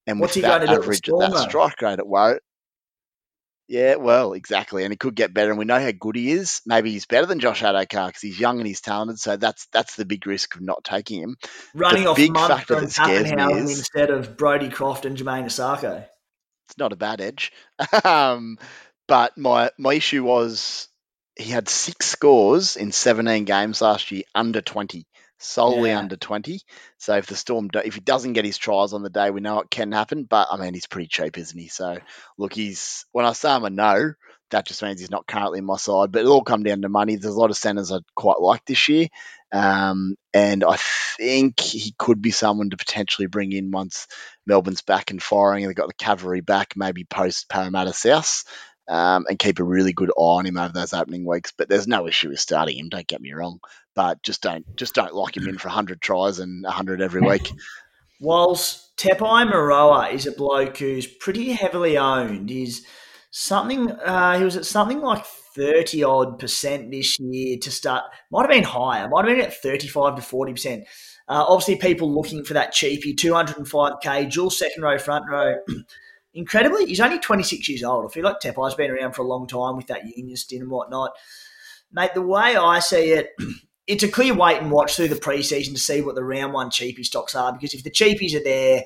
And 0.07 0.21
with 0.21 0.37
What's 0.37 0.41
that 0.43 0.69
average 0.69 1.09
at 1.09 1.19
that 1.19 1.49
strike 1.49 1.81
rate 1.81 1.99
at 1.99 2.07
Warwick, 2.07 2.43
yeah, 3.69 3.97
well, 3.97 4.35
exactly, 4.35 4.85
and 4.85 4.93
he 4.93 4.97
could 4.97 5.15
get 5.15 5.33
better, 5.33 5.51
and 5.51 5.59
we 5.59 5.65
know 5.65 5.81
how 5.81 5.91
good 5.91 6.17
he 6.17 6.33
is. 6.33 6.61
Maybe 6.67 6.91
he's 6.91 7.07
better 7.07 7.27
than 7.27 7.41
Josh 7.41 7.63
Addo-Carr 7.63 8.09
because 8.09 8.21
he's 8.21 8.39
young 8.39 8.59
and 8.59 8.67
he's 8.67 8.81
talented. 8.81 9.19
So 9.19 9.37
that's 9.37 9.67
that's 9.73 9.97
the 9.97 10.05
big 10.05 10.27
risk 10.27 10.55
of 10.55 10.61
not 10.61 10.85
taking 10.85 11.23
him. 11.23 11.37
Running 11.75 12.05
the 12.05 12.11
off 12.11 12.17
big 12.17 12.37
factor 12.37 12.81
that 12.81 12.91
scares 12.91 13.33
me 13.33 13.55
is 13.55 13.79
instead 13.79 14.11
of 14.11 14.37
Brodie 14.37 14.69
Croft 14.69 15.07
and 15.07 15.17
Jamayne 15.17 15.45
Isaako. 15.45 16.05
It's 16.69 16.79
not 16.79 16.93
a 16.93 16.97
bad 16.97 17.21
edge, 17.21 17.53
um, 18.05 18.59
but 19.09 19.39
my 19.39 19.71
my 19.79 19.95
issue 19.95 20.25
was 20.25 20.89
he 21.37 21.51
had 21.51 21.69
six 21.69 22.07
scores 22.07 22.77
in 22.77 22.93
17 22.93 23.45
games 23.45 23.81
last 23.81 24.11
year 24.13 24.23
under 24.35 24.61
20 24.61 25.07
solely 25.45 25.91
yeah. 25.91 25.99
under 25.99 26.17
20. 26.17 26.61
So 26.99 27.17
if 27.17 27.27
the 27.27 27.37
Storm, 27.37 27.71
if 27.75 27.95
he 27.95 28.01
doesn't 28.01 28.33
get 28.33 28.45
his 28.45 28.59
trials 28.59 28.95
on 28.95 29.03
the 29.03 29.11
day, 29.11 29.31
we 29.31 29.41
know 29.41 29.61
it 29.61 29.71
can 29.71 29.93
happen. 29.93 30.25
But 30.25 30.49
I 30.51 30.57
mean, 30.57 30.75
he's 30.75 30.87
pretty 30.87 31.09
cheap, 31.09 31.39
isn't 31.39 31.59
he? 31.59 31.69
So 31.69 31.99
look, 32.39 32.53
he's 32.53 33.07
when 33.13 33.27
I 33.27 33.33
say 33.33 33.51
I'm 33.51 33.65
a 33.65 33.71
no, 33.71 34.15
that 34.51 34.67
just 34.67 34.83
means 34.83 35.01
he's 35.01 35.11
not 35.11 35.27
currently 35.27 35.59
in 35.59 35.65
my 35.65 35.77
side. 35.77 36.13
But 36.13 36.21
it'll 36.21 36.35
all 36.35 36.43
come 36.43 36.63
down 36.63 36.83
to 36.83 36.89
money. 36.89 37.17
There's 37.17 37.35
a 37.35 37.39
lot 37.39 37.51
of 37.51 37.57
centres 37.57 37.93
I'd 37.93 38.03
quite 38.15 38.41
like 38.41 38.65
this 38.65 38.89
year, 38.89 39.09
um, 39.53 40.17
and 40.33 40.65
I 40.65 40.77
think 41.17 41.61
he 41.61 41.95
could 41.99 42.23
be 42.23 42.31
someone 42.31 42.71
to 42.71 42.77
potentially 42.77 43.27
bring 43.27 43.53
in 43.53 43.71
once 43.71 44.07
Melbourne's 44.47 44.83
back 44.83 45.11
and 45.11 45.23
firing. 45.23 45.65
And 45.65 45.71
they've 45.71 45.77
got 45.77 45.89
the 45.89 45.95
cavalry 45.95 46.41
back, 46.41 46.75
maybe 46.77 47.05
post 47.05 47.49
Parramatta 47.49 47.93
South. 47.93 48.45
Um, 48.87 49.25
and 49.31 49.39
keep 49.39 49.61
a 49.61 49.65
really 49.65 49.95
good 49.95 50.11
eye 50.11 50.13
on 50.19 50.45
him 50.45 50.59
over 50.59 50.75
those 50.75 50.93
opening 50.93 51.25
weeks. 51.25 51.55
But 51.57 51.71
there's 51.71 51.89
no 51.89 52.07
issue 52.07 52.29
with 52.29 52.39
starting 52.39 52.77
him. 52.77 52.91
Don't 52.91 53.07
get 53.07 53.23
me 53.23 53.33
wrong 53.33 53.59
but 53.95 54.23
just 54.23 54.43
don't 54.43 54.65
just 54.77 54.95
don't 54.95 55.15
lock 55.15 55.37
him 55.37 55.49
in 55.49 55.59
for 55.59 55.69
hundred 55.69 56.01
tries 56.01 56.39
and 56.39 56.67
hundred 56.67 57.01
every 57.01 57.21
week. 57.29 57.53
Whilst 58.21 58.97
Tepai 58.97 59.51
Moeroa 59.51 60.13
is 60.13 60.27
a 60.27 60.33
bloke 60.33 60.79
who's 60.79 61.07
pretty 61.07 61.53
heavily 61.53 61.99
owned, 61.99 62.51
is 62.51 62.87
something 63.31 63.91
uh, 63.91 64.39
he 64.39 64.45
was 64.45 64.57
at 64.57 64.65
something 64.65 65.01
like 65.01 65.25
thirty 65.25 66.03
odd 66.03 66.39
percent 66.39 66.91
this 66.91 67.19
year 67.19 67.59
to 67.61 67.71
start. 67.71 68.05
Might 68.31 68.43
have 68.43 68.51
been 68.51 68.65
higher. 68.65 69.09
Might 69.09 69.27
have 69.27 69.37
been 69.37 69.45
at 69.45 69.61
thirty 69.63 69.89
five 69.89 70.17
to 70.17 70.23
forty 70.23 70.53
percent. 70.53 70.85
Uh, 71.27 71.45
obviously, 71.49 71.77
people 71.77 72.13
looking 72.13 72.45
for 72.45 72.55
that 72.55 72.73
cheapie, 72.75 73.17
two 73.17 73.35
hundred 73.35 73.57
and 73.57 73.69
five 73.69 73.95
k, 74.03 74.27
dual 74.27 74.51
second 74.51 74.83
row, 74.83 74.99
front 74.99 75.25
row. 75.29 75.57
Incredibly, 76.35 76.87
he's 76.87 77.01
only 77.01 77.19
twenty 77.19 77.43
six 77.43 77.69
years 77.69 77.83
old. 77.83 78.05
I 78.05 78.13
feel 78.13 78.25
like 78.25 78.41
Tepai's 78.41 78.75
been 78.75 78.91
around 78.91 79.13
for 79.13 79.23
a 79.23 79.29
long 79.29 79.47
time 79.47 79.77
with 79.77 79.87
that 79.87 80.05
union 80.05 80.37
stint 80.37 80.63
and 80.63 80.71
whatnot. 80.71 81.13
Mate, 81.93 82.15
the 82.15 82.23
way 82.23 82.57
I 82.57 82.81
see 82.81 83.13
it, 83.13 83.31
it's 83.87 84.03
a 84.03 84.09
clear 84.09 84.35
wait 84.35 84.61
and 84.61 84.71
watch 84.71 84.97
through 84.97 85.09
the 85.09 85.15
preseason 85.15 85.73
to 85.73 85.79
see 85.79 86.01
what 86.01 86.15
the 86.15 86.25
round 86.25 86.53
one 86.53 86.71
cheapie 86.71 87.05
stocks 87.05 87.35
are 87.35 87.53
because 87.53 87.75
if 87.75 87.85
the 87.85 87.91
cheapies 87.91 88.35
are 88.35 88.43
there, 88.43 88.85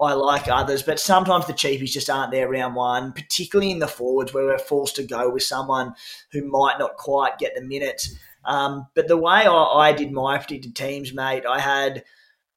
I 0.00 0.14
like 0.14 0.48
others, 0.48 0.82
but 0.82 0.98
sometimes 0.98 1.46
the 1.46 1.52
cheapies 1.52 1.92
just 1.92 2.10
aren't 2.10 2.32
there 2.32 2.48
round 2.48 2.74
one, 2.74 3.12
particularly 3.12 3.70
in 3.70 3.78
the 3.78 3.86
forwards 3.86 4.34
where 4.34 4.46
we're 4.46 4.58
forced 4.58 4.96
to 4.96 5.04
go 5.04 5.30
with 5.30 5.44
someone 5.44 5.94
who 6.32 6.44
might 6.44 6.78
not 6.78 6.96
quite 6.96 7.38
get 7.38 7.54
the 7.54 7.62
minutes. 7.62 8.12
Um, 8.44 8.88
but 8.94 9.06
the 9.06 9.16
way 9.16 9.46
I, 9.46 9.54
I, 9.54 9.92
did 9.92 10.10
my 10.10 10.38
predicted 10.38 10.74
teams, 10.74 11.14
mate, 11.14 11.44
I 11.48 11.60
had 11.60 12.02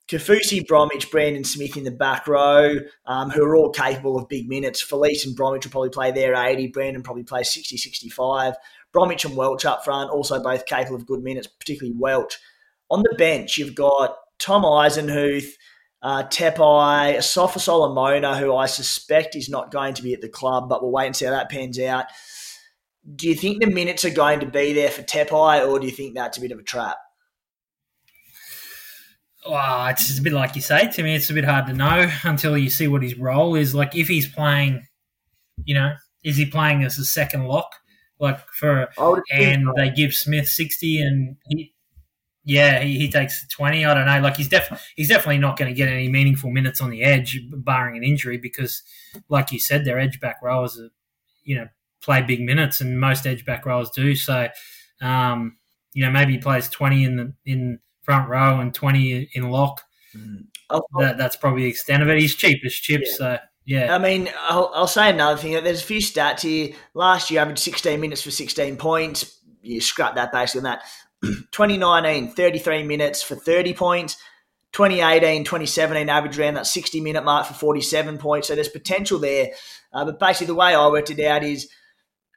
Kaufusi, 0.08 0.66
Bromwich, 0.66 1.12
Brandon 1.12 1.44
Smith 1.44 1.78
in 1.78 1.84
the 1.84 1.92
back 1.92 2.28
row, 2.28 2.78
um, 3.06 3.30
who 3.30 3.44
are 3.44 3.56
all 3.56 3.70
capable 3.70 4.18
of 4.18 4.28
big 4.28 4.50
minutes. 4.50 4.84
Felise 4.84 5.26
and 5.26 5.36
Bromwich 5.36 5.66
will 5.66 5.72
probably 5.72 5.90
play 5.90 6.12
their 6.12 6.34
80. 6.34 6.68
Brandon 6.68 7.04
probably 7.04 7.24
plays 7.24 7.54
60, 7.54 7.78
65. 7.78 8.56
Bromwich 8.96 9.26
and 9.26 9.36
Welch 9.36 9.66
up 9.66 9.84
front, 9.84 10.10
also 10.10 10.42
both 10.42 10.66
capable 10.66 10.96
of 10.96 11.06
good 11.06 11.22
minutes, 11.22 11.48
particularly 11.48 11.98
Welch. 12.00 12.40
On 12.90 13.04
the 13.04 13.14
bench, 13.18 13.58
you've 13.58 13.76
got 13.76 14.16
Tom 14.40 14.64
Eisenhuth, 14.64 15.50
uh, 16.02 16.24
Tepai, 16.24 17.18
Asofa 17.18 17.60
Solomona, 17.60 18.38
who 18.38 18.56
I 18.56 18.68
suspect 18.68 19.36
is 19.36 19.50
not 19.50 19.70
going 19.70 19.96
to 19.96 20.04
be 20.04 20.14
at 20.14 20.22
the 20.22 20.30
club, 20.30 20.70
but 20.70 20.82
we'll 20.82 20.92
wait 20.92 21.08
and 21.08 21.16
see 21.16 21.26
how 21.26 21.32
that 21.32 21.50
pans 21.50 21.78
out. 21.78 22.06
Do 23.16 23.28
you 23.28 23.36
think 23.36 23.62
the 23.62 23.70
minutes 23.70 24.06
are 24.06 24.12
going 24.12 24.40
to 24.40 24.46
be 24.46 24.72
there 24.72 24.90
for 24.90 25.04
Tepai, 25.04 25.68
or 25.68 25.78
do 25.78 25.88
you 25.88 25.92
think 25.92 26.16
that's 26.16 26.38
a 26.38 26.42
bit 26.42 26.54
of 26.54 26.60
a 26.60 26.64
trap? 26.64 26.96
Well, 29.48 29.88
it's 29.88 30.18
a 30.18 30.22
bit 30.22 30.34
like 30.34 30.56
you 30.56 30.62
say 30.62 30.90
to 30.90 31.04
me. 31.04 31.16
It's 31.16 31.30
a 31.30 31.34
bit 31.34 31.44
hard 31.44 31.68
to 31.68 31.74
know 31.74 32.10
until 32.24 32.58
you 32.58 32.70
see 32.70 32.88
what 32.88 33.04
his 33.04 33.18
role 33.18 33.56
is. 33.56 33.76
Like 33.76 33.94
if 33.94 34.08
he's 34.08 34.28
playing, 34.28 34.88
you 35.66 35.76
know, 35.76 35.94
is 36.24 36.38
he 36.38 36.46
playing 36.46 36.84
as 36.84 36.98
a 36.98 37.06
second 37.06 37.46
lock, 37.46 37.76
like 38.26 38.40
for, 38.50 38.90
and 39.32 39.68
they 39.76 39.90
give 39.90 40.14
Smith 40.14 40.50
sixty 40.50 41.00
and 41.00 41.38
he, 41.48 41.74
yeah, 42.44 42.82
he, 42.82 42.98
he 42.98 43.10
takes 43.10 43.48
twenty. 43.48 43.86
I 43.86 43.94
don't 43.94 44.06
know. 44.06 44.20
Like 44.20 44.38
he's 44.38 44.48
def 44.50 44.70
he's 44.96 45.10
definitely 45.10 45.40
not 45.40 45.58
going 45.58 45.74
to 45.74 45.76
get 45.76 45.90
any 45.90 46.10
meaningful 46.10 46.52
minutes 46.52 46.82
on 46.82 46.90
the 46.90 47.04
edge, 47.04 47.40
barring 47.52 47.98
an 47.98 48.04
injury, 48.04 48.38
because 48.38 48.84
like 49.30 49.52
you 49.52 49.60
said, 49.60 49.86
their 49.86 50.00
edge 50.00 50.20
back 50.20 50.38
rowers, 50.44 50.80
are, 50.80 50.90
you 51.44 51.56
know, 51.56 51.68
play 52.02 52.22
big 52.22 52.42
minutes, 52.42 52.82
and 52.82 53.00
most 53.00 53.26
edge 53.26 53.46
back 53.46 53.66
rowers 53.66 53.90
do. 53.90 54.16
So, 54.16 54.50
um, 55.02 55.58
you 55.94 56.04
know, 56.04 56.12
maybe 56.12 56.34
he 56.34 56.38
plays 56.38 56.70
twenty 56.70 57.04
in 57.04 57.16
the 57.16 57.34
in 57.46 57.80
front 58.06 58.30
row 58.30 58.60
and 58.60 58.74
20 58.74 59.30
in 59.34 59.50
lock. 59.50 59.82
Mm. 60.16 60.46
That, 61.00 61.18
that's 61.18 61.36
probably 61.36 61.64
the 61.64 61.70
extent 61.70 62.04
of 62.04 62.10
it. 62.10 62.20
He's 62.20 62.36
cheap 62.36 62.62
as 62.66 62.74
chips, 62.74 63.18
yeah. 63.20 63.38
so 63.38 63.38
yeah. 63.66 63.94
I 63.94 63.98
mean, 63.98 64.30
I'll, 64.42 64.72
I'll, 64.74 64.88
say 64.88 65.10
another 65.10 65.38
thing. 65.38 65.52
There's 65.64 65.82
a 65.82 65.86
few 65.86 66.00
stats 66.00 66.42
here. 66.42 66.76
Last 66.94 67.32
year, 67.32 67.42
averaged 67.42 67.60
16 67.60 68.00
minutes 68.00 68.22
for 68.22 68.32
16 68.32 68.78
points. 68.78 69.40
You 69.62 69.82
scrap 69.82 70.16
that 70.16 70.32
basically 70.32 70.60
on 70.60 70.64
that. 70.64 70.84
2019, 71.52 72.34
33 72.34 72.84
minutes 72.84 73.24
for 73.24 73.36
30 73.36 73.74
points. 73.74 74.18
2018, 74.74 75.46
2017 75.46 76.10
average 76.10 76.38
around 76.38 76.56
that 76.56 76.68
60 76.68 77.00
minute 77.00 77.24
mark 77.24 77.48
for 77.48 77.54
47 77.54 78.18
points. 78.18 78.50
So 78.50 78.56
there's 78.56 78.68
potential 78.68 79.20
there. 79.20 79.52
Uh, 79.94 80.06
but 80.06 80.20
basically, 80.20 80.48
the 80.48 80.56
way 80.56 80.76
I 80.76 80.88
worked 80.88 81.10
it 81.10 81.26
out 81.26 81.44
is 81.44 81.70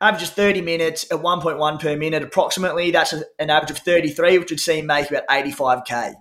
averages 0.00 0.30
30 0.30 0.62
minutes 0.62 1.04
at 1.10 1.18
1.1 1.18 1.80
per 1.80 1.96
minute 1.96 2.22
approximately. 2.22 2.90
That's 2.90 3.12
an 3.12 3.50
average 3.50 3.72
of 3.72 3.78
33, 3.78 4.38
which 4.38 4.50
would 4.50 4.60
see 4.60 4.78
him 4.78 4.86
make 4.86 5.10
about 5.10 5.26
85k. 5.26 6.14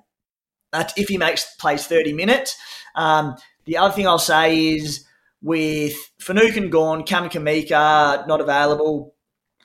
That's 0.74 0.93
if 0.97 1.08
he 1.08 1.18
makes 1.18 1.55
plays 1.55 1.86
30 1.88 2.14
minutes. 2.14 2.58
Um, 2.95 3.36
the 3.68 3.78
other 3.78 3.93
thing 3.93 4.07
I'll 4.07 4.18
say 4.18 4.76
is 4.76 5.05
with 5.41 5.93
Finucane 6.20 6.72
gone, 6.72 7.03
Kamikamica 7.03 8.28
not 8.28 8.41
available, 8.41 9.13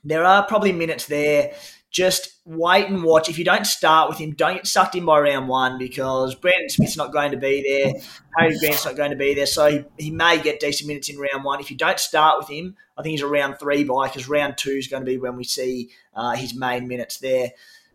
there 0.05 0.25
are 0.25 0.45
probably 0.47 0.73
minutes 0.73 1.07
there 1.07 1.55
just 1.93 2.39
wait 2.47 2.89
and 2.89 3.05
watch. 3.05 3.29
If 3.29 3.39
you 3.39 3.45
don't 3.45 3.67
start 3.67 4.09
with 4.09 4.19
him, 4.19 4.33
don't 4.33 4.55
get 4.55 4.67
sucked 4.67 4.97
in 4.97 5.05
by 5.05 5.21
round 5.21 5.47
one 5.47 5.79
because 5.79 6.35
Brandon 6.35 6.71
Smith's 6.71 6.97
not 6.97 7.13
going 7.13 7.33
to 7.33 7.37
be 7.37 7.63
there. 7.63 7.93
Harry 8.39 8.59
Grant's 8.59 8.87
not 8.87 8.97
going 8.97 9.11
to 9.11 9.17
be 9.17 9.35
there. 9.35 9.47
So 9.47 9.71
he, 9.71 9.85
he 9.99 10.11
may 10.11 10.43
get 10.43 10.59
decent 10.59 10.89
minutes 10.89 11.11
in 11.11 11.19
round 11.19 11.45
one. 11.45 11.61
If 11.61 11.71
you 11.71 11.77
don't 11.77 11.99
start 11.99 12.39
with 12.39 12.49
him, 12.49 12.77
I 12.97 13.03
think 13.03 13.13
he's 13.13 13.21
a 13.21 13.27
round 13.27 13.59
three 13.59 13.85
buy 13.85 14.09
because 14.09 14.27
round 14.27 14.57
two 14.57 14.71
is 14.71 14.89
going 14.89 15.03
to 15.03 15.07
be 15.07 15.19
when 15.19 15.37
we 15.37 15.45
see 15.45 15.91
uh, 16.15 16.35
his 16.35 16.55
main 16.55 16.89
minutes 16.89 17.19
there. 17.19 17.51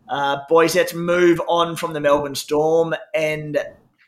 Uh, 0.07 0.37
boys, 0.47 0.75
let's 0.75 0.93
move 0.93 1.41
on 1.47 1.75
from 1.75 1.93
the 1.93 1.99
Melbourne 1.99 2.35
Storm. 2.35 2.93
And 3.15 3.57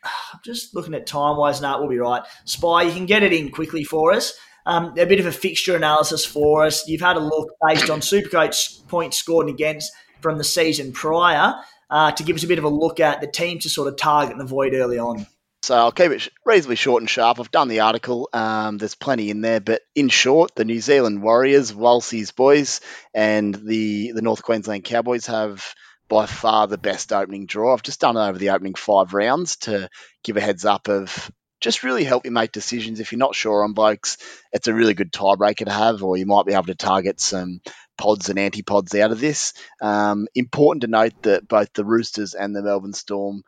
I'm 0.04 0.40
just 0.44 0.74
looking 0.74 0.94
at 0.94 1.06
time 1.06 1.36
wise 1.36 1.60
now, 1.60 1.78
we'll 1.80 1.88
be 1.88 1.98
right. 1.98 2.22
Spy, 2.44 2.82
you 2.82 2.92
can 2.92 3.06
get 3.06 3.22
it 3.22 3.32
in 3.32 3.50
quickly 3.50 3.84
for 3.84 4.12
us. 4.12 4.34
Um, 4.66 4.94
a 4.98 5.06
bit 5.06 5.20
of 5.20 5.26
a 5.26 5.32
fixture 5.32 5.74
analysis 5.74 6.24
for 6.24 6.64
us. 6.64 6.86
You've 6.86 7.00
had 7.00 7.16
a 7.16 7.20
look 7.20 7.50
based 7.66 7.90
on 7.90 8.00
Supercoach 8.00 8.86
points 8.88 9.16
scored 9.16 9.46
and 9.46 9.54
against 9.54 9.92
from 10.20 10.38
the 10.38 10.44
season 10.44 10.92
prior 10.92 11.54
uh, 11.88 12.12
to 12.12 12.22
give 12.22 12.36
us 12.36 12.44
a 12.44 12.46
bit 12.46 12.58
of 12.58 12.64
a 12.64 12.68
look 12.68 13.00
at 13.00 13.20
the 13.20 13.26
team 13.26 13.58
to 13.60 13.68
sort 13.68 13.88
of 13.88 13.96
target 13.96 14.32
and 14.32 14.42
avoid 14.42 14.74
early 14.74 14.98
on. 14.98 15.26
So 15.62 15.76
I'll 15.76 15.92
keep 15.92 16.10
it 16.10 16.28
reasonably 16.46 16.76
short 16.76 17.02
and 17.02 17.10
sharp. 17.10 17.38
I've 17.38 17.50
done 17.50 17.68
the 17.68 17.80
article. 17.80 18.30
Um, 18.32 18.78
there's 18.78 18.94
plenty 18.94 19.30
in 19.30 19.42
there, 19.42 19.60
but 19.60 19.82
in 19.94 20.08
short, 20.08 20.54
the 20.54 20.64
New 20.64 20.80
Zealand 20.80 21.22
Warriors, 21.22 21.72
Walsey's 21.72 22.32
boys, 22.32 22.80
and 23.12 23.54
the 23.54 24.12
the 24.12 24.22
North 24.22 24.42
Queensland 24.42 24.84
Cowboys 24.84 25.26
have 25.26 25.74
by 26.10 26.26
far 26.26 26.66
the 26.66 26.76
best 26.76 27.12
opening 27.12 27.46
draw. 27.46 27.72
I've 27.72 27.84
just 27.84 28.00
done 28.00 28.16
it 28.16 28.20
over 28.20 28.36
the 28.36 28.50
opening 28.50 28.74
five 28.74 29.14
rounds 29.14 29.56
to 29.58 29.88
give 30.24 30.36
a 30.36 30.40
heads 30.40 30.64
up 30.64 30.88
of 30.88 31.30
just 31.60 31.84
really 31.84 32.04
help 32.04 32.24
you 32.24 32.32
make 32.32 32.52
decisions. 32.52 32.98
If 32.98 33.12
you're 33.12 33.20
not 33.20 33.34
sure 33.34 33.62
on 33.62 33.74
blokes, 33.74 34.18
it's 34.52 34.66
a 34.66 34.74
really 34.74 34.94
good 34.94 35.12
tiebreaker 35.12 35.66
to 35.66 35.70
have, 35.72 36.02
or 36.02 36.16
you 36.16 36.26
might 36.26 36.46
be 36.46 36.52
able 36.52 36.64
to 36.64 36.74
target 36.74 37.20
some 37.20 37.60
pods 37.96 38.28
and 38.28 38.38
antipods 38.38 38.98
out 38.98 39.12
of 39.12 39.20
this. 39.20 39.52
Um, 39.80 40.26
important 40.34 40.82
to 40.82 40.88
note 40.88 41.22
that 41.22 41.46
both 41.46 41.72
the 41.74 41.84
Roosters 41.84 42.34
and 42.34 42.56
the 42.56 42.62
Melbourne 42.62 42.92
Storm 42.92 43.42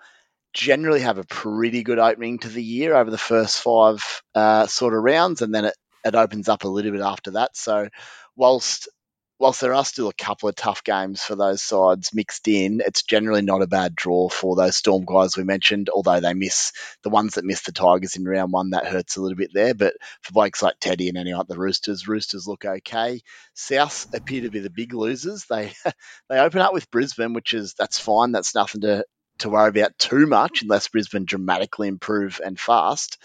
generally 0.53 1.01
have 1.01 1.19
a 1.19 1.25
pretty 1.25 1.83
good 1.83 1.99
opening 1.99 2.39
to 2.41 2.49
the 2.49 2.63
year 2.63 2.95
over 2.95 3.11
the 3.11 3.19
first 3.19 3.61
five 3.61 4.23
uh, 4.37 4.67
sort 4.67 4.95
of 4.95 5.03
rounds, 5.03 5.43
and 5.43 5.53
then 5.53 5.65
it, 5.65 5.75
it 6.05 6.15
opens 6.15 6.49
up 6.49 6.63
a 6.63 6.69
little 6.69 6.93
bit 6.93 7.01
after 7.01 7.33
that. 7.33 7.57
So, 7.57 7.89
whilst 8.37 8.89
whilst 9.43 9.61
there 9.61 9.75
are 9.75 9.85
still 9.85 10.09
a 10.09 10.15
couple 10.15 10.49
of 10.49 10.55
tough 10.55 10.85
games 10.85 11.21
for 11.21 11.35
those 11.35 11.61
sides 11.61 12.15
mixed 12.15 12.47
in, 12.47 12.81
it's 12.81 13.03
generally 13.03 13.43
not 13.43 13.61
a 13.61 13.67
bad 13.67 13.97
draw 13.97 14.29
for 14.29 14.55
those 14.55 14.77
Storm 14.77 15.05
guys 15.05 15.37
we 15.37 15.43
mentioned, 15.43 15.91
although 15.93 16.21
they 16.21 16.33
miss 16.33 16.71
the 17.03 17.11
ones 17.11 17.35
that 17.35 17.45
miss 17.45 17.63
the 17.63 17.73
Tigers 17.73 18.15
in 18.15 18.25
round 18.25 18.53
one, 18.53 18.71
that 18.71 18.87
hurts 18.87 19.17
a 19.17 19.21
little 19.21 19.37
bit 19.37 19.51
there. 19.53 19.75
But 19.75 19.95
for 20.23 20.33
blokes 20.33 20.63
like 20.63 20.77
Teddy 20.79 21.09
and 21.09 21.19
any 21.19 21.35
like 21.35 21.49
the 21.49 21.59
Roosters, 21.59 22.07
Roosters 22.07 22.47
look 22.47 22.65
okay. 22.65 23.21
South 23.53 24.07
appear 24.15 24.43
to 24.43 24.51
be 24.51 24.61
the 24.61 24.71
big 24.71 24.95
losers. 24.95 25.45
They 25.51 25.73
they 26.29 26.39
open 26.39 26.61
up 26.61 26.73
with 26.73 26.91
Brisbane, 26.93 27.35
which 27.35 27.53
is 27.53 27.75
that's 27.75 27.99
fine. 27.99 28.31
That's 28.31 28.55
nothing 28.55 28.83
to 28.83 29.05
to 29.41 29.51
worry 29.51 29.71
about 29.71 29.99
too 29.99 30.27
much 30.29 30.63
unless 30.63 30.87
Brisbane 30.87 31.25
dramatically 31.25 31.89
improve 31.89 32.41
and 32.45 32.59
fast. 32.61 33.19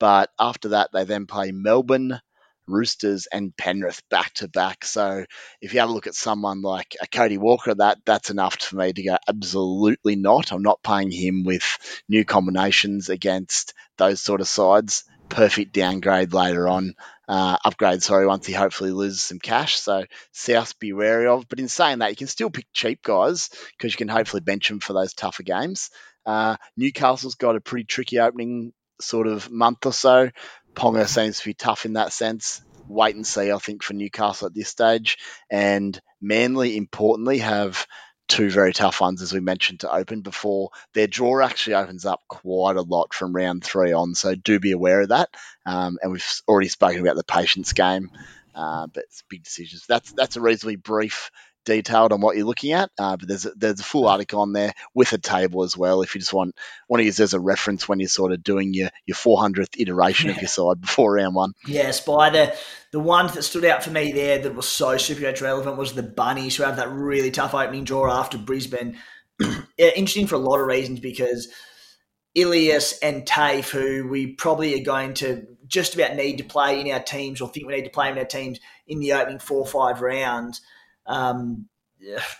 But 0.00 0.30
after 0.38 0.70
that, 0.70 0.90
they 0.94 1.04
then 1.04 1.26
play 1.26 1.52
Melbourne, 1.52 2.20
Roosters 2.68 3.26
and 3.32 3.56
Penrith 3.56 4.02
back 4.10 4.32
to 4.34 4.48
back. 4.48 4.84
So 4.84 5.24
if 5.60 5.72
you 5.72 5.80
have 5.80 5.88
a 5.88 5.92
look 5.92 6.06
at 6.06 6.14
someone 6.14 6.62
like 6.62 6.96
a 7.00 7.06
Cody 7.06 7.38
Walker, 7.38 7.74
that 7.74 7.98
that's 8.04 8.30
enough 8.30 8.60
for 8.60 8.76
me 8.76 8.92
to 8.92 9.02
go 9.02 9.16
absolutely 9.28 10.16
not. 10.16 10.52
I'm 10.52 10.62
not 10.62 10.82
playing 10.82 11.10
him 11.10 11.44
with 11.44 11.64
new 12.08 12.24
combinations 12.24 13.08
against 13.08 13.74
those 13.96 14.20
sort 14.20 14.40
of 14.40 14.48
sides. 14.48 15.04
Perfect 15.28 15.74
downgrade 15.74 16.32
later 16.32 16.68
on. 16.68 16.94
Uh, 17.28 17.58
upgrade, 17.62 18.02
sorry, 18.02 18.26
once 18.26 18.46
he 18.46 18.54
hopefully 18.54 18.90
loses 18.90 19.20
some 19.20 19.38
cash. 19.38 19.78
So 19.78 20.04
South 20.32 20.78
be 20.78 20.94
wary 20.94 21.26
of. 21.26 21.46
But 21.48 21.60
in 21.60 21.68
saying 21.68 21.98
that, 21.98 22.10
you 22.10 22.16
can 22.16 22.26
still 22.26 22.48
pick 22.48 22.66
cheap 22.72 23.02
guys 23.02 23.50
because 23.76 23.92
you 23.92 23.98
can 23.98 24.08
hopefully 24.08 24.40
bench 24.40 24.68
them 24.68 24.80
for 24.80 24.94
those 24.94 25.12
tougher 25.12 25.42
games. 25.42 25.90
Uh, 26.24 26.56
Newcastle's 26.76 27.34
got 27.34 27.56
a 27.56 27.60
pretty 27.60 27.84
tricky 27.84 28.18
opening 28.18 28.72
sort 29.00 29.26
of 29.26 29.50
month 29.50 29.86
or 29.86 29.92
so. 29.92 30.30
Ponga 30.78 31.08
seems 31.08 31.40
to 31.40 31.44
be 31.44 31.54
tough 31.54 31.84
in 31.84 31.94
that 31.94 32.12
sense. 32.12 32.62
Wait 32.86 33.16
and 33.16 33.26
see, 33.26 33.50
I 33.50 33.58
think, 33.58 33.82
for 33.82 33.94
Newcastle 33.94 34.46
at 34.46 34.54
this 34.54 34.68
stage. 34.68 35.18
And 35.50 36.00
Manly, 36.20 36.76
importantly, 36.76 37.38
have 37.38 37.86
two 38.28 38.50
very 38.50 38.72
tough 38.72 39.00
ones, 39.00 39.22
as 39.22 39.32
we 39.32 39.40
mentioned, 39.40 39.80
to 39.80 39.92
open 39.92 40.20
before 40.20 40.70
their 40.94 41.06
draw 41.06 41.42
actually 41.42 41.74
opens 41.74 42.04
up 42.06 42.20
quite 42.28 42.76
a 42.76 42.82
lot 42.82 43.12
from 43.12 43.34
round 43.34 43.64
three 43.64 43.92
on. 43.92 44.14
So 44.14 44.34
do 44.34 44.60
be 44.60 44.72
aware 44.72 45.00
of 45.00 45.08
that. 45.08 45.30
Um, 45.66 45.98
and 46.00 46.12
we've 46.12 46.42
already 46.46 46.68
spoken 46.68 47.00
about 47.00 47.16
the 47.16 47.24
patience 47.24 47.72
game, 47.72 48.10
uh, 48.54 48.86
but 48.86 49.04
it's 49.04 49.24
big 49.28 49.42
decisions. 49.42 49.84
That's 49.88 50.12
that's 50.12 50.36
a 50.36 50.40
reasonably 50.40 50.76
brief 50.76 51.30
detailed 51.68 52.12
on 52.14 52.22
what 52.22 52.34
you're 52.34 52.46
looking 52.46 52.72
at. 52.72 52.90
Uh, 52.98 53.16
but 53.16 53.28
there's 53.28 53.44
a, 53.44 53.50
there's 53.50 53.80
a 53.80 53.84
full 53.84 54.08
article 54.08 54.40
on 54.40 54.54
there 54.54 54.72
with 54.94 55.12
a 55.12 55.18
table 55.18 55.62
as 55.62 55.76
well. 55.76 56.00
If 56.00 56.14
you 56.14 56.20
just 56.20 56.32
want 56.32 56.56
want 56.88 57.00
to 57.00 57.04
use 57.04 57.20
as 57.20 57.34
a 57.34 57.40
reference 57.40 57.86
when 57.86 58.00
you're 58.00 58.08
sort 58.08 58.32
of 58.32 58.42
doing 58.42 58.72
your 58.72 58.88
your 59.04 59.16
400th 59.16 59.78
iteration 59.78 60.30
yeah. 60.30 60.36
of 60.36 60.40
your 60.40 60.48
side 60.58 60.80
before 60.80 61.12
round 61.12 61.34
one. 61.34 61.52
Yeah, 61.66 61.90
Spy. 61.90 62.30
The 62.30 62.56
the 62.90 63.00
one 63.00 63.26
that 63.26 63.42
stood 63.42 63.66
out 63.66 63.84
for 63.84 63.90
me 63.90 64.12
there 64.12 64.38
that 64.38 64.54
was 64.54 64.66
so 64.66 64.96
super 64.96 65.30
relevant 65.42 65.76
was 65.76 65.92
the 65.92 66.02
Bunnies, 66.02 66.56
who 66.56 66.62
have 66.62 66.76
that 66.76 66.90
really 66.90 67.30
tough 67.30 67.54
opening 67.54 67.84
draw 67.84 68.10
after 68.10 68.38
Brisbane. 68.38 68.96
Interesting 69.78 70.26
for 70.26 70.36
a 70.36 70.38
lot 70.38 70.60
of 70.60 70.66
reasons 70.66 71.00
because. 71.00 71.48
Ilias 72.34 72.96
and 73.02 73.26
Tafe, 73.26 73.70
who 73.70 74.06
we 74.06 74.34
probably 74.34 74.80
are 74.80 74.84
going 74.84 75.14
to 75.14 75.44
just 75.66 75.94
about 75.94 76.14
need 76.14 76.38
to 76.38 76.44
play 76.44 76.80
in 76.80 76.90
our 76.92 77.02
teams 77.02 77.40
or 77.40 77.48
think 77.48 77.66
we 77.66 77.74
need 77.74 77.84
to 77.84 77.90
play 77.90 78.10
in 78.10 78.18
our 78.18 78.24
teams 78.24 78.60
in 78.86 79.00
the 79.00 79.12
opening 79.12 79.38
four 79.40 79.60
or 79.60 79.66
five 79.66 80.00
rounds. 80.00 80.60
Um, 81.08 81.66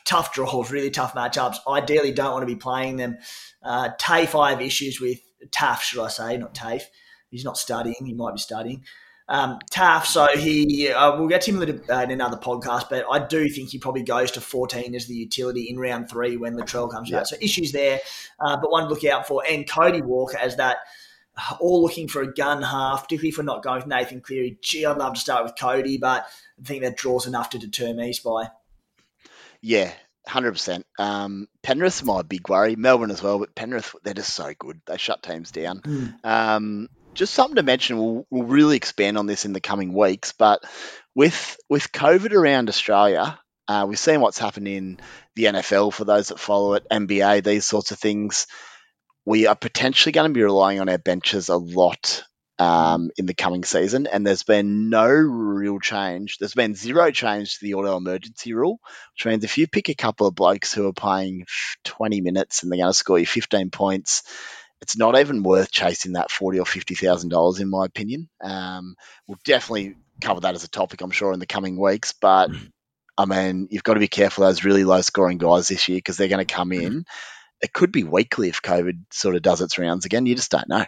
tough 0.05 0.33
draws, 0.33 0.71
really 0.71 0.91
tough 0.91 1.15
matchups. 1.15 1.57
Ideally, 1.67 2.13
don't 2.13 2.33
want 2.33 2.43
to 2.43 2.55
be 2.55 2.57
playing 2.57 2.97
them. 2.97 3.19
Uh, 3.63 3.91
TAFE, 3.99 4.39
I 4.39 4.51
have 4.51 4.61
issues 4.61 5.01
with. 5.01 5.21
TAF, 5.51 5.81
should 5.81 6.03
I 6.03 6.09
say, 6.09 6.37
not 6.37 6.53
TAFE. 6.53 6.87
He's 7.31 7.45
not 7.45 7.57
studying. 7.57 8.05
He 8.05 8.13
might 8.13 8.35
be 8.35 8.41
studying. 8.41 8.85
Um, 9.29 9.59
so 10.05 10.27
he, 10.35 10.89
uh, 10.89 11.19
we'll 11.19 11.29
get 11.29 11.43
to 11.43 11.53
him 11.53 11.83
uh, 11.91 12.01
in 12.01 12.11
another 12.11 12.39
podcast, 12.39 12.89
but 12.89 13.05
I 13.11 13.27
do 13.27 13.49
think 13.51 13.69
he 13.69 13.79
probably 13.79 14.03
goes 14.03 14.31
to 14.33 14.41
14 14.41 14.95
as 14.95 15.07
the 15.07 15.15
utility 15.15 15.69
in 15.69 15.79
round 15.79 16.09
three 16.09 16.39
when 16.39 16.55
Latrell 16.55 16.91
comes 16.91 17.13
out. 17.13 17.29
So 17.29 17.37
issues 17.41 17.73
there, 17.73 18.01
uh, 18.41 18.57
but 18.57 18.71
one 18.71 18.85
to 18.85 18.89
look 18.89 19.05
out 19.05 19.29
for. 19.29 19.43
And 19.49 19.69
Cody 19.69 20.01
Walker 20.01 20.39
as 20.39 20.57
that, 20.57 20.79
uh, 21.37 21.57
all 21.61 21.83
looking 21.83 22.09
for 22.09 22.23
a 22.23 22.33
gun 22.33 22.63
half, 22.63 23.03
particularly 23.03 23.29
if 23.29 23.39
we're 23.39 23.45
not 23.45 23.63
going 23.63 23.77
with 23.77 23.87
Nathan 23.87 24.23
Cleary. 24.23 24.59
Gee, 24.63 24.87
I'd 24.87 24.97
love 24.97 25.15
to 25.15 25.21
start 25.21 25.45
with 25.45 25.57
Cody, 25.61 25.99
but 25.99 26.27
I 26.59 26.65
think 26.65 26.83
that 26.83 26.97
draws 26.97 27.27
enough 27.27 27.51
to 27.51 27.59
deter 27.59 27.93
me, 27.93 28.15
Spy. 28.15 28.49
Yeah, 29.63 29.93
hundred 30.27 30.53
percent. 30.53 30.87
Um, 30.99 31.49
Penrith's 31.63 32.03
my 32.03 32.23
big 32.23 32.49
worry. 32.49 32.77
Melbourne 32.77 33.11
as 33.11 33.23
well, 33.23 33.39
but 33.39 33.55
Penrith 33.55 33.95
they're 34.05 34.15
just 34.15 34.35
so 34.35 34.53
good. 34.59 34.81
They 34.87 34.97
shut 34.97 35.23
teams 35.23 35.51
down. 35.51 35.83
Um, 36.25 36.89
just 37.15 37.35
something 37.35 37.57
to 37.57 37.63
mention. 37.63 37.99
We'll, 37.99 38.27
we'll 38.31 38.45
really 38.45 38.77
expand 38.77 39.19
on 39.19 39.27
this 39.27 39.45
in 39.45 39.53
the 39.53 39.61
coming 39.61 39.93
weeks, 39.93 40.33
but 40.33 40.63
with 41.15 41.57
with 41.69 41.93
COVID 41.93 42.33
around 42.33 42.69
Australia, 42.69 43.39
uh, 43.67 43.87
we've 43.89 43.99
seen 43.99 44.21
what's 44.21 44.39
happened 44.39 44.69
in 44.69 45.01
the 45.35 45.45
NFL 45.45 45.93
for 45.93 46.05
those 46.05 46.29
that 46.29 46.39
follow 46.39 46.75
it, 46.75 46.87
NBA, 46.91 47.45
these 47.45 47.67
sorts 47.67 47.91
of 47.91 47.99
things. 47.99 48.47
We 49.25 49.47
are 49.47 49.57
potentially 49.57 50.13
going 50.13 50.31
to 50.31 50.35
be 50.35 50.43
relying 50.43 50.81
on 50.81 50.89
our 50.89 50.99
benches 50.99 51.49
a 51.51 51.57
lot 51.57 52.23
um, 52.59 53.11
in 53.17 53.27
the 53.27 53.35
coming 53.35 53.65
season, 53.65 54.07
and 54.07 54.27
there's 54.27 54.43
been 54.43 54.91
no 54.91 55.07
real 55.07 55.79
change. 55.79 56.39
There's 56.39 56.55
been 56.55 56.75
zero 56.75 57.11
change 57.11 57.59
to 57.59 57.65
the 57.65 57.75
auto 57.75 57.97
emergency 57.97 58.53
rule, 58.53 58.81
which 59.15 59.27
means 59.27 59.45
if 59.45 59.59
you 59.59 59.67
pick 59.67 59.89
a 59.89 59.95
couple 59.95 60.27
of 60.27 60.35
blokes 60.35 60.73
who 60.73 60.89
are 60.89 60.93
playing 60.93 61.47
20 61.85 62.21
minutes 62.21 62.63
and 62.63 62.73
they're 62.73 62.79
going 62.79 62.91
to 62.91 62.95
score 62.95 63.19
you 63.19 63.27
15 63.27 63.71
points, 63.71 64.23
it's 64.81 64.97
not 64.97 65.19
even 65.19 65.43
worth 65.43 65.71
chasing 65.71 66.13
that 66.13 66.31
forty 66.31 66.61
or 66.61 66.67
fifty 66.67 66.95
thousand 66.95 67.31
dollars, 67.31 67.61
in 67.61 67.69
my 67.69 67.85
opinion. 67.85 68.29
Um, 68.41 68.95
we'll 69.27 69.39
definitely 69.45 69.97
cover 70.21 70.41
that 70.41 70.55
as 70.55 70.65
a 70.65 70.69
topic, 70.69 71.01
I'm 71.01 71.11
sure, 71.11 71.33
in 71.33 71.41
the 71.41 71.47
coming 71.47 71.81
weeks. 71.81 72.13
But 72.13 72.51
I 73.17 73.25
mean, 73.25 73.69
you've 73.71 73.83
got 73.83 73.95
to 73.95 74.01
be 74.01 74.09
careful 74.09 74.45
those 74.45 74.65
really 74.65 74.85
low 74.85 75.01
scoring 75.01 75.39
guys 75.39 75.69
this 75.69 75.89
year 75.89 75.99
because 75.99 76.17
they're 76.17 76.29
going 76.29 76.47
to 76.47 76.55
come 76.55 76.73
in. 76.73 77.05
It 77.61 77.73
could 77.73 77.91
be 77.91 78.05
weekly 78.05 78.49
if 78.49 78.63
COVID 78.63 79.13
sort 79.13 79.35
of 79.35 79.43
does 79.43 79.61
its 79.61 79.79
rounds 79.79 80.05
again. 80.05 80.27
You 80.27 80.37
just 80.37 80.53
don't 80.53 80.69
know. 80.69 80.85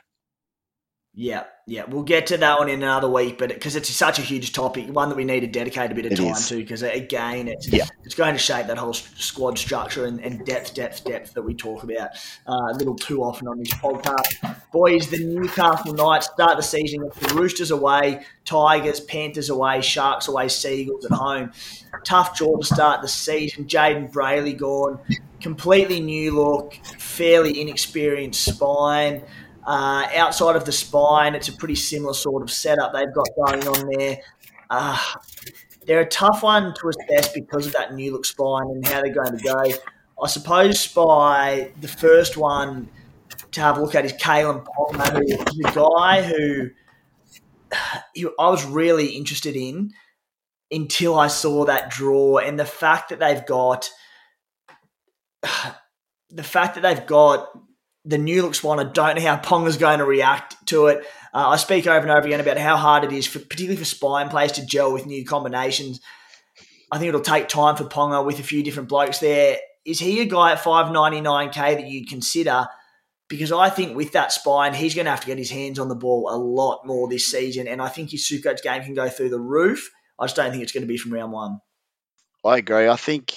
Yeah, 1.13 1.43
yeah, 1.67 1.85
we'll 1.89 2.05
get 2.05 2.29
to 2.29 2.37
that 2.37 2.61
one 2.61 2.69
in 2.69 2.83
another 2.85 3.09
week, 3.09 3.37
but 3.37 3.49
because 3.49 3.75
it's 3.75 3.89
such 3.91 4.21
a 4.21 4.23
huge 4.23 4.53
topic, 4.53 4.87
one 4.89 5.09
that 5.09 5.17
we 5.17 5.25
need 5.25 5.41
to 5.41 5.49
dedicate 5.49 5.91
a 5.91 5.95
bit 5.95 6.07
of 6.07 6.13
It 6.13 6.17
time 6.19 6.29
is. 6.29 6.49
to, 6.49 6.57
because 6.57 6.83
again, 6.83 7.49
it's 7.49 7.67
Yeah. 7.67 7.87
it's 8.05 8.15
going 8.15 8.33
to 8.33 8.39
shape 8.39 8.69
that 8.69 8.79
whole 8.79 8.93
squad 8.93 9.59
structure 9.59 10.05
and, 10.07 10.21
and 10.21 10.47
depth, 10.47 10.73
depth, 10.75 11.05
depth 11.05 11.35
that 11.35 11.43
we 11.43 11.53
talk 11.53 11.83
about 11.83 12.11
uh, 12.47 12.71
a 12.71 12.75
little 12.75 12.95
too 12.95 13.25
often 13.25 13.49
on 13.49 13.59
this 13.59 13.75
podcast. 13.75 14.57
Boys, 14.73 15.11
the 15.11 15.19
Newcastle 15.25 15.95
Knights 15.95 16.27
start 16.33 16.57
the 16.57 16.63
season 16.63 17.05
with 17.05 17.15
the 17.19 17.35
Roosters 17.35 17.73
away, 17.73 18.25
Tigers, 18.45 19.01
Panthers 19.01 19.51
away, 19.51 19.81
Sharks 19.83 20.29
away, 20.29 20.47
Seagulls 20.47 21.05
at 21.07 21.11
home. 21.13 21.51
Tough 22.05 22.37
draw 22.39 22.57
to 22.57 22.65
start 22.65 23.03
the 23.03 23.09
season. 23.09 23.65
Jayden 23.65 24.13
Brailey 24.13 24.57
gone, 24.57 25.01
completely 25.41 25.99
new 26.01 26.37
look, 26.37 26.75
fairly 26.99 27.61
inexperienced 27.61 28.45
spine. 28.45 29.25
Uh, 29.67 30.09
outside 30.17 30.57
of 30.57 30.65
the 30.65 30.73
spine, 30.73 31.35
it's 31.35 31.49
a 31.49 31.53
pretty 31.53 31.75
similar 31.75 32.15
sort 32.15 32.43
of 32.43 32.51
setup 32.51 32.93
they've 32.93 33.15
got 33.15 33.27
going 33.37 33.69
on 33.69 33.91
there. 33.97 34.19
Uh, 34.71 34.99
they're 35.87 36.01
a 36.01 36.07
tough 36.07 36.43
one 36.43 36.75
to 36.75 36.89
assess 36.89 37.33
because 37.33 37.67
of 37.67 37.73
that 37.73 37.95
new 37.95 38.13
look 38.13 38.25
spine 38.25 38.69
and 38.71 38.87
how 38.87 39.03
they're 39.03 39.13
going 39.13 39.37
to 39.37 39.43
go. 39.43 39.63
I 40.23 40.29
suppose 40.29 40.79
Spy, 40.81 41.73
the 41.81 41.89
first 41.89 42.37
one 42.37 42.89
to 43.53 43.61
have 43.61 43.79
a 43.79 43.83
look 43.83 43.95
at 43.95 44.05
is 44.05 44.13
Kalyn 44.13 44.65
Ponga, 44.65 45.13
who 45.13 45.23
is 45.23 45.59
a 45.65 45.73
guy 45.73 46.23
who, 46.23 46.71
who 48.17 48.35
I 48.39 48.51
was 48.51 48.65
really 48.65 49.09
interested 49.09 49.57
in 49.57 49.93
until 50.71 51.19
I 51.19 51.29
saw 51.29 51.65
that 51.65 51.91
draw 51.91 52.39
and 52.39 52.59
the 52.59 52.65
fact 52.65 53.09
that 53.09 53.19
they've 53.19 53.45
got 53.45 53.91
the 56.31 56.45
fact 56.45 56.77
that 56.77 56.83
they've 56.83 57.07
got 57.07 57.49
the 58.05 58.19
new 58.19 58.43
look 58.43 58.55
spine. 58.55 58.79
I 58.79 58.85
don't 58.85 59.17
know 59.17 59.23
how 59.23 59.37
Ponga's 59.37 59.77
going 59.77 59.99
to 59.99 60.05
react 60.05 60.57
to 60.69 60.87
it. 60.87 61.05
Uh, 61.33 61.49
I 61.51 61.57
speak 61.57 61.87
over 61.87 62.01
and 62.01 62.11
over 62.11 62.27
again 62.27 62.41
about 62.41 62.59
how 62.59 62.77
hard 62.77 63.05
it 63.05 63.13
is, 63.13 63.27
for, 63.27 63.39
particularly 63.39 63.77
for 63.77 63.85
spine 63.85 64.29
players, 64.29 64.53
to 64.53 64.67
gel 64.67 64.93
with 64.93 65.07
new 65.07 65.25
combinations. 65.25 66.01
I 66.91 66.99
think 66.99 67.11
it'll 67.11 67.21
take 67.21 67.49
time 67.49 67.77
for 67.77 67.85
Ponga 67.85 68.25
with 68.25 68.41
a 68.41 68.43
few 68.43 68.63
different 68.63 68.89
blokes 68.89 69.19
there. 69.19 69.59
Is 69.85 70.01
he 70.01 70.21
a 70.21 70.25
guy 70.25 70.53
at 70.53 70.61
five 70.61 70.93
ninety 70.93 71.21
nine 71.21 71.51
k 71.51 71.75
that 71.75 71.87
you'd 71.87 72.09
consider? 72.09 72.67
Because 73.29 73.53
I 73.53 73.71
think 73.71 73.97
with 73.97 74.13
that 74.13 74.33
spine, 74.33 74.75
he's 74.75 74.95
going 74.95 75.05
to 75.05 75.11
have 75.11 75.21
to 75.21 75.27
get 75.27 75.39
his 75.39 75.51
hands 75.51 75.79
on 75.79 75.89
the 75.89 75.95
ball 75.95 76.29
a 76.29 76.37
lot 76.37 76.85
more 76.85 77.09
this 77.09 77.31
season, 77.31 77.69
and 77.69 77.81
I 77.81 77.89
think 77.89 78.11
his 78.11 78.29
Supercoach 78.29 78.63
game 78.63 78.83
can 78.83 78.95
go 78.95 79.09
through 79.09 79.31
the 79.31 79.39
roof. 79.39 79.89
I 80.19 80.25
just 80.25 80.37
don't 80.37 80.51
think 80.51 80.63
it's 80.65 80.73
going 80.73 80.83
to 80.83 80.89
be 80.89 80.99
from 80.99 81.13
round 81.13 81.33
one. 81.33 81.61
I 82.45 82.59
agree. 82.59 82.89
I 82.89 82.97
think 82.97 83.35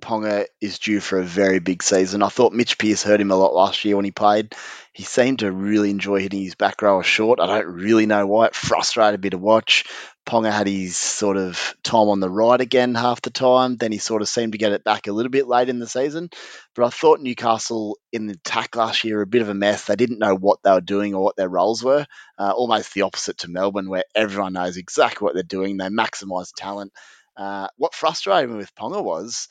Ponga 0.00 0.46
is 0.60 0.78
due 0.78 1.00
for 1.00 1.18
a 1.18 1.24
very 1.24 1.58
big 1.58 1.82
season. 1.82 2.22
I 2.22 2.28
thought 2.28 2.52
Mitch 2.52 2.78
Pearce 2.78 3.02
hurt 3.02 3.20
him 3.20 3.30
a 3.30 3.36
lot 3.36 3.54
last 3.54 3.84
year 3.84 3.96
when 3.96 4.04
he 4.04 4.10
played. 4.10 4.54
He 4.92 5.04
seemed 5.04 5.40
to 5.40 5.52
really 5.52 5.90
enjoy 5.90 6.20
hitting 6.20 6.42
his 6.42 6.54
back 6.54 6.82
rower 6.82 7.02
short. 7.02 7.40
I 7.40 7.46
don't 7.46 7.66
really 7.66 8.06
know 8.06 8.26
why. 8.26 8.46
It 8.46 8.54
frustrated 8.54 9.20
bit 9.20 9.30
to 9.30 9.38
watch. 9.38 9.84
Ponga 10.26 10.52
had 10.52 10.66
his 10.66 10.96
sort 10.96 11.36
of 11.36 11.74
time 11.82 12.08
on 12.08 12.20
the 12.20 12.28
right 12.28 12.60
again 12.60 12.94
half 12.94 13.22
the 13.22 13.30
time. 13.30 13.76
Then 13.76 13.92
he 13.92 13.98
sort 13.98 14.22
of 14.22 14.28
seemed 14.28 14.52
to 14.52 14.58
get 14.58 14.72
it 14.72 14.84
back 14.84 15.06
a 15.06 15.12
little 15.12 15.30
bit 15.30 15.48
late 15.48 15.68
in 15.68 15.78
the 15.78 15.86
season. 15.86 16.30
But 16.74 16.84
I 16.84 16.90
thought 16.90 17.20
Newcastle 17.20 17.98
in 18.12 18.26
the 18.26 18.34
attack 18.34 18.76
last 18.76 19.04
year 19.04 19.16
were 19.16 19.22
a 19.22 19.26
bit 19.26 19.42
of 19.42 19.48
a 19.48 19.54
mess. 19.54 19.84
They 19.84 19.96
didn't 19.96 20.18
know 20.18 20.34
what 20.34 20.58
they 20.62 20.72
were 20.72 20.80
doing 20.80 21.14
or 21.14 21.22
what 21.22 21.36
their 21.36 21.48
roles 21.48 21.82
were. 21.82 22.06
Uh, 22.38 22.52
almost 22.52 22.94
the 22.94 23.02
opposite 23.02 23.38
to 23.38 23.50
Melbourne, 23.50 23.88
where 23.88 24.04
everyone 24.14 24.52
knows 24.52 24.76
exactly 24.76 25.24
what 25.24 25.34
they're 25.34 25.42
doing. 25.42 25.76
They 25.76 25.88
maximise 25.88 26.52
talent. 26.56 26.92
Uh, 27.36 27.68
what 27.76 27.94
frustrated 27.94 28.50
me 28.50 28.56
with 28.56 28.74
Ponga 28.74 29.02
was, 29.02 29.48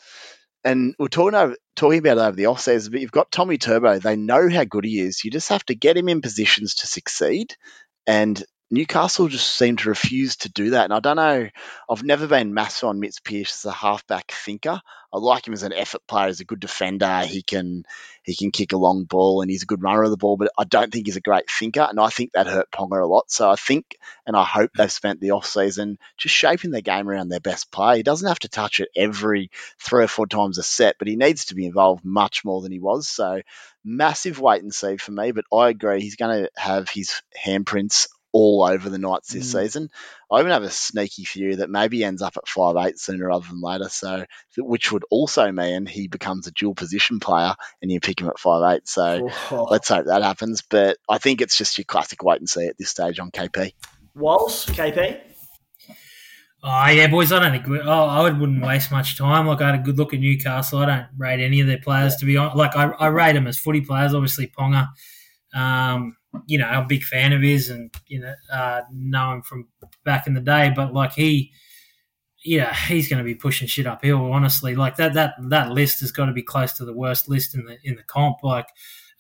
and 0.64 0.96
we're 1.00 1.08
talking 1.08 1.36
over, 1.36 1.56
talking 1.76 2.00
about 2.00 2.18
it 2.18 2.22
over 2.22 2.36
the 2.36 2.44
offseason, 2.44 2.92
but 2.92 3.02
you've 3.02 3.12
got 3.12 3.32
Tommy 3.32 3.58
Turbo. 3.58 4.00
They 4.00 4.16
know 4.16 4.50
how 4.50 4.64
good 4.66 4.86
he 4.86 5.00
is. 5.00 5.24
You 5.24 5.32
just 5.32 5.50
have 5.50 5.66
to 5.66 5.76
get 5.76 5.98
him 5.98 6.10
in 6.10 6.22
positions 6.22 6.76
to 6.76 6.88
succeed. 6.88 7.56
And 8.06 8.44
Newcastle 8.72 9.28
just 9.28 9.56
seem 9.56 9.78
to 9.78 9.90
refuse 9.90 10.36
to 10.38 10.50
do 10.50 10.72
that. 10.72 10.86
And 10.86 10.94
I 10.94 11.00
don't 11.00 11.16
know, 11.16 11.50
I've 11.90 12.04
never 12.04 12.28
been 12.28 12.54
massive 12.54 12.90
on 12.90 13.00
Mitch 13.00 13.24
Pearce 13.24 13.66
as 13.66 13.70
a 13.70 13.74
halfback 13.74 14.32
thinker. 14.32 14.80
I 15.12 15.18
like 15.18 15.48
him 15.48 15.54
as 15.54 15.64
an 15.64 15.74
effort 15.74 16.06
player, 16.08 16.28
as 16.28 16.40
a 16.40 16.46
good 16.46 16.60
defender. 16.60 17.22
He 17.22 17.42
can 17.42 17.84
he 18.22 18.36
can 18.36 18.52
kick 18.52 18.74
a 18.74 18.78
long 18.78 19.06
ball 19.06 19.42
and 19.42 19.50
he's 19.50 19.64
a 19.64 19.66
good 19.66 19.82
runner 19.82 20.04
of 20.04 20.12
the 20.12 20.18
ball, 20.18 20.38
but 20.38 20.52
I 20.56 20.66
don't 20.66 20.94
think 20.94 21.08
he's 21.08 21.16
a 21.16 21.22
great 21.22 21.50
thinker. 21.50 21.82
And 21.82 22.00
I 22.00 22.10
think 22.10 22.34
that 22.34 22.46
hurt 22.46 22.70
Ponga 22.70 23.02
a 23.02 23.08
lot. 23.08 23.32
So 23.32 23.50
I 23.50 23.56
think 23.56 23.98
and 24.28 24.36
I 24.36 24.44
hope 24.44 24.70
they've 24.78 24.92
spent 24.92 25.20
the 25.20 25.32
off 25.32 25.48
season 25.48 25.98
just 26.18 26.36
shaping 26.36 26.70
their 26.70 26.82
game 26.82 27.10
around 27.10 27.30
their 27.30 27.40
best 27.40 27.72
player. 27.72 27.98
He 27.98 28.04
doesn't 28.04 28.28
have 28.28 28.40
to 28.40 28.50
touch 28.50 28.82
it 28.82 28.90
every 28.96 29.50
three 29.80 30.04
or 30.04 30.08
four 30.08 30.28
times 30.28 30.60
a 30.60 30.64
set, 30.64 30.98
but 31.00 31.08
he 31.08 31.16
needs 31.16 31.46
to 31.46 31.56
be 31.56 31.66
involved 31.66 32.06
much 32.06 32.46
more 32.46 32.62
than 32.62 32.72
he 32.72 32.80
was. 32.80 33.08
So 33.08 33.42
massive 33.84 34.40
wait 34.40 34.62
and 34.62 34.74
see 34.74 34.98
for 34.98 35.12
me. 35.12 35.32
But 35.32 35.46
I 35.52 35.70
agree, 35.70 36.02
he's 36.02 36.18
going 36.18 36.44
to 36.44 36.52
have 36.56 36.88
his 36.88 37.24
handprints 37.36 38.08
all 38.32 38.64
over 38.64 38.90
the 38.90 38.98
Knights 38.98 39.34
this 39.34 39.50
Mm. 39.54 39.62
season. 39.62 39.90
I 40.32 40.40
even 40.40 40.52
have 40.52 40.64
a 40.64 40.70
sneaky 40.70 41.26
theory 41.26 41.56
that 41.56 41.70
maybe 41.70 41.98
he 41.98 42.04
ends 42.04 42.22
up 42.22 42.38
at 42.38 42.48
five 42.48 42.76
eight 42.78 43.00
sooner 43.00 43.28
rather 43.28 43.48
than 43.48 43.62
later. 43.62 43.90
So, 43.90 44.26
which 44.58 44.92
would 44.92 45.04
also 45.10 45.52
mean 45.52 45.86
he 45.86 46.08
becomes 46.08 46.46
a 46.48 46.52
dual 46.52 46.76
position 46.76 47.20
player, 47.20 47.56
and 47.82 47.92
you 47.92 48.00
pick 48.00 48.22
him 48.22 48.30
at 48.30 48.38
five 48.40 48.76
eight. 48.76 48.88
So, 48.88 49.30
Oh. 49.52 49.68
let's 49.72 49.90
hope 49.90 50.06
that 50.06 50.22
happens. 50.24 50.62
But 50.62 50.98
I 51.10 51.18
think 51.18 51.42
it's 51.42 51.58
just 51.58 51.78
your 51.78 51.86
classic 51.86 52.24
wait 52.24 52.40
and 52.40 52.50
see 52.50 52.68
at 52.68 52.78
this 52.78 52.90
stage 52.90 53.20
on 53.20 53.32
KP. 53.32 53.74
Wals, 54.18 54.68
KP. 54.74 55.22
Oh 56.62 56.88
yeah, 56.90 57.08
boys. 57.08 57.32
I 57.32 57.40
don't 57.40 57.52
think 57.52 57.84
oh, 57.86 57.90
I 58.06 58.22
would, 58.22 58.38
wouldn't 58.38 58.62
waste 58.66 58.92
much 58.92 59.18
time. 59.18 59.48
Like 59.48 59.62
I 59.62 59.68
had 59.72 59.80
a 59.80 59.84
good 59.84 59.98
look 59.98 60.14
at 60.14 60.20
Newcastle. 60.20 60.80
I 60.80 60.86
don't 60.86 61.06
rate 61.18 61.40
any 61.44 61.62
of 61.62 61.68
their 61.68 61.78
players 61.80 62.18
to 62.18 62.26
be 62.26 62.36
honest. 62.36 62.58
Like 62.58 62.76
I, 62.76 62.90
I 63.00 63.08
rate 63.08 63.34
them 63.34 63.48
as 63.48 63.58
footy 63.58 63.80
players. 63.82 64.14
Obviously 64.14 64.48
Ponga, 64.48 64.90
um, 65.56 66.18
you 66.46 66.58
know, 66.58 66.66
I'm 66.66 66.84
a 66.84 66.88
big 66.88 67.04
fan 67.04 67.34
of 67.34 67.42
his, 67.42 67.70
and 67.70 67.94
you 68.08 68.20
know, 68.20 68.34
uh, 68.52 68.82
know 68.92 69.34
him 69.34 69.42
from 69.42 69.68
back 70.04 70.28
in 70.28 70.34
the 70.34 70.42
day. 70.42 70.72
But 70.76 70.94
like 70.94 71.14
he, 71.14 71.52
yeah, 72.44 72.74
he's 72.74 73.08
going 73.08 73.20
to 73.20 73.24
be 73.24 73.36
pushing 73.36 73.68
shit 73.68 73.88
uphill. 73.88 74.32
Honestly, 74.32 74.76
like 74.76 74.98
that 74.98 75.14
that 75.14 75.36
that 75.50 75.72
list 75.72 76.02
has 76.02 76.12
got 76.12 76.26
to 76.26 76.34
be 76.34 76.44
close 76.44 76.74
to 76.74 76.86
the 76.86 76.94
worst 76.94 77.30
list 77.30 77.56
in 77.56 77.66
the 77.66 77.78
in 77.84 77.96
the 77.96 78.04
comp. 78.04 78.38
Like, 78.44 78.68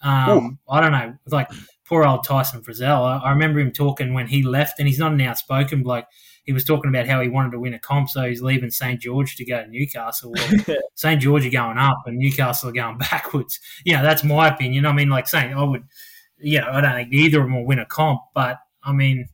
um, 0.03 0.59
I 0.69 0.81
don't 0.81 0.91
know, 0.91 1.15
like 1.27 1.49
poor 1.85 2.05
old 2.05 2.23
Tyson 2.23 2.61
Frizzell. 2.61 3.03
I, 3.03 3.25
I 3.25 3.31
remember 3.31 3.59
him 3.59 3.71
talking 3.71 4.13
when 4.13 4.27
he 4.27 4.43
left, 4.43 4.79
and 4.79 4.87
he's 4.87 4.99
not 4.99 5.11
an 5.11 5.21
outspoken 5.21 5.83
bloke 5.83 6.05
he 6.49 6.53
was 6.53 6.63
talking 6.63 6.89
about 6.89 7.05
how 7.05 7.21
he 7.21 7.29
wanted 7.29 7.51
to 7.51 7.59
win 7.59 7.75
a 7.75 7.79
comp, 7.79 8.09
so 8.09 8.23
he's 8.27 8.41
leaving 8.41 8.71
St 8.71 8.99
George 8.99 9.35
to 9.35 9.45
go 9.45 9.61
to 9.61 9.69
Newcastle. 9.69 10.33
St 10.95 11.21
George 11.21 11.45
are 11.45 11.51
going 11.51 11.77
up, 11.77 11.99
and 12.07 12.17
Newcastle 12.17 12.69
are 12.69 12.73
going 12.73 12.97
backwards. 13.11 13.59
You 13.85 13.93
know, 13.93 14.01
that's 14.01 14.23
my 14.23 14.47
opinion. 14.47 14.87
I 14.87 14.93
mean, 14.93 15.09
like 15.09 15.27
saying 15.27 15.53
I 15.53 15.61
would, 15.61 15.83
you 16.39 16.59
know, 16.59 16.69
I 16.71 16.81
don't 16.81 16.93
think 16.93 17.13
either 17.13 17.39
of 17.39 17.45
them 17.45 17.55
will 17.55 17.65
win 17.65 17.79
a 17.79 17.85
comp, 17.85 18.21
but 18.33 18.59
I 18.83 18.93
mean, 18.93 19.27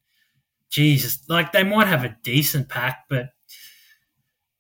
Jesus, 0.70 1.20
like 1.30 1.52
they 1.52 1.64
might 1.64 1.88
have 1.88 2.04
a 2.04 2.18
decent 2.24 2.70
pack, 2.70 3.06
but 3.10 3.30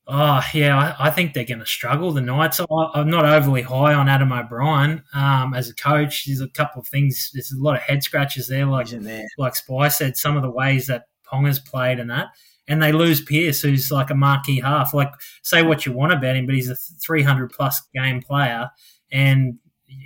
oh 0.08 0.42
yeah, 0.54 0.96
I, 1.00 1.08
I 1.08 1.12
think 1.12 1.34
they're 1.34 1.44
going 1.44 1.60
to 1.60 1.66
struggle. 1.66 2.12
The 2.12 2.22
Knights. 2.22 2.60
I, 2.60 2.66
I'm 2.94 3.10
not 3.10 3.26
overly 3.26 3.64
high 3.64 3.94
on 3.94 4.08
Adam 4.08 4.32
O'Brien 4.32 5.04
um, 5.14 5.54
as 5.54 5.70
a 5.70 5.76
coach. 5.76 6.26
There's 6.26 6.42
a 6.42 6.48
couple 6.48 6.82
of 6.82 6.88
things. 6.88 7.32
There's 7.34 7.52
a 7.52 7.62
lot 7.62 7.76
of 7.76 7.82
head 7.82 8.04
scratches 8.04 8.48
there, 8.48 8.66
like 8.66 8.88
there? 8.88 9.26
like 9.38 9.56
Spy 9.56 9.88
said, 9.90 10.18
some 10.18 10.38
of 10.38 10.44
the 10.44 10.52
ways 10.52 10.88
that 10.88 11.06
Ponga's 11.30 11.60
played 11.60 12.00
and 12.00 12.10
that, 12.10 12.28
and 12.68 12.82
they 12.82 12.92
lose 12.92 13.22
Pearce, 13.22 13.62
who's 13.62 13.92
like 13.92 14.10
a 14.10 14.16
marquee 14.16 14.60
half. 14.60 14.94
Like, 14.94 15.12
say 15.44 15.64
what 15.64 15.86
you 15.86 15.92
want 15.92 16.14
about 16.14 16.36
him, 16.36 16.46
but 16.46 16.56
he's 16.56 16.70
a 16.70 16.76
300 16.76 17.52
plus 17.52 17.82
game 17.94 18.22
player, 18.22 18.70
and 19.12 19.58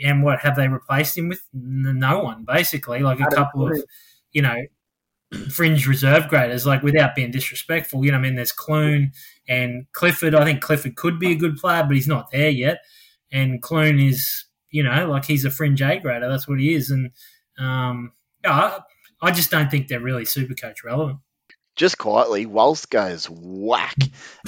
and 0.04 0.24
what 0.24 0.40
have 0.40 0.56
they 0.56 0.68
replaced 0.68 1.18
him 1.18 1.30
with? 1.30 1.42
No 1.54 2.20
one, 2.20 2.46
basically. 2.46 3.00
Like 3.00 3.20
a 3.20 3.36
couple 3.36 3.70
of, 3.70 3.84
you 4.32 4.42
know, 4.42 4.56
fringe 5.52 5.88
reserve 5.88 6.28
graders. 6.28 6.66
Like 6.66 6.84
without 6.84 7.16
being 7.16 7.32
disrespectful, 7.32 8.04
you 8.06 8.12
know, 8.12 8.18
I 8.18 8.22
mean, 8.22 8.36
there's 8.36 8.52
Clune 8.52 9.12
and 9.48 9.86
Clifford. 9.94 10.36
I 10.36 10.44
think 10.44 10.62
Clifford 10.62 10.96
could 10.96 11.20
be 11.20 11.32
a 11.32 11.36
good 11.36 11.58
player, 11.58 11.84
but 11.84 11.96
he's 11.96 12.08
not 12.08 12.32
there 12.32 12.50
yet. 12.50 12.80
And 13.32 13.62
Clune 13.62 14.00
is, 14.00 14.46
you 14.72 14.84
know, 14.84 15.08
like 15.10 15.26
he's 15.26 15.46
a 15.46 15.52
fringe 15.52 15.82
A 15.82 16.00
grader. 16.00 16.30
That's 16.30 16.48
what 16.48 16.60
he 16.60 16.74
is. 16.74 16.90
And 16.90 17.12
um, 17.58 18.14
I, 18.46 18.80
I 19.22 19.32
just 19.32 19.52
don't 19.52 19.70
think 19.70 19.88
they're 19.88 20.00
really 20.00 20.26
super 20.26 20.54
coach 20.54 20.84
relevant 20.84 21.20
just 21.80 21.98
quietly, 21.98 22.46
Wals 22.46 22.88
goes 22.90 23.30
whack, 23.30 23.96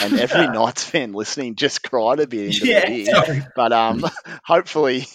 and 0.01 0.19
every 0.19 0.47
Knights 0.47 0.83
fan 0.83 1.13
listening 1.13 1.55
just 1.55 1.81
cried 1.81 2.19
a 2.19 2.27
bit 2.27 2.47
into 2.47 2.67
yeah, 2.67 2.85
the 2.85 3.09
ear. 3.09 3.51
But 3.55 3.71
um, 3.71 4.05
hopefully, 4.43 5.07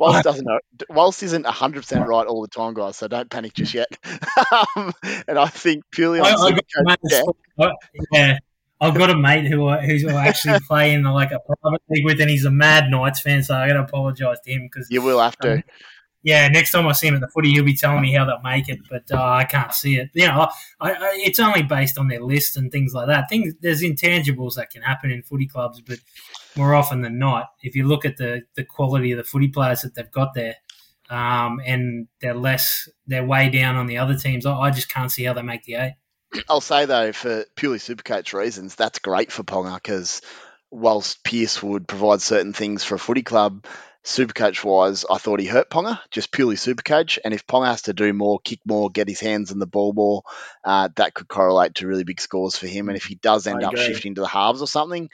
Wals 0.00 0.22
doesn't 0.22 0.44
know. 0.44 0.60
Walsh 0.88 1.24
isn't 1.24 1.44
hundred 1.44 1.80
percent 1.80 2.06
right 2.06 2.26
all 2.26 2.42
the 2.42 2.48
time, 2.48 2.74
guys. 2.74 2.96
So 2.96 3.08
don't 3.08 3.28
panic 3.28 3.54
just 3.54 3.74
yet. 3.74 3.88
um, 4.76 4.92
and 5.26 5.36
I 5.36 5.48
think 5.48 5.82
purely 5.90 6.20
on 6.20 6.26
I, 6.26 6.56
I 6.86 6.96
yeah. 7.10 7.70
yeah. 8.12 8.38
I've 8.80 8.94
got 8.94 9.10
a 9.10 9.16
mate 9.16 9.46
who 9.46 9.68
who's 9.78 10.04
actually 10.04 10.60
playing 10.68 11.02
like 11.02 11.32
a 11.32 11.40
private 11.40 11.82
league 11.90 12.04
with, 12.04 12.20
and 12.20 12.30
he's 12.30 12.44
a 12.44 12.52
mad 12.52 12.88
Knights 12.88 13.20
fan. 13.20 13.42
So 13.42 13.54
I 13.56 13.66
got 13.66 13.74
to 13.74 13.80
apologise 13.80 14.38
to 14.44 14.52
him 14.52 14.62
because 14.62 14.86
you 14.90 15.02
will 15.02 15.20
have 15.20 15.36
to. 15.38 15.54
Um, 15.54 15.62
yeah, 16.24 16.48
next 16.48 16.72
time 16.72 16.86
I 16.86 16.92
see 16.92 17.06
him 17.06 17.14
at 17.14 17.20
the 17.20 17.28
footy, 17.28 17.50
he'll 17.50 17.64
be 17.64 17.76
telling 17.76 18.00
me 18.00 18.10
how 18.12 18.24
they'll 18.24 18.40
make 18.40 18.70
it, 18.70 18.80
but 18.90 19.04
uh, 19.12 19.22
I 19.22 19.44
can't 19.44 19.74
see 19.74 19.96
it. 19.96 20.08
You 20.14 20.26
know, 20.26 20.48
I, 20.80 20.92
I, 20.92 20.98
it's 21.22 21.38
only 21.38 21.62
based 21.62 21.98
on 21.98 22.08
their 22.08 22.22
list 22.22 22.56
and 22.56 22.72
things 22.72 22.94
like 22.94 23.08
that. 23.08 23.28
Things 23.28 23.52
there's 23.60 23.82
intangibles 23.82 24.54
that 24.54 24.70
can 24.70 24.80
happen 24.80 25.10
in 25.10 25.22
footy 25.22 25.46
clubs, 25.46 25.82
but 25.82 25.98
more 26.56 26.74
often 26.74 27.02
than 27.02 27.18
not, 27.18 27.50
if 27.62 27.76
you 27.76 27.86
look 27.86 28.06
at 28.06 28.16
the 28.16 28.42
the 28.56 28.64
quality 28.64 29.12
of 29.12 29.18
the 29.18 29.24
footy 29.24 29.48
players 29.48 29.82
that 29.82 29.94
they've 29.94 30.10
got 30.10 30.32
there, 30.32 30.56
um, 31.10 31.60
and 31.64 32.08
they're 32.22 32.34
less, 32.34 32.88
they're 33.06 33.26
way 33.26 33.50
down 33.50 33.76
on 33.76 33.86
the 33.86 33.98
other 33.98 34.16
teams. 34.16 34.46
I, 34.46 34.54
I 34.54 34.70
just 34.70 34.88
can't 34.88 35.12
see 35.12 35.24
how 35.24 35.34
they 35.34 35.42
make 35.42 35.64
the 35.64 35.74
eight. 35.74 35.94
I'll 36.48 36.62
say 36.62 36.86
though, 36.86 37.12
for 37.12 37.44
purely 37.54 37.78
supercoach 37.78 38.32
reasons, 38.32 38.76
that's 38.76 38.98
great 38.98 39.30
for 39.30 39.42
Ponga 39.42 39.74
because 39.74 40.22
whilst 40.70 41.22
Pearce 41.22 41.62
would 41.62 41.86
provide 41.86 42.22
certain 42.22 42.54
things 42.54 42.82
for 42.82 42.94
a 42.94 42.98
footy 42.98 43.22
club, 43.22 43.66
Supercoach 44.04 44.62
wise, 44.62 45.06
I 45.10 45.16
thought 45.16 45.40
he 45.40 45.46
hurt 45.46 45.70
Ponga, 45.70 45.98
just 46.10 46.30
purely 46.30 46.56
Supercoach. 46.56 47.18
And 47.24 47.32
if 47.32 47.46
Ponga 47.46 47.68
has 47.68 47.82
to 47.82 47.94
do 47.94 48.12
more, 48.12 48.38
kick 48.38 48.60
more, 48.66 48.90
get 48.90 49.08
his 49.08 49.20
hands 49.20 49.50
in 49.50 49.58
the 49.58 49.66
ball 49.66 49.94
more, 49.94 50.22
uh, 50.62 50.90
that 50.96 51.14
could 51.14 51.26
correlate 51.26 51.76
to 51.76 51.86
really 51.86 52.04
big 52.04 52.20
scores 52.20 52.56
for 52.56 52.66
him. 52.66 52.88
And 52.88 52.98
if 52.98 53.06
he 53.06 53.14
does 53.14 53.46
end 53.46 53.64
up 53.64 53.76
shifting 53.76 54.14
to 54.16 54.20
the 54.20 54.26
halves 54.26 54.60
or 54.60 54.66
something, 54.66 55.08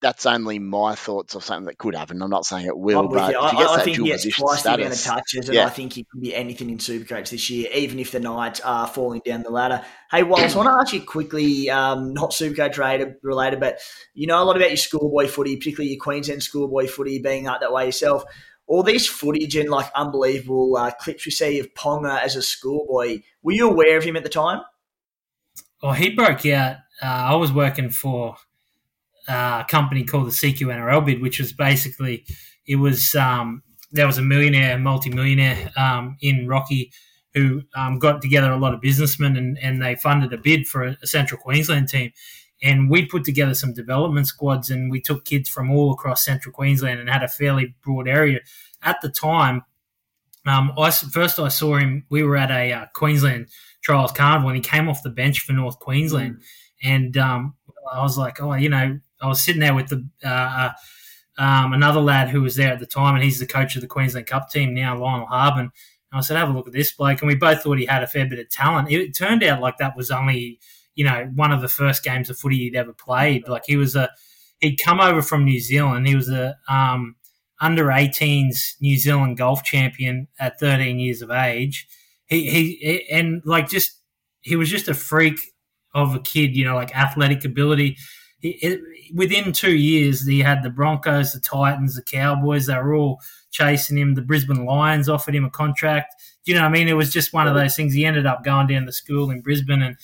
that's 0.00 0.26
only 0.26 0.58
my 0.58 0.94
thoughts 0.94 1.34
of 1.34 1.42
something 1.44 1.66
that 1.66 1.78
could 1.78 1.94
happen. 1.94 2.22
I'm 2.22 2.30
not 2.30 2.46
saying 2.46 2.66
it 2.66 2.78
will, 2.78 3.08
but 3.08 3.34
I, 3.34 3.74
I, 3.74 3.82
think 3.82 3.96
he 3.96 4.04
gets 4.04 4.24
twice 4.36 4.60
status, 4.60 4.64
the 4.64 4.72
amount 4.74 4.94
of 4.94 5.04
touches, 5.04 5.48
and 5.48 5.56
yeah. 5.56 5.66
I 5.66 5.70
think 5.70 5.92
he 5.94 6.04
can 6.04 6.20
be 6.20 6.34
anything 6.34 6.70
in 6.70 6.78
Supercoach 6.78 7.30
this 7.30 7.50
year, 7.50 7.68
even 7.74 7.98
if 7.98 8.12
the 8.12 8.20
Knights 8.20 8.60
are 8.60 8.86
falling 8.86 9.22
down 9.24 9.42
the 9.42 9.50
ladder. 9.50 9.84
Hey, 10.10 10.22
Wallace, 10.22 10.54
I 10.54 10.58
want 10.58 10.68
to 10.68 10.80
ask 10.80 10.92
you 10.92 11.00
quickly, 11.00 11.68
um, 11.68 12.14
not 12.14 12.30
Supercoach 12.30 12.78
related, 12.78 13.16
related, 13.22 13.58
but 13.58 13.80
you 14.14 14.28
know 14.28 14.40
a 14.40 14.44
lot 14.44 14.56
about 14.56 14.70
your 14.70 14.76
schoolboy 14.76 15.26
footy, 15.26 15.56
particularly 15.56 15.90
your 15.90 16.00
Queensland 16.00 16.42
schoolboy 16.42 16.86
footy, 16.86 17.18
being 17.18 17.48
up 17.48 17.60
that 17.60 17.72
way 17.72 17.86
yourself. 17.86 18.24
All 18.68 18.82
these 18.82 19.06
footage 19.06 19.56
and 19.56 19.70
like 19.70 19.90
unbelievable 19.94 20.76
uh, 20.76 20.90
clips 20.92 21.24
we 21.24 21.32
see 21.32 21.58
of 21.58 21.72
Ponga 21.74 22.20
as 22.22 22.36
a 22.36 22.42
schoolboy. 22.42 23.20
Were 23.42 23.52
you 23.52 23.68
aware 23.68 23.96
of 23.96 24.04
him 24.04 24.14
at 24.14 24.22
the 24.22 24.28
time? 24.28 24.60
Oh, 25.82 25.92
he 25.92 26.10
broke 26.10 26.44
out. 26.46 26.76
Uh, 27.00 27.06
I 27.06 27.34
was 27.36 27.52
working 27.52 27.88
for 27.90 28.36
uh, 29.28 29.64
company 29.64 30.04
called 30.04 30.26
the 30.26 30.32
CQ 30.32 30.60
NRL 30.60 31.04
bid, 31.04 31.22
which 31.22 31.38
was 31.38 31.52
basically 31.52 32.24
it 32.66 32.76
was 32.76 33.14
um, 33.14 33.62
there 33.92 34.06
was 34.06 34.18
a 34.18 34.22
millionaire, 34.22 34.78
multi-millionaire 34.78 35.70
um, 35.76 36.16
in 36.20 36.46
Rocky 36.46 36.92
who 37.34 37.62
um, 37.74 37.98
got 37.98 38.22
together 38.22 38.50
a 38.50 38.56
lot 38.56 38.74
of 38.74 38.80
businessmen 38.80 39.36
and, 39.36 39.58
and 39.58 39.82
they 39.82 39.94
funded 39.94 40.32
a 40.32 40.38
bid 40.38 40.66
for 40.66 40.84
a, 40.84 40.96
a, 41.02 41.06
Central 41.06 41.40
Queensland 41.40 41.88
team. 41.88 42.10
And 42.62 42.90
we 42.90 43.06
put 43.06 43.22
together 43.24 43.54
some 43.54 43.72
development 43.74 44.26
squads 44.26 44.70
and 44.70 44.90
we 44.90 45.00
took 45.00 45.24
kids 45.24 45.48
from 45.48 45.70
all 45.70 45.92
across 45.92 46.24
Central 46.24 46.52
Queensland 46.52 46.98
and 46.98 47.08
had 47.08 47.22
a 47.22 47.28
fairly 47.28 47.76
broad 47.84 48.08
area. 48.08 48.40
At 48.82 49.00
the 49.02 49.08
time, 49.08 49.62
um, 50.46 50.72
I, 50.76 50.90
first 50.90 51.38
I 51.38 51.48
saw 51.48 51.76
him, 51.76 52.04
we 52.10 52.22
were 52.22 52.36
at 52.36 52.50
a 52.50 52.72
uh, 52.72 52.86
Queensland 52.94 53.48
Trials 53.82 54.12
Carnival 54.12 54.48
and 54.48 54.56
he 54.56 54.62
came 54.62 54.88
off 54.88 55.02
the 55.02 55.10
bench 55.10 55.40
for 55.40 55.52
North 55.52 55.78
Queensland. 55.78 56.36
Mm. 56.36 56.42
And 56.82 57.16
um, 57.16 57.54
I 57.92 58.02
was 58.02 58.18
like, 58.18 58.40
oh, 58.40 58.54
you 58.54 58.70
know, 58.70 58.98
I 59.20 59.26
was 59.26 59.42
sitting 59.42 59.60
there 59.60 59.74
with 59.74 59.88
the 59.88 60.06
uh, 60.24 60.28
uh, 60.28 60.72
um, 61.38 61.72
another 61.72 62.00
lad 62.00 62.28
who 62.28 62.42
was 62.42 62.56
there 62.56 62.72
at 62.72 62.80
the 62.80 62.86
time, 62.86 63.14
and 63.14 63.24
he's 63.24 63.38
the 63.38 63.46
coach 63.46 63.76
of 63.76 63.82
the 63.82 63.88
Queensland 63.88 64.26
Cup 64.26 64.50
team 64.50 64.74
now, 64.74 64.98
Lionel 64.98 65.26
Harbin. 65.26 65.70
And 66.10 66.18
I 66.18 66.20
said, 66.20 66.36
"Have 66.36 66.48
a 66.48 66.52
look 66.52 66.66
at 66.66 66.72
this 66.72 66.92
bloke," 66.92 67.20
and 67.20 67.28
we 67.28 67.34
both 67.34 67.62
thought 67.62 67.78
he 67.78 67.86
had 67.86 68.02
a 68.02 68.06
fair 68.06 68.26
bit 68.26 68.38
of 68.38 68.50
talent. 68.50 68.90
It 68.90 69.16
turned 69.16 69.44
out 69.44 69.60
like 69.60 69.78
that 69.78 69.96
was 69.96 70.10
only, 70.10 70.58
you 70.94 71.04
know, 71.04 71.30
one 71.34 71.52
of 71.52 71.60
the 71.60 71.68
first 71.68 72.02
games 72.02 72.28
of 72.28 72.38
footy 72.38 72.58
he'd 72.58 72.76
ever 72.76 72.92
played. 72.92 73.46
Like 73.48 73.64
he 73.66 73.76
was 73.76 73.94
a, 73.94 74.10
he'd 74.60 74.76
come 74.76 75.00
over 75.00 75.22
from 75.22 75.44
New 75.44 75.60
Zealand. 75.60 76.08
He 76.08 76.16
was 76.16 76.28
a 76.28 76.56
um, 76.68 77.16
under 77.60 77.86
18s 77.86 78.74
New 78.80 78.96
Zealand 78.96 79.36
golf 79.36 79.62
champion 79.62 80.28
at 80.38 80.58
13 80.58 80.98
years 80.98 81.22
of 81.22 81.30
age. 81.30 81.86
He 82.26 82.50
he 82.50 83.08
and 83.10 83.42
like 83.44 83.68
just 83.68 83.92
he 84.40 84.56
was 84.56 84.70
just 84.70 84.88
a 84.88 84.94
freak 84.94 85.38
of 85.94 86.14
a 86.14 86.20
kid, 86.20 86.56
you 86.56 86.64
know, 86.64 86.74
like 86.74 86.96
athletic 86.96 87.44
ability 87.44 87.96
it, 88.42 88.80
within 89.14 89.52
two 89.52 89.76
years, 89.76 90.26
he 90.26 90.40
had 90.40 90.62
the 90.62 90.70
Broncos, 90.70 91.32
the 91.32 91.40
Titans, 91.40 91.96
the 91.96 92.02
Cowboys. 92.02 92.66
They 92.66 92.74
were 92.74 92.94
all 92.94 93.20
chasing 93.50 93.98
him. 93.98 94.14
The 94.14 94.22
Brisbane 94.22 94.64
Lions 94.64 95.08
offered 95.08 95.34
him 95.34 95.44
a 95.44 95.50
contract. 95.50 96.14
Do 96.44 96.52
you 96.52 96.56
know 96.56 96.62
what 96.62 96.70
I 96.70 96.72
mean? 96.72 96.88
It 96.88 96.94
was 96.94 97.12
just 97.12 97.32
one 97.32 97.48
of 97.48 97.54
those 97.54 97.74
things. 97.74 97.94
He 97.94 98.04
ended 98.04 98.26
up 98.26 98.44
going 98.44 98.68
down 98.68 98.86
to 98.86 98.92
school 98.92 99.30
in 99.30 99.40
Brisbane, 99.40 99.82
and 99.82 99.96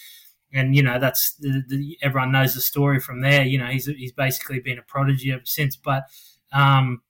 and 0.53 0.75
you 0.75 0.83
know 0.83 0.99
that's 0.99 1.35
the, 1.35 1.63
the, 1.69 1.99
everyone 2.03 2.33
knows 2.33 2.55
the 2.55 2.61
story 2.61 3.01
from 3.01 3.21
there. 3.21 3.45
You 3.45 3.59
know, 3.59 3.67
he's 3.67 3.87
he's 3.87 4.13
basically 4.13 4.61
been 4.61 4.79
a 4.79 4.83
prodigy 4.83 5.33
ever 5.33 5.45
since. 5.45 5.77
But 5.77 6.05
um, 6.53 7.03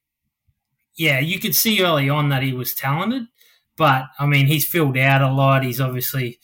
yeah, 0.96 1.20
you 1.20 1.38
could 1.40 1.54
see 1.54 1.82
early 1.82 2.08
on 2.08 2.28
that 2.28 2.42
he 2.42 2.52
was 2.52 2.74
talented, 2.74 3.24
but 3.76 4.04
I 4.18 4.26
mean, 4.26 4.46
he's 4.46 4.66
filled 4.66 4.98
out 4.98 5.22
a 5.22 5.32
lot. 5.32 5.64
He's 5.64 5.80
obviously 5.80 6.38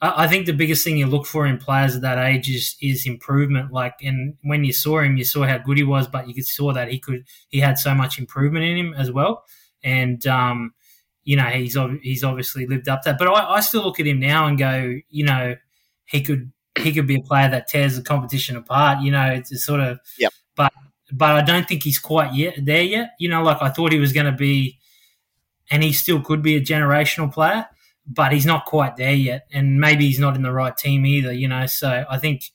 I 0.00 0.28
think 0.28 0.46
the 0.46 0.52
biggest 0.52 0.84
thing 0.84 0.96
you 0.96 1.06
look 1.06 1.26
for 1.26 1.44
in 1.44 1.58
players 1.58 1.96
at 1.96 2.02
that 2.02 2.18
age 2.18 2.48
is 2.48 2.76
is 2.80 3.04
improvement. 3.04 3.72
Like, 3.72 3.94
and 4.00 4.36
when 4.42 4.62
you 4.62 4.72
saw 4.72 5.00
him, 5.00 5.16
you 5.16 5.24
saw 5.24 5.44
how 5.44 5.58
good 5.58 5.76
he 5.76 5.82
was, 5.82 6.06
but 6.06 6.28
you 6.28 6.34
could 6.34 6.46
saw 6.46 6.72
that 6.72 6.90
he 6.90 7.00
could 7.00 7.24
he 7.48 7.58
had 7.58 7.78
so 7.78 7.94
much 7.94 8.18
improvement 8.18 8.64
in 8.64 8.76
him 8.76 8.94
as 8.94 9.10
well. 9.10 9.44
And 9.82 10.24
um, 10.26 10.72
you 11.24 11.36
know, 11.36 11.46
he's 11.46 11.76
he's 12.02 12.22
obviously 12.22 12.66
lived 12.66 12.88
up 12.88 13.02
to 13.02 13.10
that. 13.10 13.18
But 13.18 13.28
I, 13.28 13.54
I 13.54 13.60
still 13.60 13.82
look 13.82 13.98
at 13.98 14.06
him 14.06 14.20
now 14.20 14.46
and 14.46 14.56
go, 14.56 14.94
you 15.08 15.24
know, 15.24 15.56
he 16.04 16.22
could 16.22 16.52
he 16.78 16.92
could 16.92 17.08
be 17.08 17.16
a 17.16 17.22
player 17.22 17.50
that 17.50 17.66
tears 17.66 17.96
the 17.96 18.02
competition 18.02 18.56
apart. 18.56 19.02
You 19.02 19.10
know, 19.10 19.26
it's, 19.26 19.50
it's 19.50 19.64
sort 19.64 19.80
of, 19.80 19.98
yeah. 20.16 20.28
but 20.54 20.72
but 21.12 21.34
I 21.34 21.42
don't 21.42 21.66
think 21.66 21.82
he's 21.82 21.98
quite 21.98 22.34
yet 22.34 22.54
there 22.64 22.82
yet. 22.82 23.14
You 23.18 23.30
know, 23.30 23.42
like 23.42 23.60
I 23.60 23.70
thought 23.70 23.90
he 23.90 23.98
was 23.98 24.12
going 24.12 24.26
to 24.26 24.32
be, 24.32 24.78
and 25.72 25.82
he 25.82 25.92
still 25.92 26.20
could 26.20 26.40
be 26.40 26.54
a 26.54 26.60
generational 26.60 27.32
player 27.32 27.66
but 28.08 28.32
he's 28.32 28.46
not 28.46 28.64
quite 28.64 28.96
there 28.96 29.14
yet, 29.14 29.46
and 29.52 29.78
maybe 29.78 30.06
he's 30.06 30.18
not 30.18 30.34
in 30.34 30.42
the 30.42 30.52
right 30.52 30.76
team 30.76 31.04
either. 31.04 31.32
You 31.32 31.48
know, 31.48 31.66
so 31.66 32.04
I 32.08 32.18
think 32.18 32.50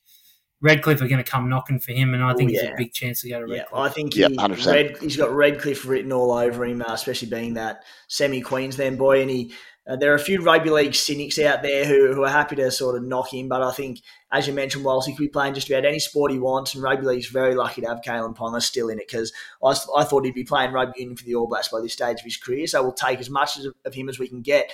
Redcliffe 0.61 1.01
are 1.01 1.07
going 1.07 1.23
to 1.23 1.29
come 1.29 1.49
knocking 1.49 1.79
for 1.79 1.91
him, 1.91 2.13
and 2.13 2.23
I 2.23 2.33
think 2.33 2.51
Ooh, 2.51 2.55
yeah. 2.55 2.73
a 2.73 2.77
big 2.77 2.93
chance 2.93 3.21
to 3.21 3.29
go 3.29 3.39
to 3.39 3.45
Redcliffe. 3.45 3.67
Yeah, 3.73 3.79
I 3.79 3.89
think 3.89 4.13
he, 4.13 4.25
Red, 4.65 4.97
he's 4.97 5.17
got 5.17 5.31
Redcliffe 5.31 5.85
written 5.85 6.11
all 6.11 6.31
over 6.31 6.65
him, 6.65 6.81
uh, 6.81 6.93
especially 6.93 7.29
being 7.29 7.53
that 7.55 7.83
semi 8.07 8.41
Queensland 8.41 8.97
boy, 8.97 9.21
and 9.21 9.29
he. 9.29 9.53
Uh, 9.85 9.97
there 9.97 10.13
are 10.13 10.15
a 10.15 10.19
few 10.19 10.41
rugby 10.41 10.69
league 10.69 10.95
cynics 10.95 11.37
out 11.37 11.61
there 11.61 11.83
who, 11.83 12.13
who 12.13 12.23
are 12.23 12.29
happy 12.29 12.55
to 12.55 12.71
sort 12.71 12.95
of 12.95 13.03
knock 13.03 13.33
him, 13.33 13.49
but 13.49 13.61
I 13.61 13.69
think, 13.71 13.99
as 14.31 14.47
you 14.47 14.53
mentioned, 14.53 14.85
whilst 14.85 15.09
he 15.09 15.13
could 15.13 15.23
be 15.23 15.27
playing 15.27 15.55
just 15.55 15.69
about 15.69 15.83
any 15.83 15.99
sport 15.99 16.31
he 16.31 16.39
wants, 16.39 16.73
and 16.73 16.81
rugby 16.81 17.05
league's 17.05 17.27
very 17.27 17.53
lucky 17.53 17.81
to 17.81 17.87
have 17.89 17.99
Kalyn 17.99 18.33
Ponga 18.33 18.61
still 18.61 18.87
in 18.87 18.97
it 18.97 19.09
because 19.09 19.33
I, 19.61 19.75
I 19.97 20.05
thought 20.05 20.23
he'd 20.23 20.33
be 20.33 20.45
playing 20.45 20.71
rugby 20.71 21.01
union 21.01 21.17
for 21.17 21.25
the 21.25 21.35
All 21.35 21.49
Blacks 21.49 21.67
by 21.67 21.81
this 21.81 21.91
stage 21.91 22.19
of 22.19 22.23
his 22.23 22.37
career, 22.37 22.65
so 22.65 22.81
we'll 22.81 22.93
take 22.93 23.19
as 23.19 23.29
much 23.29 23.57
of 23.83 23.93
him 23.93 24.07
as 24.07 24.19
we 24.19 24.29
can 24.29 24.41
get 24.41 24.71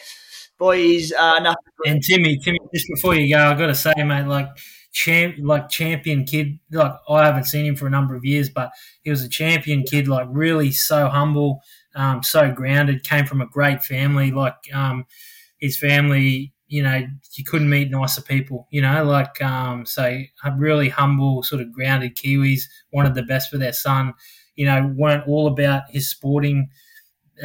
boys. 0.59 1.11
Uh, 1.13 1.53
and 1.85 2.03
Timmy, 2.03 2.37
Timmy, 2.37 2.59
just 2.73 2.87
before 2.93 3.15
you 3.15 3.33
go, 3.33 3.39
I 3.39 3.55
got 3.55 3.67
to 3.67 3.75
say, 3.75 3.93
mate, 3.97 4.27
like 4.27 4.49
champ, 4.91 5.35
like 5.39 5.69
champion 5.69 6.25
kid. 6.25 6.59
Like 6.71 6.93
I 7.07 7.25
haven't 7.25 7.45
seen 7.45 7.65
him 7.65 7.75
for 7.75 7.87
a 7.87 7.89
number 7.89 8.15
of 8.15 8.25
years, 8.25 8.49
but 8.49 8.71
he 9.01 9.09
was 9.09 9.23
a 9.23 9.29
champion 9.29 9.83
kid. 9.83 10.07
Like 10.07 10.27
really, 10.29 10.71
so 10.71 11.07
humble, 11.07 11.61
um, 11.95 12.21
so 12.21 12.51
grounded. 12.51 13.03
Came 13.03 13.25
from 13.25 13.41
a 13.41 13.47
great 13.47 13.83
family. 13.83 14.31
Like 14.31 14.57
um, 14.73 15.05
his 15.57 15.77
family, 15.79 16.53
you 16.67 16.83
know, 16.83 17.01
you 17.33 17.43
couldn't 17.43 17.69
meet 17.69 17.89
nicer 17.89 18.21
people. 18.21 18.67
You 18.69 18.81
know, 18.81 19.03
like 19.03 19.41
um, 19.41 19.85
so 19.85 20.21
really 20.57 20.89
humble, 20.89 21.43
sort 21.43 21.61
of 21.61 21.71
grounded 21.71 22.15
Kiwis. 22.15 22.61
Wanted 22.91 23.15
the 23.15 23.23
best 23.23 23.49
for 23.49 23.57
their 23.57 23.73
son. 23.73 24.13
You 24.55 24.65
know, 24.65 24.93
weren't 24.97 25.25
all 25.25 25.47
about 25.47 25.83
his 25.89 26.09
sporting 26.09 26.69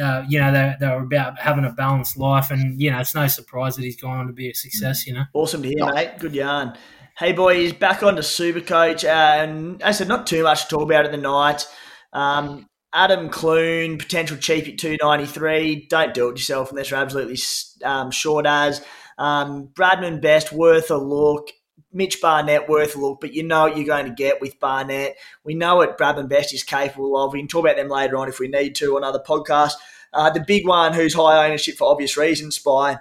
uh, 0.01 0.23
you 0.27 0.39
know, 0.39 0.51
they, 0.51 0.75
they 0.79 0.87
were 0.87 1.03
about 1.03 1.39
having 1.39 1.65
a 1.65 1.71
balanced 1.71 2.17
life. 2.17 2.51
And, 2.51 2.79
you 2.81 2.91
know, 2.91 2.99
it's 2.99 3.15
no 3.15 3.27
surprise 3.27 3.75
that 3.75 3.83
he's 3.83 3.99
gone 3.99 4.17
on 4.17 4.27
to 4.27 4.33
be 4.33 4.49
a 4.49 4.53
success, 4.53 5.07
you 5.07 5.13
know. 5.13 5.25
Awesome 5.33 5.61
to 5.63 5.69
hear, 5.69 5.93
mate. 5.93 6.19
Good 6.19 6.35
yarn. 6.35 6.73
Hey, 7.17 7.31
boys, 7.31 7.71
back 7.71 8.03
on 8.03 8.17
to 8.17 8.21
Supercoach. 8.21 9.05
Uh, 9.05 9.43
and 9.43 9.81
I 9.83 9.91
said, 9.91 10.07
not 10.07 10.27
too 10.27 10.43
much 10.43 10.63
to 10.63 10.67
talk 10.67 10.81
about 10.81 11.05
at 11.05 11.11
the 11.11 11.17
night. 11.17 11.65
Um, 12.11 12.67
Adam 12.93 13.29
Clune, 13.29 13.97
potential 13.97 14.37
cheap 14.37 14.67
at 14.67 14.77
293. 14.77 15.87
Don't 15.89 16.13
do 16.13 16.29
it 16.29 16.37
yourself 16.37 16.71
unless 16.71 16.91
you're 16.91 16.99
absolutely 16.99 17.37
um, 17.83 18.11
short 18.11 18.45
as. 18.45 18.83
Um, 19.17 19.69
Bradman 19.73 20.21
Best, 20.21 20.51
worth 20.51 20.91
a 20.91 20.97
look. 20.97 21.49
Mitch 21.95 22.21
Barnett 22.21 22.67
worth 22.67 22.95
a 22.95 22.99
look, 22.99 23.21
but 23.21 23.33
you 23.33 23.41
know 23.41 23.63
what 23.63 23.77
you're 23.77 23.85
going 23.85 24.05
to 24.05 24.11
get 24.11 24.41
with 24.41 24.59
Barnett. 24.59 25.15
We 25.45 25.55
know 25.55 25.77
what 25.77 25.97
Bradman 25.97 26.27
Best 26.27 26.53
is 26.53 26.61
capable 26.61 27.15
of. 27.17 27.31
We 27.31 27.39
can 27.39 27.47
talk 27.47 27.63
about 27.63 27.77
them 27.77 27.87
later 27.87 28.17
on 28.17 28.27
if 28.27 28.37
we 28.37 28.49
need 28.49 28.75
to 28.75 28.97
on 28.97 29.03
other 29.03 29.23
podcasts. 29.25 29.75
Uh, 30.13 30.29
the 30.29 30.43
big 30.45 30.67
one 30.67 30.93
who's 30.93 31.13
high 31.13 31.47
ownership 31.47 31.77
for 31.77 31.89
obvious 31.89 32.17
reasons, 32.17 32.55
Spy, 32.55 32.99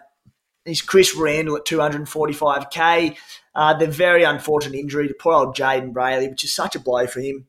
is 0.65 0.81
Chris 0.81 1.17
Randall 1.17 1.57
at 1.57 1.65
245k. 1.65 3.17
Uh, 3.55 3.75
the 3.75 3.89
very 3.89 4.23
unfortunate 4.23 4.79
injury 4.79 5.09
to 5.09 5.15
poor 5.15 5.35
old 5.35 5.57
Jayden 5.57 5.93
Brailey, 5.93 6.31
which 6.31 6.45
is 6.45 6.55
such 6.55 6.77
a 6.77 6.81
blow 6.81 7.07
for 7.09 7.21
him, 7.21 7.47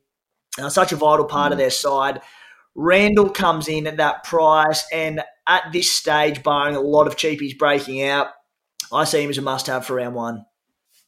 uh, 0.59 0.69
such 0.69 0.91
a 0.91 0.95
vital 0.95 1.25
part 1.25 1.49
mm. 1.49 1.53
of 1.53 1.57
their 1.59 1.69
side. 1.69 2.21
Randall 2.73 3.29
comes 3.29 3.67
in 3.67 3.85
at 3.85 3.97
that 3.97 4.23
price, 4.23 4.83
and 4.91 5.21
at 5.47 5.71
this 5.71 5.91
stage, 5.91 6.43
barring 6.43 6.75
a 6.75 6.81
lot 6.81 7.07
of 7.07 7.15
cheapies 7.15 7.57
breaking 7.57 8.03
out, 8.03 8.29
I 8.91 9.03
see 9.03 9.23
him 9.23 9.29
as 9.29 9.37
a 9.37 9.41
must 9.41 9.67
have 9.67 9.85
for 9.85 9.95
round 9.95 10.15
one 10.15 10.45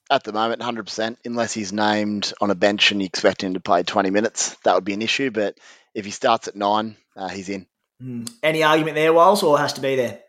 at 0.09 0.23
the 0.23 0.33
moment, 0.33 0.61
100%, 0.61 1.17
unless 1.25 1.53
he's 1.53 1.73
named 1.73 2.33
on 2.39 2.49
a 2.49 2.55
bench 2.55 2.91
and 2.91 3.01
you 3.01 3.05
expect 3.05 3.43
him 3.43 3.53
to 3.53 3.59
play 3.59 3.83
20 3.83 4.09
minutes. 4.09 4.55
That 4.63 4.75
would 4.75 4.85
be 4.85 4.93
an 4.93 5.01
issue. 5.01 5.31
But 5.31 5.57
if 5.93 6.05
he 6.05 6.11
starts 6.11 6.47
at 6.47 6.55
nine, 6.55 6.95
uh, 7.15 7.27
he's 7.27 7.49
in. 7.49 7.67
Mm. 8.01 8.31
Any 8.43 8.63
argument 8.63 8.95
there, 8.95 9.13
Wiles, 9.13 9.43
or 9.43 9.57
has 9.57 9.73
to 9.73 9.81
be 9.81 9.95
there? 9.95 10.19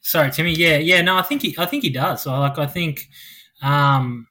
Sorry, 0.00 0.30
Timmy. 0.30 0.54
Yeah, 0.54 0.78
yeah. 0.78 1.02
No, 1.02 1.16
I 1.16 1.22
think 1.22 1.42
he, 1.42 1.54
I 1.58 1.66
think 1.66 1.82
he 1.82 1.90
does. 1.90 2.22
So, 2.22 2.38
like, 2.38 2.58
I 2.58 2.66
think 2.66 3.06
um, 3.62 4.26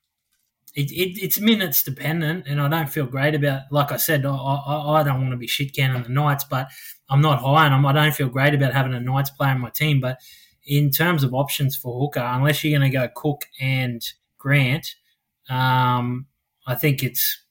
it, 0.74 0.92
it, 0.92 1.20
it's 1.22 1.40
minutes 1.40 1.84
dependent, 1.84 2.48
and 2.48 2.60
I 2.60 2.68
don't 2.68 2.90
feel 2.90 3.06
great 3.06 3.36
about. 3.36 3.64
Like 3.72 3.92
I 3.92 3.98
said, 3.98 4.26
I, 4.26 4.32
I, 4.32 5.00
I 5.00 5.04
don't 5.04 5.22
want 5.22 5.32
to 5.32 5.38
be 5.38 5.48
shit 5.48 5.76
canning 5.76 6.02
the 6.02 6.10
Knights, 6.10 6.44
but 6.44 6.70
I'm 7.10 7.22
not 7.22 7.40
high, 7.40 7.68
and 7.68 7.76
I'm, 7.76 7.86
I 7.86 7.94
do 7.94 8.00
not 8.00 8.16
feel 8.16 8.30
great 8.30 8.56
about 8.56 8.74
having 8.74 8.96
a 8.96 9.00
Knights 9.00 9.30
player 9.30 9.52
in 9.52 9.62
my 9.62 9.70
team. 9.70 10.02
But 10.02 10.18
in 10.66 10.90
terms 10.90 11.24
of 11.24 11.34
options 11.34 11.76
for 11.76 12.00
hooker, 12.00 12.20
unless 12.20 12.64
you're 12.64 12.78
going 12.78 12.92
to 12.92 12.98
go 12.98 13.08
Cook 13.16 13.46
and 13.62 14.02
Grant, 14.40 14.96
um, 15.50 16.26
I 16.66 16.76
think 16.76 17.04
it's. 17.04 17.44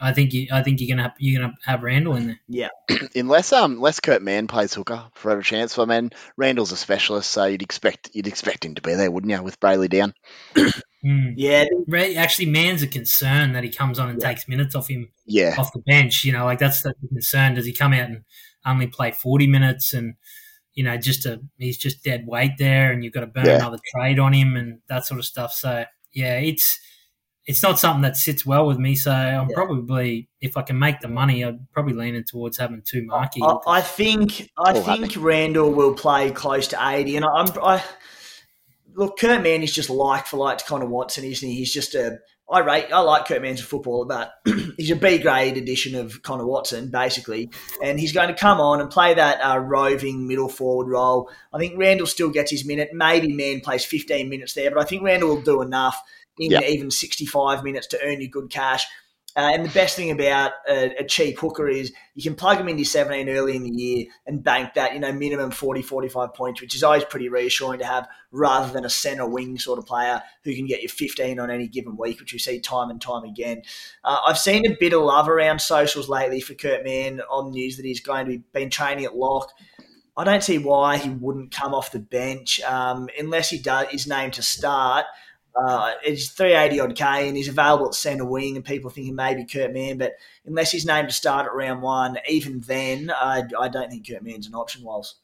I 0.00 0.12
think 0.12 0.32
you, 0.32 0.46
I 0.52 0.62
think 0.62 0.80
you're 0.80 0.94
gonna 0.94 1.08
have, 1.08 1.16
you're 1.18 1.40
gonna 1.40 1.54
have 1.64 1.82
Randall 1.82 2.14
in 2.14 2.28
there. 2.28 2.40
Yeah, 2.46 2.68
unless 3.16 3.52
um 3.52 3.72
unless 3.72 3.98
Kurt 3.98 4.22
Mann 4.22 4.46
plays 4.46 4.72
hooker 4.72 5.06
for 5.14 5.32
every 5.32 5.42
chance. 5.42 5.76
I 5.76 5.86
mean, 5.86 6.10
Randall's 6.36 6.70
a 6.70 6.76
specialist, 6.76 7.30
so 7.30 7.46
you'd 7.46 7.62
expect 7.62 8.10
you'd 8.12 8.28
expect 8.28 8.64
him 8.64 8.76
to 8.76 8.82
be 8.82 8.94
there, 8.94 9.10
wouldn't 9.10 9.32
you? 9.32 9.42
With 9.42 9.58
Brailey 9.58 9.88
down. 9.88 10.14
mm. 11.04 11.34
Yeah, 11.36 11.64
actually, 12.16 12.46
Mann's 12.46 12.82
a 12.82 12.86
concern 12.86 13.54
that 13.54 13.64
he 13.64 13.70
comes 13.70 13.98
on 13.98 14.08
and 14.08 14.22
yeah. 14.22 14.28
takes 14.28 14.46
minutes 14.46 14.76
off 14.76 14.88
him. 14.88 15.10
Yeah, 15.26 15.56
off 15.58 15.72
the 15.72 15.80
bench. 15.80 16.24
You 16.24 16.30
know, 16.30 16.44
like 16.44 16.60
that's 16.60 16.82
the 16.82 16.94
concern. 17.08 17.54
Does 17.54 17.66
he 17.66 17.72
come 17.72 17.92
out 17.92 18.08
and 18.08 18.22
only 18.64 18.86
play 18.86 19.10
forty 19.10 19.48
minutes 19.48 19.94
and 19.94 20.14
you 20.74 20.84
know 20.84 20.96
just 20.96 21.26
a 21.26 21.40
he's 21.56 21.76
just 21.76 22.04
dead 22.04 22.24
weight 22.24 22.52
there, 22.56 22.92
and 22.92 23.02
you've 23.02 23.12
got 23.12 23.20
to 23.20 23.26
burn 23.26 23.46
yeah. 23.46 23.56
another 23.56 23.78
trade 23.92 24.20
on 24.20 24.32
him 24.32 24.56
and 24.56 24.78
that 24.88 25.06
sort 25.06 25.18
of 25.18 25.26
stuff. 25.26 25.52
So 25.52 25.84
yeah, 26.12 26.38
it's 26.38 26.80
it's 27.48 27.62
not 27.62 27.78
something 27.78 28.02
that 28.02 28.16
sits 28.16 28.44
well 28.44 28.66
with 28.66 28.78
me. 28.78 28.94
So 28.94 29.10
I'm 29.10 29.48
yeah. 29.48 29.54
probably, 29.54 30.28
if 30.40 30.58
I 30.58 30.62
can 30.62 30.78
make 30.78 31.00
the 31.00 31.08
money, 31.08 31.42
I'd 31.44 31.58
probably 31.72 31.94
lean 31.94 32.08
leaning 32.08 32.24
towards 32.24 32.58
having 32.58 32.82
two 32.84 33.06
marquee. 33.06 33.40
I, 33.42 33.56
I 33.66 33.80
think 33.80 34.50
I 34.58 34.78
think 34.78 35.14
Randall 35.16 35.72
will 35.72 35.94
play 35.94 36.30
close 36.30 36.68
to 36.68 36.88
eighty, 36.88 37.16
and 37.16 37.24
I'm 37.24 37.46
I 37.62 37.82
look 38.94 39.18
Kurt 39.18 39.42
Mann 39.42 39.62
is 39.62 39.72
just 39.72 39.88
like 39.88 40.26
for 40.26 40.36
like 40.36 40.58
to 40.58 40.64
Connor 40.66 40.86
Watson, 40.86 41.24
isn't 41.24 41.48
he? 41.48 41.56
He's 41.56 41.72
just 41.72 41.94
a 41.94 42.18
I 42.50 42.60
rate 42.60 42.86
I 42.92 43.00
like 43.00 43.26
Kurt 43.26 43.42
Mann's 43.42 43.60
football, 43.60 44.06
but 44.06 44.32
he's 44.76 44.90
a 44.90 44.96
B 44.96 45.18
grade 45.18 45.58
edition 45.58 45.94
of 45.94 46.22
Connor 46.22 46.46
Watson, 46.46 46.90
basically, 46.90 47.50
and 47.82 48.00
he's 48.00 48.12
going 48.12 48.28
to 48.28 48.34
come 48.34 48.58
on 48.60 48.80
and 48.80 48.90
play 48.90 49.14
that 49.14 49.40
uh, 49.40 49.58
roving 49.58 50.26
middle 50.26 50.48
forward 50.48 50.88
role. 50.88 51.30
I 51.52 51.58
think 51.58 51.78
Randall 51.78 52.06
still 52.06 52.30
gets 52.30 52.50
his 52.50 52.64
minute. 52.64 52.90
Maybe 52.92 53.32
Mann 53.32 53.60
plays 53.60 53.84
15 53.84 54.30
minutes 54.30 54.54
there, 54.54 54.70
but 54.70 54.80
I 54.80 54.84
think 54.84 55.02
Randall 55.02 55.28
will 55.28 55.42
do 55.42 55.60
enough 55.60 56.00
in 56.38 56.52
yep. 56.52 56.62
even 56.64 56.90
65 56.90 57.64
minutes 57.64 57.88
to 57.88 58.02
earn 58.02 58.20
you 58.20 58.30
good 58.30 58.50
cash. 58.50 58.86
Uh, 59.36 59.50
and 59.52 59.64
the 59.64 59.70
best 59.70 59.94
thing 59.94 60.10
about 60.10 60.52
a, 60.68 60.96
a, 60.96 61.04
cheap 61.04 61.38
hooker 61.38 61.68
is 61.68 61.92
you 62.14 62.22
can 62.22 62.34
plug 62.34 62.58
them 62.58 62.68
into 62.68 62.84
17 62.84 63.28
early 63.28 63.54
in 63.54 63.62
the 63.62 63.70
year 63.70 64.06
and 64.26 64.42
bank 64.42 64.74
that, 64.74 64.94
you 64.94 64.98
know, 64.98 65.12
minimum 65.12 65.50
40, 65.50 65.82
45 65.82 66.34
points, 66.34 66.60
which 66.60 66.74
is 66.74 66.82
always 66.82 67.04
pretty 67.04 67.28
reassuring 67.28 67.78
to 67.78 67.86
have 67.86 68.08
rather 68.32 68.72
than 68.72 68.84
a 68.84 68.90
centre 68.90 69.26
wing 69.26 69.56
sort 69.58 69.78
of 69.78 69.86
player 69.86 70.22
who 70.42 70.54
can 70.54 70.66
get 70.66 70.82
you 70.82 70.88
15 70.88 71.38
on 71.38 71.50
any 71.50 71.68
given 71.68 71.96
week, 71.96 72.18
which 72.18 72.32
we 72.32 72.38
see 72.38 72.58
time 72.58 72.90
and 72.90 73.00
time 73.00 73.22
again. 73.22 73.62
Uh, 74.02 74.18
I've 74.26 74.38
seen 74.38 74.66
a 74.66 74.76
bit 74.80 74.92
of 74.92 75.02
love 75.02 75.28
around 75.28 75.60
socials 75.60 76.08
lately 76.08 76.40
for 76.40 76.54
Kurt 76.54 76.82
Mann 76.82 77.20
on 77.30 77.52
news 77.52 77.76
that 77.76 77.84
he's 77.84 78.00
going 78.00 78.24
to 78.24 78.30
be 78.30 78.42
been 78.52 78.70
training 78.70 79.04
at 79.04 79.14
lock. 79.14 79.52
I 80.16 80.24
don't 80.24 80.42
see 80.42 80.58
why 80.58 80.96
he 80.96 81.10
wouldn't 81.10 81.52
come 81.52 81.74
off 81.74 81.92
the 81.92 82.00
bench 82.00 82.60
um, 82.62 83.08
unless 83.16 83.50
he 83.50 83.58
does 83.60 83.86
is 83.92 84.08
named 84.08 84.32
to 84.32 84.42
start. 84.42 85.06
Uh, 85.66 85.92
it's 86.04 86.28
380 86.28 86.80
odd 86.80 86.94
K 86.94 87.28
and 87.28 87.36
he's 87.36 87.48
available 87.48 87.86
at 87.86 87.94
centre 87.94 88.24
wing, 88.24 88.56
and 88.56 88.64
people 88.64 88.90
thinking 88.90 89.14
maybe 89.14 89.44
Kurt 89.44 89.72
Mann, 89.72 89.98
but 89.98 90.12
unless 90.44 90.70
he's 90.70 90.86
named 90.86 91.08
to 91.08 91.14
start 91.14 91.46
at 91.46 91.54
round 91.54 91.82
one, 91.82 92.18
even 92.28 92.60
then, 92.60 93.10
I, 93.10 93.42
I 93.58 93.68
don't 93.68 93.90
think 93.90 94.06
Kurt 94.08 94.22
Mann's 94.22 94.46
an 94.46 94.54
option, 94.54 94.82
Wals. 94.84 95.14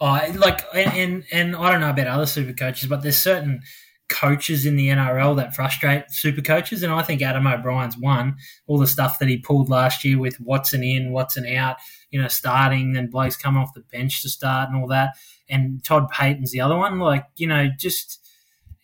Oh, 0.00 0.20
like, 0.36 0.64
and, 0.74 1.24
and 1.32 1.56
I 1.56 1.72
don't 1.72 1.80
know 1.80 1.90
about 1.90 2.06
other 2.06 2.26
super 2.26 2.52
coaches, 2.52 2.88
but 2.88 3.02
there's 3.02 3.18
certain 3.18 3.62
coaches 4.08 4.64
in 4.64 4.76
the 4.76 4.88
NRL 4.88 5.36
that 5.36 5.54
frustrate 5.54 6.10
super 6.10 6.40
coaches, 6.40 6.82
and 6.82 6.92
I 6.92 7.02
think 7.02 7.20
Adam 7.20 7.46
O'Brien's 7.46 7.98
one. 7.98 8.36
All 8.66 8.78
the 8.78 8.86
stuff 8.86 9.18
that 9.18 9.28
he 9.28 9.36
pulled 9.36 9.68
last 9.68 10.04
year 10.04 10.18
with 10.18 10.40
Watson 10.40 10.82
in, 10.82 11.12
Watson 11.12 11.46
out, 11.46 11.76
you 12.10 12.20
know, 12.20 12.28
starting, 12.28 12.96
and 12.96 13.10
Blake's 13.10 13.36
coming 13.36 13.60
off 13.60 13.74
the 13.74 13.80
bench 13.80 14.22
to 14.22 14.28
start 14.28 14.70
and 14.70 14.80
all 14.80 14.88
that, 14.88 15.16
and 15.48 15.82
Todd 15.84 16.08
Payten's 16.10 16.52
the 16.52 16.60
other 16.60 16.76
one. 16.76 16.98
Like, 16.98 17.26
you 17.36 17.46
know, 17.46 17.68
just 17.78 18.27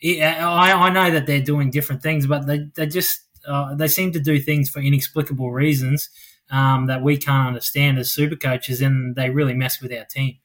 I, 0.05 0.73
I 0.73 0.91
know 0.91 1.11
that 1.11 1.27
they're 1.27 1.41
doing 1.41 1.71
different 1.71 2.03
things, 2.03 2.27
but 2.27 2.47
they, 2.47 2.69
they 2.75 2.87
just 2.87 3.21
uh, 3.47 3.75
they 3.75 3.89
seem 3.89 4.13
to 4.13 4.21
do 4.21 4.39
things 4.39 4.69
for 4.69 4.81
inexplicable 4.81 5.51
reasons 5.51 6.11
um, 6.51 6.87
that 6.87 7.03
we 7.03 7.17
can't 7.17 7.49
understand 7.49 7.99
as 7.99 8.11
super 8.11 8.37
coaches, 8.37 8.81
and 8.81 9.17
they 9.17 9.31
really 9.31 9.55
mess 9.55 9.81
with 9.81 9.93
our 9.93 10.05
team. 10.05 10.39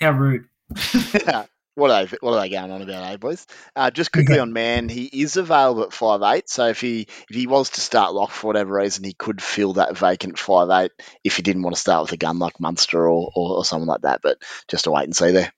How 0.00 0.10
rude! 0.10 0.46
what 1.74 1.90
are 1.90 2.06
they, 2.06 2.16
what 2.20 2.32
are 2.32 2.40
they 2.40 2.48
going 2.48 2.70
on 2.70 2.82
about, 2.82 3.12
eh, 3.12 3.16
boys? 3.16 3.46
Uh, 3.76 3.90
just 3.90 4.10
quickly 4.10 4.38
on 4.38 4.52
Mann, 4.52 4.88
he 4.88 5.04
is 5.04 5.36
available 5.36 5.84
at 5.84 5.92
five 5.92 6.22
eight. 6.22 6.48
So 6.48 6.66
if 6.66 6.80
he 6.80 7.02
if 7.02 7.36
he 7.36 7.46
was 7.46 7.70
to 7.70 7.80
start 7.80 8.12
lock 8.12 8.30
for 8.30 8.48
whatever 8.48 8.74
reason, 8.74 9.04
he 9.04 9.12
could 9.12 9.40
fill 9.40 9.74
that 9.74 9.96
vacant 9.96 10.38
five 10.38 10.68
eight 10.70 10.90
if 11.22 11.36
he 11.36 11.42
didn't 11.42 11.62
want 11.62 11.76
to 11.76 11.80
start 11.80 12.02
with 12.02 12.12
a 12.12 12.16
gun 12.16 12.38
like 12.38 12.60
Munster 12.60 13.08
or, 13.08 13.30
or, 13.34 13.58
or 13.58 13.64
someone 13.64 13.88
like 13.88 14.02
that. 14.02 14.20
But 14.22 14.38
just 14.68 14.84
to 14.84 14.90
wait 14.90 15.04
and 15.04 15.14
see 15.14 15.30
there. 15.30 15.52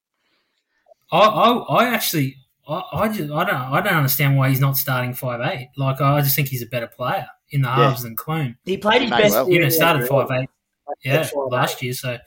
I, 1.10 1.18
I, 1.18 1.52
I 1.52 1.94
actually 1.94 2.36
I, 2.68 2.82
I 2.92 3.08
just 3.08 3.32
I 3.32 3.44
don't 3.44 3.54
I 3.54 3.80
don't 3.80 3.94
understand 3.94 4.36
why 4.36 4.50
he's 4.50 4.60
not 4.60 4.76
starting 4.76 5.14
five 5.14 5.40
eight. 5.40 5.70
Like 5.76 6.00
I 6.00 6.20
just 6.20 6.36
think 6.36 6.48
he's 6.48 6.62
a 6.62 6.66
better 6.66 6.86
player 6.86 7.26
in 7.50 7.62
the 7.62 7.68
halves 7.68 8.00
yeah. 8.00 8.08
than 8.08 8.16
Clune. 8.16 8.56
He 8.64 8.76
played 8.76 9.02
his 9.02 9.10
best. 9.10 9.34
Well. 9.34 9.50
Even 9.50 9.70
started 9.70 10.06
five 10.06 10.30
eight. 10.30 10.50
Yeah, 11.02 11.28
last 11.34 11.82
year. 11.82 11.94
So 11.94 12.18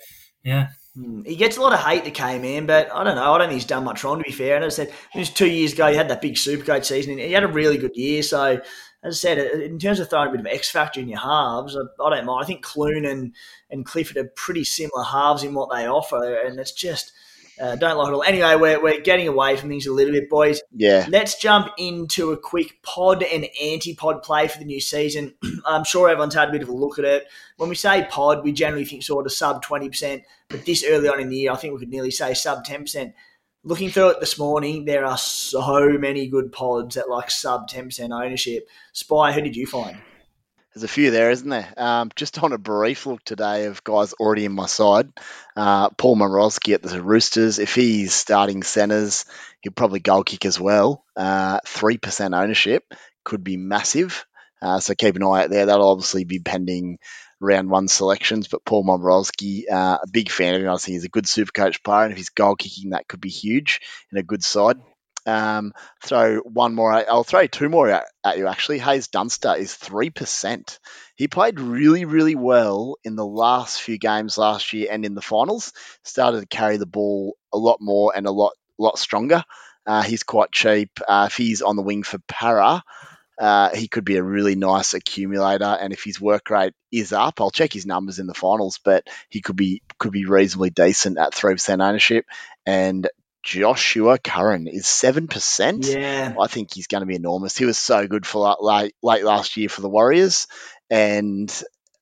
yeah. 0.44 0.70
Hmm. 0.96 1.22
He 1.24 1.36
gets 1.36 1.58
a 1.58 1.62
lot 1.62 1.74
of 1.74 1.80
hate 1.80 2.04
that 2.04 2.14
came 2.14 2.44
in, 2.44 2.66
but 2.66 2.92
I 2.94 3.04
don't 3.04 3.16
know. 3.16 3.34
I 3.34 3.38
don't 3.38 3.48
think 3.48 3.62
he's 3.62 3.66
done 3.66 3.86
much 3.86 4.04
wrong, 4.04 4.18
to 4.18 4.24
be 4.24 4.32
fair. 4.32 4.56
And 4.56 4.66
as 4.66 4.78
I 4.78 4.84
said, 4.84 4.94
it 5.16 5.20
was 5.20 5.30
two 5.30 5.50
years 5.50 5.72
ago, 5.72 5.88
he 5.88 5.96
had 5.96 6.10
that 6.10 6.22
big 6.22 6.34
Supercoach 6.34 6.84
season, 6.84 7.14
and 7.14 7.22
he 7.22 7.32
had 7.32 7.46
a 7.46 7.48
really 7.48 7.78
good 7.78 7.96
year. 7.96 8.22
So, 8.24 8.60
as 9.04 9.16
I 9.16 9.18
said, 9.18 9.38
in 9.38 9.80
terms 9.80 10.02
of 10.02 10.10
throwing 10.10 10.28
a 10.28 10.32
bit 10.32 10.42
of 10.42 10.48
X 10.48 10.70
factor 10.70 11.00
in 11.00 11.08
your 11.08 11.20
halves, 11.20 11.78
I, 11.78 12.04
I 12.04 12.10
don't 12.10 12.26
mind. 12.26 12.44
I 12.44 12.46
think 12.46 12.62
Clune 12.62 13.06
and, 13.06 13.34
and 13.70 13.86
Clifford 13.86 14.18
are 14.18 14.34
pretty 14.36 14.66
similar 14.66 15.06
halves 15.06 15.44
in 15.44 15.54
what 15.54 15.70
they 15.74 15.88
offer, 15.88 16.36
and 16.46 16.60
it's 16.60 16.74
just– 16.74 17.14
uh, 17.62 17.76
don't 17.76 17.97
like 17.97 18.07
it 18.07 18.14
all. 18.14 18.24
Anyway, 18.24 18.55
we're, 18.55 18.82
we're 18.82 19.01
getting 19.01 19.28
away 19.28 19.55
from 19.55 19.70
things 19.70 19.86
a 19.86 19.93
little 19.93 20.14
bit, 20.14 20.30
boys. 20.30 20.62
Yeah. 20.76 21.05
Let's 21.09 21.39
jump 21.39 21.68
into 21.78 22.32
a 22.32 22.38
quick 22.38 22.82
pod 22.82 23.22
and 23.22 23.47
anti 23.62 23.93
pod 23.93 24.24
play 24.24 24.47
for 24.47 24.57
the 24.57 24.66
new 24.66 24.82
season. 24.82 25.36
I'm 25.66 25.84
sure 25.84 26.09
everyone's 26.09 26.34
had 26.34 26.49
a 26.49 26.51
bit 26.51 26.64
of 26.64 26.70
a 26.70 26.74
look 26.74 26.97
at 26.97 27.05
it. 27.05 27.28
When 27.57 27.70
we 27.70 27.76
say 27.76 28.07
pod, 28.09 28.43
we 28.43 28.51
generally 28.51 28.86
think 28.86 29.03
sort 29.03 29.28
of 29.28 29.32
sub 29.32 29.64
20%, 29.64 30.24
but 30.49 30.66
this 30.66 30.84
early 30.84 31.07
on 31.07 31.20
in 31.20 31.30
the 31.30 31.38
year, 31.38 31.51
I 31.51 31.55
think 31.55 31.74
we 31.74 31.80
could 31.80 31.89
nearly 31.89 32.12
say 32.12 32.34
sub 32.34 32.66
10%. 32.66 33.14
Looking 33.64 33.89
through 33.91 34.09
it 34.09 34.20
this 34.20 34.39
morning, 34.39 34.86
there 34.86 35.05
are 35.05 35.20
so 35.20 35.89
many 35.99 36.28
good 36.28 36.51
pods 36.51 36.97
at 36.97 37.09
like 37.09 37.30
sub 37.30 37.70
10% 37.70 38.09
ownership. 38.09 38.68
Spy, 38.91 39.34
who 39.34 39.41
did 39.41 39.55
you 39.55 39.68
find? 39.68 39.99
There's 40.74 40.84
a 40.84 40.88
few 40.88 41.12
there, 41.12 41.32
isn't 41.32 41.50
there? 41.50 41.74
Um, 41.76 42.12
just 42.16 42.42
on 42.42 42.54
a 42.54 42.58
brief 42.58 43.06
look 43.06 43.22
today 43.26 43.66
of 43.66 43.84
guys 43.84 44.14
already 44.14 44.46
in 44.46 44.54
my 44.54 44.68
side. 44.68 45.12
Uh, 45.54 45.90
Paul 45.90 46.16
Momirovski 46.16 46.74
at 46.74 46.82
the 46.82 47.02
Roosters. 47.02 47.60
If 47.60 47.76
he's 47.76 48.14
starting 48.14 48.64
centres, 48.64 49.26
he'll 49.60 49.74
probably 49.74 50.00
goal 50.00 50.24
kick 50.24 50.46
as 50.46 50.58
well. 50.58 51.04
Uh, 51.14 51.60
three 51.66 51.96
uh, 51.96 52.00
percent 52.02 52.34
ownership 52.34 52.86
could 53.26 53.44
be 53.44 53.58
massive. 53.58 54.26
Uh, 54.62 54.80
so 54.80 54.96
keep 54.96 55.18
an 55.18 55.24
eye 55.24 55.44
out 55.44 55.50
there. 55.50 55.66
That'll 55.66 55.90
obviously 55.90 56.24
be 56.24 56.40
pending 56.40 57.00
round 57.42 57.70
one 57.70 57.90
selections. 57.90 58.48
But 58.48 58.64
Paul 58.64 58.86
Momirovski, 58.86 59.64
uh, 59.70 59.98
a 60.02 60.08
big 60.10 60.30
fan 60.30 60.56
of 60.56 60.62
him. 60.62 60.70
I 60.70 60.78
think 60.78 60.94
he's 60.94 61.04
a 61.04 61.10
good 61.10 61.28
super 61.28 61.52
coach 61.52 61.84
player, 61.84 62.04
and 62.04 62.14
if 62.14 62.18
he's 62.18 62.30
goal 62.30 62.56
kicking, 62.56 62.92
that 62.92 63.10
could 63.10 63.20
be 63.20 63.30
huge 63.30 63.82
in 64.10 64.18
a 64.18 64.24
good 64.24 64.44
side. 64.44 64.78
Um, 65.26 65.74
throw 66.04 66.40
one 66.40 66.74
more. 66.74 66.92
I'll 66.92 67.24
throw 67.24 67.46
two 67.48 67.70
more 67.70 67.90
at, 67.90 68.06
at 68.24 68.38
you. 68.38 68.48
Actually, 68.48 68.80
Haze 68.80 69.08
Dunster 69.08 69.56
is 69.56 69.74
three 69.74 70.10
percent. 70.10 70.80
He 71.16 71.28
played 71.28 71.60
really, 71.60 72.06
really 72.06 72.36
well 72.36 72.96
in 73.04 73.16
the 73.16 73.26
last 73.26 73.82
few 73.82 73.98
games 73.98 74.38
last 74.38 74.74
year 74.74 74.88
and 74.92 75.06
in 75.06 75.14
the 75.14 75.22
finals. 75.22 75.74
Started 76.04 76.42
to 76.42 76.48
carry 76.48 76.78
the 76.78 76.88
ball 76.88 77.38
a 77.54 77.58
lot 77.58 77.78
more 77.80 78.14
and 78.16 78.26
a 78.26 78.32
lot, 78.32 78.54
lot 78.80 78.98
stronger. 78.98 79.44
Uh, 79.86 80.02
he's 80.02 80.24
quite 80.24 80.52
cheap. 80.52 80.90
Uh, 81.08 81.28
if 81.30 81.38
he's 81.38 81.62
on 81.62 81.76
the 81.76 81.82
wing 81.84 82.04
for 82.04 82.20
Para, 82.28 82.84
uh, 83.40 83.76
he 83.76 83.88
could 83.88 84.06
be 84.06 84.18
a 84.18 84.24
really 84.24 84.56
nice 84.56 84.94
accumulator. 84.94 85.66
And 85.66 85.94
if 85.94 86.04
his 86.04 86.22
work 86.22 86.50
rate 86.50 86.74
is 86.92 87.14
up, 87.14 87.42
I'll 87.42 87.52
check 87.52 87.74
his 87.74 87.86
numbers 87.86 88.20
in 88.20 88.28
the 88.28 88.34
finals, 88.34 88.80
but 88.84 89.08
he 89.30 89.42
could 89.42 89.56
be 89.56 89.82
could 89.98 90.12
be 90.12 90.26
reasonably 90.26 90.70
decent 90.72 91.18
at 91.18 91.34
three 91.34 91.54
percent 91.54 91.82
ownership. 91.82 92.26
And 92.66 93.08
Joshua 93.44 94.18
Curran 94.20 94.68
is 94.68 94.88
seven 94.88 95.28
percent. 95.28 95.88
Yeah, 95.88 96.36
I 96.39 96.48
think 96.48 96.74
he's 96.74 96.88
going 96.88 97.02
to 97.02 97.08
be 97.08 97.16
enormous. 97.16 97.58
He 97.58 97.66
was 97.66 97.78
so 97.78 98.08
good 98.08 98.26
for 98.26 98.56
late 98.62 98.94
late 99.02 99.24
last 99.24 99.58
year 99.58 99.70
for 99.70 99.82
the 99.82 99.89
Warriors, 99.89 100.48
and 100.89 101.52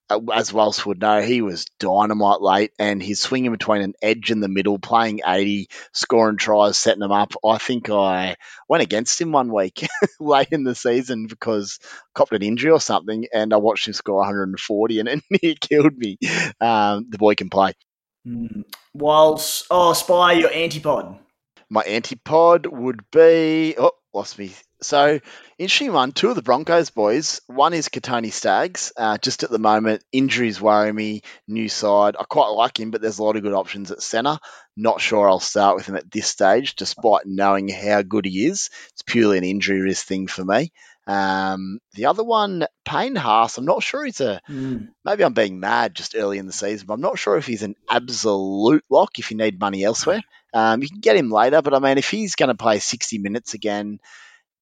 uh, 0.09 0.19
as 0.33 0.51
Wals 0.51 0.85
would 0.85 0.99
know, 0.99 1.21
he 1.21 1.41
was 1.41 1.65
dynamite 1.79 2.41
late, 2.41 2.71
and 2.77 3.01
he's 3.01 3.21
swinging 3.21 3.51
between 3.51 3.81
an 3.81 3.93
edge 4.01 4.31
in 4.31 4.41
the 4.41 4.49
middle, 4.49 4.79
playing 4.79 5.21
eighty, 5.25 5.69
scoring 5.93 6.35
tries, 6.35 6.77
setting 6.77 6.99
them 6.99 7.13
up. 7.13 7.33
I 7.45 7.57
think 7.57 7.89
I 7.89 8.35
went 8.67 8.83
against 8.83 9.21
him 9.21 9.31
one 9.31 9.53
week 9.53 9.87
late 10.19 10.49
in 10.51 10.63
the 10.63 10.75
season 10.75 11.27
because 11.27 11.79
copped 12.13 12.33
an 12.33 12.43
injury 12.43 12.71
or 12.71 12.81
something, 12.81 13.27
and 13.33 13.53
I 13.53 13.57
watched 13.57 13.87
him 13.87 13.93
score 13.93 14.17
140, 14.17 14.99
and 14.99 15.09
it 15.09 15.23
near 15.43 15.55
killed 15.55 15.97
me. 15.97 16.17
Um, 16.59 17.05
the 17.09 17.17
boy 17.17 17.35
can 17.35 17.49
play. 17.49 17.73
Mm. 18.27 18.65
Whilst 18.93 19.67
oh, 19.71 19.93
spy 19.93 20.33
your 20.33 20.49
antipod 20.49 21.17
my 21.69 21.83
antipod 21.83 22.67
would 22.67 23.01
be 23.11 23.75
oh 23.77 23.91
lost 24.13 24.39
me. 24.39 24.51
So 24.81 25.19
interesting 25.57 25.91
one. 25.91 26.13
Two 26.13 26.29
of 26.29 26.35
the 26.35 26.41
Broncos 26.41 26.89
boys. 26.89 27.41
One 27.47 27.73
is 27.73 27.89
Kotoni 27.89 28.31
Staggs. 28.31 28.93
Uh, 28.95 29.17
just 29.17 29.43
at 29.43 29.49
the 29.49 29.59
moment, 29.59 30.03
injuries 30.11 30.61
worry 30.61 30.91
me. 30.91 31.21
New 31.47 31.69
side. 31.69 32.15
I 32.19 32.23
quite 32.23 32.47
like 32.49 32.79
him, 32.79 32.91
but 32.91 33.01
there's 33.01 33.19
a 33.19 33.23
lot 33.23 33.35
of 33.35 33.43
good 33.43 33.53
options 33.53 33.91
at 33.91 34.01
centre. 34.01 34.39
Not 34.77 35.01
sure 35.01 35.29
I'll 35.29 35.39
start 35.39 35.75
with 35.75 35.85
him 35.85 35.95
at 35.95 36.09
this 36.09 36.27
stage, 36.27 36.75
despite 36.75 37.25
knowing 37.25 37.67
how 37.67 38.01
good 38.01 38.25
he 38.25 38.45
is. 38.45 38.69
It's 38.93 39.01
purely 39.01 39.37
an 39.37 39.43
injury 39.43 39.81
risk 39.81 40.05
thing 40.05 40.27
for 40.27 40.45
me. 40.45 40.71
Um, 41.05 41.79
the 41.95 42.05
other 42.05 42.23
one, 42.23 42.67
Payne 42.85 43.15
Haas, 43.15 43.57
I'm 43.57 43.65
not 43.65 43.83
sure 43.83 44.05
he's 44.05 44.21
a. 44.21 44.41
Mm. 44.47 44.89
Maybe 45.03 45.23
I'm 45.23 45.33
being 45.33 45.59
mad 45.59 45.95
just 45.95 46.15
early 46.15 46.37
in 46.37 46.45
the 46.45 46.53
season, 46.53 46.85
but 46.87 46.93
I'm 46.93 47.01
not 47.01 47.17
sure 47.17 47.35
if 47.35 47.47
he's 47.47 47.63
an 47.63 47.75
absolute 47.89 48.85
lock 48.89 49.17
if 49.17 49.31
you 49.31 49.37
need 49.37 49.59
money 49.59 49.83
elsewhere. 49.83 50.21
Um, 50.53 50.81
you 50.81 50.89
can 50.89 50.99
get 50.99 51.15
him 51.15 51.29
later, 51.29 51.61
but 51.61 51.73
I 51.73 51.79
mean, 51.79 51.97
if 51.97 52.09
he's 52.09 52.35
going 52.35 52.49
to 52.49 52.55
play 52.55 52.79
60 52.79 53.19
minutes 53.19 53.53
again 53.53 53.99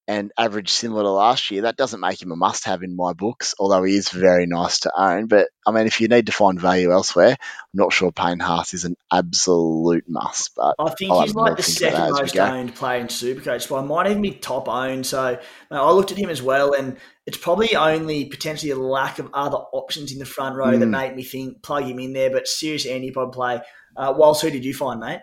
and 0.10 0.32
average 0.38 0.70
similar 0.70 1.04
to 1.04 1.10
last 1.10 1.52
year, 1.52 1.64
that 1.64 1.76
doesn't 1.76 2.00
make 2.00 2.22
him 2.22 2.32
a 2.32 2.36
must 2.38 2.64
have 2.64 2.82
in 2.82 2.96
my 2.96 3.12
books, 3.12 3.56
although 3.60 3.84
he 3.84 3.96
is 3.96 4.10
very 4.10 4.46
nice 4.48 4.80
to 4.80 4.92
own. 4.98 5.28
But 5.28 5.50
I 5.66 5.72
mean, 5.72 5.86
if 5.86 6.00
you 6.00 6.08
need 6.08 6.28
to 6.28 6.32
find 6.32 6.60
value 6.60 6.92
elsewhere, 6.92 7.32
I'm 7.32 7.38
not 7.74 7.92
sure 7.92 8.14
Payne 8.14 8.40
Haas 8.40 8.74
is 8.74 8.86
an 8.86 8.96
absolute 9.12 10.06
must. 10.08 10.56
But 10.56 10.76
I 10.80 10.92
think 10.92 11.12
I'll 11.12 11.24
he's 11.24 11.36
like 11.36 11.58
the 11.58 11.64
second 11.64 12.12
most 12.12 12.38
owned 12.38 12.76
player 12.76 13.02
in 13.02 13.08
Supercoach, 13.08 13.68
but 13.68 13.80
I 13.80 13.82
might 13.82 14.10
even 14.10 14.22
be 14.22 14.32
top 14.32 14.70
owned. 14.70 15.06
So 15.06 15.40
I 15.70 15.92
looked 15.92 16.14
at 16.14 16.18
him 16.18 16.30
as 16.30 16.42
well, 16.42 16.72
and 16.72 16.98
it's 17.26 17.38
probably 17.38 17.76
only 17.76 18.26
potentially 18.26 18.72
a 18.72 18.80
lack 18.80 19.20
of 19.20 19.30
other 19.34 19.58
options 19.58 20.14
in 20.14 20.20
the 20.20 20.26
front 20.26 20.56
row 20.56 20.68
mm. 20.68 20.80
that 20.80 20.88
made 20.88 21.16
me 21.18 21.24
think 21.24 21.62
plug 21.62 21.84
him 21.84 22.00
in 22.00 22.14
there. 22.14 22.30
But 22.30 22.48
seriously, 22.48 22.92
serious 22.92 23.14
antipod 23.14 23.34
play. 23.34 23.60
Uh, 23.98 24.14
Whilst 24.16 24.42
who 24.42 24.52
did 24.52 24.64
you 24.64 24.74
find, 24.74 25.02
mate? 25.02 25.20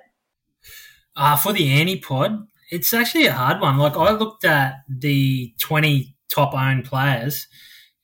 Uh, 1.16 1.36
for 1.36 1.52
the 1.52 1.68
antipod, 1.68 2.46
it's 2.70 2.92
actually 2.92 3.26
a 3.26 3.32
hard 3.32 3.60
one. 3.60 3.78
Like 3.78 3.96
I 3.96 4.10
looked 4.12 4.44
at 4.44 4.82
the 4.88 5.54
20 5.60 6.16
top 6.28 6.54
owned 6.54 6.84
players 6.84 7.46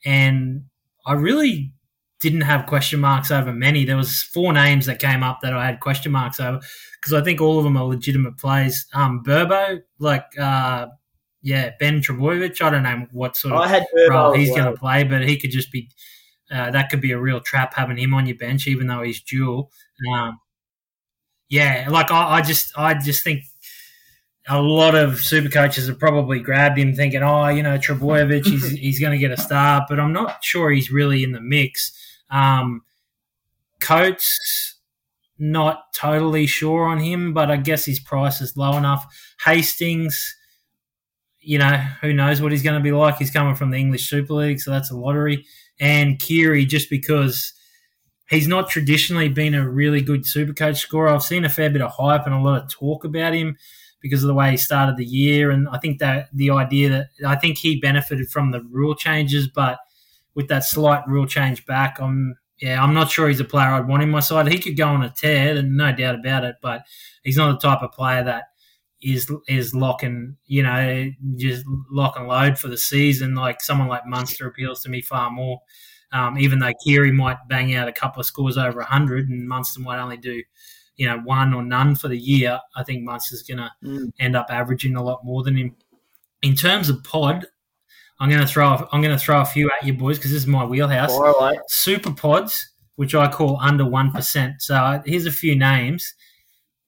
and 0.04 0.64
I 1.06 1.14
really 1.14 1.72
didn't 2.20 2.42
have 2.42 2.66
question 2.66 3.00
marks 3.00 3.30
over 3.30 3.52
many. 3.52 3.84
There 3.84 3.96
was 3.96 4.22
four 4.22 4.52
names 4.52 4.86
that 4.86 4.98
came 4.98 5.22
up 5.22 5.40
that 5.42 5.54
I 5.54 5.66
had 5.66 5.80
question 5.80 6.12
marks 6.12 6.38
over 6.38 6.60
because 7.00 7.14
I 7.14 7.22
think 7.22 7.40
all 7.40 7.58
of 7.58 7.64
them 7.64 7.76
are 7.76 7.84
legitimate 7.84 8.36
plays. 8.36 8.86
Um, 8.94 9.22
Burbo, 9.24 9.80
like, 9.98 10.26
uh, 10.38 10.88
yeah, 11.42 11.70
Ben 11.80 12.02
Trbojevic. 12.02 12.60
I 12.60 12.70
don't 12.70 12.82
know 12.82 13.06
what 13.12 13.36
sort 13.36 13.54
of 13.54 13.70
role 14.10 14.32
he's 14.34 14.50
well. 14.50 14.58
going 14.58 14.74
to 14.74 14.78
play, 14.78 15.04
but 15.04 15.26
he 15.26 15.36
could 15.38 15.50
just 15.50 15.72
be. 15.72 15.88
Uh, 16.50 16.70
that 16.70 16.90
could 16.90 17.00
be 17.00 17.12
a 17.12 17.18
real 17.18 17.40
trap 17.40 17.72
having 17.74 17.96
him 17.96 18.12
on 18.12 18.26
your 18.26 18.36
bench, 18.36 18.66
even 18.66 18.88
though 18.88 19.02
he's 19.02 19.22
dual. 19.22 19.70
Um, 20.12 20.38
yeah, 21.50 21.88
like 21.90 22.10
I, 22.10 22.36
I 22.36 22.40
just, 22.40 22.72
I 22.78 22.94
just 22.94 23.22
think 23.22 23.44
a 24.48 24.60
lot 24.60 24.94
of 24.94 25.18
super 25.18 25.48
coaches 25.48 25.88
have 25.88 25.98
probably 25.98 26.38
grabbed 26.40 26.78
him 26.78 26.94
thinking, 26.94 27.22
oh, 27.22 27.48
you 27.48 27.62
know, 27.62 27.76
Trbojevic, 27.76 28.46
he's, 28.46 28.70
he's 28.78 29.00
going 29.00 29.12
to 29.12 29.18
get 29.18 29.32
a 29.32 29.40
start, 29.40 29.84
but 29.88 30.00
I'm 30.00 30.12
not 30.12 30.42
sure 30.42 30.70
he's 30.70 30.90
really 30.90 31.22
in 31.22 31.32
the 31.32 31.40
mix. 31.40 31.92
Um, 32.30 32.82
Coates, 33.80 34.76
not 35.38 35.92
totally 35.94 36.46
sure 36.46 36.84
on 36.84 36.98
him, 36.98 37.34
but 37.34 37.50
I 37.50 37.56
guess 37.56 37.84
his 37.84 37.98
price 37.98 38.40
is 38.40 38.56
low 38.56 38.76
enough. 38.76 39.06
Hastings, 39.44 40.36
you 41.40 41.58
know, 41.58 41.76
who 42.00 42.12
knows 42.12 42.40
what 42.40 42.52
he's 42.52 42.62
going 42.62 42.78
to 42.78 42.82
be 42.82 42.92
like. 42.92 43.16
He's 43.16 43.30
coming 43.30 43.56
from 43.56 43.70
the 43.70 43.78
English 43.78 44.08
Super 44.08 44.34
League, 44.34 44.60
so 44.60 44.70
that's 44.70 44.90
a 44.90 44.96
lottery. 44.96 45.46
And 45.80 46.18
Keary, 46.18 46.66
just 46.66 46.90
because 46.90 47.54
he's 48.30 48.48
not 48.48 48.70
traditionally 48.70 49.28
been 49.28 49.54
a 49.54 49.68
really 49.68 50.00
good 50.00 50.24
super 50.26 50.52
coach 50.52 50.78
scorer. 50.78 51.08
I've 51.08 51.22
seen 51.22 51.44
a 51.44 51.48
fair 51.48 51.70
bit 51.70 51.82
of 51.82 51.90
hype 51.90 52.26
and 52.26 52.34
a 52.34 52.40
lot 52.40 52.62
of 52.62 52.70
talk 52.70 53.04
about 53.04 53.34
him 53.34 53.56
because 54.00 54.22
of 54.22 54.28
the 54.28 54.34
way 54.34 54.52
he 54.52 54.56
started 54.56 54.96
the 54.96 55.04
year. 55.04 55.50
And 55.50 55.68
I 55.68 55.78
think 55.78 55.98
that 55.98 56.28
the 56.32 56.50
idea 56.50 56.88
that 56.88 57.08
I 57.28 57.36
think 57.36 57.58
he 57.58 57.80
benefited 57.80 58.28
from 58.30 58.50
the 58.50 58.62
rule 58.62 58.94
changes, 58.94 59.48
but 59.48 59.78
with 60.34 60.48
that 60.48 60.64
slight 60.64 61.06
rule 61.06 61.26
change 61.26 61.66
back, 61.66 61.98
I'm 62.00 62.36
yeah, 62.60 62.82
I'm 62.82 62.92
not 62.92 63.10
sure 63.10 63.26
he's 63.28 63.40
a 63.40 63.44
player 63.44 63.68
I'd 63.68 63.88
want 63.88 64.02
in 64.02 64.10
my 64.10 64.20
side. 64.20 64.46
He 64.48 64.58
could 64.58 64.76
go 64.76 64.86
on 64.86 65.02
a 65.02 65.08
tear, 65.08 65.56
and 65.56 65.78
no 65.78 65.92
doubt 65.96 66.16
about 66.16 66.44
it, 66.44 66.56
but 66.60 66.82
he's 67.24 67.38
not 67.38 67.58
the 67.58 67.66
type 67.68 67.82
of 67.82 67.92
player 67.92 68.22
that 68.22 68.44
is 69.02 69.32
is 69.48 69.74
lock 69.74 70.02
and 70.02 70.36
you 70.46 70.62
know 70.62 71.10
just 71.36 71.64
lock 71.90 72.18
and 72.18 72.28
load 72.28 72.58
for 72.58 72.68
the 72.68 72.76
season. 72.76 73.34
Like 73.34 73.62
someone 73.62 73.88
like 73.88 74.06
Munster 74.06 74.46
appeals 74.46 74.82
to 74.82 74.90
me 74.90 75.00
far 75.00 75.30
more. 75.30 75.60
Um, 76.12 76.38
even 76.38 76.58
though 76.58 76.72
Keary 76.84 77.12
might 77.12 77.36
bang 77.48 77.74
out 77.74 77.88
a 77.88 77.92
couple 77.92 78.20
of 78.20 78.26
scores 78.26 78.58
over 78.58 78.78
100 78.78 79.28
and 79.28 79.48
Munster 79.48 79.80
might 79.80 80.00
only 80.00 80.16
do 80.16 80.42
you 80.96 81.06
know 81.06 81.18
one 81.18 81.54
or 81.54 81.62
none 81.62 81.94
for 81.94 82.08
the 82.08 82.18
year, 82.18 82.58
I 82.76 82.82
think 82.82 83.04
Munster's 83.04 83.42
going 83.42 83.58
to 83.58 83.70
mm. 83.82 84.12
end 84.18 84.36
up 84.36 84.46
averaging 84.50 84.96
a 84.96 85.02
lot 85.02 85.24
more 85.24 85.42
than 85.42 85.56
him. 85.56 85.76
In 86.42 86.54
terms 86.54 86.88
of 86.88 87.02
pod, 87.04 87.46
I'm 88.18 88.28
going 88.28 88.40
to 88.42 88.46
throw 88.46 88.86
I'm 88.92 89.00
going 89.00 89.16
to 89.16 89.22
throw 89.22 89.40
a 89.40 89.46
few 89.46 89.70
at 89.70 89.86
you 89.86 89.94
boys 89.94 90.18
because 90.18 90.32
this 90.32 90.42
is 90.42 90.46
my 90.46 90.64
wheelhouse. 90.64 91.12
Super 91.68 92.12
pods, 92.12 92.70
which 92.96 93.14
I 93.14 93.28
call 93.28 93.58
under 93.60 93.86
one 93.86 94.12
percent. 94.12 94.60
So 94.60 95.02
here's 95.06 95.26
a 95.26 95.32
few 95.32 95.56
names: 95.56 96.14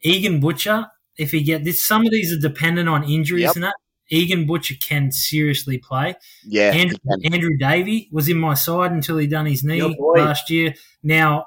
Egan 0.02 0.40
Butcher. 0.40 0.86
If 1.16 1.30
he 1.30 1.42
get 1.42 1.64
this, 1.64 1.84
some 1.84 2.04
of 2.04 2.10
these 2.10 2.32
are 2.32 2.40
dependent 2.40 2.88
on 2.88 3.04
injuries 3.04 3.42
yep. 3.42 3.54
and 3.54 3.64
that. 3.64 3.74
Egan 4.12 4.46
Butcher 4.46 4.74
can 4.80 5.10
seriously 5.10 5.78
play. 5.78 6.14
Yeah, 6.46 6.70
Andrew, 6.72 6.98
Andrew 7.24 7.56
Davey 7.58 8.08
was 8.12 8.28
in 8.28 8.38
my 8.38 8.54
side 8.54 8.92
until 8.92 9.18
he 9.18 9.26
done 9.26 9.46
his 9.46 9.64
knee 9.64 9.96
last 10.14 10.50
year. 10.50 10.74
Now 11.02 11.46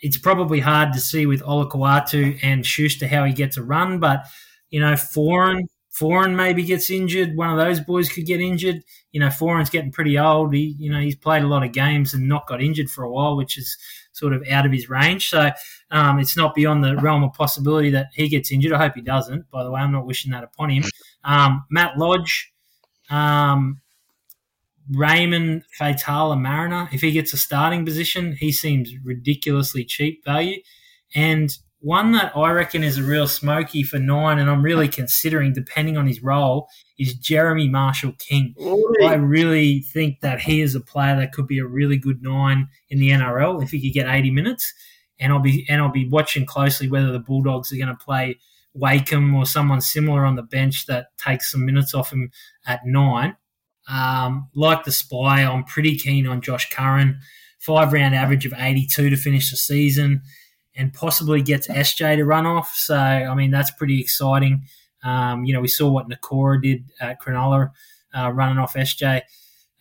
it's 0.00 0.16
probably 0.16 0.60
hard 0.60 0.92
to 0.92 1.00
see 1.00 1.26
with 1.26 1.42
Olakau'atu 1.42 2.38
and 2.42 2.64
Schuster 2.64 3.06
how 3.06 3.24
he 3.24 3.32
gets 3.32 3.56
a 3.56 3.62
run, 3.62 3.98
but 3.98 4.26
you 4.70 4.80
know, 4.80 4.92
Foran, 4.92 5.62
Foran 5.92 6.34
maybe 6.36 6.62
gets 6.62 6.90
injured. 6.90 7.36
One 7.36 7.50
of 7.50 7.56
those 7.56 7.80
boys 7.80 8.08
could 8.08 8.26
get 8.26 8.40
injured. 8.40 8.82
You 9.12 9.20
know, 9.20 9.28
Foran's 9.28 9.70
getting 9.70 9.90
pretty 9.90 10.18
old. 10.18 10.54
He, 10.54 10.76
you 10.78 10.90
know, 10.90 11.00
he's 11.00 11.16
played 11.16 11.42
a 11.42 11.48
lot 11.48 11.64
of 11.64 11.72
games 11.72 12.14
and 12.14 12.28
not 12.28 12.46
got 12.46 12.62
injured 12.62 12.90
for 12.90 13.02
a 13.04 13.10
while, 13.10 13.36
which 13.36 13.58
is 13.58 13.76
sort 14.12 14.32
of 14.32 14.46
out 14.50 14.66
of 14.66 14.72
his 14.72 14.88
range. 14.88 15.28
So 15.28 15.50
um, 15.90 16.18
it's 16.18 16.36
not 16.36 16.54
beyond 16.54 16.84
the 16.84 16.96
realm 16.96 17.24
of 17.24 17.32
possibility 17.32 17.90
that 17.90 18.08
he 18.12 18.28
gets 18.28 18.52
injured. 18.52 18.72
I 18.72 18.78
hope 18.78 18.94
he 18.94 19.00
doesn't. 19.00 19.50
By 19.50 19.64
the 19.64 19.70
way, 19.70 19.80
I'm 19.80 19.92
not 19.92 20.06
wishing 20.06 20.32
that 20.32 20.44
upon 20.44 20.70
him. 20.70 20.84
Um, 21.24 21.64
Matt 21.70 21.98
Lodge. 21.98 22.52
Um, 23.10 23.80
Raymond 24.90 25.64
Faitala 25.78 26.40
Mariner, 26.40 26.88
if 26.92 27.02
he 27.02 27.10
gets 27.12 27.32
a 27.32 27.36
starting 27.36 27.84
position, 27.84 28.36
he 28.38 28.50
seems 28.50 28.90
ridiculously 29.04 29.84
cheap 29.84 30.24
value. 30.24 30.62
And 31.14 31.56
one 31.80 32.12
that 32.12 32.36
I 32.36 32.50
reckon 32.50 32.82
is 32.82 32.98
a 32.98 33.02
real 33.02 33.28
smoky 33.28 33.82
for 33.82 33.98
nine, 33.98 34.38
and 34.38 34.50
I'm 34.50 34.62
really 34.62 34.88
considering, 34.88 35.52
depending 35.52 35.96
on 35.96 36.06
his 36.06 36.22
role, 36.22 36.68
is 36.98 37.14
Jeremy 37.14 37.68
Marshall 37.68 38.14
King. 38.18 38.54
I 39.06 39.14
really 39.14 39.80
think 39.80 40.20
that 40.20 40.40
he 40.40 40.60
is 40.60 40.74
a 40.74 40.80
player 40.80 41.16
that 41.16 41.32
could 41.32 41.46
be 41.46 41.58
a 41.58 41.66
really 41.66 41.96
good 41.96 42.22
nine 42.22 42.68
in 42.88 42.98
the 42.98 43.10
NRL 43.10 43.62
if 43.62 43.70
he 43.70 43.80
could 43.80 43.94
get 43.94 44.12
80 44.12 44.30
minutes. 44.30 44.72
And 45.20 45.32
I'll 45.32 45.40
be 45.40 45.66
and 45.68 45.80
I'll 45.82 45.90
be 45.90 46.08
watching 46.08 46.46
closely 46.46 46.88
whether 46.88 47.10
the 47.10 47.18
Bulldogs 47.18 47.72
are 47.72 47.76
going 47.76 47.88
to 47.88 47.94
play 47.94 48.38
Wakeham 48.78 49.34
or 49.34 49.46
someone 49.46 49.80
similar 49.80 50.24
on 50.24 50.36
the 50.36 50.42
bench 50.42 50.86
that 50.86 51.08
takes 51.18 51.50
some 51.50 51.64
minutes 51.64 51.94
off 51.94 52.12
him 52.12 52.30
at 52.66 52.80
nine. 52.84 53.36
Um, 53.88 54.48
like 54.54 54.84
the 54.84 54.92
spy, 54.92 55.42
I'm 55.42 55.64
pretty 55.64 55.96
keen 55.96 56.26
on 56.26 56.40
Josh 56.40 56.70
Curran. 56.70 57.20
five 57.58 57.92
round 57.92 58.14
average 58.14 58.46
of 58.46 58.54
82 58.56 59.10
to 59.10 59.16
finish 59.16 59.50
the 59.50 59.56
season, 59.56 60.22
and 60.76 60.92
possibly 60.92 61.42
gets 61.42 61.66
SJ 61.66 62.16
to 62.16 62.24
run 62.24 62.46
off. 62.46 62.74
So, 62.74 62.96
I 62.96 63.34
mean, 63.34 63.50
that's 63.50 63.70
pretty 63.70 64.00
exciting. 64.00 64.64
Um, 65.02 65.44
you 65.44 65.52
know, 65.52 65.60
we 65.60 65.68
saw 65.68 65.90
what 65.90 66.08
Nikora 66.08 66.62
did 66.62 66.84
at 67.00 67.20
Cronulla, 67.20 67.70
uh, 68.16 68.30
running 68.32 68.58
off 68.58 68.74
SJ. 68.74 69.22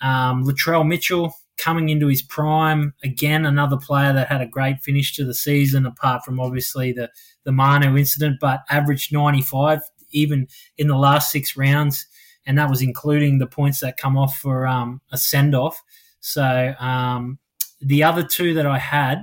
Um, 0.01 0.43
Latrell 0.43 0.87
Mitchell 0.87 1.33
coming 1.67 1.89
into 1.89 2.07
his 2.07 2.21
prime 2.21 2.93
again, 3.03 3.45
another 3.45 3.75
player 3.75 4.13
that 4.13 4.29
had 4.29 4.39
a 4.39 4.47
great 4.47 4.79
finish 4.79 5.13
to 5.13 5.25
the 5.25 5.33
season, 5.33 5.85
apart 5.85 6.23
from 6.23 6.39
obviously 6.39 6.93
the 6.93 7.09
the 7.43 7.51
Manu 7.51 7.97
incident, 7.97 8.37
but 8.39 8.61
averaged 8.69 9.11
95 9.11 9.81
even 10.11 10.47
in 10.77 10.87
the 10.87 10.95
last 10.95 11.29
six 11.29 11.57
rounds, 11.57 12.05
and 12.45 12.57
that 12.57 12.69
was 12.69 12.81
including 12.81 13.39
the 13.39 13.45
points 13.45 13.81
that 13.81 13.97
come 13.97 14.15
off 14.15 14.37
for 14.37 14.65
um, 14.65 15.01
a 15.11 15.17
send 15.17 15.53
off. 15.53 15.83
So 16.21 16.73
um, 16.79 17.37
the 17.81 18.01
other 18.01 18.23
two 18.23 18.53
that 18.53 18.65
I 18.65 18.77
had 18.77 19.19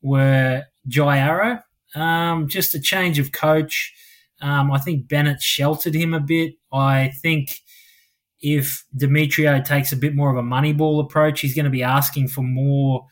were 0.00 0.62
Jai 0.86 1.18
Arrow, 1.18 1.58
um, 1.96 2.46
just 2.46 2.76
a 2.76 2.80
change 2.80 3.18
of 3.18 3.32
coach. 3.32 3.92
Um, 4.40 4.70
I 4.70 4.78
think 4.78 5.08
Bennett 5.08 5.42
sheltered 5.42 5.96
him 5.96 6.14
a 6.14 6.20
bit. 6.20 6.54
I 6.72 7.10
think 7.20 7.58
if 8.40 8.84
Demetriou 8.96 9.64
takes 9.64 9.92
a 9.92 9.96
bit 9.96 10.14
more 10.14 10.30
of 10.30 10.36
a 10.36 10.42
money 10.42 10.72
ball 10.72 11.00
approach, 11.00 11.40
he's 11.40 11.54
going 11.54 11.64
to 11.64 11.70
be 11.70 11.82
asking 11.82 12.28
for 12.28 12.42
more 12.42 13.06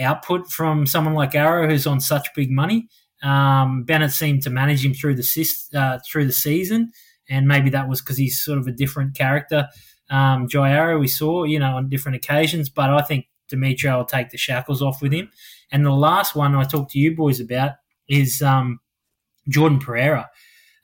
output 0.00 0.46
from 0.48 0.86
someone 0.86 1.14
like 1.14 1.34
Arrow, 1.34 1.68
who's 1.68 1.86
on 1.86 2.00
such 2.00 2.28
big 2.34 2.50
money. 2.50 2.88
Um, 3.22 3.84
Bennett 3.84 4.12
seemed 4.12 4.42
to 4.42 4.50
manage 4.50 4.84
him 4.84 4.94
through 4.94 5.16
the 5.16 5.68
uh, 5.74 5.98
through 6.08 6.26
the 6.26 6.32
season, 6.32 6.92
and 7.28 7.48
maybe 7.48 7.70
that 7.70 7.88
was 7.88 8.00
because 8.00 8.16
he's 8.16 8.40
sort 8.40 8.58
of 8.58 8.66
a 8.66 8.72
different 8.72 9.16
character. 9.16 9.68
Um, 10.10 10.48
Arrow, 10.54 10.98
we 10.98 11.08
saw, 11.08 11.44
you 11.44 11.58
know, 11.58 11.76
on 11.76 11.88
different 11.88 12.16
occasions, 12.16 12.68
but 12.68 12.90
I 12.90 13.02
think 13.02 13.26
Demetriou 13.50 13.98
will 13.98 14.04
take 14.04 14.30
the 14.30 14.38
shackles 14.38 14.82
off 14.82 15.02
with 15.02 15.12
him. 15.12 15.30
And 15.70 15.84
the 15.84 15.92
last 15.92 16.34
one 16.34 16.54
I 16.54 16.64
talked 16.64 16.92
to 16.92 16.98
you 16.98 17.14
boys 17.14 17.40
about 17.40 17.72
is 18.08 18.40
um, 18.40 18.80
Jordan 19.48 19.78
Pereira. 19.78 20.30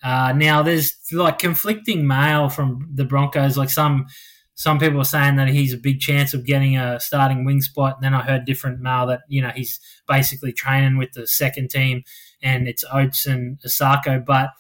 Uh, 0.04 0.34
now 0.36 0.62
there's 0.62 0.94
like 1.12 1.38
conflicting 1.38 2.06
mail 2.06 2.50
from 2.50 2.86
the 2.92 3.06
Broncos. 3.06 3.56
Like 3.56 3.70
some 3.70 4.06
some 4.54 4.78
people 4.78 5.00
are 5.00 5.04
saying 5.04 5.36
that 5.36 5.48
he's 5.48 5.72
a 5.72 5.78
big 5.78 5.98
chance 5.98 6.34
of 6.34 6.44
getting 6.44 6.76
a 6.76 7.00
starting 7.00 7.44
wing 7.44 7.60
spot. 7.62 7.96
And 7.96 8.04
then 8.04 8.14
I 8.14 8.22
heard 8.22 8.44
different 8.44 8.80
mail 8.80 9.06
that 9.06 9.22
you 9.28 9.40
know 9.40 9.50
he's 9.54 9.80
basically 10.06 10.52
training 10.52 10.98
with 10.98 11.12
the 11.12 11.26
second 11.26 11.70
team, 11.70 12.04
and 12.42 12.68
it's 12.68 12.84
Coates 12.84 13.26
and 13.26 13.58
Isaako. 13.66 14.24
But 14.24 14.50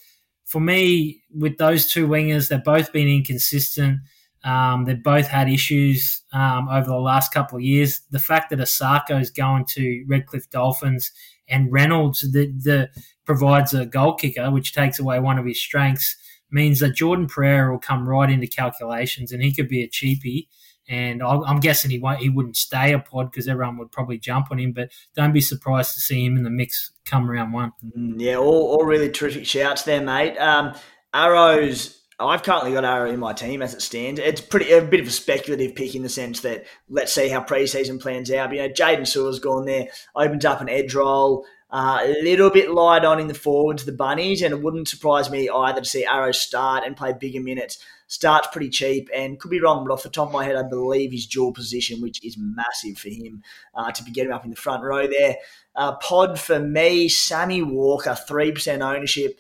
for 0.46 0.60
me, 0.60 1.22
with 1.30 1.58
those 1.58 1.90
two 1.90 2.08
wingers, 2.08 2.48
they've 2.48 2.64
both 2.64 2.90
been 2.92 3.08
inconsistent. 3.08 4.00
Um, 4.44 4.84
they've 4.84 5.02
both 5.02 5.26
had 5.26 5.48
issues 5.48 6.22
um, 6.32 6.68
over 6.68 6.86
the 6.86 6.96
last 6.96 7.32
couple 7.32 7.56
of 7.56 7.64
years. 7.64 8.00
The 8.10 8.18
fact 8.18 8.50
that 8.50 8.58
Isaako 8.58 9.20
is 9.20 9.30
going 9.30 9.64
to 9.70 10.04
Redcliffe 10.08 10.48
Dolphins 10.50 11.10
and 11.48 11.72
Reynolds, 11.72 12.20
the, 12.20 12.46
the 12.46 12.90
provides 13.24 13.74
a 13.74 13.86
goal 13.86 14.14
kicker, 14.14 14.50
which 14.50 14.72
takes 14.72 14.98
away 14.98 15.20
one 15.20 15.38
of 15.38 15.46
his 15.46 15.60
strengths, 15.60 16.16
means 16.50 16.80
that 16.80 16.94
Jordan 16.94 17.26
Pereira 17.26 17.70
will 17.70 17.78
come 17.78 18.08
right 18.08 18.30
into 18.30 18.46
calculations 18.46 19.32
and 19.32 19.42
he 19.42 19.54
could 19.54 19.68
be 19.68 19.82
a 19.82 19.88
cheapie. 19.88 20.46
And 20.86 21.22
I'm 21.22 21.60
guessing 21.60 21.90
he 21.90 21.98
won't, 21.98 22.20
he 22.20 22.28
wouldn't 22.28 22.56
stay 22.56 22.92
a 22.92 22.98
pod 22.98 23.30
because 23.30 23.48
everyone 23.48 23.78
would 23.78 23.90
probably 23.90 24.18
jump 24.18 24.48
on 24.50 24.58
him. 24.58 24.72
But 24.72 24.92
don't 25.16 25.32
be 25.32 25.40
surprised 25.40 25.94
to 25.94 26.00
see 26.00 26.24
him 26.24 26.36
in 26.36 26.42
the 26.42 26.50
mix 26.50 26.92
come 27.06 27.30
round 27.30 27.54
one. 27.54 27.72
Mm, 27.96 28.16
yeah, 28.18 28.36
all, 28.36 28.76
all 28.76 28.84
really 28.84 29.10
terrific 29.10 29.46
shouts 29.46 29.84
there, 29.84 30.02
mate. 30.02 30.36
Um, 30.36 30.74
Arrows 31.14 32.03
I've 32.20 32.42
currently 32.42 32.72
got 32.72 32.84
Arrow 32.84 33.10
in 33.10 33.18
my 33.18 33.32
team 33.32 33.60
as 33.60 33.74
it 33.74 33.82
stands. 33.82 34.20
It's 34.20 34.40
pretty 34.40 34.72
a 34.72 34.82
bit 34.82 35.00
of 35.00 35.06
a 35.06 35.10
speculative 35.10 35.74
pick 35.74 35.94
in 35.94 36.02
the 36.02 36.08
sense 36.08 36.40
that 36.40 36.64
let's 36.88 37.12
see 37.12 37.28
how 37.28 37.42
preseason 37.42 38.00
plans 38.00 38.30
out. 38.30 38.52
You 38.52 38.58
know, 38.58 38.68
Jaydn 38.68 39.00
Su'A's 39.00 39.40
gone 39.40 39.64
there, 39.64 39.88
opens 40.14 40.44
up 40.44 40.60
an 40.60 40.68
edge 40.68 40.94
role. 40.94 41.44
Uh, 41.70 41.98
a 42.04 42.22
little 42.22 42.50
bit 42.50 42.70
light 42.70 43.04
on 43.04 43.18
in 43.18 43.26
the 43.26 43.34
forwards, 43.34 43.84
the 43.84 43.90
bunnies, 43.90 44.42
and 44.42 44.52
it 44.52 44.62
wouldn't 44.62 44.86
surprise 44.86 45.28
me 45.28 45.48
either 45.48 45.80
to 45.80 45.88
see 45.88 46.04
Arrow 46.04 46.30
start 46.30 46.84
and 46.86 46.96
play 46.96 47.12
bigger 47.12 47.40
minutes. 47.40 47.84
Starts 48.06 48.46
pretty 48.52 48.68
cheap 48.68 49.08
and 49.12 49.40
could 49.40 49.50
be 49.50 49.60
wrong, 49.60 49.84
but 49.84 49.92
off 49.92 50.04
the 50.04 50.08
top 50.08 50.28
of 50.28 50.32
my 50.32 50.44
head, 50.44 50.54
I 50.54 50.62
believe 50.62 51.10
his 51.10 51.26
dual 51.26 51.52
position, 51.52 52.00
which 52.00 52.24
is 52.24 52.36
massive 52.38 52.96
for 52.96 53.08
him 53.08 53.42
uh, 53.74 53.90
to 53.90 54.04
be 54.04 54.12
getting 54.12 54.30
up 54.30 54.44
in 54.44 54.50
the 54.50 54.56
front 54.56 54.84
row 54.84 55.08
there. 55.08 55.38
Uh, 55.74 55.96
pod 55.96 56.38
for 56.38 56.60
me, 56.60 57.08
Sammy 57.08 57.62
Walker, 57.62 58.10
3% 58.10 58.80
ownership 58.80 59.36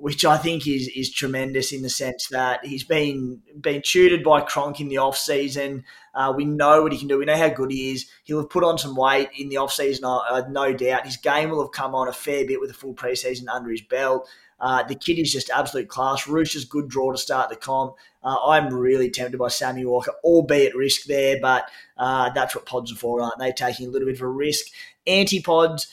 which 0.00 0.24
I 0.24 0.36
think 0.36 0.66
is 0.66 0.88
is 0.88 1.12
tremendous 1.12 1.72
in 1.72 1.82
the 1.82 1.90
sense 1.90 2.28
that 2.28 2.64
he's 2.64 2.84
been 2.84 3.42
been 3.60 3.82
tutored 3.82 4.22
by 4.22 4.40
Cronk 4.40 4.80
in 4.80 4.88
the 4.88 4.98
off 4.98 5.16
season. 5.16 5.84
Uh, 6.14 6.32
we 6.36 6.44
know 6.44 6.82
what 6.82 6.92
he 6.92 6.98
can 6.98 7.08
do. 7.08 7.18
We 7.18 7.24
know 7.24 7.36
how 7.36 7.48
good 7.48 7.70
he 7.70 7.92
is. 7.92 8.06
He'll 8.24 8.40
have 8.40 8.50
put 8.50 8.64
on 8.64 8.78
some 8.78 8.96
weight 8.96 9.28
in 9.36 9.48
the 9.48 9.58
off 9.58 9.72
season, 9.72 10.04
uh, 10.04 10.42
no 10.48 10.72
doubt. 10.72 11.06
His 11.06 11.16
game 11.16 11.50
will 11.50 11.62
have 11.62 11.72
come 11.72 11.94
on 11.94 12.08
a 12.08 12.12
fair 12.12 12.46
bit 12.46 12.60
with 12.60 12.70
a 12.70 12.74
full 12.74 12.94
preseason 12.94 13.48
under 13.48 13.70
his 13.70 13.82
belt. 13.82 14.28
Uh, 14.60 14.82
the 14.82 14.94
kid 14.94 15.18
is 15.18 15.32
just 15.32 15.50
absolute 15.50 15.88
class. 15.88 16.26
Rooster's 16.26 16.64
good 16.64 16.88
draw 16.88 17.12
to 17.12 17.18
start 17.18 17.48
the 17.48 17.56
comp. 17.56 17.94
Uh, 18.22 18.36
I'm 18.46 18.74
really 18.74 19.10
tempted 19.10 19.38
by 19.38 19.48
Sammy 19.48 19.84
Walker, 19.84 20.12
albeit 20.24 20.74
risk 20.74 21.04
there, 21.04 21.38
but 21.40 21.70
uh, 21.96 22.30
that's 22.30 22.56
what 22.56 22.66
pods 22.66 22.92
are 22.92 22.96
for, 22.96 23.22
aren't 23.22 23.38
they? 23.38 23.52
Taking 23.52 23.86
a 23.86 23.90
little 23.90 24.06
bit 24.06 24.16
of 24.16 24.22
a 24.22 24.28
risk. 24.28 24.66
Antipods. 25.06 25.86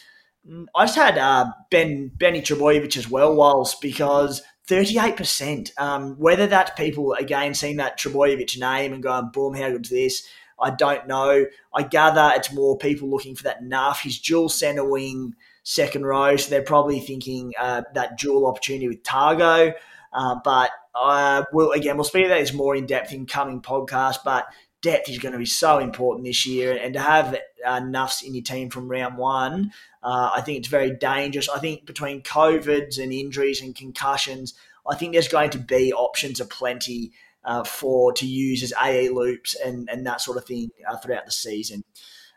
I 0.75 0.85
just 0.85 0.95
had 0.95 1.17
uh, 1.17 1.51
Ben 1.71 2.11
Benny 2.15 2.41
Trbojevic 2.41 2.97
as 2.97 3.09
well, 3.09 3.35
Wals 3.35 3.79
because 3.81 4.41
38%. 4.67 5.71
Um, 5.79 6.15
whether 6.17 6.47
that's 6.47 6.71
people, 6.71 7.13
again, 7.13 7.53
seeing 7.53 7.77
that 7.77 7.99
Trbojevic 7.99 8.59
name 8.59 8.93
and 8.93 9.03
going, 9.03 9.29
boom, 9.29 9.53
how 9.55 9.69
good's 9.69 9.89
this? 9.89 10.27
I 10.59 10.69
don't 10.71 11.07
know. 11.07 11.45
I 11.73 11.83
gather 11.83 12.31
it's 12.35 12.53
more 12.53 12.77
people 12.77 13.09
looking 13.09 13.35
for 13.35 13.43
that 13.43 13.63
nuff. 13.63 14.01
His 14.01 14.19
dual 14.19 14.49
centre 14.49 14.87
wing 14.89 15.35
second 15.63 16.05
row, 16.05 16.35
so 16.37 16.49
they're 16.49 16.61
probably 16.61 16.99
thinking 16.99 17.51
uh, 17.59 17.81
that 17.93 18.17
dual 18.17 18.47
opportunity 18.47 18.87
with 18.87 19.03
Targo. 19.03 19.73
Uh, 20.13 20.35
but 20.43 20.71
uh, 20.93 21.43
we'll, 21.51 21.71
again, 21.71 21.97
we'll 21.97 22.05
speak 22.05 22.25
about 22.25 22.39
this 22.39 22.53
more 22.53 22.75
in 22.75 22.85
depth 22.85 23.11
in 23.11 23.25
coming 23.25 23.61
podcasts. 23.61 24.19
But 24.23 24.45
depth 24.85 25.09
is 25.09 25.17
going 25.17 25.33
to 25.33 25.39
be 25.39 25.47
so 25.47 25.79
important 25.79 26.27
this 26.27 26.45
year, 26.45 26.77
and 26.79 26.93
to 26.93 26.99
have 26.99 27.35
Nuffs 27.65 28.21
in 28.21 28.35
your 28.35 28.43
team 28.43 28.69
from 28.69 28.87
round 28.87 29.17
one, 29.17 29.71
uh, 30.03 30.29
I 30.35 30.41
think 30.41 30.59
it's 30.59 30.67
very 30.67 30.91
dangerous. 30.91 31.49
I 31.49 31.57
think 31.57 31.87
between 31.87 32.21
COVIDs 32.21 32.99
and 33.01 33.11
injuries 33.11 33.61
and 33.63 33.75
concussions, 33.75 34.53
I 34.87 34.93
think 34.93 35.13
there's 35.13 35.27
going 35.27 35.49
to 35.49 35.57
be 35.57 35.91
options 35.91 36.39
aplenty 36.39 37.13
uh, 37.43 37.63
for 37.63 38.13
to 38.13 38.27
use 38.27 38.61
as 38.61 38.73
AE 38.79 39.09
loops 39.09 39.55
and, 39.55 39.89
and 39.89 40.05
that 40.05 40.21
sort 40.21 40.37
of 40.37 40.45
thing 40.45 40.69
uh, 40.87 40.97
throughout 40.97 41.25
the 41.25 41.31
season. 41.31 41.83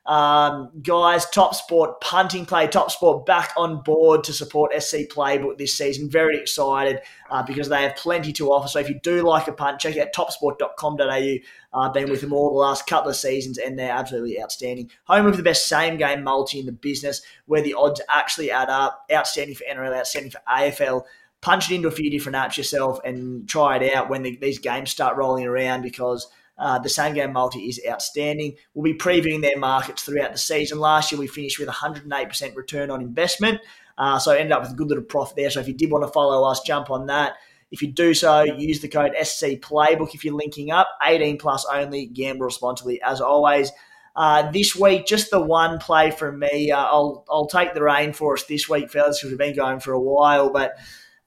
Um, 0.09 0.71
guys, 0.83 1.27
Topsport 1.27 2.01
punting 2.01 2.47
play, 2.47 2.67
Topsport 2.67 3.27
back 3.27 3.53
on 3.59 3.83
board 3.83 4.25
to 4.25 4.33
support 4.33 4.73
SC 4.73 5.01
Playbook 5.01 5.59
this 5.59 5.77
season. 5.77 6.09
Very 6.09 6.39
excited 6.41 7.01
uh, 7.31 7.43
because 7.43 7.69
they 7.69 7.83
have 7.83 7.95
plenty 7.95 8.33
to 8.33 8.49
offer. 8.49 8.69
So 8.69 8.79
if 8.79 8.89
you 8.89 8.99
do 9.03 9.21
like 9.21 9.49
a 9.49 9.53
punt, 9.53 9.81
check 9.81 9.99
out 9.99 10.15
topsport.com.au. 10.17 11.05
I've 11.05 11.43
uh, 11.75 11.91
been 11.91 12.11
with 12.11 12.23
them 12.23 12.33
all 12.33 12.49
the 12.49 12.59
last 12.59 12.87
couple 12.87 13.11
of 13.11 13.17
seasons 13.17 13.59
and 13.59 13.79
they're 13.79 13.93
absolutely 13.93 14.41
outstanding. 14.43 14.91
Home 15.05 15.27
of 15.27 15.37
the 15.37 15.43
best 15.43 15.69
same 15.69 15.99
game 15.99 16.25
multi 16.25 16.59
in 16.59 16.65
the 16.65 16.73
business 16.73 17.21
where 17.45 17.61
the 17.61 17.75
odds 17.75 18.01
actually 18.09 18.51
add 18.51 18.71
up. 18.71 19.05
Outstanding 19.13 19.57
for 19.57 19.65
NRL, 19.71 19.95
outstanding 19.95 20.31
for 20.31 20.41
AFL 20.49 21.03
punch 21.41 21.71
it 21.71 21.75
into 21.75 21.87
a 21.87 21.93
few 21.93 22.11
different 22.11 22.35
apps 22.35 22.57
yourself 22.57 22.99
and 23.05 23.49
try 23.49 23.77
it 23.77 23.95
out 23.95 24.09
when 24.09 24.23
the, 24.23 24.37
these 24.41 24.59
games 24.59 24.91
start 24.91 25.17
rolling 25.17 25.47
around 25.47 25.83
because 25.83 26.27
uh, 26.59 26.79
the 26.79 26.89
same 26.89 27.15
game 27.15 27.33
multi 27.33 27.61
is 27.69 27.81
outstanding. 27.89 28.57
We'll 28.75 28.93
be 28.93 28.99
previewing 28.99 29.43
their 29.43 29.59
markets 29.59 30.03
throughout 30.03 30.33
the 30.33 30.39
season. 30.39 30.79
Last 30.79 31.13
year, 31.13 31.21
we 31.21 31.27
finished 31.27 31.59
with 31.59 31.69
108% 31.69 32.57
return 32.57 32.91
on 32.91 33.01
investment. 33.01 33.61
Uh, 33.97 34.19
so 34.19 34.33
I 34.33 34.39
ended 34.39 34.53
up 34.53 34.63
with 34.63 34.73
a 34.73 34.75
good 34.75 34.89
little 34.89 35.05
profit 35.05 35.37
there. 35.37 35.51
So 35.51 35.61
if 35.61 35.69
you 35.69 35.75
did 35.75 35.91
want 35.91 36.05
to 36.05 36.11
follow 36.11 36.49
us, 36.49 36.61
jump 36.61 36.91
on 36.91 37.07
that. 37.07 37.35
If 37.71 37.83
you 37.83 37.89
do 37.89 38.15
so, 38.15 38.43
use 38.43 38.81
the 38.81 38.89
code 38.89 39.13
SC 39.23 39.61
Playbook 39.61 40.15
if 40.15 40.25
you're 40.25 40.35
linking 40.35 40.71
up. 40.71 40.89
18 41.03 41.39
plus 41.39 41.67
only. 41.71 42.07
Gamble 42.07 42.47
responsibly 42.47 43.01
as 43.03 43.21
always. 43.21 43.71
Uh, 44.17 44.51
this 44.51 44.75
week, 44.75 45.07
just 45.07 45.31
the 45.31 45.41
one 45.41 45.79
play 45.79 46.11
from 46.11 46.41
me. 46.41 46.73
Uh, 46.73 46.83
I'll 46.83 47.25
I'll 47.31 47.47
take 47.47 47.75
the 47.75 47.83
reign 47.83 48.13
for 48.13 48.35
us 48.35 48.45
this 48.45 48.69
week, 48.69 48.91
fellas, 48.91 49.21
because 49.21 49.31
we've 49.31 49.39
been 49.39 49.55
going 49.55 49.79
for 49.79 49.93
a 49.93 50.01
while. 50.01 50.51
But 50.51 50.77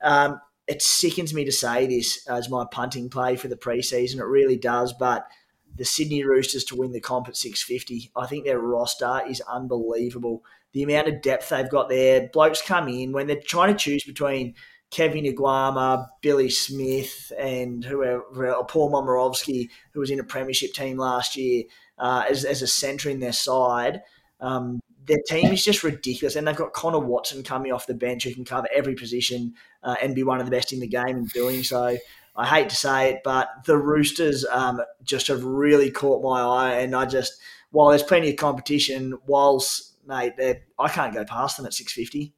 um, 0.01 0.41
it 0.67 0.81
sickens 0.81 1.33
me 1.33 1.43
to 1.45 1.51
say 1.51 1.87
this 1.87 2.25
as 2.27 2.49
my 2.49 2.65
punting 2.71 3.09
play 3.09 3.35
for 3.35 3.47
the 3.47 3.55
preseason. 3.55 4.19
It 4.19 4.25
really 4.25 4.57
does. 4.57 4.93
But 4.93 5.27
the 5.75 5.85
Sydney 5.85 6.23
Roosters 6.23 6.63
to 6.65 6.75
win 6.75 6.91
the 6.91 6.99
comp 6.99 7.27
at 7.27 7.37
650, 7.37 8.11
I 8.15 8.25
think 8.27 8.45
their 8.45 8.59
roster 8.59 9.21
is 9.27 9.41
unbelievable. 9.41 10.43
The 10.73 10.83
amount 10.83 11.07
of 11.07 11.21
depth 11.21 11.49
they've 11.49 11.69
got 11.69 11.89
there. 11.89 12.29
Blokes 12.31 12.61
come 12.61 12.87
in 12.87 13.11
when 13.11 13.27
they're 13.27 13.41
trying 13.41 13.73
to 13.73 13.79
choose 13.79 14.03
between 14.03 14.55
Kevin 14.91 15.23
Naiqama, 15.23 16.07
Billy 16.21 16.49
Smith, 16.49 17.31
and 17.39 17.83
whoever, 17.83 18.63
Paul 18.67 18.91
Momirovski, 18.91 19.69
who 19.93 20.01
was 20.01 20.11
in 20.11 20.19
a 20.19 20.23
premiership 20.23 20.73
team 20.73 20.97
last 20.97 21.35
year, 21.37 21.63
uh, 21.97 22.25
as, 22.29 22.43
as 22.45 22.61
a 22.61 22.67
centre 22.67 23.09
in 23.09 23.19
their 23.21 23.31
side. 23.31 24.01
Um, 24.41 24.81
their 25.05 25.21
team 25.27 25.51
is 25.51 25.63
just 25.63 25.83
ridiculous, 25.83 26.35
and 26.35 26.47
they've 26.47 26.55
got 26.55 26.73
Connor 26.73 26.99
Watson 26.99 27.43
coming 27.43 27.71
off 27.71 27.87
the 27.87 27.93
bench 27.93 28.23
who 28.23 28.33
can 28.33 28.45
cover 28.45 28.67
every 28.73 28.95
position 28.95 29.53
uh, 29.83 29.95
and 30.01 30.15
be 30.15 30.23
one 30.23 30.39
of 30.39 30.45
the 30.45 30.51
best 30.51 30.73
in 30.73 30.79
the 30.79 30.87
game 30.87 31.17
in 31.17 31.25
doing 31.25 31.63
so. 31.63 31.97
I 32.35 32.47
hate 32.47 32.69
to 32.69 32.75
say 32.75 33.11
it, 33.11 33.21
but 33.23 33.49
the 33.65 33.77
Roosters 33.77 34.45
um, 34.45 34.81
just 35.03 35.27
have 35.27 35.43
really 35.43 35.91
caught 35.91 36.23
my 36.23 36.41
eye, 36.41 36.73
and 36.79 36.95
I 36.95 37.05
just 37.05 37.39
while 37.71 37.89
there's 37.89 38.03
plenty 38.03 38.29
of 38.29 38.37
competition, 38.37 39.17
Wals 39.27 39.93
mate, 40.05 40.33
I 40.79 40.87
can't 40.89 41.13
go 41.13 41.25
past 41.25 41.57
them 41.57 41.65
at 41.65 41.73
six 41.73 41.93
fifty. 41.93 42.33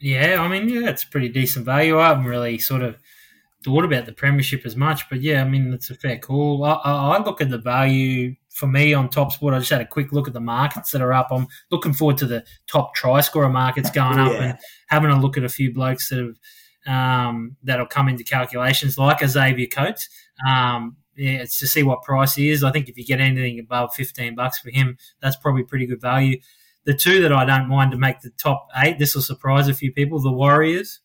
Yeah, 0.00 0.42
I 0.42 0.48
mean, 0.48 0.68
yeah, 0.68 0.88
it's 0.88 1.04
pretty 1.04 1.28
decent 1.28 1.64
value. 1.64 1.98
I 1.98 2.08
haven't 2.08 2.24
really 2.24 2.58
sort 2.58 2.82
of 2.82 2.98
thought 3.64 3.84
about 3.84 4.06
the 4.06 4.12
premiership 4.12 4.66
as 4.66 4.74
much, 4.74 5.08
but 5.08 5.20
yeah, 5.20 5.42
I 5.42 5.48
mean, 5.48 5.72
it's 5.72 5.90
a 5.90 5.94
fair 5.94 6.18
call. 6.18 6.64
I, 6.64 6.72
I, 6.84 7.22
look 7.22 7.40
at 7.40 7.50
the 7.50 7.58
value 7.58 8.34
for 8.54 8.66
me 8.66 8.94
on 8.94 9.08
Topsport. 9.08 9.54
I 9.54 9.58
just 9.58 9.70
had 9.70 9.80
a 9.80 9.86
quick 9.86 10.12
look 10.12 10.28
at 10.28 10.34
the 10.34 10.40
markets 10.40 10.90
that 10.92 11.02
are 11.02 11.12
up. 11.12 11.28
I'm 11.30 11.46
looking 11.70 11.92
forward 11.92 12.18
to 12.18 12.26
the 12.26 12.44
top 12.66 12.94
try 12.94 13.20
scorer 13.20 13.48
markets 13.48 13.90
going 13.90 14.18
up 14.18 14.32
yeah. 14.32 14.42
and 14.42 14.58
having 14.88 15.10
a 15.10 15.20
look 15.20 15.36
at 15.36 15.44
a 15.44 15.48
few 15.48 15.72
blokes 15.72 16.08
that 16.08 16.18
have 16.18 16.36
um, 16.86 17.56
that'll 17.62 17.86
come 17.86 18.08
into 18.08 18.24
calculations 18.24 18.98
like 18.98 19.22
a 19.22 19.28
Xavier 19.28 19.66
Coates. 19.66 20.08
Um, 20.46 20.96
yeah, 21.16 21.42
it's 21.42 21.58
to 21.58 21.66
see 21.66 21.82
what 21.82 22.02
price 22.02 22.34
he 22.34 22.50
is. 22.50 22.64
I 22.64 22.72
think 22.72 22.88
if 22.88 22.96
you 22.96 23.04
get 23.04 23.20
anything 23.20 23.58
above 23.58 23.94
15 23.94 24.34
bucks 24.34 24.58
for 24.58 24.70
him, 24.70 24.96
that's 25.20 25.36
probably 25.36 25.62
pretty 25.62 25.86
good 25.86 26.00
value. 26.00 26.40
The 26.84 26.94
two 26.94 27.22
that 27.22 27.32
I 27.32 27.44
don't 27.44 27.68
mind 27.68 27.92
to 27.92 27.98
make 27.98 28.20
the 28.20 28.30
top 28.30 28.66
eight, 28.76 28.98
this 28.98 29.14
will 29.14 29.22
surprise 29.22 29.68
a 29.68 29.74
few 29.74 29.92
people. 29.92 30.18
The 30.20 30.32
Warriors 30.32 31.00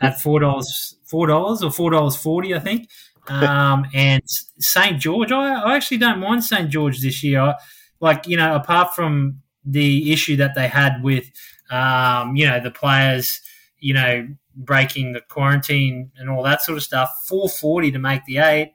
at 0.00 0.20
four 0.20 0.40
dollars, 0.40 0.96
four 1.04 1.26
dollars 1.26 1.62
or 1.62 1.70
four 1.70 1.90
dollars 1.90 2.16
forty, 2.16 2.54
I 2.54 2.58
think. 2.58 2.88
Um, 3.28 3.86
and 3.94 4.22
St 4.26 4.98
George, 4.98 5.30
I, 5.30 5.60
I, 5.60 5.76
actually 5.76 5.98
don't 5.98 6.20
mind 6.20 6.42
St 6.42 6.70
George 6.70 7.00
this 7.00 7.22
year. 7.22 7.40
I, 7.40 7.54
like 8.00 8.26
you 8.26 8.36
know, 8.36 8.54
apart 8.54 8.94
from 8.94 9.40
the 9.64 10.12
issue 10.12 10.36
that 10.36 10.54
they 10.54 10.68
had 10.68 11.02
with, 11.02 11.30
um, 11.70 12.34
you 12.34 12.46
know, 12.46 12.60
the 12.60 12.70
players, 12.70 13.40
you 13.78 13.94
know, 13.94 14.26
breaking 14.56 15.12
the 15.12 15.20
quarantine 15.20 16.10
and 16.16 16.28
all 16.28 16.42
that 16.42 16.62
sort 16.62 16.76
of 16.76 16.82
stuff, 16.82 17.10
four 17.26 17.48
forty 17.48 17.92
to 17.92 17.98
make 17.98 18.24
the 18.24 18.38
eight. 18.38 18.74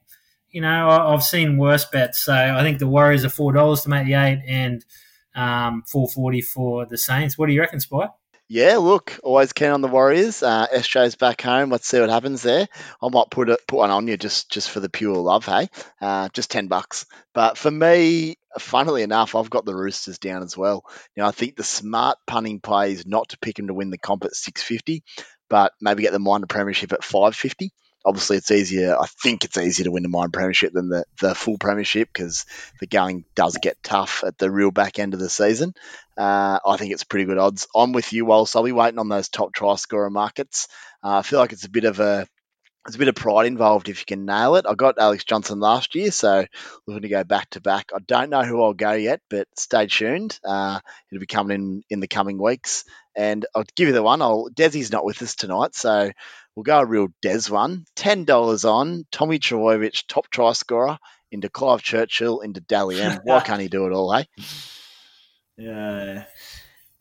You 0.49 0.61
know, 0.61 0.89
I, 0.89 1.11
have 1.11 1.23
seen 1.23 1.57
worse 1.57 1.85
bets. 1.85 2.21
So 2.21 2.33
I 2.33 2.61
think 2.61 2.79
the 2.79 2.87
Warriors 2.87 3.25
are 3.25 3.29
four 3.29 3.51
dollars 3.51 3.81
to 3.81 3.89
make 3.89 4.05
the 4.05 4.13
eight, 4.13 4.41
and 4.47 4.85
um, 5.35 5.83
440 5.87 6.41
for 6.41 6.85
the 6.85 6.97
Saints. 6.97 7.37
What 7.37 7.47
do 7.47 7.53
you 7.53 7.59
reckon, 7.59 7.79
Spy? 7.79 8.07
Yeah, 8.47 8.77
look, 8.77 9.17
always 9.23 9.53
keen 9.53 9.71
on 9.71 9.81
the 9.81 9.87
Warriors. 9.87 10.43
Uh, 10.43 10.67
SJ's 10.71 11.15
back 11.15 11.41
home. 11.41 11.71
Let's 11.71 11.87
see 11.87 11.99
what 11.99 12.11
happens 12.11 12.43
there. 12.43 12.67
I 13.01 13.09
might 13.09 13.31
put 13.31 13.49
it, 13.49 13.59
put 13.67 13.77
one 13.77 13.89
on 13.89 14.07
you 14.07 14.17
just 14.17 14.51
just 14.51 14.69
for 14.69 14.79
the 14.79 14.89
pure 14.89 15.15
love, 15.15 15.45
hey? 15.45 15.67
Uh, 15.99 16.29
just 16.29 16.51
ten 16.51 16.67
bucks. 16.67 17.07
But 17.33 17.57
for 17.57 17.71
me, 17.71 18.35
funnily 18.59 19.01
enough, 19.01 19.33
I've 19.33 19.49
got 19.49 19.65
the 19.65 19.75
Roosters 19.75 20.19
down 20.19 20.43
as 20.43 20.55
well. 20.55 20.83
You 21.15 21.23
know, 21.23 21.27
I 21.27 21.31
think 21.31 21.55
the 21.55 21.63
smart 21.63 22.19
punning 22.27 22.59
play 22.59 22.91
is 22.91 23.07
not 23.07 23.29
to 23.29 23.39
pick 23.39 23.55
them 23.55 23.67
to 23.67 23.73
win 23.73 23.89
the 23.89 23.97
comp 23.97 24.25
at 24.25 24.35
six 24.35 24.61
fifty, 24.61 25.03
but 25.49 25.73
maybe 25.81 26.03
get 26.03 26.11
the 26.11 26.19
minor 26.19 26.45
premiership 26.45 26.93
at 26.93 27.03
five 27.03 27.35
fifty 27.35 27.71
obviously 28.05 28.37
it's 28.37 28.51
easier. 28.51 28.95
I 28.95 29.07
think 29.23 29.43
it's 29.43 29.57
easier 29.57 29.85
to 29.85 29.91
win 29.91 30.03
the 30.03 30.09
minor 30.09 30.29
premiership 30.29 30.73
than 30.73 30.89
the, 30.89 31.05
the 31.19 31.33
full 31.33 31.57
premiership 31.57 32.09
because 32.13 32.45
the 32.79 32.87
going 32.87 33.25
does 33.35 33.57
get 33.61 33.81
tough 33.83 34.23
at 34.25 34.37
the 34.37 34.51
real 34.51 34.71
back 34.71 34.99
end 34.99 35.13
of 35.13 35.19
the 35.19 35.29
season. 35.29 35.73
Uh, 36.17 36.59
I 36.65 36.77
think 36.77 36.93
it's 36.93 37.03
pretty 37.03 37.25
good 37.25 37.39
odds. 37.39 37.67
I'm 37.75 37.91
with 37.91 38.13
you, 38.13 38.25
Wals 38.25 38.55
I'll 38.55 38.63
be 38.63 38.71
waiting 38.71 38.99
on 38.99 39.09
those 39.09 39.29
top 39.29 39.53
try 39.53 39.75
scorer 39.75 40.09
markets. 40.09 40.67
Uh, 41.03 41.17
I 41.17 41.21
feel 41.23 41.39
like 41.39 41.51
it's 41.51 41.65
a 41.65 41.69
bit 41.69 41.85
of 41.85 41.99
a 41.99 42.27
there's 42.85 42.95
a 42.95 42.99
bit 42.99 43.07
of 43.07 43.15
pride 43.15 43.47
involved 43.47 43.89
if 43.89 43.99
you 43.99 44.05
can 44.05 44.25
nail 44.25 44.55
it. 44.57 44.65
I 44.69 44.75
got 44.75 44.99
Alex 44.99 45.23
Johnson 45.23 45.59
last 45.59 45.95
year, 45.95 46.11
so 46.11 46.45
looking 46.85 47.01
to 47.01 47.09
go 47.09 47.23
back 47.23 47.49
to 47.51 47.61
back. 47.61 47.89
I 47.95 47.97
don't 47.99 48.29
know 48.29 48.43
who 48.43 48.61
I'll 48.61 48.73
go 48.73 48.91
yet, 48.91 49.21
but 49.27 49.47
stay 49.57 49.87
tuned. 49.87 50.39
Uh, 50.45 50.79
it'll 51.11 51.19
be 51.19 51.25
coming 51.25 51.55
in 51.55 51.83
in 51.89 51.99
the 51.99 52.07
coming 52.07 52.37
weeks, 52.37 52.85
and 53.15 53.43
I'll 53.55 53.65
give 53.75 53.87
you 53.87 53.93
the 53.93 54.03
one. 54.03 54.21
I'll 54.21 54.49
Desi's 54.53 54.91
not 54.91 55.03
with 55.03 55.19
us 55.23 55.33
tonight, 55.33 55.73
so 55.73 56.11
We'll 56.55 56.63
go 56.63 56.79
a 56.79 56.85
real 56.85 57.09
Des 57.21 57.49
one. 57.49 57.85
$10 57.97 58.65
on 58.71 59.05
Tommy 59.11 59.39
Trbojevic, 59.39 60.05
top 60.07 60.29
try 60.29 60.53
scorer, 60.53 60.97
into 61.31 61.49
Clive 61.49 61.81
Churchill, 61.81 62.39
into 62.39 62.61
Dally 62.61 63.01
M. 63.01 63.19
Why 63.23 63.41
can't 63.41 63.61
he 63.61 63.67
do 63.67 63.85
it 63.87 63.91
all, 63.91 64.13
eh? 64.13 64.23
Yeah. 65.57 66.25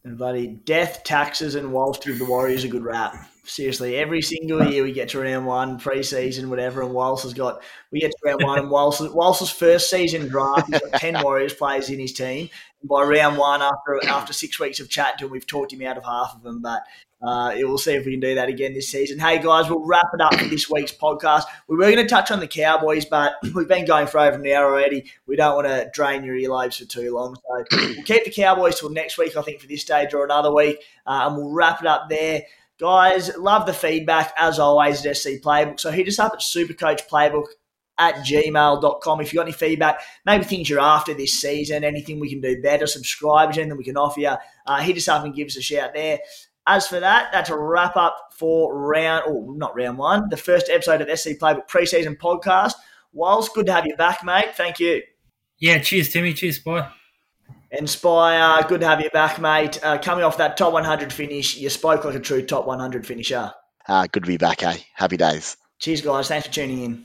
And 0.04 0.18
bloody 0.18 0.46
death, 0.46 1.02
taxes, 1.02 1.54
and 1.54 1.70
Wals 1.70 2.00
give 2.00 2.18
the 2.18 2.26
Warriors 2.26 2.62
a 2.62 2.68
good 2.68 2.84
rap. 2.84 3.16
Seriously, 3.44 3.96
every 3.96 4.22
single 4.22 4.64
year 4.70 4.84
we 4.84 4.92
get 4.92 5.08
to 5.08 5.20
round 5.20 5.46
one, 5.46 5.78
pre-season, 5.78 6.50
whatever, 6.50 6.82
and 6.82 6.92
Wals 6.92 7.22
has 7.22 7.34
got 7.34 7.62
we 7.90 8.00
get 8.00 8.10
to 8.10 8.16
round 8.24 8.42
one, 8.42 8.58
and 8.58 8.68
Wals, 8.68 8.98
Wals's 9.12 9.50
first 9.50 9.90
season 9.90 10.28
draft, 10.28 10.70
he's 10.70 10.80
got 10.80 11.00
ten 11.00 11.22
Warriors 11.22 11.54
players 11.54 11.88
in 11.88 11.98
his 11.98 12.12
team. 12.12 12.48
And 12.80 12.88
by 12.88 13.02
round 13.02 13.38
one, 13.38 13.62
after 13.62 14.06
after 14.06 14.32
six 14.32 14.60
weeks 14.60 14.78
of 14.78 14.90
chat 14.90 15.18
to 15.18 15.24
him, 15.24 15.30
we've 15.30 15.46
talked 15.46 15.72
him 15.72 15.82
out 15.82 15.96
of 15.96 16.04
half 16.04 16.34
of 16.34 16.42
them. 16.42 16.60
But 16.60 16.82
uh, 17.22 17.54
we'll 17.56 17.78
see 17.78 17.94
if 17.94 18.04
we 18.04 18.12
can 18.12 18.20
do 18.20 18.34
that 18.34 18.48
again 18.48 18.74
this 18.74 18.90
season. 18.90 19.18
Hey 19.18 19.38
guys, 19.42 19.68
we'll 19.68 19.84
wrap 19.84 20.06
it 20.12 20.20
up 20.20 20.34
for 20.34 20.44
this 20.46 20.68
week's 20.68 20.92
podcast. 20.92 21.44
We 21.68 21.76
were 21.76 21.84
going 21.84 21.96
to 21.96 22.06
touch 22.06 22.30
on 22.30 22.40
the 22.40 22.46
Cowboys, 22.46 23.04
but 23.06 23.34
we've 23.54 23.68
been 23.68 23.86
going 23.86 24.06
for 24.06 24.20
over 24.20 24.36
an 24.36 24.46
hour 24.46 24.66
already. 24.66 25.10
We 25.26 25.36
don't 25.36 25.54
want 25.54 25.68
to 25.68 25.90
drain 25.92 26.24
your 26.24 26.36
earlobes 26.36 26.78
for 26.78 26.84
too 26.84 27.14
long, 27.14 27.36
so 27.36 27.64
we'll 27.72 28.02
keep 28.04 28.24
the 28.24 28.30
Cowboys 28.30 28.78
till 28.78 28.90
next 28.90 29.16
week. 29.18 29.36
I 29.36 29.42
think 29.42 29.60
for 29.60 29.66
this 29.66 29.82
stage 29.82 30.12
or 30.12 30.24
another 30.24 30.52
week, 30.52 30.78
uh, 31.06 31.26
and 31.26 31.36
we'll 31.36 31.50
wrap 31.50 31.80
it 31.80 31.86
up 31.86 32.08
there. 32.08 32.42
Guys, 32.78 33.34
love 33.36 33.66
the 33.66 33.72
feedback 33.72 34.32
as 34.36 34.58
always 34.58 35.06
at 35.06 35.16
SC 35.16 35.40
Playbook. 35.42 35.78
So 35.78 35.90
hit 35.90 36.08
us 36.08 36.18
up 36.18 36.32
at 36.34 36.40
Supercoach 36.40 37.08
Playbook 37.08 37.46
at 37.98 38.16
gmail.com. 38.16 39.20
If 39.20 39.32
you've 39.32 39.38
got 39.38 39.46
any 39.46 39.52
feedback, 39.52 40.00
maybe 40.26 40.44
things 40.44 40.68
you're 40.68 40.80
after 40.80 41.14
this 41.14 41.40
season, 41.40 41.84
anything 41.84 42.18
we 42.18 42.28
can 42.28 42.40
do 42.40 42.60
better, 42.60 42.86
subscribers, 42.86 43.58
anything 43.58 43.78
we 43.78 43.84
can 43.84 43.96
offer 43.96 44.20
you, 44.20 44.34
uh, 44.66 44.80
hit 44.80 44.96
us 44.96 45.08
up 45.08 45.24
and 45.24 45.34
give 45.34 45.46
us 45.46 45.56
a 45.56 45.62
shout 45.62 45.94
there. 45.94 46.18
As 46.66 46.86
for 46.86 46.98
that, 47.00 47.30
that's 47.32 47.50
a 47.50 47.58
wrap 47.58 47.96
up 47.96 48.32
for 48.32 48.74
round, 48.74 49.24
or 49.26 49.34
oh, 49.34 49.52
not 49.52 49.76
round 49.76 49.98
one, 49.98 50.28
the 50.30 50.36
first 50.36 50.70
episode 50.70 51.02
of 51.02 51.18
SC 51.18 51.30
Playbook 51.30 51.68
preseason 51.68 52.16
podcast. 52.16 52.72
Wals 53.14 53.52
good 53.52 53.66
to 53.66 53.72
have 53.72 53.86
you 53.86 53.96
back, 53.96 54.24
mate. 54.24 54.56
Thank 54.56 54.80
you. 54.80 55.02
Yeah, 55.58 55.78
cheers, 55.78 56.10
Timmy. 56.10 56.32
Cheers, 56.32 56.58
boy. 56.58 56.86
And 57.70 57.88
Spy, 57.88 58.38
uh, 58.38 58.62
good 58.62 58.80
to 58.80 58.86
have 58.86 59.00
you 59.00 59.10
back, 59.10 59.40
mate. 59.40 59.78
Uh, 59.82 59.98
coming 59.98 60.24
off 60.24 60.38
that 60.38 60.56
top 60.56 60.72
100 60.72 61.12
finish, 61.12 61.56
you 61.56 61.68
spoke 61.68 62.04
like 62.04 62.14
a 62.14 62.20
true 62.20 62.42
top 62.42 62.66
100 62.66 63.06
finisher. 63.06 63.52
Uh, 63.88 64.06
good 64.10 64.22
to 64.22 64.28
be 64.28 64.36
back, 64.36 64.62
eh? 64.62 64.76
Happy 64.94 65.16
days. 65.16 65.56
Cheers, 65.80 66.00
guys. 66.00 66.28
Thanks 66.28 66.46
for 66.46 66.52
tuning 66.52 66.82
in. 66.82 67.04